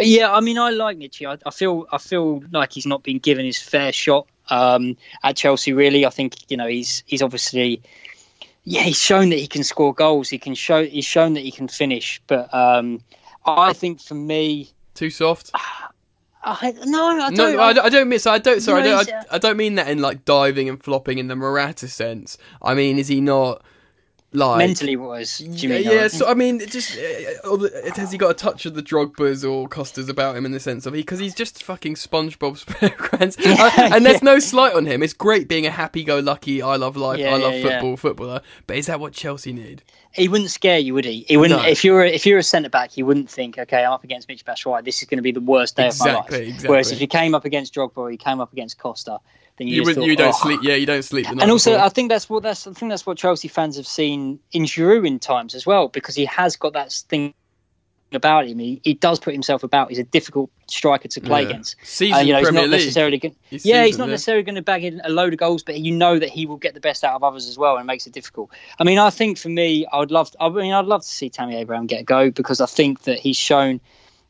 Yeah, 0.00 0.32
I 0.32 0.40
mean, 0.40 0.58
I 0.58 0.70
like 0.70 0.96
Michy. 0.96 1.26
I, 1.26 1.38
I 1.44 1.50
feel 1.50 1.86
I 1.90 1.98
feel 1.98 2.42
like 2.52 2.72
he's 2.72 2.86
not 2.86 3.02
been 3.02 3.18
given 3.18 3.44
his 3.44 3.58
fair 3.58 3.90
shot 3.92 4.28
um, 4.48 4.96
at 5.24 5.36
Chelsea. 5.36 5.72
Really, 5.72 6.06
I 6.06 6.10
think 6.10 6.36
you 6.50 6.56
know 6.56 6.68
he's 6.68 7.02
he's 7.04 7.20
obviously 7.20 7.82
yeah 8.70 8.82
he's 8.82 9.00
shown 9.00 9.30
that 9.30 9.38
he 9.38 9.46
can 9.46 9.64
score 9.64 9.94
goals. 9.94 10.28
He 10.28 10.38
can 10.38 10.54
show 10.54 10.84
he's 10.84 11.04
shown 11.04 11.34
that 11.34 11.40
he 11.40 11.50
can 11.50 11.68
finish. 11.68 12.20
But 12.26 12.52
um, 12.54 13.02
I 13.46 13.72
think 13.72 14.00
for 14.00 14.14
me, 14.14 14.70
Too 14.94 15.10
soft? 15.10 15.50
I, 16.44 16.72
no, 16.84 17.06
I 17.06 17.30
don't. 17.30 17.34
No, 17.34 17.60
I, 17.60 17.72
don't- 17.72 17.84
I 17.84 17.88
don't 17.88 18.08
mean. 18.08 18.20
I 18.26 18.38
don't. 18.38 18.60
Sorry, 18.60 18.82
No, 18.82 18.96
I, 18.96 19.04
don't, 19.04 19.14
I, 19.30 19.34
I 19.36 19.38
don't 19.38 19.56
mean 19.56 19.74
that 19.74 19.88
in 19.88 20.00
like 20.00 20.24
diving 20.24 20.68
and 20.68 20.82
flopping 20.82 21.18
in 21.18 21.28
the 21.28 21.36
Morata 21.36 21.88
sense. 21.88 22.38
I 22.62 22.74
mean, 22.74 22.98
is 22.98 23.08
he 23.08 23.20
not 23.20 23.62
like 24.32 24.58
mentally 24.58 24.96
was. 24.96 25.38
Do 25.38 25.46
you 25.46 25.74
yeah, 25.74 25.92
yeah, 25.92 26.08
so 26.08 26.28
I 26.28 26.34
mean, 26.34 26.60
it 26.60 26.70
just 26.70 26.96
uh, 26.98 27.48
all 27.48 27.68
has 27.96 28.12
he 28.12 28.18
got 28.18 28.30
a 28.30 28.34
touch 28.34 28.66
of 28.66 28.74
the 28.74 28.82
Drogbas 28.82 29.48
or 29.48 29.68
Costas 29.68 30.08
about 30.08 30.36
him 30.36 30.44
in 30.44 30.52
the 30.52 30.60
sense 30.60 30.86
of 30.86 30.94
he 30.94 31.00
because 31.00 31.18
he's 31.18 31.34
just 31.34 31.62
fucking 31.62 31.94
SpongeBob 31.94 32.64
SquarePants, 32.64 33.38
Yeah, 33.38 33.94
and 33.94 34.04
there's 34.04 34.22
yeah. 34.22 34.32
no 34.32 34.38
slight 34.38 34.74
on 34.74 34.86
him. 34.86 35.02
It's 35.02 35.12
great 35.12 35.48
being 35.48 35.66
a 35.66 35.70
happy-go-lucky, 35.70 36.62
I 36.62 36.76
love 36.76 36.96
life, 36.96 37.24
I 37.24 37.36
love 37.36 37.62
football 37.62 37.96
footballer. 37.96 38.42
But 38.66 38.76
is 38.76 38.86
that 38.86 39.00
what 39.00 39.12
Chelsea 39.12 39.52
need? 39.52 39.82
he 40.12 40.28
wouldn't 40.28 40.50
scare 40.50 40.78
you, 40.78 40.94
would 40.94 41.04
he? 41.04 41.24
He 41.28 41.36
wouldn't. 41.36 41.62
No. 41.62 41.68
If 41.68 41.84
you're 41.84 42.02
a, 42.02 42.08
if 42.08 42.26
you're 42.26 42.38
a 42.38 42.42
centre 42.42 42.68
back, 42.68 42.90
he 42.90 43.02
wouldn't 43.02 43.30
think, 43.30 43.58
okay, 43.58 43.84
I'm 43.84 43.92
up 43.92 44.04
against 44.04 44.28
Mitch 44.28 44.44
Batshuayi. 44.44 44.84
This 44.84 45.02
is 45.02 45.08
going 45.08 45.18
to 45.18 45.22
be 45.22 45.32
the 45.32 45.40
worst 45.40 45.76
day 45.76 45.88
of 45.88 45.98
my 46.00 46.12
life. 46.12 46.32
exactly. 46.32 46.68
Whereas 46.68 46.92
if 46.92 47.00
you 47.00 47.06
came 47.06 47.34
up 47.34 47.44
against 47.44 47.74
Drogba 47.74 47.98
or 47.98 48.10
you 48.10 48.18
came 48.18 48.40
up 48.40 48.52
against 48.52 48.78
Costa, 48.78 49.20
you, 49.60 49.76
You, 49.76 49.82
would, 49.84 49.94
thought, 49.96 50.04
you 50.04 50.16
don't 50.16 50.34
"Oh." 50.34 50.42
sleep. 50.42 50.60
Yeah, 50.62 50.74
you 50.74 50.86
don't 50.86 51.02
sleep. 51.02 51.28
And 51.28 51.50
also, 51.50 51.72
before. 51.72 51.84
I 51.86 51.88
think 51.88 52.08
that's 52.10 52.28
what 52.30 52.42
that's 52.42 52.66
I 52.66 52.72
think 52.72 52.90
that's 52.90 53.04
what 53.06 53.18
Chelsea 53.18 53.48
fans 53.48 53.76
have 53.76 53.86
seen 53.86 54.38
in 54.52 54.62
Giroud 54.64 55.06
in 55.06 55.18
times 55.18 55.54
as 55.54 55.66
well, 55.66 55.88
because 55.88 56.14
he 56.14 56.24
has 56.26 56.56
got 56.56 56.74
that 56.74 56.92
thing 56.92 57.34
about 58.12 58.46
him. 58.46 58.58
He, 58.58 58.80
he 58.84 58.94
does 58.94 59.18
put 59.20 59.34
himself 59.34 59.62
about. 59.64 59.90
He's 59.90 59.98
a 59.98 60.02
difficult 60.04 60.50
striker 60.66 61.08
to 61.08 61.20
play 61.20 61.42
Yeah. 61.42 61.48
against. 61.48 61.76
season 61.82 62.14
Uh, 62.14 62.20
you 62.20 62.32
know, 62.32 62.38
he's 62.38 62.46
Premier 62.48 62.62
not 62.62 62.70
League. 62.70 62.80
necessarily 62.80 63.18
going. 63.18 63.36
He's 63.50 63.66
Yeah, 63.66 63.84
he's 63.84 63.98
not 63.98 64.06
yeah. 64.06 64.12
necessarily 64.12 64.44
going 64.44 64.54
to 64.54 64.62
bag 64.62 64.82
in 64.84 65.02
a 65.04 65.10
load 65.10 65.34
of 65.34 65.38
goals, 65.38 65.62
but 65.62 65.78
you 65.78 65.92
know 65.92 66.18
that 66.18 66.30
he 66.30 66.46
will 66.46 66.56
get 66.56 66.72
the 66.72 66.80
best 66.80 67.04
out 67.04 67.14
of 67.14 67.22
others 67.22 67.46
as 67.48 67.58
well, 67.58 67.76
and 67.76 67.86
makes 67.86 68.06
it 68.06 68.14
difficult. 68.14 68.50
I 68.78 68.84
mean, 68.84 68.98
I 68.98 69.10
think 69.10 69.36
for 69.36 69.50
me, 69.50 69.84
I 69.92 69.98
would 69.98 70.10
love. 70.10 70.30
To, 70.30 70.42
I 70.42 70.48
mean, 70.48 70.72
I'd 70.72 70.86
love 70.86 71.02
to 71.02 71.08
see 71.08 71.28
Tammy 71.28 71.56
Abraham 71.56 71.86
get 71.86 72.00
a 72.00 72.04
go 72.04 72.30
because 72.30 72.62
I 72.62 72.66
think 72.66 73.02
that 73.02 73.18
he's 73.18 73.36
shown, 73.36 73.78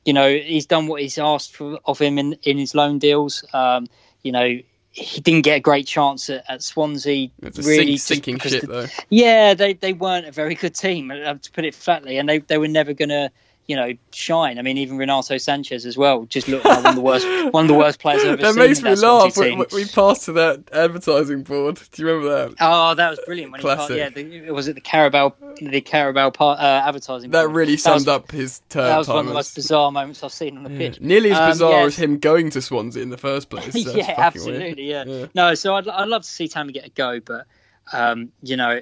you 0.05 0.13
know, 0.13 0.29
he's 0.29 0.67
done 0.67 0.89
what 0.89 1.01
he's 1.01 1.17
asked 1.19 1.55
for, 1.55 1.79
of 1.85 2.01
him 2.01 2.19
in 2.19 2.37
in 2.43 2.59
his 2.59 2.75
loan 2.75 2.99
deals. 2.99 3.45
Um, 3.53 3.87
you 4.25 4.33
know, 4.33 4.59
he 4.91 5.21
didn't 5.21 5.43
get 5.43 5.57
a 5.57 5.61
great 5.61 5.87
chance 5.87 6.31
at, 6.31 6.45
at 6.49 6.63
Swansea. 6.63 7.31
It's 7.43 7.59
really, 7.59 7.97
sink, 7.97 8.25
sinking 8.25 8.61
the- 8.61 8.67
though. 8.67 8.87
yeah, 9.11 9.55
they 9.55 9.75
they 9.75 9.93
weren't 9.93 10.27
a 10.27 10.33
very 10.33 10.55
good 10.55 10.75
team, 10.75 11.11
uh, 11.11 11.35
to 11.35 11.53
put 11.53 11.65
it 11.65 11.75
flatly, 11.75 12.19
and 12.19 12.29
they 12.29 12.39
they 12.39 12.59
were 12.59 12.69
never 12.69 12.93
going 12.93 13.11
to. 13.11 13.31
You 13.69 13.77
know, 13.77 13.93
shine. 14.15 14.59
I 14.59 14.63
mean, 14.63 14.79
even 14.79 14.97
Renato 14.97 15.35
Sanches 15.35 15.85
as 15.85 15.99
well. 15.99 16.25
Just 16.25 16.49
looked 16.49 16.65
like 16.65 16.79
one 16.79 16.87
of 16.87 16.95
the 16.95 17.03
worst, 17.03 17.27
one 17.53 17.65
of 17.67 17.69
the 17.69 17.75
worst 17.75 18.01
players 18.01 18.23
I've 18.25 18.41
ever 18.41 18.43
That 18.43 18.55
seen. 18.55 18.63
makes 18.65 18.79
in 18.79 18.85
me 18.87 18.95
laugh. 18.95 19.37
when 19.37 19.59
we 19.75 19.85
passed 19.85 20.25
to 20.25 20.33
that 20.33 20.63
advertising 20.73 21.43
board. 21.43 21.79
Do 21.93 22.03
you 22.03 22.09
remember 22.09 22.35
that? 22.49 22.55
Oh, 22.61 22.95
that 22.95 23.11
was 23.11 23.21
brilliant! 23.27 23.53
When 23.53 23.61
Classic. 23.61 23.91
he, 23.91 23.99
yeah, 23.99 24.09
the, 24.47 24.51
was 24.53 24.69
it 24.69 24.75
the 24.75 24.81
Carabao, 24.81 25.35
the 25.61 25.83
Carabao 25.83 26.31
part, 26.31 26.61
uh, 26.61 26.83
advertising? 26.87 27.31
That 27.33 27.43
board? 27.45 27.57
really 27.57 27.77
That 27.77 27.93
was- 27.93 28.05
summed 28.05 28.09
up 28.09 28.31
his 28.31 28.63
term. 28.71 28.85
That 28.85 28.97
was 28.97 29.09
one 29.09 29.19
of 29.19 29.27
the 29.27 29.35
most 29.35 29.55
bizarre 29.55 29.93
moments 29.93 30.23
I've 30.25 30.33
seen 30.33 30.57
on 30.57 30.63
the 30.65 30.71
pitch. 30.71 31.03
Nearly 31.03 31.33
as 31.33 31.39
Um, 31.39 31.51
bizarre 31.51 31.73
yeah, 31.81 31.87
as 31.89 31.97
him 31.97 32.19
going 32.19 32.49
to 32.53 32.63
Swansea 32.63 33.03
in 33.03 33.11
the 33.11 33.19
first 33.19 33.51
place. 33.51 33.75
That's 33.75 33.95
yeah, 33.95 34.15
absolutely. 34.17 34.85
Yeah. 34.89 35.05
Yeah. 35.07 35.27
No, 35.35 35.55
so 35.55 35.75
I'd, 35.75 35.87
I'd 35.89 36.09
love 36.09 36.23
to 36.23 36.29
see 36.31 36.49
Tammy 36.49 36.73
get 36.73 36.87
a 36.87 36.91
go, 36.91 37.21
but 37.21 37.45
um, 37.93 38.33
you 38.43 38.57
know, 38.57 38.81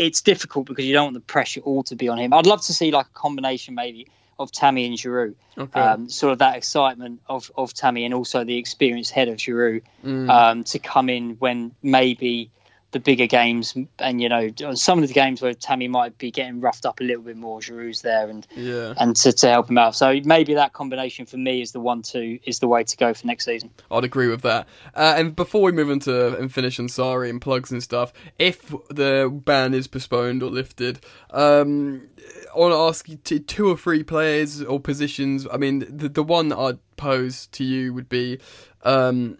it's 0.00 0.22
difficult 0.22 0.66
because 0.66 0.84
you 0.86 0.92
don't 0.94 1.04
want 1.04 1.14
the 1.14 1.20
pressure 1.20 1.60
all 1.60 1.82
to 1.84 1.94
be 1.94 2.08
on 2.08 2.18
him. 2.18 2.32
I'd 2.32 2.46
love 2.46 2.62
to 2.62 2.72
see 2.72 2.90
like 2.90 3.06
a 3.06 3.18
combination 3.18 3.74
maybe 3.74 4.06
of 4.38 4.50
Tammy 4.50 4.86
and 4.86 4.96
Giroud, 4.96 5.34
Okay. 5.58 5.78
um, 5.78 6.08
sort 6.08 6.32
of 6.32 6.38
that 6.38 6.56
excitement 6.56 7.20
of, 7.28 7.52
of 7.56 7.74
Tammy 7.74 8.06
and 8.06 8.14
also 8.14 8.42
the 8.42 8.56
experienced 8.56 9.10
head 9.12 9.28
of 9.28 9.36
Giroud 9.36 9.82
Mm. 10.04 10.30
um, 10.30 10.64
to 10.64 10.78
come 10.78 11.10
in 11.10 11.36
when 11.40 11.72
maybe 11.82 12.50
the 12.92 13.00
bigger 13.00 13.26
games 13.26 13.74
and 13.98 14.20
you 14.20 14.28
know 14.28 14.50
some 14.74 15.02
of 15.02 15.08
the 15.08 15.14
games 15.14 15.40
where 15.40 15.54
Tammy 15.54 15.88
might 15.88 16.18
be 16.18 16.30
getting 16.30 16.60
roughed 16.60 16.84
up 16.84 17.00
a 17.00 17.04
little 17.04 17.22
bit 17.22 17.36
more, 17.36 17.60
Giroud's 17.60 18.02
there 18.02 18.28
and 18.28 18.46
yeah. 18.56 18.94
and 18.98 19.14
to, 19.16 19.32
to 19.32 19.48
help 19.48 19.70
him 19.70 19.78
out. 19.78 19.94
So 19.94 20.20
maybe 20.24 20.54
that 20.54 20.72
combination 20.72 21.26
for 21.26 21.36
me 21.36 21.62
is 21.62 21.72
the 21.72 21.80
one 21.80 22.02
to 22.02 22.38
is 22.44 22.58
the 22.58 22.68
way 22.68 22.84
to 22.84 22.96
go 22.96 23.14
for 23.14 23.26
next 23.26 23.44
season. 23.44 23.70
I'd 23.90 24.04
agree 24.04 24.28
with 24.28 24.42
that. 24.42 24.66
Uh, 24.94 25.14
and 25.16 25.36
before 25.36 25.62
we 25.62 25.72
move 25.72 25.90
into 25.90 26.36
and 26.36 26.52
finish 26.52 26.78
and 26.78 26.90
sorry 26.90 27.30
and 27.30 27.40
plugs 27.40 27.70
and 27.70 27.82
stuff, 27.82 28.12
if 28.38 28.68
the 28.88 29.30
ban 29.44 29.74
is 29.74 29.86
postponed 29.86 30.42
or 30.42 30.50
lifted, 30.50 31.00
um, 31.30 32.08
I 32.54 32.58
want 32.58 32.72
to 32.72 32.78
ask 32.78 33.08
you 33.08 33.16
to 33.16 33.38
two 33.38 33.68
or 33.68 33.76
three 33.76 34.02
players 34.02 34.62
or 34.62 34.80
positions. 34.80 35.46
I 35.52 35.56
mean, 35.56 35.84
the 35.88 36.08
the 36.08 36.24
one 36.24 36.48
that 36.48 36.58
I'd 36.58 36.78
pose 36.96 37.46
to 37.48 37.64
you 37.64 37.94
would 37.94 38.08
be. 38.08 38.38
Um, 38.82 39.38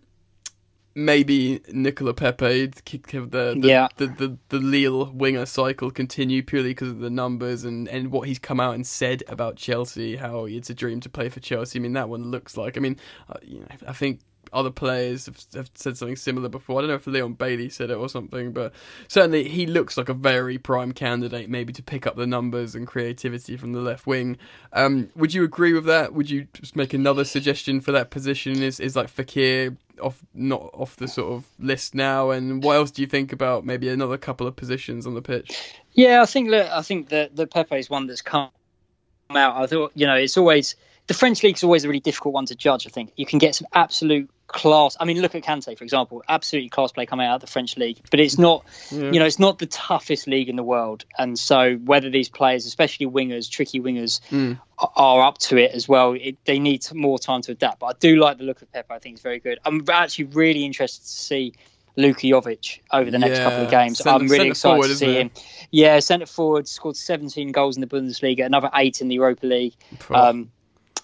Maybe 0.95 1.61
Nicola 1.73 2.13
Pepe 2.15 2.69
to 2.69 2.83
keep 2.83 3.07
keep 3.07 3.31
the 3.31 3.57
the, 3.59 3.69
Yeah. 3.69 3.89
the, 3.97 4.07
the 4.09 4.37
the 4.49 4.59
Lille 4.59 5.07
winger 5.13 5.47
cycle 5.47 5.91
continue 5.91 6.43
purely 6.43 6.71
because 6.71 6.89
of 6.89 6.99
the 6.99 7.11
numbers 7.11 7.65
and, 7.65 7.89
and 7.89 8.11
what 8.11 8.27
he's 8.27 8.41
come 8.41 8.59
out 8.59 8.75
and 8.75 8.85
said 8.87 9.23
about 9.29 9.55
Chelsea, 9.57 10.17
how 10.17 10.47
it's 10.47 10.69
a 10.69 10.75
dream 10.75 10.99
to 11.01 11.09
play 11.09 11.29
for 11.29 11.39
Chelsea. 11.41 11.79
I 11.79 11.83
mean, 11.83 11.93
that 11.93 12.09
one 12.09 12.31
looks 12.33 12.57
like. 12.57 12.77
I 12.77 12.81
mean, 12.81 12.97
uh, 13.29 13.35
you 13.43 13.61
know, 13.61 13.67
I 13.87 13.93
think 13.93 14.21
other 14.53 14.71
players 14.73 15.27
have, 15.27 15.39
have 15.55 15.71
said 15.75 15.97
something 15.97 16.17
similar 16.17 16.49
before. 16.49 16.79
I 16.79 16.83
don't 16.83 16.89
know 16.89 16.97
if 16.97 17.07
Leon 17.07 17.35
Bailey 17.35 17.69
said 17.69 17.89
it 17.91 17.95
or 17.95 18.09
something, 18.09 18.51
but 18.53 18.73
certainly 19.07 19.49
he 19.49 19.65
looks 19.65 19.97
like 19.97 20.09
a 20.09 20.15
very 20.15 20.59
prime 20.59 20.91
candidate, 20.91 21.49
maybe 21.49 21.73
to 21.73 21.85
pick 21.85 22.05
up 22.05 22.17
the 22.17 22.27
numbers 22.27 22.75
and 22.75 22.85
creativity 22.85 23.57
from 23.57 23.73
the 23.75 23.81
left 23.81 24.09
wing. 24.09 24.37
Um, 24.73 25.09
would 25.15 25.35
you 25.35 25.45
agree 25.45 25.73
with 25.73 25.85
that? 25.85 26.15
Would 26.15 26.31
you 26.31 26.49
just 26.53 26.75
make 26.75 26.93
another 26.93 27.25
suggestion 27.25 27.81
for 27.81 27.93
that 27.93 28.11
position? 28.11 28.61
Is 28.61 28.81
is 28.81 28.97
like 28.97 29.07
Fekir 29.15 29.77
off 30.01 30.25
not 30.35 30.71
off 30.75 30.97
the 30.97 31.09
sort 31.09 31.33
of 31.33 31.47
list 31.59 31.95
now? 31.95 32.31
And 32.31 32.63
what 32.63 32.77
else 32.77 32.91
do 32.91 33.03
you 33.03 33.09
think 33.09 33.33
about 33.33 33.65
maybe 33.65 33.89
another 33.89 34.17
couple 34.17 34.47
of 34.47 34.57
positions 34.57 35.07
on 35.07 35.15
the 35.15 35.23
pitch? 35.23 35.75
Yeah, 35.93 36.23
I 36.23 36.27
think 36.27 36.51
look, 36.51 36.69
I 36.69 36.83
think 36.83 37.09
that 37.11 37.37
the 37.37 37.47
Pepe 37.47 37.79
is 37.79 37.91
one 37.91 38.07
that's 38.07 38.23
come 38.23 38.51
out. 39.31 39.57
I 39.57 39.67
thought 39.67 39.93
you 39.95 40.07
know 40.07 40.15
it's 40.15 40.37
always 40.37 40.77
the 41.11 41.15
French 41.15 41.43
league 41.43 41.57
is 41.57 41.65
always 41.65 41.85
a 41.85 41.89
really 41.89 41.99
difficult 41.99 42.33
one 42.33 42.47
to 42.47 42.55
judge. 42.55 42.87
I 42.87 42.91
think 42.91 43.11
you 43.17 43.27
can 43.27 43.41
get 43.41 43.57
some 43.57 43.67
absolute 43.75 44.31
class. 44.47 44.97
I 45.01 45.05
mean, 45.05 45.21
look 45.21 45.35
at 45.35 45.43
Kante 45.43 45.77
for 45.77 45.83
example, 45.83 46.23
absolutely 46.29 46.69
class 46.69 46.93
play 46.93 47.05
coming 47.05 47.27
out 47.27 47.35
of 47.35 47.41
the 47.41 47.49
French 47.49 47.77
league, 47.77 47.99
but 48.13 48.21
it's 48.21 48.39
not, 48.39 48.65
yeah. 48.93 49.11
you 49.11 49.19
know, 49.19 49.27
it's 49.27 49.41
not 49.41 49.59
the 49.59 49.67
toughest 49.67 50.29
league 50.29 50.49
in 50.49 50.55
the 50.55 50.63
world. 50.63 51.05
And 51.19 51.37
so 51.37 51.75
whether 51.79 52.11
these 52.11 52.29
players, 52.29 52.65
especially 52.65 53.07
wingers, 53.07 53.51
tricky 53.51 53.81
wingers, 53.81 54.21
mm. 54.31 54.57
are 54.79 55.23
up 55.23 55.39
to 55.39 55.57
it 55.57 55.73
as 55.73 55.89
well, 55.89 56.13
it, 56.13 56.37
they 56.45 56.61
need 56.61 56.87
more 56.95 57.19
time 57.19 57.43
to 57.43 57.51
adapt. 57.51 57.81
But 57.81 57.87
I 57.87 57.93
do 57.99 58.15
like 58.15 58.39
the 58.39 58.45
look 58.45 58.63
of 58.63 58.71
Pepe. 58.71 58.95
I 58.95 59.01
think 59.01 59.15
it's 59.15 59.23
very 59.23 59.41
good. 59.41 59.59
I'm 59.65 59.83
actually 59.91 60.27
really 60.27 60.65
interested 60.65 61.03
to 61.03 61.11
see. 61.11 61.55
Luka 61.97 62.21
Jovic 62.29 62.79
over 62.93 63.11
the 63.11 63.19
next 63.19 63.39
yeah. 63.39 63.45
couple 63.45 63.65
of 63.65 63.71
games. 63.71 63.99
Centre, 63.99 64.11
I'm 64.11 64.29
really 64.29 64.51
excited 64.51 64.75
forward, 64.75 64.89
to 64.89 64.97
see 64.97 65.15
him. 65.15 65.33
Yeah, 65.73 65.99
centre 65.99 66.25
forward 66.25 66.69
scored 66.69 66.97
17 66.97 67.51
goals 67.51 67.77
in 67.77 67.81
the 67.81 67.89
Bundesliga, 67.89 68.47
another 68.47 68.71
eight 68.75 69.01
in 69.01 69.09
the 69.09 69.17
Europa 69.17 69.45
League. 69.45 69.75
Um, 70.09 70.53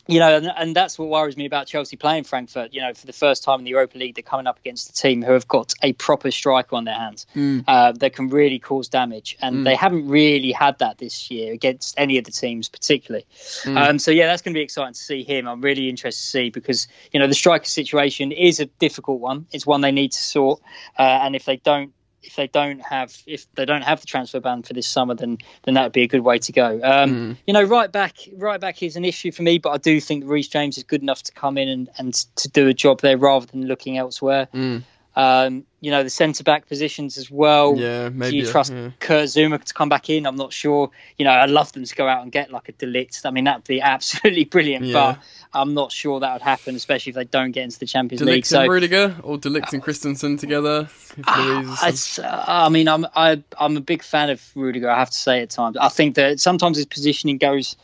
you 0.06 0.20
know, 0.20 0.36
and, 0.36 0.52
and, 0.56 0.76
that's 0.76 0.98
what 0.98 1.08
worries 1.08 1.36
me 1.36 1.46
about 1.46 1.66
Chelsea 1.66 1.96
playing 1.96 2.24
Frankfurt. 2.24 2.72
You 2.72 2.80
know, 2.80 2.94
for 2.94 3.06
the 3.06 3.12
first 3.12 3.42
time 3.42 3.60
in 3.60 3.64
the 3.64 3.70
Europa 3.70 3.98
League, 3.98 4.14
they're 4.14 4.22
coming 4.22 4.46
up 4.46 4.58
against 4.58 4.90
a 4.90 4.92
team 4.92 5.22
who 5.22 5.32
have 5.32 5.48
got 5.48 5.72
a 5.82 5.92
proper 5.94 6.30
striker 6.30 6.76
on 6.76 6.84
their 6.84 6.94
hands 6.94 7.26
mm. 7.34 7.64
uh, 7.66 7.92
that 7.92 8.14
can 8.14 8.28
really 8.28 8.58
cause 8.58 8.88
damage, 8.88 9.36
and 9.40 9.56
mm. 9.56 9.64
they 9.64 9.74
haven't 9.74 10.06
really 10.08 10.52
had 10.52 10.78
that 10.78 10.98
this 10.98 11.30
year 11.30 11.52
against 11.52 11.94
any 11.98 12.18
of 12.18 12.24
the 12.24 12.30
teams, 12.30 12.68
particularly. 12.68 13.26
Mm. 13.62 13.76
Um, 13.76 13.98
so 13.98 14.10
yeah, 14.10 14.26
that's 14.26 14.42
going 14.42 14.54
to 14.54 14.58
be 14.58 14.62
exciting 14.62 14.94
to 14.94 15.00
see 15.00 15.24
him. 15.24 15.48
I'm 15.48 15.60
really 15.60 15.88
interested 15.88 16.22
to 16.22 16.28
see 16.28 16.50
because 16.50 16.86
you 17.12 17.18
know 17.18 17.26
the 17.26 17.34
striker 17.34 17.66
situation 17.66 18.32
is 18.32 18.60
a 18.60 18.66
difficult 18.66 19.20
one. 19.20 19.46
It's 19.52 19.66
one 19.66 19.80
they 19.80 19.92
need 19.92 20.12
to 20.12 20.22
sort, 20.22 20.60
uh, 20.98 21.02
and 21.02 21.34
if 21.34 21.44
they 21.44 21.56
don't 21.56 21.92
if 22.26 22.36
they 22.36 22.46
don't 22.48 22.80
have 22.80 23.16
if 23.26 23.46
they 23.54 23.64
don't 23.64 23.82
have 23.82 24.00
the 24.00 24.06
transfer 24.06 24.40
ban 24.40 24.62
for 24.62 24.74
this 24.74 24.86
summer, 24.86 25.14
then 25.14 25.38
then 25.62 25.74
that 25.74 25.84
would 25.84 25.92
be 25.92 26.02
a 26.02 26.08
good 26.08 26.20
way 26.20 26.38
to 26.38 26.52
go. 26.52 26.80
Um, 26.82 27.10
mm. 27.10 27.36
You 27.46 27.54
know, 27.54 27.62
right 27.62 27.90
back 27.90 28.16
right 28.36 28.60
back 28.60 28.82
is 28.82 28.96
an 28.96 29.04
issue 29.04 29.32
for 29.32 29.42
me, 29.42 29.58
but 29.58 29.70
I 29.70 29.78
do 29.78 30.00
think 30.00 30.24
Reece 30.26 30.48
James 30.48 30.76
is 30.76 30.84
good 30.84 31.02
enough 31.02 31.22
to 31.24 31.32
come 31.32 31.56
in 31.56 31.68
and, 31.68 31.88
and 31.98 32.14
to 32.36 32.48
do 32.48 32.68
a 32.68 32.74
job 32.74 33.00
there 33.00 33.16
rather 33.16 33.46
than 33.46 33.66
looking 33.66 33.96
elsewhere. 33.96 34.48
Mm. 34.52 34.82
Um, 35.16 35.64
you 35.80 35.90
know, 35.90 36.02
the 36.02 36.10
centre 36.10 36.44
back 36.44 36.68
positions 36.68 37.16
as 37.16 37.30
well. 37.30 37.74
Yeah, 37.74 38.10
maybe. 38.10 38.32
Do 38.32 38.36
you 38.36 38.46
trust 38.46 38.70
yeah. 38.70 38.90
Kurt 39.00 39.24
Zouma 39.24 39.62
to 39.62 39.72
come 39.72 39.88
back 39.88 40.10
in? 40.10 40.26
I'm 40.26 40.36
not 40.36 40.52
sure. 40.52 40.90
You 41.16 41.24
know, 41.24 41.30
I'd 41.30 41.48
love 41.48 41.72
them 41.72 41.84
to 41.84 41.94
go 41.94 42.06
out 42.06 42.22
and 42.22 42.30
get 42.30 42.50
like 42.50 42.68
a 42.68 42.72
de 42.72 42.86
Ligt. 42.86 43.24
I 43.24 43.30
mean, 43.30 43.44
that'd 43.44 43.64
be 43.64 43.80
absolutely 43.80 44.44
brilliant. 44.56 44.84
Yeah. 44.84 44.92
But 44.92 45.18
I'm 45.54 45.72
not 45.72 45.90
sure 45.90 46.20
that 46.20 46.32
would 46.34 46.42
happen, 46.42 46.76
especially 46.76 47.10
if 47.10 47.16
they 47.16 47.24
don't 47.24 47.52
get 47.52 47.64
into 47.64 47.78
the 47.78 47.86
Champions 47.86 48.20
de 48.20 48.26
Ligt 48.26 48.34
League. 48.34 48.46
So, 48.46 48.60
and 48.60 48.70
Rudiger 48.70 49.16
or 49.22 49.38
de 49.38 49.48
Ligt 49.48 49.72
and 49.72 49.82
Christensen 49.82 50.36
together. 50.36 50.88
Uh, 51.26 51.76
I 52.22 52.68
mean, 52.68 52.86
I'm 52.86 53.06
I, 53.16 53.42
I'm 53.58 53.78
a 53.78 53.80
big 53.80 54.02
fan 54.02 54.28
of 54.28 54.42
Rudiger. 54.54 54.90
I 54.90 54.98
have 54.98 55.10
to 55.10 55.18
say 55.18 55.40
at 55.40 55.48
times. 55.48 55.78
I 55.78 55.88
think 55.88 56.16
that 56.16 56.40
sometimes 56.40 56.76
his 56.76 56.86
positioning 56.86 57.38
goes 57.38 57.74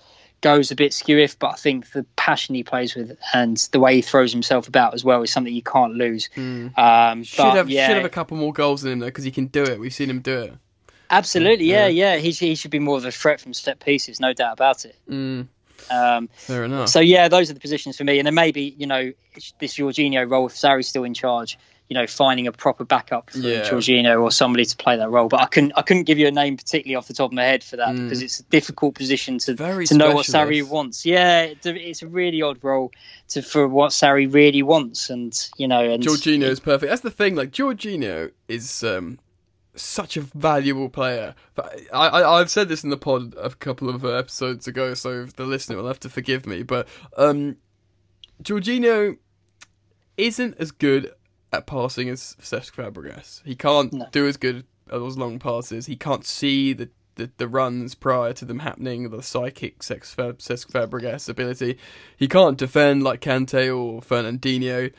goes 0.43 0.71
a 0.71 0.75
bit 0.75 0.93
skewiff, 0.93 1.37
but 1.39 1.53
I 1.53 1.55
think 1.55 1.93
the 1.93 2.05
passion 2.17 2.55
he 2.55 2.63
plays 2.63 2.95
with 2.95 3.17
and 3.33 3.57
the 3.73 3.81
way 3.81 3.97
he 3.97 4.03
throws 4.03 4.33
himself 4.33 4.69
about 4.69 4.93
as 4.93 5.03
well 5.03 5.23
is 5.23 5.33
something 5.33 5.55
you 5.55 5.63
can't 5.63 5.95
lose. 5.95 6.29
Mm. 6.37 6.77
Um, 6.77 7.23
should 7.23 7.55
have 7.55 7.71
yeah. 7.71 7.87
should 7.87 7.97
have 7.97 8.05
a 8.05 8.11
couple 8.11 8.37
more 8.37 8.53
goals 8.53 8.85
in 8.85 8.93
him 8.93 8.99
though 8.99 9.07
because 9.07 9.25
he 9.25 9.31
can 9.31 9.47
do 9.47 9.63
it. 9.63 9.81
We've 9.81 9.95
seen 9.95 10.11
him 10.11 10.21
do 10.21 10.39
it. 10.39 10.55
Absolutely, 11.09 11.67
yeah, 11.67 11.87
yeah. 11.87 12.15
yeah. 12.15 12.21
He 12.21 12.33
he 12.33 12.55
should 12.55 12.71
be 12.71 12.79
more 12.79 12.99
of 12.99 13.05
a 13.05 13.13
threat 13.13 13.41
from 13.41 13.55
set 13.55 13.81
pieces, 13.81 14.21
no 14.21 14.35
doubt 14.35 14.53
about 14.53 14.85
it. 14.85 14.97
Mm. 15.09 15.47
Um, 15.91 16.29
Fair 16.35 16.65
enough. 16.65 16.89
So 16.89 17.01
yeah, 17.01 17.29
those 17.29 17.51
are 17.51 17.55
the 17.55 17.61
positions 17.61 17.97
for 17.97 18.05
me, 18.05 18.19
and 18.19 18.27
then 18.27 18.35
maybe 18.35 18.75
you 18.77 18.87
know 18.87 19.13
this 19.59 19.75
Jorginho 19.75 20.29
role 20.31 20.47
if 20.47 20.53
Sarri's 20.53 20.89
still 20.89 21.05
in 21.05 21.15
charge 21.15 21.59
you 21.93 21.99
know 21.99 22.07
finding 22.07 22.47
a 22.47 22.53
proper 22.53 22.85
backup 22.85 23.29
for 23.29 23.37
yeah. 23.37 23.69
Jorginho 23.69 24.23
or 24.23 24.31
somebody 24.31 24.65
to 24.65 24.75
play 24.79 24.97
that 24.97 25.11
role. 25.11 25.29
But 25.29 25.41
I 25.41 25.47
couldn't 25.47 25.73
I 25.77 25.83
couldn't 25.83 26.05
give 26.05 26.17
you 26.17 26.27
a 26.27 26.31
name 26.31 26.57
particularly 26.57 26.97
off 26.97 27.07
the 27.07 27.13
top 27.13 27.33
of 27.33 27.35
my 27.35 27.45
head 27.45 27.63
for 27.63 27.77
that 27.77 27.89
mm. 27.89 28.05
because 28.05 28.23
it's 28.23 28.41
a 28.41 28.45
difficult 28.45 28.95
position 28.95 29.37
to 29.41 29.53
Very 29.53 29.85
to 29.89 29.95
know 29.95 30.15
what 30.15 30.25
Sarri 30.25 30.67
wants. 30.67 31.05
Yeah, 31.05 31.53
it's 31.63 32.03
a, 32.03 32.07
really 32.07 32.41
odd 32.41 32.65
role 32.65 32.93
to 33.29 33.43
for 33.43 33.69
what 33.69 33.91
Sarri 33.91 34.33
really 34.33 34.63
wants, 34.63 35.11
and 35.11 35.39
you 35.59 35.69
know, 35.69 35.83
and 35.83 36.03
Jorginho 36.03 36.45
is 36.45 36.61
perfect. 36.61 36.89
That's 36.89 37.03
the 37.03 37.11
thing. 37.11 37.35
Like 37.35 37.51
Jorginho 37.51 38.31
is. 38.49 38.83
Um, 38.83 39.19
such 39.75 40.19
a 40.19 40.21
valuable 40.21 40.91
player. 40.91 41.35
I, 41.95 42.23
I, 42.23 42.39
have 42.41 42.51
said 42.51 42.69
this 42.69 42.85
in 42.85 42.91
the 42.91 42.99
pod 42.99 43.35
a 43.41 43.49
couple 43.49 43.89
of 43.89 44.05
episodes 44.05 44.69
ago, 44.69 44.93
so 44.93 45.25
the 45.25 45.47
listener 45.47 45.79
will 45.79 45.87
have 45.87 46.01
to 46.01 46.11
forgive 46.11 46.47
me. 46.47 46.63
But 46.63 46.87
um, 47.17 47.57
Jorginho 48.43 49.17
isn't 50.19 50.57
as 50.59 50.73
good 50.73 51.15
at 51.53 51.67
passing 51.67 52.09
as 52.09 52.37
Cesc 52.41 52.73
Fabregas. 52.73 53.43
He 53.45 53.55
can't 53.55 53.93
no. 53.93 54.07
do 54.11 54.27
as 54.27 54.37
good 54.37 54.65
at 54.87 54.93
those 54.93 55.17
long 55.17 55.39
passes. 55.39 55.87
He 55.87 55.97
can't 55.97 56.25
see 56.25 56.73
the, 56.73 56.89
the, 57.17 57.31
the 57.37 57.49
runs 57.49 57.95
prior 57.95 58.33
to 58.35 58.45
them 58.45 58.61
happening, 58.61 59.11
the 59.11 59.23
psychic 59.23 59.81
Cesc, 59.81 60.15
Fabregas 60.73 61.29
ability. 61.29 61.79
He 62.17 62.29
can't 62.29 62.59
defend 62.59 63.03
like 63.03 63.21
Kante 63.21 63.67
or 63.69 64.01
Fernandinho. 64.01 64.93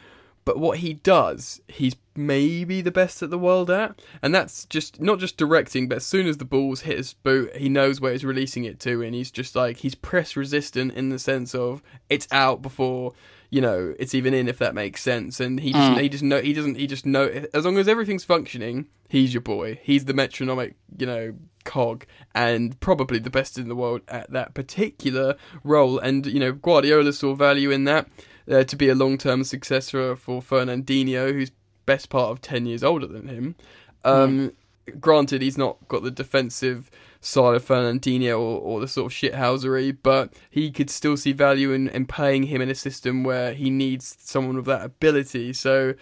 But 0.45 0.59
what 0.59 0.79
he 0.79 0.95
does, 0.95 1.61
he's 1.67 1.95
maybe 2.15 2.81
the 2.81 2.91
best 2.91 3.23
at 3.23 3.29
the 3.29 3.37
world 3.37 3.71
at, 3.71 4.01
and 4.21 4.35
that's 4.35 4.65
just 4.65 4.99
not 4.99 5.19
just 5.19 5.37
directing, 5.37 5.87
but 5.87 5.97
as 5.97 6.05
soon 6.05 6.27
as 6.27 6.37
the 6.37 6.45
ball's 6.45 6.81
hit 6.81 6.97
his 6.97 7.13
boot, 7.13 7.55
he 7.55 7.69
knows 7.69 8.01
where 8.01 8.11
he's 8.11 8.25
releasing 8.25 8.65
it 8.65 8.79
to, 8.81 9.01
and 9.01 9.15
he's 9.15 9.31
just 9.31 9.55
like 9.55 9.77
he's 9.77 9.95
press 9.95 10.35
resistant 10.35 10.93
in 10.93 11.09
the 11.09 11.19
sense 11.19 11.55
of 11.55 11.81
it's 12.09 12.27
out 12.29 12.61
before 12.61 13.13
you 13.53 13.61
know 13.61 13.93
it's 13.99 14.15
even 14.15 14.33
in 14.33 14.47
if 14.47 14.57
that 14.57 14.73
makes 14.73 14.99
sense 14.99 15.39
and 15.39 15.59
he 15.59 15.71
just 15.71 15.91
mm. 15.91 16.01
he 16.01 16.09
just 16.09 16.23
know 16.23 16.41
he 16.41 16.53
doesn't 16.53 16.73
he 16.73 16.87
just 16.87 17.05
know 17.05 17.25
as 17.53 17.65
long 17.65 17.77
as 17.77 17.87
everything's 17.87 18.23
functioning 18.23 18.87
he's 19.09 19.31
your 19.31 19.41
boy 19.41 19.79
he's 19.83 20.05
the 20.05 20.13
metronomic 20.13 20.75
you 20.97 21.05
know 21.05 21.35
cog 21.63 22.03
and 22.33 22.79
probably 22.79 23.19
the 23.19 23.29
best 23.29 23.59
in 23.59 23.69
the 23.69 23.75
world 23.75 24.01
at 24.07 24.29
that 24.31 24.55
particular 24.55 25.35
role 25.63 25.99
and 25.99 26.25
you 26.25 26.39
know 26.39 26.51
Guardiola 26.51 27.13
saw 27.13 27.35
value 27.35 27.69
in 27.69 27.83
that 27.83 28.09
uh, 28.51 28.63
to 28.63 28.75
be 28.75 28.89
a 28.89 28.95
long-term 28.95 29.43
successor 29.43 30.15
for 30.15 30.41
Fernandinho 30.41 31.31
who's 31.31 31.51
best 31.85 32.09
part 32.09 32.31
of 32.31 32.41
10 32.41 32.65
years 32.65 32.83
older 32.83 33.05
than 33.05 33.27
him 33.27 33.55
um, 34.03 34.49
mm. 34.89 34.99
granted 34.99 35.43
he's 35.43 35.59
not 35.59 35.77
got 35.87 36.01
the 36.01 36.11
defensive 36.11 36.89
side 37.25 37.55
of 37.55 37.65
Fernandinho 37.65 38.37
or, 38.37 38.59
or 38.59 38.81
the 38.81 38.87
sort 38.87 39.11
of 39.11 39.17
shithousery, 39.17 39.97
but 40.03 40.33
he 40.49 40.71
could 40.71 40.89
still 40.89 41.15
see 41.15 41.31
value 41.31 41.71
in, 41.71 41.87
in 41.87 42.05
playing 42.05 42.43
him 42.43 42.61
in 42.61 42.69
a 42.69 42.75
system 42.75 43.23
where 43.23 43.53
he 43.53 43.69
needs 43.69 44.17
someone 44.19 44.57
with 44.57 44.65
that 44.65 44.83
ability. 44.83 45.53
So, 45.53 45.93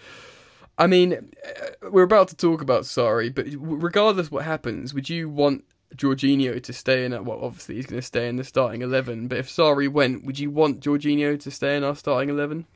I 0.78 0.88
mean, 0.88 1.12
uh, 1.12 1.90
we're 1.90 2.02
about 2.02 2.26
to 2.28 2.36
talk 2.36 2.60
about 2.60 2.82
Sarri, 2.82 3.32
but 3.32 3.46
regardless 3.56 4.32
what 4.32 4.44
happens, 4.44 4.92
would 4.94 5.08
you 5.08 5.28
want 5.28 5.64
Jorginho 5.94 6.60
to 6.60 6.72
stay 6.72 7.04
in? 7.04 7.12
Well, 7.24 7.38
obviously 7.40 7.76
he's 7.76 7.86
going 7.86 8.00
to 8.00 8.06
stay 8.06 8.26
in 8.28 8.36
the 8.36 8.44
starting 8.44 8.82
eleven. 8.82 9.28
But 9.28 9.38
if 9.38 9.48
Sarri 9.48 9.88
went, 9.88 10.24
would 10.24 10.38
you 10.38 10.50
want 10.50 10.80
Jorginho 10.80 11.38
to 11.38 11.50
stay 11.50 11.76
in 11.76 11.84
our 11.84 11.94
starting 11.94 12.30
eleven? 12.30 12.66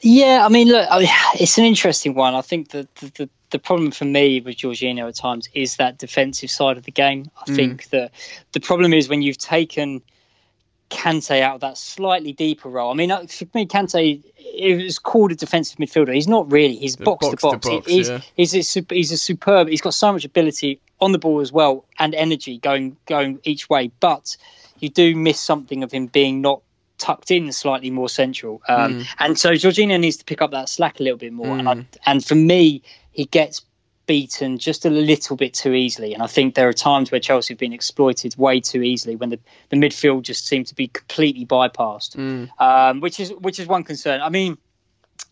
Yeah, 0.00 0.44
I 0.44 0.48
mean, 0.48 0.68
look, 0.68 0.86
I 0.90 1.00
mean, 1.00 1.08
it's 1.34 1.58
an 1.58 1.64
interesting 1.64 2.14
one. 2.14 2.34
I 2.34 2.42
think 2.42 2.70
that 2.70 2.94
the, 2.96 3.06
the, 3.16 3.30
the 3.50 3.58
problem 3.58 3.90
for 3.90 4.04
me 4.04 4.40
with 4.40 4.56
Jorginho 4.56 5.08
at 5.08 5.14
times 5.14 5.48
is 5.54 5.76
that 5.76 5.98
defensive 5.98 6.50
side 6.50 6.76
of 6.76 6.84
the 6.84 6.92
game. 6.92 7.30
I 7.46 7.50
mm. 7.50 7.56
think 7.56 7.90
that 7.90 8.12
the 8.52 8.60
problem 8.60 8.92
is 8.92 9.08
when 9.08 9.22
you've 9.22 9.38
taken 9.38 10.02
Kante 10.92 11.40
out 11.40 11.56
of 11.56 11.60
that 11.62 11.78
slightly 11.78 12.32
deeper 12.32 12.68
role. 12.68 12.90
I 12.90 12.94
mean, 12.94 13.10
uh, 13.10 13.26
for 13.26 13.46
me, 13.54 13.66
Kante 13.66 14.22
it 14.36 14.84
was 14.84 14.98
called 14.98 15.32
a 15.32 15.34
defensive 15.34 15.78
midfielder. 15.78 16.14
He's 16.14 16.28
not 16.28 16.50
really. 16.52 16.76
He's 16.76 16.96
box, 16.96 17.26
box, 17.26 17.40
to 17.40 17.48
box. 17.48 17.68
box 17.68 17.86
he's, 17.86 18.08
yeah. 18.10 18.20
he's, 18.36 18.76
a, 18.76 18.84
he's 18.90 19.10
a 19.10 19.16
superb. 19.16 19.68
He's 19.68 19.80
got 19.80 19.94
so 19.94 20.12
much 20.12 20.24
ability 20.24 20.80
on 21.00 21.12
the 21.12 21.18
ball 21.18 21.40
as 21.40 21.50
well 21.50 21.84
and 21.98 22.14
energy 22.14 22.58
going 22.58 22.96
going 23.06 23.40
each 23.44 23.68
way. 23.70 23.90
But 24.00 24.36
you 24.78 24.88
do 24.88 25.16
miss 25.16 25.40
something 25.40 25.82
of 25.82 25.90
him 25.90 26.06
being 26.06 26.42
not 26.42 26.62
tucked 27.02 27.32
in 27.32 27.50
slightly 27.52 27.90
more 27.90 28.08
central. 28.08 28.62
Um, 28.68 29.00
mm. 29.00 29.06
And 29.18 29.38
so 29.38 29.50
Jorginho 29.50 29.98
needs 29.98 30.16
to 30.18 30.24
pick 30.24 30.40
up 30.40 30.52
that 30.52 30.68
slack 30.68 31.00
a 31.00 31.02
little 31.02 31.18
bit 31.18 31.32
more. 31.32 31.46
Mm. 31.46 31.58
And, 31.58 31.68
I, 31.68 31.86
and 32.06 32.24
for 32.24 32.36
me, 32.36 32.82
he 33.10 33.24
gets 33.24 33.62
beaten 34.06 34.58
just 34.58 34.86
a 34.86 34.90
little 34.90 35.36
bit 35.36 35.52
too 35.52 35.72
easily. 35.72 36.14
And 36.14 36.22
I 36.22 36.28
think 36.28 36.54
there 36.54 36.68
are 36.68 36.72
times 36.72 37.10
where 37.10 37.20
Chelsea 37.20 37.54
have 37.54 37.58
been 37.58 37.72
exploited 37.72 38.36
way 38.36 38.60
too 38.60 38.82
easily 38.82 39.16
when 39.16 39.30
the, 39.30 39.40
the 39.70 39.76
midfield 39.76 40.22
just 40.22 40.46
seemed 40.46 40.68
to 40.68 40.74
be 40.74 40.88
completely 40.88 41.44
bypassed, 41.44 42.16
mm. 42.16 42.48
um, 42.60 43.00
which 43.00 43.18
is 43.18 43.32
which 43.32 43.58
is 43.58 43.66
one 43.66 43.82
concern. 43.82 44.20
I 44.20 44.28
mean, 44.28 44.58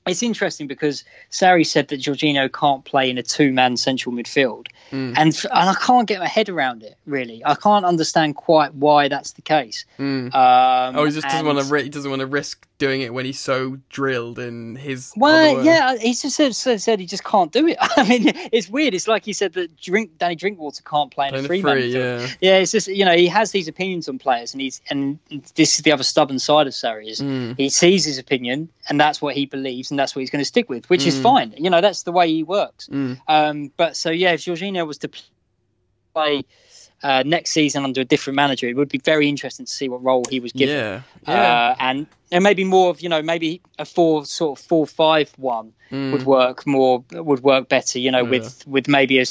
it's 0.06 0.22
interesting 0.22 0.66
because 0.66 1.04
Sarri 1.30 1.66
said 1.66 1.88
that 1.88 2.00
Jorginho 2.00 2.52
can't 2.52 2.84
play 2.84 3.10
in 3.10 3.18
a 3.18 3.22
two-man 3.22 3.76
central 3.76 4.14
midfield, 4.14 4.68
mm. 4.90 5.14
and 5.16 5.16
and 5.16 5.70
I 5.70 5.74
can't 5.74 6.08
get 6.08 6.20
my 6.20 6.26
head 6.26 6.48
around 6.48 6.82
it. 6.82 6.96
Really, 7.06 7.42
I 7.44 7.54
can't 7.54 7.84
understand 7.84 8.36
quite 8.36 8.74
why 8.74 9.08
that's 9.08 9.32
the 9.32 9.42
case. 9.42 9.84
Mm. 9.98 10.34
Um, 10.34 10.96
oh, 10.96 11.04
he 11.04 11.12
just 11.12 11.28
doesn't 11.28 11.46
want 11.46 11.66
to. 11.66 11.82
He 11.82 11.88
doesn't 11.88 12.10
want 12.10 12.20
to 12.20 12.26
risk 12.26 12.66
doing 12.80 13.02
it 13.02 13.14
when 13.14 13.26
he's 13.26 13.38
so 13.38 13.78
drilled 13.90 14.40
in 14.40 14.74
his. 14.74 15.12
Well, 15.16 15.64
yeah, 15.64 15.96
he 15.96 16.14
just 16.14 16.34
said, 16.34 16.56
said, 16.56 16.98
he 16.98 17.06
just 17.06 17.22
can't 17.22 17.52
do 17.52 17.68
it. 17.68 17.76
I 17.80 18.08
mean, 18.08 18.32
it's 18.50 18.68
weird. 18.68 18.94
It's 18.94 19.06
like 19.06 19.24
he 19.24 19.32
said 19.32 19.52
that 19.52 19.76
drink 19.76 20.18
Danny 20.18 20.34
Drinkwater 20.34 20.82
can't 20.82 21.12
play 21.12 21.28
in 21.28 21.34
a 21.36 21.42
three 21.42 21.62
man. 21.62 21.78
Yeah, 21.90 22.26
yeah. 22.40 22.56
It's 22.56 22.72
just 22.72 22.88
you 22.88 23.04
know 23.04 23.14
he 23.14 23.28
has 23.28 23.52
these 23.52 23.68
opinions 23.68 24.08
on 24.08 24.18
players, 24.18 24.52
and 24.52 24.60
he's 24.60 24.80
and 24.90 25.18
this 25.54 25.76
is 25.76 25.84
the 25.84 25.92
other 25.92 26.02
stubborn 26.02 26.40
side 26.40 26.66
of 26.66 26.72
Sarri 26.72 27.08
is 27.08 27.20
mm. 27.20 27.56
he 27.56 27.68
sees 27.68 28.04
his 28.04 28.18
opinion, 28.18 28.68
and 28.88 28.98
that's 28.98 29.22
what 29.22 29.36
he 29.36 29.46
believes, 29.46 29.89
and 29.90 29.98
that's 29.98 30.14
what 30.14 30.20
he's 30.20 30.30
going 30.30 30.40
to 30.40 30.46
stick 30.46 30.68
with, 30.68 30.88
which 30.90 31.02
mm. 31.02 31.08
is 31.08 31.20
fine. 31.20 31.54
You 31.56 31.70
know, 31.70 31.80
that's 31.80 32.02
the 32.04 32.12
way 32.12 32.28
he 32.28 32.42
works. 32.42 32.88
Mm. 32.88 33.20
Um, 33.28 33.72
but 33.76 33.96
so 33.96 34.10
yeah, 34.10 34.32
if 34.32 34.40
Jorginho 34.40 34.86
was 34.86 34.98
to 34.98 35.10
play 36.14 36.44
uh, 37.02 37.22
next 37.24 37.50
season 37.52 37.84
under 37.84 38.00
a 38.00 38.04
different 38.04 38.36
manager, 38.36 38.68
it 38.68 38.76
would 38.76 38.88
be 38.88 38.98
very 38.98 39.28
interesting 39.28 39.66
to 39.66 39.72
see 39.72 39.88
what 39.88 40.02
role 40.02 40.24
he 40.28 40.40
was 40.40 40.52
given. 40.52 40.76
Yeah, 40.76 41.02
yeah. 41.26 41.34
Uh, 41.34 41.76
and 41.80 42.06
and 42.30 42.44
maybe 42.44 42.64
more 42.64 42.90
of 42.90 43.00
you 43.00 43.08
know 43.08 43.22
maybe 43.22 43.60
a 43.78 43.84
four 43.84 44.24
sort 44.26 44.58
of 44.58 44.64
four 44.64 44.86
five 44.86 45.32
one 45.36 45.72
Mm. 45.90 46.12
would 46.12 46.22
work 46.24 46.66
more 46.66 47.04
would 47.10 47.42
work 47.42 47.68
better. 47.68 47.98
You 47.98 48.12
know, 48.12 48.22
Yeah. 48.22 48.30
with 48.30 48.66
with 48.66 48.88
maybe 48.88 49.18
a 49.18 49.24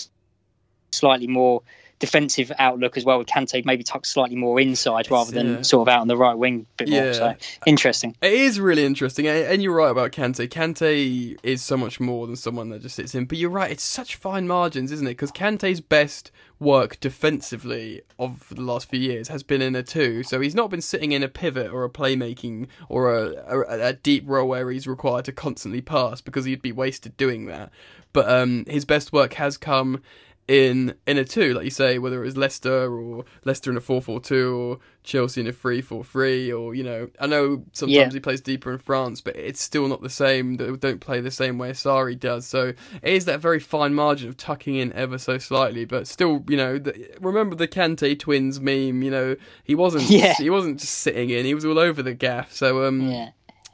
slightly 0.91 1.27
more 1.27 1.61
defensive 1.99 2.51
outlook 2.57 2.97
as 2.97 3.05
well. 3.05 3.17
With 3.19 3.27
Kante 3.27 3.63
maybe 3.65 3.83
tucked 3.83 4.07
slightly 4.07 4.35
more 4.35 4.59
inside 4.59 5.11
rather 5.11 5.31
than 5.31 5.47
yeah. 5.47 5.61
sort 5.61 5.87
of 5.87 5.93
out 5.93 6.01
on 6.01 6.07
the 6.07 6.17
right 6.17 6.37
wing 6.37 6.65
a 6.79 6.83
bit 6.83 6.87
Yeah. 6.89 7.03
more. 7.03 7.13
So 7.13 7.35
interesting. 7.65 8.15
It 8.21 8.33
is 8.33 8.59
really 8.59 8.85
interesting, 8.85 9.27
and 9.27 9.61
you're 9.61 9.75
right 9.75 9.91
about 9.91 10.11
Kante. 10.11 10.47
Kante 10.47 11.37
is 11.43 11.61
so 11.61 11.77
much 11.77 11.99
more 11.99 12.25
than 12.27 12.35
someone 12.35 12.69
that 12.69 12.81
just 12.81 12.95
sits 12.95 13.13
in. 13.13 13.25
But 13.25 13.37
you're 13.37 13.49
right; 13.49 13.71
it's 13.71 13.83
such 13.83 14.15
fine 14.15 14.47
margins, 14.47 14.91
isn't 14.91 15.05
it? 15.07 15.11
Because 15.11 15.31
Kante's 15.31 15.81
best 15.81 16.31
work 16.59 16.99
defensively 16.99 18.01
of 18.17 18.49
the 18.49 18.61
last 18.61 18.89
few 18.89 18.99
years 18.99 19.29
has 19.29 19.43
been 19.43 19.61
in 19.61 19.75
a 19.75 19.83
two, 19.83 20.23
so 20.23 20.41
he's 20.41 20.55
not 20.55 20.69
been 20.69 20.81
sitting 20.81 21.11
in 21.13 21.23
a 21.23 21.27
pivot 21.29 21.71
or 21.71 21.83
a 21.85 21.89
playmaking 21.89 22.67
or 22.89 23.15
a, 23.15 23.31
a, 23.47 23.87
a 23.87 23.93
deep 23.93 24.23
role 24.27 24.47
where 24.47 24.69
he's 24.69 24.85
required 24.87 25.25
to 25.25 25.31
constantly 25.31 25.81
pass 25.81 26.19
because 26.21 26.45
he'd 26.45 26.61
be 26.61 26.71
wasted 26.71 27.15
doing 27.15 27.45
that. 27.45 27.71
But 28.11 28.29
um, 28.29 28.65
his 28.67 28.85
best 28.85 29.13
work 29.13 29.33
has 29.35 29.57
come 29.57 30.01
in 30.49 30.95
in 31.05 31.19
a 31.19 31.23
two, 31.23 31.53
like 31.53 31.63
you 31.63 31.69
say, 31.69 31.99
whether 31.99 32.21
it 32.23 32.25
was 32.25 32.35
Leicester 32.35 32.91
or 32.91 33.23
Leicester 33.45 33.69
in 33.69 33.77
a 33.77 33.81
four 33.81 34.01
four 34.01 34.19
two 34.19 34.57
or 34.57 34.79
Chelsea 35.03 35.41
in 35.41 35.47
a 35.47 35.51
three 35.51 35.79
four 35.79 36.03
three, 36.03 36.51
or 36.51 36.73
you 36.73 36.83
know, 36.83 37.07
I 37.19 37.27
know 37.27 37.63
sometimes 37.71 37.95
Yeah. 37.95 38.09
he 38.09 38.19
plays 38.19 38.41
deeper 38.41 38.71
in 38.71 38.79
France, 38.79 39.21
but 39.21 39.35
it's 39.35 39.61
still 39.61 39.87
not 39.87 40.01
the 40.01 40.09
same. 40.09 40.55
They 40.57 40.71
don't 40.75 40.99
play 40.99 41.21
the 41.21 41.29
same 41.29 41.59
way 41.59 41.69
Sarri 41.71 42.19
does. 42.19 42.47
So 42.47 42.69
it 42.69 43.13
is 43.13 43.25
that 43.25 43.39
very 43.39 43.59
fine 43.59 43.93
margin 43.93 44.27
of 44.27 44.37
tucking 44.37 44.73
in 44.75 44.91
ever 44.93 45.19
so 45.19 45.37
slightly, 45.37 45.85
but 45.85 46.07
still, 46.07 46.43
you 46.49 46.57
know, 46.57 46.79
the, 46.79 47.09
remember 47.21 47.55
the 47.55 47.67
Kante 47.67 48.17
twins 48.17 48.59
meme? 48.59 49.03
You 49.03 49.11
know, 49.11 49.35
he 49.63 49.75
wasn't 49.75 50.03
Yeah. 50.09 50.33
he 50.33 50.49
wasn't 50.49 50.79
just 50.79 50.95
sitting 50.95 51.29
in; 51.29 51.45
he 51.45 51.53
was 51.53 51.63
all 51.63 51.77
over 51.77 52.01
the 52.01 52.15
gaff. 52.15 52.51
So 52.53 52.85
um, 52.87 53.01
Yeah. 53.11 53.29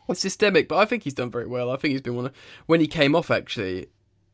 it's 0.09 0.19
systemic, 0.19 0.67
but 0.67 0.77
I 0.79 0.83
think 0.85 1.03
he's 1.03 1.13
done 1.13 1.31
very 1.31 1.47
well. 1.47 1.71
I 1.71 1.77
think 1.77 1.93
he's 1.93 2.01
been 2.01 2.15
one 2.17 2.25
of 2.25 2.33
when 2.65 2.81
he 2.81 2.87
came 2.87 3.15
off 3.15 3.31
actually 3.31 3.87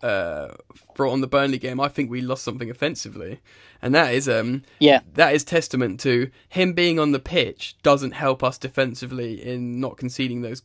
uh 0.04 0.50
for 0.96 1.08
on 1.08 1.22
the 1.22 1.28
Burnley 1.28 1.58
game. 1.58 1.80
I 1.80 1.88
think 1.88 2.10
we 2.10 2.22
lost 2.22 2.44
something 2.44 2.70
offensively, 2.70 3.40
and 3.82 3.94
that 3.96 4.14
is 4.14 4.28
um 4.30 4.64
Yeah. 4.80 5.02
that 5.14 5.34
is 5.36 5.44
testament 5.44 6.00
to 6.02 6.30
him 6.50 6.74
being 6.74 7.00
on 7.00 7.12
the 7.12 7.20
pitch 7.20 7.76
doesn't 7.84 8.12
help 8.12 8.44
us 8.44 8.58
defensively 8.58 9.42
in 9.44 9.80
not 9.80 9.98
conceding 9.98 10.42
those 10.42 10.64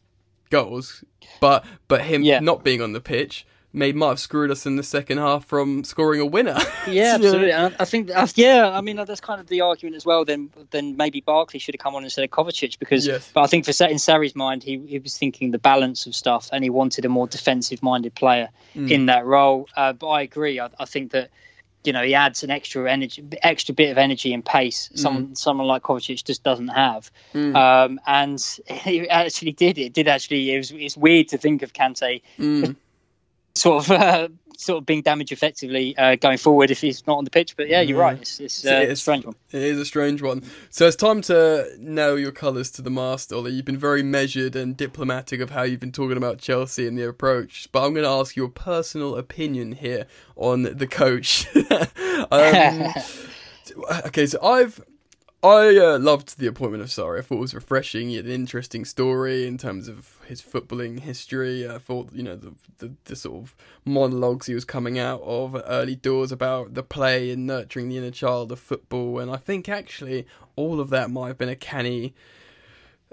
goals, 0.51 1.05
but 1.41 1.65
but 1.89 2.03
him 2.03 2.23
Yeah. 2.23 2.41
not 2.41 2.65
being 2.65 2.81
on 2.81 2.93
the 2.93 3.01
pitch 3.01 3.47
may 3.77 3.93
might 3.93 4.09
have 4.09 4.19
screwed 4.21 4.51
us 4.51 4.65
in 4.67 4.77
the 4.77 4.83
second 4.83 5.19
half 5.19 5.45
from 5.45 5.85
scoring 5.85 6.21
a 6.21 6.27
winner. 6.27 6.59
Yeah, 6.89 7.15
absolutely. 7.17 7.51
And 7.51 7.75
I 7.81 7.85
think, 7.85 8.11
uh, 8.15 8.29
yeah, 8.37 8.71
I 8.71 8.81
mean, 8.81 8.95
that's 8.95 9.21
kind 9.21 9.41
of 9.41 9.49
the 9.49 9.61
argument 9.63 9.97
as 9.97 10.07
well. 10.07 10.25
Then, 10.25 10.51
then 10.71 10.97
maybe 10.97 11.21
Barkley 11.21 11.59
should 11.59 11.75
have 11.75 11.81
come 11.81 11.97
on 11.97 12.05
instead 12.05 12.25
of 12.25 12.31
Kovacic 12.31 12.79
because, 12.79 13.05
Yes. 13.05 13.29
but 13.35 13.43
I 13.43 13.49
think 13.49 13.65
for 13.65 13.71
in 13.87 13.97
Sarri's 13.97 14.37
mind, 14.37 14.63
he, 14.63 14.79
he 14.87 15.01
was 15.01 15.19
thinking 15.19 15.51
the 15.51 15.59
balance 15.59 16.07
of 16.07 16.15
stuff, 16.15 16.49
and 16.53 16.63
he 16.63 16.71
wanted 16.71 17.05
a 17.05 17.09
more 17.09 17.27
defensive-minded 17.27 18.15
player 18.15 18.49
Mm. 18.77 18.91
in 18.91 19.07
that 19.07 19.25
role. 19.27 19.69
Uh, 19.77 19.93
but 19.95 20.09
I 20.09 20.23
agree. 20.23 20.61
I, 20.61 20.69
I 20.79 20.85
think 20.85 21.11
that 21.13 21.31
you 21.83 21.93
know 21.93 22.03
he 22.03 22.15
adds 22.15 22.43
an 22.45 22.51
extra 22.51 22.91
energy, 22.91 23.25
extra 23.43 23.75
bit 23.75 23.91
of 23.91 23.99
energy 23.99 24.33
and 24.33 24.45
pace. 24.45 24.91
Someone, 24.95 25.35
someone 25.35 25.67
like 25.67 25.83
Kovacic 25.83 26.25
just 26.25 26.43
doesn't 26.45 26.69
have. 26.69 27.11
Mm. 27.35 27.55
Um, 27.57 28.01
and 28.07 28.41
he 28.85 29.09
actually 29.09 29.53
did. 29.53 29.77
It 29.79 29.93
did 29.93 30.07
actually. 30.09 30.53
It 30.55 30.59
was. 30.59 30.71
It's 30.73 30.97
weird 30.97 31.29
to 31.29 31.39
think 31.39 31.63
of 31.63 31.73
Kante 31.73 32.23
Mm. 32.39 32.77
Sort 33.57 33.85
of 33.85 33.91
uh, 34.01 34.29
sort 34.59 34.79
of 34.79 34.87
being 34.87 35.03
damaged 35.03 35.33
effectively 35.33 35.97
uh, 35.99 36.17
going 36.17 36.39
forward 36.39 36.71
if 36.71 36.81
he's 36.81 37.07
not 37.07 37.19
on 37.19 37.25
the 37.25 37.31
pitch. 37.31 37.57
But 37.57 37.69
yeah, 37.69 37.81
you're 37.83 37.99
Yeah. 37.99 38.05
right. 38.05 38.21
It's, 38.21 38.41
it's 38.41 38.65
uh, 38.65 38.71
It 38.71 38.91
a 38.91 38.97
strange 38.97 39.25
one. 39.25 39.35
It 39.53 39.63
is 39.63 39.79
a 39.79 39.85
strange 39.85 40.23
one. 40.23 40.43
So 40.71 40.87
it's 40.87 40.97
time 40.97 41.21
to 41.23 41.67
nail 41.79 42.19
your 42.19 42.33
colours 42.33 42.71
to 42.73 42.83
the 42.83 42.91
mast, 42.91 43.33
Ollie. 43.33 43.53
You've 43.53 43.65
been 43.67 43.77
very 43.77 44.03
measured 44.03 44.57
and 44.57 44.77
diplomatic 44.77 45.41
of 45.41 45.51
how 45.51 45.63
you've 45.63 45.81
been 45.81 45.93
talking 45.93 46.17
about 46.17 46.39
Chelsea 46.39 46.87
and 46.87 46.97
the 46.99 47.07
approach. 47.09 47.69
But 47.73 47.85
I'm 47.85 47.93
going 47.93 48.05
to 48.05 48.11
ask 48.11 48.35
your 48.37 48.49
personal 48.49 49.17
opinion 49.17 49.73
here 49.73 50.07
on 50.37 50.63
the 50.63 50.87
coach. 50.87 51.47
um, 52.31 52.93
okay, 54.07 54.27
so 54.27 54.39
I've 54.43 54.81
I 55.43 55.77
uh, 55.77 55.99
loved 55.99 56.39
the 56.39 56.47
appointment 56.47 56.83
of 56.83 56.89
Sarri. 56.89 57.19
I 57.19 57.23
thought 57.23 57.37
it 57.37 57.41
was 57.41 57.55
refreshing. 57.55 58.09
He 58.09 58.17
had 58.17 58.25
an 58.25 58.33
interesting 58.33 58.85
story 58.85 59.47
in 59.47 59.59
terms 59.59 59.87
of 59.87 60.19
his 60.27 60.41
footballing 60.41 61.01
history. 61.01 61.69
I 61.69 61.79
thought, 61.79 62.11
you 62.13 62.23
know, 62.23 62.37
the, 62.37 62.55
the, 62.79 62.95
the 63.05 63.17
sort 63.17 63.45
of 63.45 63.57
monologues 63.85 64.47
he 64.47 64.55
was 64.55 64.65
coming 64.65 64.99
out 64.99 65.21
of 65.23 65.55
at 65.55 65.65
early 65.67 65.95
doors 65.95 66.33
about 66.33 66.75
the 66.75 66.83
play 66.83 67.31
and 67.31 67.47
nurturing 67.47 67.89
the 67.89 67.99
inner 67.99 68.11
child 68.11 68.51
of 68.51 68.59
football. 68.59 69.19
And 69.21 69.31
I 69.31 69.37
think 69.37 69.69
actually 69.69 70.27
all 70.57 70.81
of 70.81 70.91
that 70.91 71.11
might 71.11 71.29
have 71.29 71.39
been 71.39 71.49
a 71.49 71.57
canny 71.57 72.15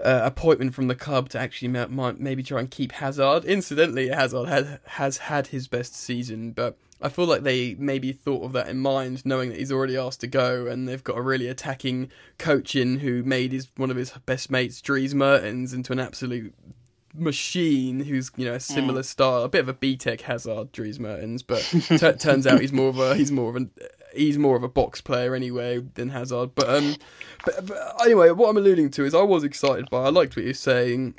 uh, 0.02 0.22
appointment 0.24 0.74
from 0.74 0.88
the 0.88 0.94
club 0.94 1.28
to 1.30 1.38
actually 1.38 1.68
might 1.68 2.18
maybe 2.18 2.42
try 2.42 2.58
and 2.58 2.70
keep 2.70 2.92
Hazard. 2.92 3.44
Incidentally, 3.44 4.08
Hazard 4.08 4.48
has 4.48 4.78
has 4.86 5.18
had 5.18 5.48
his 5.48 5.68
best 5.68 5.94
season, 5.94 6.50
but 6.50 6.76
I 7.02 7.08
feel 7.08 7.26
like 7.26 7.42
they 7.42 7.74
maybe 7.78 8.12
thought 8.12 8.44
of 8.44 8.52
that 8.52 8.68
in 8.68 8.78
mind, 8.78 9.24
knowing 9.26 9.50
that 9.50 9.58
he's 9.58 9.72
already 9.72 9.96
asked 9.96 10.20
to 10.20 10.26
go, 10.26 10.66
and 10.66 10.88
they've 10.88 11.04
got 11.04 11.18
a 11.18 11.22
really 11.22 11.48
attacking 11.48 12.10
coach 12.38 12.74
in 12.76 13.00
who 13.00 13.22
made 13.22 13.52
his 13.52 13.68
one 13.76 13.90
of 13.90 13.96
his 13.96 14.10
best 14.26 14.50
mates, 14.50 14.80
Dries 14.80 15.14
Mertens, 15.14 15.72
into 15.72 15.92
an 15.92 16.00
absolute 16.00 16.54
machine 17.16 18.00
who's 18.00 18.30
you 18.36 18.44
know 18.44 18.54
a 18.54 18.60
similar 18.60 19.02
style, 19.02 19.42
a 19.42 19.48
bit 19.48 19.60
of 19.60 19.68
a 19.68 19.74
B-Tech 19.74 20.20
Hazard, 20.22 20.72
Dries 20.72 20.98
Mertens, 20.98 21.42
but 21.42 21.60
t- 21.88 22.12
turns 22.12 22.46
out 22.46 22.60
he's 22.60 22.72
more 22.72 22.88
of 22.88 22.98
a 22.98 23.14
he's 23.14 23.32
more 23.32 23.50
of 23.50 23.56
an 23.56 23.70
he's 24.14 24.38
more 24.38 24.56
of 24.56 24.62
a 24.62 24.68
box 24.68 25.00
player 25.00 25.34
anyway 25.34 25.80
than 25.94 26.10
Hazard. 26.10 26.54
But 26.54 26.68
um, 26.68 26.96
but, 27.44 27.66
but 27.66 28.02
anyway, 28.02 28.30
what 28.30 28.48
I'm 28.48 28.56
alluding 28.56 28.90
to 28.92 29.04
is 29.04 29.14
I 29.14 29.22
was 29.22 29.44
excited 29.44 29.90
by. 29.90 30.04
I 30.04 30.08
liked 30.10 30.36
what 30.36 30.44
you're 30.44 30.54
saying. 30.54 31.14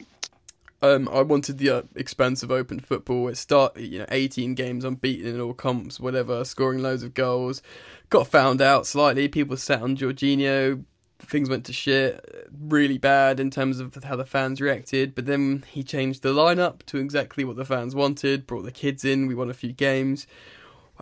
Um, 0.82 1.10
I 1.12 1.22
wanted 1.22 1.58
the 1.58 1.70
uh, 1.70 1.82
expansive 1.96 2.52
open 2.52 2.80
football. 2.80 3.28
It 3.30 3.38
start, 3.38 3.78
you 3.80 4.00
know, 4.00 4.06
18 4.12 4.56
games 4.56 4.84
unbeaten 4.86 5.34
in 5.34 5.42
all 5.42 5.54
comps, 5.54 6.00
whatever, 6.00 6.44
scoring 6.46 6.82
loads 6.82 7.02
of 7.04 7.14
goals. 7.14 7.62
Got 8.10 8.28
found 8.28 8.62
out 8.62 8.86
slightly. 8.86 9.28
People 9.28 9.58
sat 9.58 9.82
on 9.82 9.96
Jorginho. 9.98 10.84
Things 11.20 11.50
went 11.50 11.66
to 11.66 11.74
shit, 11.74 12.48
really 12.60 12.98
bad 13.00 13.40
in 13.40 13.50
terms 13.50 13.80
of 13.80 13.96
how 14.04 14.16
the 14.16 14.26
fans 14.26 14.62
reacted. 14.62 15.16
But 15.16 15.26
then 15.26 15.64
he 15.72 15.82
changed 15.82 16.22
the 16.22 16.34
lineup 16.34 16.84
to 16.88 16.98
exactly 16.98 17.44
what 17.46 17.56
the 17.56 17.66
fans 17.66 17.96
wanted. 17.96 18.46
Brought 18.46 18.64
the 18.64 18.72
kids 18.72 19.04
in. 19.04 19.26
We 19.26 19.34
won 19.34 19.50
a 19.50 19.54
few 19.56 19.72
games. 19.74 20.28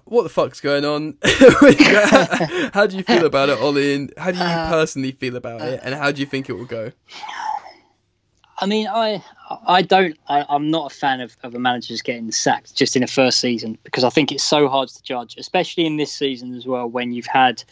What 0.06 0.24
the 0.24 0.30
fuck's 0.30 0.62
going 0.62 0.86
on? 0.86 1.18
how, 2.74 2.88
do 2.88 2.96
you 2.98 3.04
feel 3.04 3.26
about 3.26 3.50
it, 3.50 3.60
Ollie? 3.60 3.94
And 3.96 4.14
how 4.18 4.32
do 4.32 4.38
you 4.38 4.44
Uh, 4.44 4.70
personally 4.70 5.12
feel 5.12 5.36
about 5.36 5.62
it? 5.62 5.82
And 5.84 5.94
how 5.94 6.12
do 6.12 6.20
you 6.22 6.26
think 6.26 6.50
it 6.50 6.54
will 6.54 6.66
go? 6.66 6.92
I 8.60 8.66
mean, 8.66 8.88
I 8.88 9.24
I 9.68 9.82
don't. 9.82 10.18
I, 10.28 10.46
I'm 10.48 10.70
not 10.70 10.92
a 10.92 10.96
fan 10.96 11.22
of, 11.22 11.36
of 11.44 11.56
a 11.56 11.60
manager's 11.60 12.02
getting 12.02 12.32
sacked 12.32 12.76
just 12.76 12.96
in 12.96 13.04
a 13.04 13.08
first 13.08 13.40
season 13.40 13.78
because 13.84 14.04
I 14.04 14.10
think 14.10 14.32
it's 14.32 14.44
so 14.44 14.68
hard 14.68 14.90
to 14.90 15.04
judge, 15.04 15.36
especially 15.38 15.86
in 15.86 15.98
this 15.98 16.12
season 16.12 16.54
as 16.56 16.66
well 16.66 16.88
when 16.88 17.12
you've 17.12 17.26
had. 17.28 17.64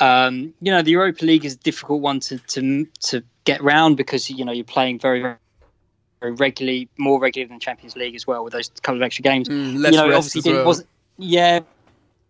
Um, 0.00 0.54
you 0.60 0.70
know, 0.70 0.80
the 0.80 0.92
Europa 0.92 1.24
League 1.24 1.44
is 1.44 1.54
a 1.54 1.58
difficult 1.58 2.00
one 2.00 2.20
to, 2.20 2.38
to 2.38 2.86
to 3.00 3.22
get 3.44 3.62
round 3.62 3.96
because 3.96 4.30
you 4.30 4.44
know 4.44 4.52
you're 4.52 4.64
playing 4.64 4.98
very 4.98 5.20
very 5.20 6.32
regularly, 6.32 6.88
more 6.98 7.20
regularly 7.20 7.48
than 7.48 7.60
Champions 7.60 7.96
League 7.96 8.14
as 8.14 8.26
well 8.26 8.44
with 8.44 8.52
those 8.52 8.68
couple 8.82 8.96
of 8.96 9.02
extra 9.02 9.22
games. 9.22 9.48
Mm, 9.48 9.78
less 9.78 9.92
you 9.92 9.98
know, 9.98 10.06
obviously 10.14 10.52
well. 10.52 10.64
wasn't 10.64 10.88
yeah, 11.18 11.56
it 11.56 11.64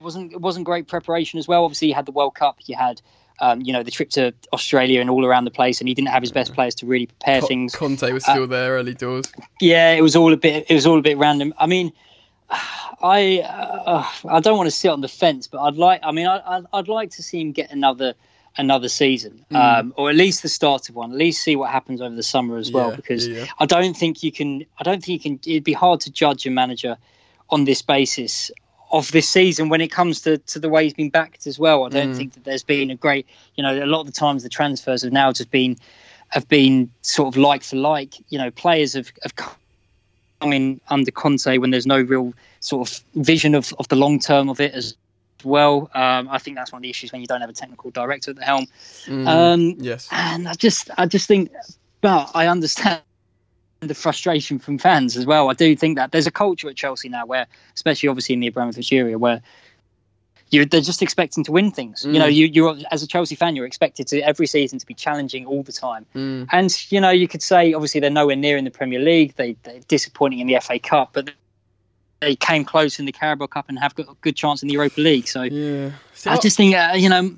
wasn't 0.01 0.33
it 0.33 0.41
wasn't 0.41 0.65
great 0.65 0.89
preparation 0.89 1.39
as 1.39 1.47
well. 1.47 1.65
Obviously, 1.65 1.89
you 1.89 1.95
had 1.95 2.07
the 2.07 2.13
World 2.13 2.35
Cup, 2.35 2.59
you 2.67 2.77
had 2.77 3.01
um, 3.41 3.61
you 3.63 3.73
know 3.73 3.83
the 3.83 3.91
trip 3.91 4.11
to 4.11 4.35
Australia 4.53 5.01
and 5.01 5.11
all 5.11 5.25
around 5.25 5.45
the 5.45 5.51
place, 5.51 5.81
and 5.81 5.89
he 5.89 5.95
didn't 5.95 6.09
have 6.09 6.23
his 6.23 6.33
best 6.33 6.55
players 6.55 6.75
to 6.77 6.87
really 6.87 7.07
prepare 7.07 7.41
things. 7.41 7.75
Conte 7.75 8.11
was 8.13 8.25
still 8.25 8.47
there 8.47 8.73
early 8.73 8.95
doors. 8.95 9.27
Yeah, 9.61 9.93
it 9.93 10.03
was 10.03 10.17
all 10.17 10.33
a 10.33 10.37
bit 10.37 10.67
it 10.69 10.75
was 10.75 10.87
all 10.87 10.99
a 10.99 11.03
bit 11.03 11.19
random. 11.19 11.55
I 11.59 11.67
mean, 11.67 11.93
I 12.51 13.41
uh, 13.41 14.05
I 14.29 14.41
don't 14.41 14.57
want 14.57 14.67
to 14.67 14.77
sit 14.77 14.89
on 14.89 15.01
the 15.01 15.09
fence, 15.09 15.47
but 15.47 15.61
I'd 15.61 15.77
like 15.77 16.01
I 16.03 16.13
mean 16.13 16.27
I, 16.27 16.43
I'd, 16.45 16.65
I'd 16.73 16.89
like 16.89 17.11
to 17.13 17.23
see 17.23 17.41
him 17.41 17.53
get 17.53 17.71
another 17.71 18.15
another 18.57 18.89
season, 18.89 19.45
um, 19.53 19.95
or 19.97 20.11
at 20.11 20.17
least 20.17 20.43
the 20.43 20.49
start 20.49 20.89
of 20.89 20.97
one. 20.97 21.13
At 21.13 21.17
least 21.17 21.43
see 21.43 21.55
what 21.55 21.71
happens 21.71 22.01
over 22.01 22.15
the 22.15 22.25
summer 22.25 22.57
as 22.57 22.73
well, 22.73 22.91
Yeah, 22.91 22.97
because 22.97 23.29
yeah. 23.29 23.47
I 23.59 23.67
don't 23.67 23.97
think 23.97 24.23
you 24.23 24.33
can. 24.33 24.67
I 24.79 24.83
don't 24.83 25.03
think 25.03 25.25
you 25.25 25.31
can. 25.31 25.41
It'd 25.51 25.65
be 25.65 25.73
hard 25.73 26.01
to 26.01 26.11
judge 26.11 26.45
a 26.47 26.51
manager 26.51 26.97
on 27.51 27.65
this 27.65 27.83
basis 27.83 28.51
of 28.91 29.11
this 29.13 29.29
season 29.29 29.69
when 29.69 29.81
it 29.81 29.89
comes 29.89 30.21
to, 30.23 30.39
to 30.39 30.59
the 30.59 30.69
way 30.69 30.85
he's 30.85 30.95
been 30.95 31.11
backed 31.11 31.47
as 31.47 31.59
well. 31.59 31.85
I 31.85 31.89
don't 31.91 32.11
Mm. 32.11 32.17
think 32.17 32.35
that 32.35 32.45
there's 32.45 32.63
been 32.65 32.91
a 32.91 32.97
great. 32.97 33.27
You 33.57 33.63
know, 33.63 33.85
a 33.85 33.87
lot 33.87 34.01
of 34.01 34.07
the 34.07 34.13
times 34.13 34.43
the 34.43 34.49
transfers 34.49 35.03
have 35.03 35.13
now 35.13 35.33
just 35.33 35.51
been 35.51 35.77
have 36.29 36.49
been 36.49 36.91
sort 37.03 37.29
of 37.29 37.37
like 37.37 37.63
for 37.63 37.77
like. 37.77 38.15
You 38.29 38.39
know, 38.39 38.51
players 38.51 38.95
have 38.95 39.13
have 39.23 39.35
come 39.37 40.53
in 40.53 40.81
under 40.89 41.11
Conte 41.11 41.59
when 41.59 41.71
there's 41.71 41.87
no 41.87 42.01
real 42.01 42.33
sort 42.61 42.89
of 42.89 43.01
vision 43.15 43.55
of, 43.55 43.75
of 43.79 43.89
the 43.89 43.97
long 43.97 44.19
term 44.19 44.49
of 44.49 44.61
it 44.61 44.73
as 44.73 44.97
well. 45.45 45.91
Um, 45.95 46.29
I 46.31 46.39
think 46.39 46.57
that's 46.57 46.73
one 46.73 46.79
of 46.79 46.83
the 46.83 46.91
issues 46.91 47.13
when 47.13 47.21
you 47.21 47.27
don't 47.27 47.41
have 47.41 47.51
a 47.51 47.55
technical 47.55 47.91
director 47.91 48.31
at 48.31 48.37
the 48.37 48.45
helm. 48.45 48.67
Mm, 49.07 49.27
Um, 49.27 49.75
yes. 49.79 50.09
and 50.13 50.49
I 50.49 50.55
just, 50.55 50.91
I 50.97 51.07
just 51.07 51.27
think, 51.27 51.51
but 52.01 52.31
I 52.35 52.47
understand 52.47 53.03
the 53.81 53.95
frustration 53.95 54.59
from 54.59 54.79
fans 54.79 55.17
as 55.17 55.25
well. 55.25 55.51
I 55.51 55.55
do 55.55 55.77
think 55.77 55.97
that 55.97 56.13
there's 56.13 56.27
a 56.27 56.33
culture 56.33 56.69
at 56.69 56.77
Chelsea 56.77 57.09
now 57.09 57.27
where, 57.27 57.47
especially 57.75 58.09
obviously 58.09 58.35
in 58.35 58.41
the 58.41 58.49
Abramovich 58.49 58.93
area, 58.93 59.19
where 59.19 59.43
you 60.51 60.65
they're 60.65 60.81
just 60.81 61.03
expecting 61.03 61.45
to 61.45 61.53
win 61.53 61.71
things. 61.71 62.05
Mm. 62.05 62.13
You 62.15 62.19
know, 62.19 62.27
you 62.27 62.47
you 62.47 62.85
as 62.91 63.03
a 63.03 63.07
Chelsea 63.07 63.35
fan, 63.35 63.55
you're 63.55 63.67
expected 63.67 64.07
to 64.09 64.21
every 64.21 64.47
season 64.47 64.79
to 64.79 64.87
be 64.87 64.95
challenging 64.95 65.47
all 65.47 65.63
the 65.63 65.73
time. 65.73 66.07
Mm. 66.15 66.49
And 66.51 66.93
you 66.93 67.01
know, 67.01 67.11
you 67.11 67.29
could 67.29 67.43
say 67.43 67.73
obviously 67.73 68.01
they're 68.01 68.11
nowhere 68.11 68.37
near 68.37 68.57
in 68.57 68.65
the 68.65 68.71
Premier 68.71 68.99
League. 68.99 69.35
They 69.37 69.57
they're 69.63 69.81
disappointing 69.89 70.41
in 70.41 70.47
the 70.47 70.59
FA 70.61 70.79
Cup, 70.79 71.11
but 71.13 71.31
they 72.21 72.35
came 72.35 72.65
close 72.65 72.99
in 72.99 73.05
the 73.05 73.13
Carabao 73.13 73.47
Cup 73.47 73.69
and 73.69 73.79
have 73.79 73.95
got 73.95 74.09
a 74.09 74.15
good 74.23 74.37
chance 74.37 74.63
in 74.63 74.69
the 74.69 74.75
Europa 74.75 75.01
League. 75.01 75.29
So 75.29 75.43
yeah, 75.43 75.91
so, 76.15 76.31
I 76.31 76.39
just 76.39 76.57
think 76.57 76.75
uh, 76.75 76.95
you 76.97 77.09
know. 77.09 77.35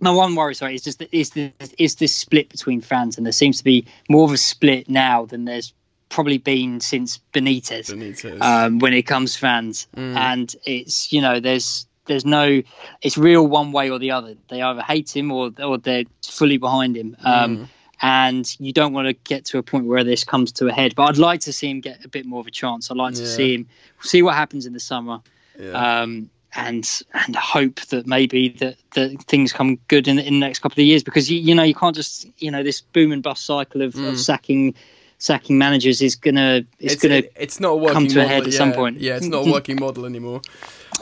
My 0.00 0.10
one 0.10 0.34
worry, 0.34 0.54
sorry, 0.54 0.74
is 0.74 0.82
just 0.82 1.02
is 1.12 1.30
the 1.30 1.52
is 1.78 1.96
this 1.96 2.14
split 2.14 2.48
between 2.50 2.80
fans, 2.80 3.16
and 3.16 3.24
there 3.26 3.32
seems 3.32 3.58
to 3.58 3.64
be 3.64 3.84
more 4.08 4.24
of 4.24 4.32
a 4.32 4.36
split 4.36 4.88
now 4.90 5.24
than 5.26 5.44
there's 5.46 5.72
probably 6.10 6.38
been 6.38 6.80
since 6.80 7.18
Benitez, 7.32 7.90
Benitez. 7.90 8.40
Um, 8.42 8.78
when 8.78 8.92
it 8.92 9.02
comes 9.02 9.32
to 9.34 9.38
fans, 9.40 9.86
Mm. 9.96 10.16
and 10.16 10.56
it's 10.66 11.12
you 11.12 11.20
know 11.20 11.40
there's 11.40 11.86
there's 12.06 12.24
no 12.26 12.62
it's 13.02 13.16
real 13.16 13.46
one 13.46 13.72
way 13.72 13.90
or 13.90 13.98
the 13.98 14.10
other. 14.10 14.34
They 14.48 14.60
either 14.62 14.82
hate 14.82 15.16
him 15.16 15.32
or 15.32 15.50
or 15.62 15.78
they're 15.78 16.04
fully 16.24 16.58
behind 16.58 16.96
him. 16.96 17.16
Um, 17.24 17.56
Mm. 17.56 17.68
And 18.02 18.56
you 18.60 18.74
don't 18.74 18.92
want 18.92 19.08
to 19.08 19.14
get 19.14 19.46
to 19.46 19.58
a 19.58 19.62
point 19.62 19.86
where 19.86 20.04
this 20.04 20.22
comes 20.22 20.52
to 20.52 20.66
a 20.68 20.72
head. 20.72 20.94
But 20.94 21.04
I'd 21.04 21.16
like 21.16 21.40
to 21.40 21.52
see 21.52 21.70
him 21.70 21.80
get 21.80 22.04
a 22.04 22.08
bit 22.08 22.26
more 22.26 22.40
of 22.40 22.46
a 22.46 22.50
chance. 22.50 22.90
I'd 22.90 22.96
like 22.98 23.14
to 23.14 23.22
Yeah. 23.22 23.28
see 23.28 23.54
him 23.54 23.66
see 24.02 24.20
what 24.20 24.34
happens 24.34 24.66
in 24.66 24.74
the 24.74 24.80
summer, 24.80 25.20
yeah. 25.58 26.02
um, 26.02 26.28
and 26.56 26.88
and 27.12 27.36
hope 27.36 27.80
that 27.86 28.06
maybe 28.06 28.48
that, 28.50 28.76
that 28.94 29.22
things 29.24 29.52
come 29.52 29.78
good 29.88 30.08
in, 30.08 30.18
in 30.18 30.34
the 30.34 30.40
next 30.40 30.60
couple 30.60 30.80
of 30.80 30.86
years. 30.86 31.02
Because 31.04 31.30
you, 31.30 31.38
you 31.38 31.54
know 31.54 31.62
you 31.62 31.74
can't 31.74 31.94
just 31.94 32.26
you 32.38 32.50
know 32.50 32.62
this 32.62 32.80
boom 32.80 33.12
and 33.12 33.22
bust 33.22 33.44
cycle 33.46 33.82
of, 33.82 33.94
Mm. 33.94 34.08
of 34.10 34.18
sacking 34.20 34.74
sacking 35.18 35.56
managers 35.58 36.02
is 36.02 36.14
gonna 36.14 36.64
is 36.78 36.94
it's, 36.94 37.02
gonna 37.02 37.14
it- 37.16 37.32
it's 37.36 37.60
not 37.60 37.72
a 37.82 37.92
come 37.92 38.06
to 38.08 38.20
a 38.20 38.26
head 38.26 38.42
at 38.46 38.52
yeah, 38.52 38.58
some 38.58 38.72
point. 38.72 39.00
Yeah, 39.00 39.16
it's 39.16 39.26
not 39.26 39.46
a 39.46 39.50
working 39.56 39.76
model 39.80 40.04
anymore. 40.06 40.40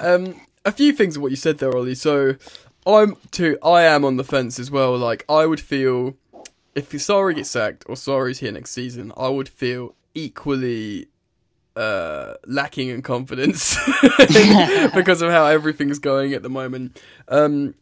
Um, 0.01 0.41
a 0.65 0.73
few 0.73 0.93
things 0.93 1.17
of 1.17 1.23
what 1.23 1.31
you 1.31 1.37
said 1.37 1.59
there, 1.59 1.77
Ollie. 1.77 1.95
So, 1.95 2.37
I'm 2.87 3.17
too. 3.31 3.59
I 3.63 3.83
am 3.83 4.05
on 4.05 4.17
the 4.17 4.25
fence 4.25 4.59
as 4.59 4.71
well. 4.71 4.97
Like, 4.97 5.25
I 5.29 5.47
would 5.47 5.61
feel 5.61 6.17
if 6.75 6.91
Sarri 6.91 7.37
gets 7.37 7.51
sacked 7.51 7.85
or 7.89 7.95
Sarri's 7.97 8.39
here 8.39 8.51
next 8.53 8.71
season, 8.71 9.13
I 9.17 9.29
would 9.29 9.49
feel 9.49 9.95
equally 10.15 11.07
uh 11.77 12.35
lacking 12.47 12.89
in 12.89 13.03
confidence 13.03 13.77
because 14.95 15.23
of 15.23 15.31
how 15.31 15.47
everything's 15.47 15.99
going 15.99 16.33
at 16.33 16.43
the 16.43 16.51
moment. 16.51 17.01
Um, 17.29 17.75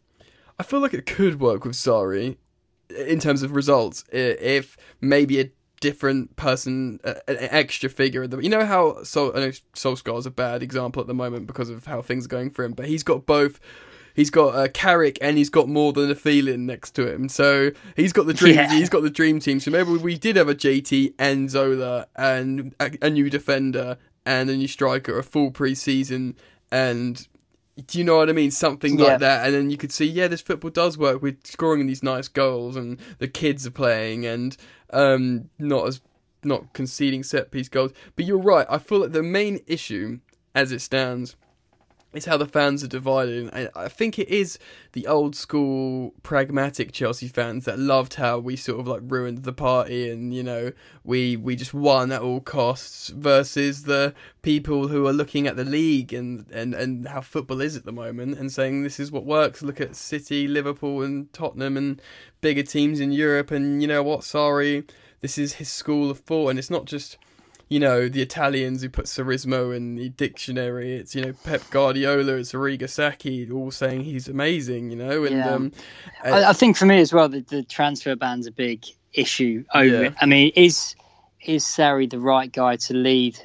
I 0.59 0.63
feel 0.63 0.79
like 0.79 0.93
it 0.93 1.05
could 1.05 1.39
work 1.39 1.65
with 1.65 1.75
Sarri 1.75 2.37
in 2.89 3.19
terms 3.19 3.43
of 3.43 3.55
results 3.55 4.03
if 4.11 4.77
maybe 5.01 5.39
a 5.39 5.51
different 5.83 6.33
person, 6.37 6.99
an 7.03 7.19
extra 7.27 7.89
figure. 7.89 8.23
You 8.39 8.49
know 8.49 8.65
how 8.65 9.03
Sol, 9.03 9.35
I 9.35 9.39
know 9.39 9.51
Solskjaer's 9.75 10.25
a 10.25 10.31
bad 10.31 10.63
example 10.63 11.01
at 11.01 11.07
the 11.07 11.13
moment 11.13 11.45
because 11.45 11.69
of 11.69 11.85
how 11.85 12.01
things 12.01 12.25
are 12.25 12.29
going 12.29 12.51
for 12.51 12.63
him, 12.63 12.71
but 12.71 12.85
he's 12.85 13.03
got 13.03 13.25
both. 13.25 13.59
He's 14.15 14.29
got 14.29 14.55
uh, 14.55 14.67
Carrick 14.69 15.17
and 15.21 15.37
he's 15.37 15.49
got 15.49 15.67
more 15.67 15.91
than 15.93 16.09
a 16.11 16.15
feeling 16.15 16.65
next 16.65 16.91
to 16.91 17.11
him. 17.11 17.29
So 17.29 17.71
he's 17.95 18.13
got 18.13 18.27
the 18.27 18.33
dream. 18.33 18.55
Yeah. 18.55 18.71
He's 18.71 18.89
got 18.89 19.01
the 19.03 19.09
dream 19.09 19.39
team. 19.39 19.59
So 19.59 19.71
maybe 19.71 19.91
we 19.97 20.17
did 20.17 20.35
have 20.35 20.49
a 20.49 20.55
JT 20.55 21.13
and 21.17 21.49
Zola 21.49 22.07
and 22.15 22.75
a, 22.79 22.91
a 23.01 23.09
new 23.09 23.29
defender 23.29 23.97
and 24.25 24.49
a 24.49 24.55
new 24.55 24.67
striker, 24.67 25.17
a 25.17 25.23
full 25.23 25.51
pre-season, 25.51 26.35
and 26.71 27.27
do 27.87 27.97
you 27.97 28.03
know 28.03 28.17
what 28.17 28.29
I 28.29 28.33
mean? 28.33 28.51
Something 28.51 28.97
Yeah. 28.97 29.05
like 29.05 29.19
that, 29.19 29.45
and 29.45 29.53
then 29.53 29.69
you 29.69 29.77
could 29.77 29.91
see, 29.91 30.05
yeah, 30.05 30.27
this 30.27 30.41
football 30.41 30.69
does 30.71 30.97
work. 30.97 31.21
We're 31.21 31.35
scoring 31.43 31.87
these 31.87 32.03
nice 32.03 32.27
goals, 32.27 32.75
and 32.75 32.99
the 33.17 33.27
kids 33.27 33.65
are 33.67 33.71
playing, 33.71 34.25
and 34.25 34.55
um, 34.91 35.49
not 35.59 35.87
as 35.87 36.01
not 36.43 36.71
conceding 36.73 37.23
set 37.23 37.51
piece 37.51 37.67
goals. 37.67 37.91
But 38.15 38.25
you're 38.25 38.37
right. 38.37 38.67
I 38.69 38.77
feel 38.77 38.99
like 38.99 39.11
the 39.11 39.23
main 39.23 39.59
issue, 39.67 40.19
as 40.55 40.71
it 40.71 40.79
stands, 40.79 41.35
is 42.13 42.25
how 42.25 42.37
the 42.37 42.45
fans 42.45 42.83
are 42.83 42.87
divided. 42.87 43.49
And 43.53 43.69
I 43.75 43.87
think 43.87 44.19
it 44.19 44.29
is 44.29 44.59
the 44.93 45.07
old 45.07 45.35
school 45.35 46.13
pragmatic 46.23 46.91
Chelsea 46.91 47.27
fans 47.27 47.65
that 47.65 47.79
loved 47.79 48.15
how 48.15 48.39
we 48.39 48.55
sort 48.55 48.79
of 48.79 48.87
like 48.87 49.01
ruined 49.03 49.43
the 49.43 49.53
party 49.53 50.09
and 50.09 50.33
you 50.33 50.43
know 50.43 50.71
we 51.03 51.35
we 51.35 51.55
just 51.55 51.73
won 51.73 52.11
at 52.11 52.21
all 52.21 52.39
costs 52.39 53.09
versus 53.09 53.83
the 53.83 54.13
people 54.41 54.87
who 54.87 55.07
are 55.07 55.13
looking 55.13 55.47
at 55.47 55.55
the 55.55 55.65
league 55.65 56.13
and 56.13 56.45
and 56.51 56.73
and 56.73 57.07
how 57.07 57.21
football 57.21 57.61
is 57.61 57.75
at 57.75 57.85
the 57.85 57.91
moment 57.91 58.37
and 58.37 58.51
saying 58.51 58.83
this 58.83 58.99
is 58.99 59.11
what 59.11 59.25
works. 59.25 59.61
Look 59.61 59.81
at 59.81 59.95
City, 59.95 60.47
Liverpool, 60.47 61.01
and 61.01 61.31
Tottenham 61.33 61.77
and 61.77 62.01
bigger 62.41 62.63
teams 62.63 62.99
in 62.99 63.11
Europe. 63.11 63.51
And 63.51 63.81
you 63.81 63.87
know 63.87 64.03
what? 64.03 64.23
Sorry, 64.23 64.83
this 65.21 65.37
is 65.37 65.53
his 65.53 65.69
school 65.69 66.11
of 66.11 66.19
thought, 66.19 66.49
and 66.49 66.59
it's 66.59 66.69
not 66.69 66.85
just 66.85 67.17
you 67.73 67.79
know, 67.79 68.07
the 68.07 68.21
Italians 68.21 68.83
who 68.83 68.89
put 68.89 69.05
Sarrismo 69.05 69.75
in 69.75 69.95
the 69.95 70.09
dictionary. 70.09 70.95
It's, 70.95 71.15
you 71.15 71.25
know, 71.25 71.33
Pep 71.43 71.61
Guardiola, 71.71 72.33
it's 72.35 72.53
Arrigo 72.53 72.87
Sacchi, 72.87 73.49
all 73.51 73.71
saying 73.71 74.03
he's 74.03 74.27
amazing, 74.27 74.91
you 74.91 74.95
know, 74.97 75.23
and, 75.23 75.35
Yeah. 75.37 75.49
um, 75.49 75.71
I, 76.23 76.43
I 76.51 76.53
think 76.53 76.77
for 76.77 76.85
me 76.85 76.99
as 76.99 77.11
well, 77.11 77.27
the, 77.29 77.39
the 77.41 77.63
transfer 77.63 78.15
ban's 78.15 78.45
a 78.45 78.51
big 78.51 78.85
issue 79.13 79.63
over 79.73 79.85
Yeah. 79.87 80.07
it. 80.09 80.13
I 80.21 80.25
mean, 80.27 80.51
is 80.55 80.95
is 81.45 81.63
Sarri 81.65 82.09
the 82.09 82.19
right 82.19 82.51
guy 82.51 82.75
to 82.77 82.93
lead 82.93 83.37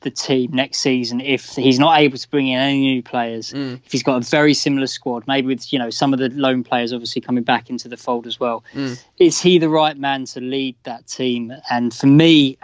the 0.00 0.10
team 0.10 0.50
next 0.52 0.78
season 0.80 1.20
if 1.20 1.54
he's 1.56 1.78
not 1.78 1.98
able 1.98 2.18
to 2.18 2.30
bring 2.30 2.46
in 2.48 2.58
any 2.60 2.80
new 2.80 3.02
players? 3.02 3.52
Mm. 3.52 3.80
If 3.86 3.92
he's 3.92 4.02
got 4.02 4.16
a 4.16 4.28
very 4.28 4.54
similar 4.54 4.86
squad, 4.86 5.24
maybe 5.26 5.46
with 5.48 5.72
you 5.72 5.78
know 5.78 5.90
some 5.90 6.12
of 6.12 6.18
the 6.18 6.28
loan 6.30 6.62
players 6.64 6.92
obviously 6.92 7.20
coming 7.22 7.44
back 7.44 7.70
into 7.70 7.88
the 7.88 7.96
fold 7.96 8.26
as 8.26 8.38
well, 8.40 8.62
Mm. 8.74 9.02
is 9.18 9.40
he 9.40 9.58
the 9.58 9.68
right 9.68 9.96
man 9.96 10.24
to 10.26 10.40
lead 10.40 10.74
that 10.82 11.06
team? 11.06 11.52
And 11.70 11.94
for 11.94 12.06
me. 12.08 12.58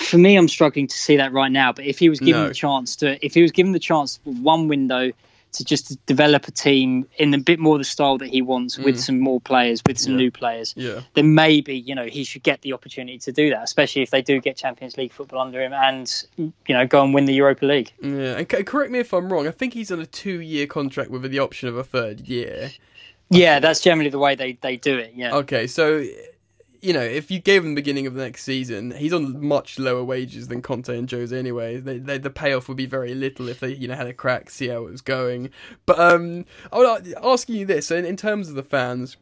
For 0.00 0.18
me, 0.18 0.36
I'm 0.36 0.48
struggling 0.48 0.86
to 0.86 0.96
see 0.96 1.16
that 1.16 1.32
right 1.32 1.50
now. 1.50 1.72
But 1.72 1.86
if 1.86 1.98
he 1.98 2.08
was 2.08 2.20
given 2.20 2.42
No. 2.42 2.48
the 2.48 2.54
chance 2.54 2.94
to, 2.96 3.24
if 3.24 3.34
he 3.34 3.42
was 3.42 3.52
given 3.52 3.72
the 3.72 3.78
chance 3.78 4.18
for 4.22 4.32
one 4.34 4.68
window 4.68 5.12
to 5.52 5.64
just 5.64 6.04
develop 6.06 6.48
a 6.48 6.50
team 6.50 7.06
in 7.18 7.34
a 7.34 7.38
bit 7.38 7.58
more 7.58 7.76
the 7.76 7.84
style 7.84 8.16
that 8.16 8.28
he 8.28 8.40
wants 8.40 8.78
with 8.78 8.96
Mm. 8.96 9.00
some 9.00 9.20
more 9.20 9.38
players, 9.40 9.82
with 9.86 9.98
some 9.98 10.12
Yeah. 10.14 10.18
new 10.18 10.30
players, 10.30 10.72
yeah, 10.78 11.00
then 11.12 11.34
maybe 11.34 11.76
you 11.76 11.94
know 11.94 12.06
he 12.06 12.24
should 12.24 12.42
get 12.42 12.62
the 12.62 12.72
opportunity 12.72 13.18
to 13.18 13.32
do 13.32 13.50
that, 13.50 13.62
especially 13.62 14.00
if 14.00 14.08
they 14.10 14.22
do 14.22 14.40
get 14.40 14.56
Champions 14.56 14.96
League 14.96 15.12
football 15.12 15.40
under 15.40 15.60
him 15.62 15.74
and 15.74 16.10
you 16.38 16.52
know 16.74 16.86
go 16.86 17.02
and 17.04 17.12
win 17.12 17.26
the 17.26 17.34
Europa 17.34 17.66
League. 17.66 17.92
yeah. 18.02 18.38
And 18.38 18.48
correct 18.66 18.90
me 18.90 18.98
if 19.00 19.12
I'm 19.12 19.30
wrong. 19.30 19.46
I 19.46 19.50
think 19.50 19.74
he's 19.74 19.90
on 19.92 20.00
a 20.00 20.06
two-year 20.06 20.66
contract 20.66 21.10
with 21.10 21.22
the 21.30 21.38
option 21.38 21.68
of 21.68 21.76
a 21.76 21.84
third 21.84 22.20
year. 22.28 22.70
Yeah, 23.28 23.60
that's 23.60 23.80
generally 23.82 24.10
the 24.10 24.18
way 24.18 24.34
they, 24.34 24.52
they 24.62 24.76
do 24.76 24.96
it. 24.98 25.12
Yeah, 25.14 25.34
Okay, 25.36 25.66
so 25.66 26.02
you 26.82 26.92
know, 26.92 27.00
if 27.00 27.30
you 27.30 27.38
gave 27.38 27.64
him 27.64 27.70
the 27.70 27.80
beginning 27.80 28.08
of 28.08 28.14
the 28.14 28.22
next 28.22 28.42
season, 28.42 28.90
he's 28.90 29.12
on 29.12 29.44
much 29.44 29.78
lower 29.78 30.02
wages 30.02 30.48
than 30.48 30.62
Conte 30.62 30.98
and 30.98 31.08
Jose 31.08 31.36
anyway. 31.36 31.78
They, 31.78 31.98
they, 31.98 32.18
the 32.18 32.28
payoff 32.28 32.66
would 32.66 32.76
be 32.76 32.86
very 32.86 33.14
little 33.14 33.48
if 33.48 33.60
they, 33.60 33.72
you 33.72 33.86
know, 33.86 33.94
had 33.94 34.08
a 34.08 34.12
crack, 34.12 34.50
see 34.50 34.66
how 34.66 34.78
it 34.84 34.90
was 34.90 35.00
going. 35.00 35.50
But 35.86 36.00
um, 36.00 36.44
I 36.72 36.78
would 36.78 37.14
ask 37.22 37.48
you 37.48 37.64
this: 37.64 37.86
so 37.86 37.96
in, 37.96 38.04
in 38.04 38.16
terms 38.16 38.48
of 38.48 38.56
the 38.56 38.64
fans, 38.64 39.16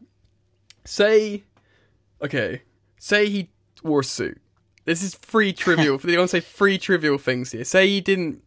say, 0.86 1.44
okay, 2.22 2.62
say 2.98 3.28
he 3.28 3.50
wore 3.82 4.00
a 4.00 4.04
suit. 4.04 4.40
This 4.86 5.02
is 5.02 5.14
free 5.14 5.52
trivial. 5.52 5.98
they 6.02 6.16
want 6.16 6.30
to 6.30 6.36
say 6.36 6.40
free 6.40 6.78
trivial 6.78 7.18
things 7.18 7.52
here. 7.52 7.64
Say 7.64 7.88
he 7.88 8.00
didn't 8.00 8.42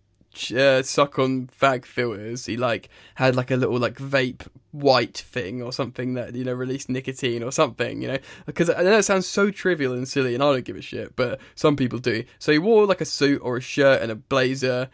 uh, 0.51 0.81
suck 0.83 1.19
on 1.19 1.47
fag 1.47 1.85
filters. 1.85 2.45
He 2.45 2.57
like 2.57 2.89
had 3.15 3.35
like 3.35 3.51
a 3.51 3.55
little 3.55 3.77
like 3.77 3.95
vape 3.95 4.47
white 4.71 5.17
thing 5.17 5.61
or 5.61 5.71
something 5.71 6.15
that 6.15 6.35
you 6.35 6.43
know 6.43 6.53
released 6.53 6.89
nicotine 6.89 7.43
or 7.43 7.51
something. 7.51 8.01
You 8.01 8.09
know, 8.09 8.17
because 8.45 8.69
I 8.69 8.83
know 8.83 8.97
it 8.97 9.03
sounds 9.03 9.27
so 9.27 9.51
trivial 9.51 9.93
and 9.93 10.07
silly, 10.07 10.33
and 10.33 10.43
I 10.43 10.51
don't 10.51 10.65
give 10.65 10.75
a 10.75 10.81
shit, 10.81 11.15
but 11.15 11.39
some 11.55 11.75
people 11.75 11.99
do. 11.99 12.23
So 12.39 12.51
he 12.51 12.59
wore 12.59 12.85
like 12.85 13.01
a 13.01 13.05
suit 13.05 13.41
or 13.43 13.57
a 13.57 13.61
shirt 13.61 14.01
and 14.01 14.11
a 14.11 14.15
blazer. 14.15 14.89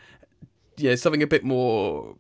Yeah, 0.78 0.96
something 0.96 1.24
a 1.24 1.28
bit 1.28 1.44
more 1.44 2.16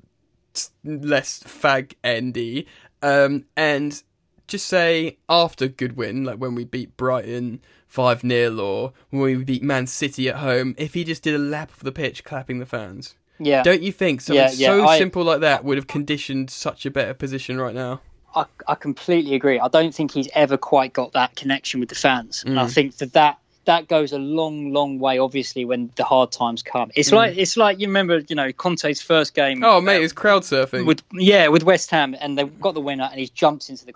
less 0.83 1.41
fag 1.43 1.93
endy. 2.03 2.67
Um, 3.01 3.45
and 3.55 4.01
just 4.49 4.67
say 4.67 5.17
after 5.29 5.67
Goodwin, 5.67 6.23
like 6.25 6.37
when 6.37 6.55
we 6.55 6.65
beat 6.65 6.97
Brighton 6.97 7.61
five 7.87 8.21
0 8.21 8.57
or 8.59 8.93
when 9.09 9.21
we 9.21 9.35
beat 9.43 9.63
Man 9.63 9.87
City 9.87 10.27
at 10.29 10.35
home, 10.37 10.75
if 10.77 10.93
he 10.93 11.03
just 11.03 11.23
did 11.23 11.35
a 11.35 11.39
lap 11.39 11.71
of 11.71 11.79
the 11.83 11.91
pitch 11.91 12.23
clapping 12.23 12.59
the 12.59 12.65
fans, 12.65 13.15
yeah. 13.39 13.63
don't 13.63 13.81
you 13.81 13.91
think 13.91 14.21
something 14.21 14.35
Yeah, 14.43 14.51
yeah, 14.53 14.67
so 14.67 14.85
I- 14.87 14.97
simple 14.97 15.23
like 15.23 15.39
that 15.41 15.63
would 15.63 15.77
have 15.77 15.87
conditioned 15.87 16.49
such 16.51 16.85
a 16.85 16.91
better 16.91 17.13
position 17.13 17.59
right 17.59 17.73
now? 17.73 18.01
I, 18.35 18.45
I 18.67 18.75
completely 18.75 19.33
agree. 19.33 19.59
I 19.59 19.69
don't 19.69 19.93
think 19.95 20.11
he's 20.11 20.29
ever 20.35 20.55
quite 20.55 20.93
got 20.93 21.13
that 21.13 21.35
connection 21.35 21.79
with 21.79 21.89
the 21.89 21.95
fans, 21.95 22.43
and 22.45 22.59
I 22.59 22.65
Mm. 22.65 22.73
think 22.73 22.97
that 22.97 23.13
that 23.13 23.37
that 23.65 23.87
goes 23.87 24.13
a 24.13 24.17
long, 24.17 24.71
long 24.71 24.97
way. 24.99 25.19
Obviously, 25.19 25.63
when 25.65 25.91
the 25.95 26.03
hard 26.03 26.31
times 26.31 26.63
come, 26.63 26.89
it's 26.95 27.09
Mm. 27.09 27.13
like 27.15 27.37
it's 27.37 27.57
like 27.57 27.79
you 27.79 27.87
remember, 27.87 28.19
you 28.27 28.35
know, 28.35 28.51
Conte's 28.51 29.01
first 29.01 29.33
game. 29.33 29.63
Oh 29.63 29.81
mate, 29.81 29.97
uh, 29.97 30.01
it's 30.01 30.13
crowd 30.13 30.43
surfing. 30.43 30.85
with 30.85 31.01
yeah 31.13 31.47
with 31.49 31.63
West 31.63 31.89
Ham, 31.91 32.15
and 32.19 32.37
they 32.37 32.43
got 32.43 32.73
the 32.75 32.81
winner, 32.81 33.07
and 33.11 33.19
he 33.19 33.27
jumps 33.33 33.69
into 33.69 33.83
the 33.85 33.93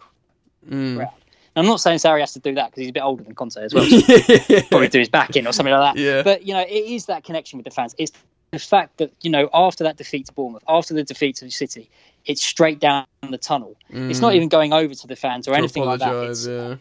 Mm. 0.70 1.10
I'm 1.56 1.66
not 1.68 1.80
saying 1.80 2.00
Sarri 2.00 2.20
has 2.22 2.34
to 2.34 2.40
do 2.40 2.56
that 2.56 2.72
because 2.72 2.82
he's 2.82 2.90
a 2.90 2.94
bit 2.94 3.04
older 3.04 3.24
than 3.24 3.36
Conte 3.36 3.58
as 3.58 3.74
well. 3.74 3.86
Probably 4.70 4.88
do 4.88 5.00
his 5.00 5.10
back 5.10 5.36
in 5.36 5.46
or 5.46 5.52
something 5.54 5.74
like 5.74 5.96
that. 5.96 6.02
Yeah. 6.02 6.24
But 6.24 6.48
you 6.48 6.54
know, 6.54 6.62
it 6.62 6.72
is 6.72 7.06
that 7.06 7.24
connection 7.24 7.58
with 7.58 7.66
the 7.66 7.72
fans. 7.72 7.94
It's 7.98 8.12
the 8.52 8.60
fact 8.60 8.98
that 8.98 9.12
you 9.22 9.30
know 9.30 9.50
after 9.54 9.84
that 9.84 9.98
defeat 9.98 10.28
to 10.28 10.34
Bournemouth, 10.34 10.64
after 10.68 10.94
the 10.94 11.04
defeat 11.04 11.36
to 11.38 11.52
City, 11.52 11.90
it's 12.26 12.44
straight 12.44 12.80
down 12.80 13.06
the 13.30 13.38
tunnel. 13.38 13.76
It's 13.90 14.20
not 14.20 14.34
Mm. 14.34 14.36
even 14.38 14.50
going 14.50 14.74
over 14.74 14.94
to 14.96 15.08
the 15.08 15.16
fans 15.16 15.48
or 15.48 15.52
To 15.52 15.58
anything 15.58 15.86
like 15.86 16.00
that. 16.00 16.48
Yeah. 16.48 16.76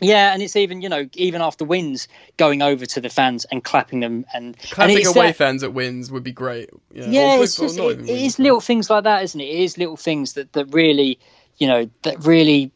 Yeah, 0.00 0.32
and 0.32 0.42
it's 0.42 0.56
even 0.56 0.82
you 0.82 0.88
know 0.88 1.08
even 1.14 1.40
after 1.40 1.64
wins, 1.64 2.08
going 2.36 2.62
over 2.62 2.84
to 2.84 3.00
the 3.00 3.08
fans 3.08 3.44
and 3.46 3.62
clapping 3.62 4.00
them 4.00 4.26
and 4.34 4.58
clapping 4.58 4.96
and 4.98 5.06
away 5.06 5.28
that, 5.28 5.36
fans 5.36 5.62
at 5.62 5.72
wins 5.72 6.10
would 6.10 6.24
be 6.24 6.32
great. 6.32 6.70
Yeah, 6.92 7.06
yeah 7.08 7.40
it's 7.40 7.56
just, 7.56 7.78
it, 7.78 8.00
it 8.00 8.08
is 8.08 8.38
little 8.38 8.60
things 8.60 8.90
like 8.90 9.04
that, 9.04 9.22
isn't 9.22 9.40
it? 9.40 9.44
It 9.44 9.60
is 9.60 9.78
little 9.78 9.96
things 9.96 10.32
that 10.32 10.52
that 10.54 10.66
really 10.74 11.18
you 11.58 11.68
know 11.68 11.88
that 12.02 12.24
really 12.26 12.72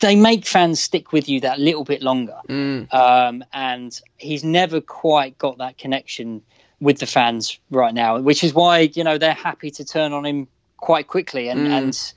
they 0.00 0.16
make 0.16 0.46
fans 0.46 0.80
stick 0.80 1.12
with 1.12 1.28
you 1.28 1.40
that 1.40 1.58
little 1.58 1.84
bit 1.84 2.02
longer. 2.02 2.38
Mm. 2.48 2.92
Um, 2.92 3.44
and 3.52 4.00
he's 4.16 4.44
never 4.44 4.80
quite 4.80 5.38
got 5.38 5.58
that 5.58 5.78
connection 5.78 6.42
with 6.80 6.98
the 6.98 7.06
fans 7.06 7.58
right 7.70 7.94
now, 7.94 8.18
which 8.20 8.44
is 8.44 8.54
why 8.54 8.90
you 8.94 9.04
know 9.04 9.18
they're 9.18 9.34
happy 9.34 9.70
to 9.72 9.84
turn 9.84 10.12
on 10.12 10.24
him 10.24 10.46
quite 10.76 11.08
quickly. 11.08 11.48
And 11.48 11.60
Mm. 11.60 11.70
and 11.70 12.12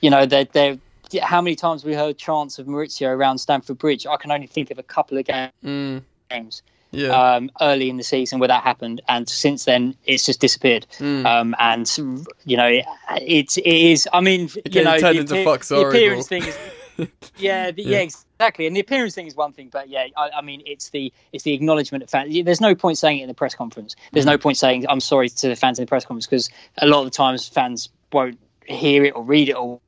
you 0.00 0.10
know 0.10 0.26
they're 0.26 0.44
they're 0.44 0.78
how 1.22 1.40
many 1.42 1.56
times 1.56 1.84
we 1.84 1.94
heard 1.94 2.16
chants 2.16 2.58
of 2.58 2.66
Maurizio 2.66 3.08
around 3.08 3.38
Stamford 3.38 3.78
Bridge? 3.78 4.06
I 4.06 4.16
can 4.16 4.30
only 4.30 4.46
think 4.46 4.70
of 4.70 4.78
a 4.78 4.82
couple 4.82 5.18
of 5.18 5.26
games. 5.26 5.52
Mm. 5.64 6.02
Yeah. 6.92 7.08
um, 7.36 7.50
early 7.60 7.88
in 7.88 7.96
the 7.96 8.02
season 8.04 8.38
where 8.38 8.48
that 8.48 8.62
happened, 8.62 9.00
and 9.08 9.28
since 9.28 9.64
then 9.64 9.94
it's 10.04 10.24
just 10.24 10.40
disappeared. 10.40 10.86
Mm. 10.98 11.24
Um, 11.26 11.54
and 11.58 11.90
you 12.44 12.56
know, 12.56 12.66
it, 12.66 12.84
it, 13.16 13.56
it 13.58 13.66
is. 13.66 14.08
I 14.12 14.20
mean, 14.20 14.50
you 14.70 14.84
know, 14.84 14.98
turned 14.98 15.16
the, 15.16 15.20
into 15.22 15.44
fuck 15.44 15.64
the 15.64 15.80
appearance 15.88 16.28
thing 16.28 16.44
is. 16.44 16.58
Yeah, 17.38 17.70
the, 17.70 17.82
Yeah. 17.82 17.96
yeah, 17.96 18.02
exactly. 18.02 18.66
And 18.66 18.76
the 18.76 18.80
appearance 18.80 19.14
thing 19.14 19.26
is 19.26 19.34
one 19.34 19.52
thing, 19.54 19.70
but 19.72 19.88
yeah, 19.88 20.08
I, 20.14 20.28
I 20.36 20.42
mean, 20.42 20.62
it's 20.66 20.90
the 20.90 21.10
it's 21.32 21.42
the 21.42 21.54
acknowledgement 21.54 22.04
of 22.04 22.10
fans. 22.10 22.32
There's 22.44 22.60
no 22.60 22.74
point 22.74 22.98
saying 22.98 23.18
it 23.18 23.22
in 23.22 23.28
the 23.28 23.34
press 23.34 23.54
conference. 23.54 23.96
There's 24.12 24.26
Mm. 24.26 24.32
no 24.32 24.38
point 24.38 24.58
saying 24.58 24.84
I'm 24.88 25.00
sorry 25.00 25.30
to 25.30 25.48
the 25.48 25.56
fans 25.56 25.78
in 25.78 25.86
the 25.86 25.88
press 25.88 26.04
conference 26.04 26.26
because 26.26 26.50
a 26.78 26.86
lot 26.86 26.98
of 27.00 27.06
the 27.06 27.10
times 27.10 27.48
fans 27.48 27.88
won't 28.12 28.38
hear 28.66 29.04
it 29.04 29.16
or 29.16 29.24
read 29.24 29.48
it 29.48 29.54
or 29.54 29.80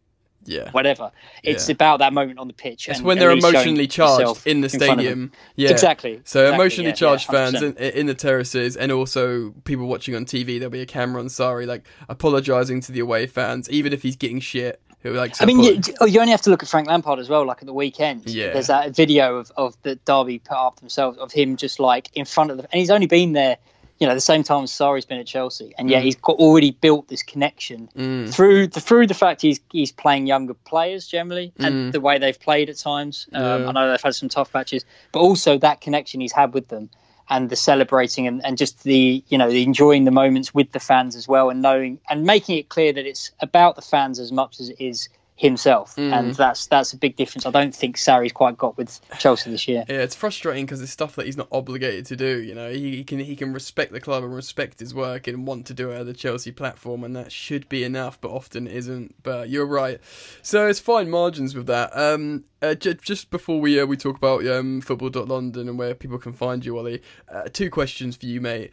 yeah. 0.47 0.71
whatever. 0.73 1.11
It's 1.43 1.69
Yeah. 1.69 1.73
about 1.73 1.99
that 1.99 2.13
moment 2.13 2.39
on 2.39 2.47
the 2.49 2.55
pitch. 2.55 2.89
It's 2.89 2.99
and 2.99 3.07
when 3.07 3.19
they're 3.19 3.31
emotionally 3.31 3.87
charged 3.87 4.47
in 4.47 4.61
the 4.61 4.69
them. 4.69 4.81
stadium. 4.81 5.33
Yeah. 5.57 5.71
Exactly. 5.71 6.21
So 6.25 6.41
exactly, 6.45 6.55
emotionally 6.55 6.91
yeah, 6.91 6.95
charged 6.97 7.27
yeah, 7.33 7.51
fans 7.51 7.63
in, 7.63 7.77
in 7.77 8.07
the 8.07 8.15
terraces, 8.15 8.77
and 8.77 8.93
also 8.93 9.51
people 9.65 9.87
watching 9.87 10.15
on 10.15 10.25
TV. 10.25 10.59
There'll 10.59 10.71
be 10.71 10.81
a 10.81 10.87
camera 10.87 11.21
on 11.21 11.29
Sarri, 11.29 11.67
like 11.67 11.85
apologising 12.09 12.81
to 12.83 12.93
the 12.93 13.01
away 13.01 13.27
fans, 13.27 13.69
even 13.71 13.93
if 13.93 14.03
he's 14.03 14.17
getting 14.17 14.41
shit. 14.41 14.81
Who 15.03 15.13
like 15.13 15.41
I 15.43 15.45
mean, 15.45 15.61
you, 15.63 15.81
you 16.07 16.19
only 16.21 16.31
have 16.31 16.41
to 16.43 16.51
look 16.51 16.63
at 16.63 16.69
Frank 16.71 16.89
Lampard 16.89 17.19
as 17.19 17.29
well. 17.29 17.45
Like 17.47 17.59
at 17.61 17.67
the 17.67 17.75
weekend, 17.75 18.27
Yeah. 18.27 18.55
there's 18.55 18.69
that 18.69 18.97
video 18.97 19.37
of, 19.37 19.53
of 19.55 19.77
the 19.83 19.97
Derby 19.97 20.39
put 20.39 20.57
up 20.57 20.81
themselves 20.81 21.19
of 21.19 21.31
him 21.31 21.57
just 21.59 21.79
like 21.79 22.09
in 22.15 22.25
front 22.25 22.51
of 22.51 22.57
the, 22.57 22.63
and 22.73 22.79
he's 22.81 22.91
only 22.91 23.07
been 23.07 23.33
there, 23.35 23.59
you 24.05 24.09
know, 24.09 24.15
the 24.15 24.21
same 24.21 24.43
time 24.43 24.65
as 24.65 24.71
Sarri's 24.71 25.07
been 25.07 25.19
at 25.19 25.27
Chelsea, 25.27 25.73
and 25.79 25.89
yet 25.89 26.03
Mm. 26.03 26.05
he's 26.05 26.17
got 26.17 26.37
already 26.37 26.73
built 26.73 27.09
this 27.09 27.23
connection 27.23 27.89
Mm. 27.97 28.31
through 28.31 28.67
the 28.67 28.79
through 28.83 29.07
the 29.07 29.15
fact 29.15 29.41
he's 29.41 29.61
he's 29.73 29.93
playing 29.93 30.27
younger 30.27 30.53
players 30.53 31.07
generally, 31.07 31.55
Mm. 31.59 31.67
and 31.67 31.93
the 31.95 32.03
way 32.03 32.19
they've 32.19 32.39
played 32.39 32.69
at 32.69 32.77
times. 32.77 33.27
Um, 33.33 33.63
Yeah. 33.63 33.69
I 33.69 33.73
know 33.73 33.91
they've 33.91 34.03
had 34.03 34.15
some 34.15 34.29
tough 34.29 34.53
matches, 34.53 34.85
but 35.11 35.21
also 35.21 35.57
that 35.57 35.81
connection 35.81 36.21
he's 36.21 36.33
had 36.35 36.53
with 36.53 36.69
them. 36.69 36.91
And 37.31 37.49
the 37.49 37.57
celebrating 37.57 38.27
and, 38.27 38.45
and 38.45 38.59
just 38.59 38.83
the 38.83 39.25
you 39.29 39.39
know 39.39 39.49
the 39.49 39.63
enjoying 39.63 40.05
the 40.05 40.11
moments 40.11 40.53
with 40.55 40.73
the 40.73 40.81
fans 40.81 41.17
as 41.17 41.27
well 41.27 41.49
and 41.49 41.63
knowing 41.63 41.99
and 42.11 42.25
making 42.25 42.59
it 42.59 42.69
clear 42.69 42.93
that 42.93 43.07
it's 43.07 43.31
about 43.41 43.77
the 43.77 43.81
fans 43.83 44.19
as 44.19 44.31
much 44.31 44.61
as 44.61 44.69
it 44.69 44.77
is 44.79 45.09
himself, 45.37 45.97
Mm. 45.97 46.13
and 46.13 46.35
that's 46.37 46.67
that's 46.69 46.93
a 46.93 46.97
big 46.97 47.17
difference. 47.17 47.45
I 47.45 47.51
don't 47.51 47.75
think 47.75 47.97
Sarri's 47.97 48.33
quite 48.33 48.57
got 48.57 48.77
with 48.79 49.01
Chelsea 49.19 49.51
this 49.51 49.67
year. 49.67 49.85
Yeah, 49.89 49.97
it's 49.97 50.15
frustrating 50.15 50.65
because 50.65 50.81
it's 50.81 50.93
stuff 50.93 51.17
that 51.17 51.27
he's 51.27 51.37
not 51.37 51.49
obligated 51.51 52.07
to 52.07 52.17
do. 52.17 52.41
You 52.41 52.55
know, 52.55 52.71
he, 52.71 52.97
he 52.97 53.05
can 53.05 53.19
he 53.19 53.35
can 53.35 53.53
respect 53.53 53.93
the 53.93 54.01
club 54.01 54.23
and 54.23 54.33
respect 54.35 54.79
his 54.79 54.95
work 54.95 55.27
and 55.27 55.45
want 55.47 55.67
to 55.67 55.75
do 55.75 55.91
it 55.91 55.99
at 55.99 56.07
the 56.07 56.13
Chelsea 56.15 56.53
platform, 56.53 57.03
and 57.03 57.17
that 57.17 57.33
should 57.33 57.69
be 57.69 57.83
enough, 57.83 58.21
but 58.21 58.31
often 58.31 58.69
isn't. 58.69 59.17
But 59.25 59.49
you're 59.49 59.67
right. 59.67 59.99
So 60.43 60.69
it's 60.69 60.79
fine 60.81 61.11
margins 61.11 61.55
with 61.55 61.67
that. 61.67 61.91
Um, 61.97 62.45
uh, 62.63 62.75
j- 62.75 62.95
just 63.03 63.31
before 63.31 63.61
we 63.61 63.81
uh, 63.81 63.87
we 63.87 63.97
talk 63.97 64.17
about 64.17 64.47
um 64.47 64.81
football.london 64.83 65.69
and 65.69 65.77
where 65.79 65.95
people 65.97 66.19
can 66.19 66.33
find 66.33 66.65
you, 66.65 66.79
Ollie, 66.79 67.03
uh, 67.29 67.49
two 67.53 67.71
questions 67.71 68.15
for 68.17 68.27
you, 68.27 68.41
mate. 68.41 68.71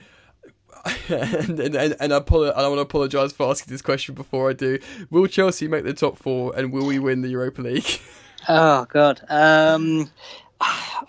and 1.10 1.60
and, 1.60 1.76
and, 1.76 1.96
and 2.00 2.14
I, 2.14 2.20
apolo- 2.20 2.54
I 2.54 2.68
want 2.68 2.78
to 2.78 2.82
apologise 2.82 3.32
for 3.34 3.50
asking 3.50 3.72
this 3.72 3.82
question 3.82 4.16
before 4.16 4.50
I 4.50 4.54
do. 4.54 4.80
Will 5.10 5.28
Chelsea 5.28 5.68
make 5.68 5.84
the 5.84 5.94
top 5.94 6.18
four 6.18 6.54
and 6.58 6.72
will 6.72 6.86
we 6.86 7.00
win 7.00 7.22
the 7.22 7.30
Europa 7.30 7.62
League? 7.62 7.86
Oh 8.50 8.88
God, 8.90 9.22
um, 9.30 10.10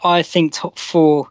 I 0.05 0.23
think 0.23 0.53
top 0.53 0.79
four. 0.79 1.29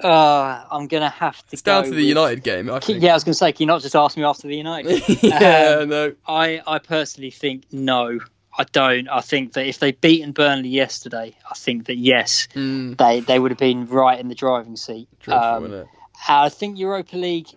Uh, 0.00 0.64
I'm 0.70 0.86
gonna 0.86 1.08
have 1.10 1.36
to. 1.38 1.44
It's 1.52 1.62
down 1.62 1.82
to 1.82 1.90
the 1.90 1.96
with- 1.96 2.04
United 2.04 2.44
game, 2.44 2.70
I 2.70 2.78
think. 2.78 3.02
Yeah, 3.02 3.10
I 3.10 3.14
was 3.14 3.24
gonna 3.24 3.34
say, 3.34 3.50
can 3.52 3.62
you 3.64 3.66
not 3.66 3.82
just 3.82 3.96
ask 3.96 4.16
me 4.16 4.22
after 4.22 4.46
the 4.46 4.56
United? 4.56 5.02
yeah, 5.22 5.78
Um, 5.80 5.88
no. 5.88 6.14
I, 6.28 6.62
I 6.64 6.78
personally 6.78 7.32
think 7.32 7.64
no. 7.72 8.20
I 8.56 8.64
don't. 8.70 9.08
I 9.08 9.20
think 9.20 9.54
that 9.54 9.66
if 9.66 9.80
they'd 9.80 10.00
beaten 10.00 10.30
Burnley 10.30 10.68
yesterday, 10.68 11.34
I 11.50 11.54
think 11.54 11.86
that 11.86 11.96
yes, 11.96 12.46
Mm, 12.54 12.96
they, 12.98 13.18
they 13.20 13.38
would 13.40 13.50
have 13.50 13.58
been 13.58 13.86
right 13.88 14.20
in 14.20 14.28
the 14.28 14.34
driving 14.36 14.76
seat. 14.76 15.08
dreadful, 15.20 15.74
Um. 15.74 15.86
I 16.28 16.50
think 16.50 16.78
Europa 16.78 17.16
League. 17.16 17.48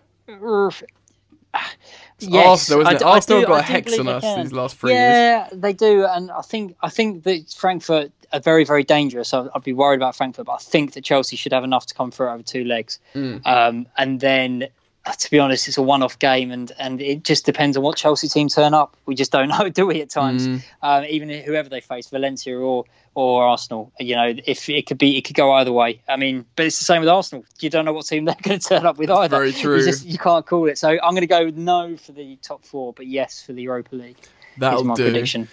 Yes, 2.18 2.46
Arsenal, 2.46 2.80
isn't 2.82 2.94
I 2.94 2.96
it? 2.96 3.02
I 3.02 3.10
Arsenal 3.14 3.40
do- 3.40 3.46
got 3.46 3.60
a 3.60 3.62
hex 3.62 3.98
on 3.98 4.08
us 4.08 4.22
these 4.36 4.52
last 4.52 4.76
three 4.76 4.92
years. 4.92 5.00
Yeah, 5.00 5.48
they 5.52 5.72
do, 5.72 6.06
and 6.06 6.30
I 6.30 6.40
think 6.40 6.76
I 6.82 6.88
think 6.88 7.24
that 7.24 7.52
Frankfurt 7.56 8.10
are 8.32 8.40
very 8.40 8.64
very 8.64 8.84
dangerous. 8.84 9.32
I'd, 9.34 9.48
I'd 9.54 9.62
be 9.62 9.72
worried 9.72 9.96
about 9.96 10.16
Frankfurt, 10.16 10.46
but 10.46 10.52
I 10.52 10.58
think 10.58 10.92
that 10.94 11.04
Chelsea 11.04 11.36
should 11.36 11.52
have 11.52 11.64
enough 11.64 11.86
to 11.86 11.94
come 11.94 12.10
through 12.10 12.28
over 12.28 12.42
two 12.42 12.64
legs. 12.64 12.98
Mm. 13.14 13.46
Um, 13.46 13.86
and 13.96 14.20
then, 14.20 14.68
to 15.12 15.30
be 15.30 15.38
honest, 15.38 15.68
it's 15.68 15.76
a 15.78 15.82
one-off 15.82 16.18
game, 16.18 16.50
and 16.50 16.72
and 16.78 17.00
it 17.00 17.22
just 17.24 17.46
depends 17.46 17.76
on 17.76 17.82
what 17.82 17.96
Chelsea 17.96 18.28
team 18.28 18.48
turn 18.48 18.74
up. 18.74 18.96
We 19.06 19.14
just 19.14 19.32
don't 19.32 19.48
know, 19.58 19.68
do 19.68 19.86
we? 19.86 20.00
At 20.02 20.10
times, 20.10 20.46
Mm. 20.48 20.62
um, 20.82 21.04
even 21.04 21.28
whoever 21.28 21.68
they 21.68 21.80
face, 21.80 22.08
Valencia 22.08 22.56
or 22.58 22.84
or 23.14 23.44
Arsenal, 23.44 23.92
you 23.98 24.14
know, 24.14 24.34
if 24.46 24.68
it 24.68 24.86
could 24.86 24.98
be, 24.98 25.16
it 25.16 25.22
could 25.24 25.36
go 25.36 25.50
either 25.54 25.72
way. 25.72 26.02
I 26.06 26.16
mean, 26.16 26.44
but 26.54 26.66
it's 26.66 26.78
the 26.78 26.84
same 26.84 27.00
with 27.00 27.08
Arsenal. 27.08 27.46
You 27.60 27.70
don't 27.70 27.86
know 27.86 27.94
what 27.94 28.04
team 28.06 28.24
they're 28.26 28.36
going 28.42 28.58
to 28.60 28.68
turn 28.68 28.84
up 28.84 28.98
with 28.98 29.10
either. 29.10 29.34
very 29.38 29.52
true. 29.52 29.78
You, 29.78 29.84
just, 29.84 30.04
you 30.04 30.18
can't 30.18 30.44
call 30.44 30.66
it. 30.68 30.76
So 30.76 30.90
I'm 30.90 31.12
going 31.12 31.22
to 31.22 31.26
go 31.26 31.46
with 31.46 31.56
no 31.56 31.96
for 31.96 32.12
the 32.12 32.36
top 32.42 32.62
four, 32.64 32.92
but 32.92 33.06
yes 33.06 33.40
for 33.42 33.54
the 33.54 33.62
Europa 33.62 33.94
League. 33.96 34.18
Is 34.56 34.60
That'll 34.60 34.84
my 34.84 34.94
do. 34.94 35.04
prediction. 35.04 35.48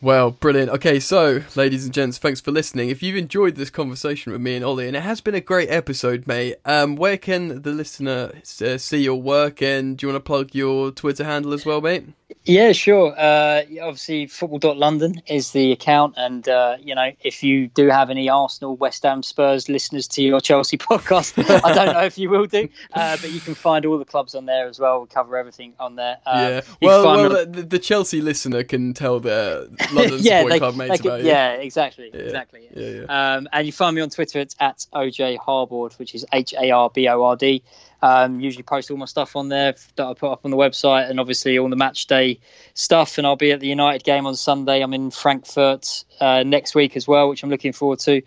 Well, 0.00 0.32
brilliant. 0.32 0.70
Okay, 0.70 1.00
so, 1.00 1.42
ladies 1.54 1.84
and 1.86 1.94
gents, 1.94 2.18
thanks 2.18 2.38
for 2.40 2.50
listening. 2.50 2.90
If 2.90 3.02
you've 3.02 3.16
enjoyed 3.16 3.54
this 3.54 3.70
conversation 3.70 4.32
with 4.32 4.40
me 4.42 4.54
and 4.56 4.64
Ollie, 4.64 4.86
and 4.86 4.94
it 4.96 5.02
has 5.02 5.22
been 5.22 5.34
a 5.34 5.40
great 5.40 5.70
episode, 5.70 6.26
mate, 6.26 6.56
um, 6.66 6.96
where 6.96 7.16
can 7.16 7.62
the 7.62 7.70
listener 7.70 8.32
uh, 8.60 8.76
see 8.76 8.98
your 9.02 9.20
work? 9.20 9.62
And 9.62 9.96
do 9.96 10.06
you 10.06 10.12
want 10.12 10.22
to 10.22 10.26
plug 10.26 10.54
your 10.54 10.90
Twitter 10.90 11.24
handle 11.24 11.54
as 11.54 11.64
well, 11.64 11.80
mate? 11.80 12.04
Yeah, 12.44 12.72
sure. 12.72 13.14
Uh, 13.18 13.62
obviously, 13.80 14.26
football.london 14.26 15.22
is 15.26 15.52
the 15.52 15.72
account. 15.72 16.14
And, 16.18 16.46
uh, 16.46 16.76
you 16.78 16.94
know, 16.94 17.10
if 17.22 17.42
you 17.42 17.68
do 17.68 17.88
have 17.88 18.10
any 18.10 18.28
Arsenal, 18.28 18.76
West 18.76 19.04
Ham, 19.04 19.22
Spurs 19.22 19.70
listeners 19.70 20.06
to 20.08 20.22
your 20.22 20.40
Chelsea 20.42 20.76
podcast, 20.76 21.42
I 21.64 21.72
don't 21.72 21.94
know 21.94 22.04
if 22.04 22.18
you 22.18 22.28
will 22.28 22.44
do, 22.44 22.68
uh, 22.92 23.16
but 23.22 23.32
you 23.32 23.40
can 23.40 23.54
find 23.54 23.86
all 23.86 23.96
the 23.98 24.04
clubs 24.04 24.34
on 24.34 24.44
there 24.44 24.68
as 24.68 24.78
well. 24.78 25.00
We 25.00 25.06
cover 25.06 25.38
everything 25.38 25.72
on 25.80 25.96
there. 25.96 26.18
Um, 26.26 26.38
yeah. 26.40 26.60
Well, 26.82 27.04
well, 27.04 27.36
on- 27.38 27.52
the, 27.52 27.62
the 27.62 27.78
Chelsea 27.78 28.20
listener 28.44 28.64
can 28.64 28.94
tell 28.94 29.20
their 29.20 29.60
London 29.92 30.18
yeah, 30.20 30.44
they, 30.44 30.58
Club 30.58 30.76
mates 30.76 31.00
about 31.00 31.20
you. 31.20 31.26
yeah, 31.26 31.52
exactly, 31.54 32.10
Yeah. 32.12 32.20
exactly. 32.20 32.68
Yeah, 32.74 32.88
yeah. 32.88 33.34
Um, 33.36 33.48
and 33.52 33.66
you 33.66 33.72
find 33.72 33.94
me 33.96 34.02
on 34.02 34.10
Twitter. 34.10 34.38
It's 34.40 34.56
at 34.60 34.86
OJ 34.94 35.38
Harbord, 35.38 35.98
which 35.98 36.14
is 36.14 36.24
H 36.32 36.54
A 36.54 36.70
R 36.70 36.90
B 36.90 37.08
O 37.08 37.22
R 37.22 37.36
D. 37.36 37.62
Um, 38.02 38.40
usually 38.40 38.62
post 38.62 38.90
all 38.90 38.98
my 38.98 39.06
stuff 39.06 39.34
on 39.34 39.48
there 39.48 39.74
that 39.96 40.06
I 40.06 40.12
put 40.14 40.30
up 40.30 40.44
on 40.44 40.50
the 40.50 40.56
website, 40.58 41.08
and 41.08 41.18
obviously 41.18 41.58
all 41.58 41.70
the 41.70 41.76
match 41.76 42.06
day 42.06 42.38
stuff. 42.74 43.18
And 43.18 43.26
I'll 43.26 43.36
be 43.36 43.52
at 43.52 43.60
the 43.60 43.68
United 43.68 44.04
game 44.04 44.26
on 44.26 44.36
Sunday. 44.36 44.82
I'm 44.82 44.92
in 44.94 45.10
Frankfurt 45.10 46.04
uh, 46.20 46.42
next 46.42 46.74
week 46.74 46.96
as 46.96 47.08
well, 47.08 47.28
which 47.28 47.42
I'm 47.42 47.50
looking 47.50 47.72
forward 47.72 48.00
to. 48.00 48.22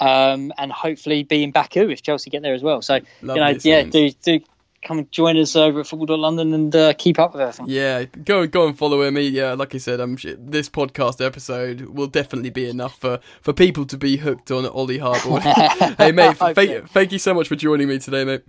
Um, 0.00 0.52
and 0.58 0.72
hopefully 0.72 1.22
be 1.22 1.44
in 1.44 1.52
Baku 1.52 1.88
if 1.88 2.02
Chelsea 2.02 2.28
get 2.28 2.42
there 2.42 2.54
as 2.54 2.62
well. 2.64 2.82
So 2.82 2.98
Lovely 3.22 3.40
you 3.40 3.52
know, 3.52 3.58
yeah, 3.62 3.82
do 3.84 4.10
do 4.10 4.40
come 4.84 4.98
and 4.98 5.10
join 5.10 5.36
us 5.36 5.56
over 5.56 5.80
at 5.80 5.86
Football 5.86 6.18
London 6.18 6.52
and 6.54 6.74
uh, 6.76 6.92
keep 6.94 7.18
up 7.18 7.32
with 7.32 7.42
everything. 7.42 7.66
Yeah, 7.68 8.04
go 8.04 8.46
go 8.46 8.66
and 8.66 8.76
follow 8.76 9.02
him. 9.02 9.16
He, 9.16 9.28
yeah, 9.28 9.54
like 9.54 9.74
I 9.74 9.78
said, 9.78 10.00
I'm 10.00 10.16
sh- 10.16 10.36
this 10.38 10.68
podcast 10.68 11.24
episode 11.24 11.82
will 11.82 12.06
definitely 12.06 12.50
be 12.50 12.68
enough 12.68 12.98
for, 12.98 13.20
for 13.40 13.52
people 13.52 13.84
to 13.86 13.96
be 13.96 14.18
hooked 14.18 14.50
on 14.50 14.66
Ollie 14.66 14.98
Harbord. 14.98 15.42
hey, 15.98 16.12
mate, 16.12 16.36
Hope 16.38 16.54
thank, 16.54 16.88
thank 16.90 17.12
you 17.12 17.18
so 17.18 17.34
much 17.34 17.48
for 17.48 17.56
joining 17.56 17.88
me 17.88 17.98
today, 17.98 18.24
mate. 18.24 18.42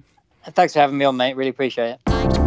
Thanks 0.52 0.74
for 0.74 0.80
having 0.80 0.98
me 0.98 1.06
on, 1.06 1.18
mate. 1.18 1.36
Really 1.36 1.50
appreciate 1.50 1.98
it. 2.06 2.45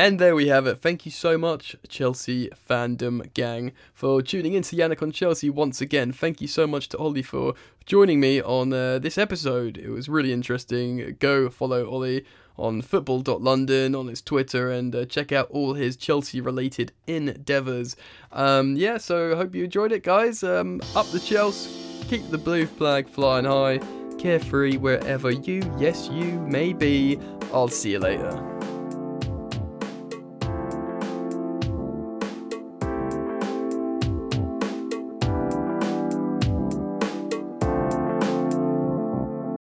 And 0.00 0.18
there 0.18 0.34
we 0.34 0.48
have 0.48 0.66
it. 0.66 0.80
Thank 0.80 1.04
you 1.04 1.12
so 1.12 1.36
much, 1.36 1.76
Chelsea 1.86 2.48
fandom 2.66 3.34
gang, 3.34 3.72
for 3.92 4.22
tuning 4.22 4.54
in 4.54 4.62
to 4.62 4.74
Yannick 4.74 5.02
on 5.02 5.12
Chelsea 5.12 5.50
once 5.50 5.82
again. 5.82 6.10
Thank 6.10 6.40
you 6.40 6.48
so 6.48 6.66
much 6.66 6.88
to 6.88 6.96
Ollie 6.96 7.20
for 7.20 7.52
joining 7.84 8.18
me 8.18 8.40
on 8.40 8.72
uh, 8.72 8.98
this 8.98 9.18
episode. 9.18 9.76
It 9.76 9.90
was 9.90 10.08
really 10.08 10.32
interesting. 10.32 11.18
Go 11.20 11.50
follow 11.50 11.86
Ollie 11.86 12.24
on 12.58 12.80
football.london 12.80 13.94
on 13.94 14.06
his 14.06 14.22
Twitter 14.22 14.70
and 14.70 14.96
uh, 14.96 15.04
check 15.04 15.32
out 15.32 15.50
all 15.50 15.74
his 15.74 15.96
Chelsea 15.96 16.40
related 16.40 16.92
endeavours. 17.06 17.94
Um, 18.32 18.76
yeah, 18.76 18.96
so 18.96 19.36
hope 19.36 19.54
you 19.54 19.64
enjoyed 19.64 19.92
it, 19.92 20.02
guys. 20.02 20.42
Um, 20.42 20.80
up 20.96 21.10
the 21.10 21.20
Chelsea, 21.20 21.68
keep 22.08 22.26
the 22.30 22.38
blue 22.38 22.64
flag 22.64 23.06
flying 23.06 23.44
high, 23.44 23.80
carefree 24.16 24.78
wherever 24.78 25.30
you, 25.30 25.60
yes, 25.78 26.08
you 26.08 26.40
may 26.40 26.72
be. 26.72 27.20
I'll 27.52 27.68
see 27.68 27.90
you 27.90 27.98
later. 27.98 28.59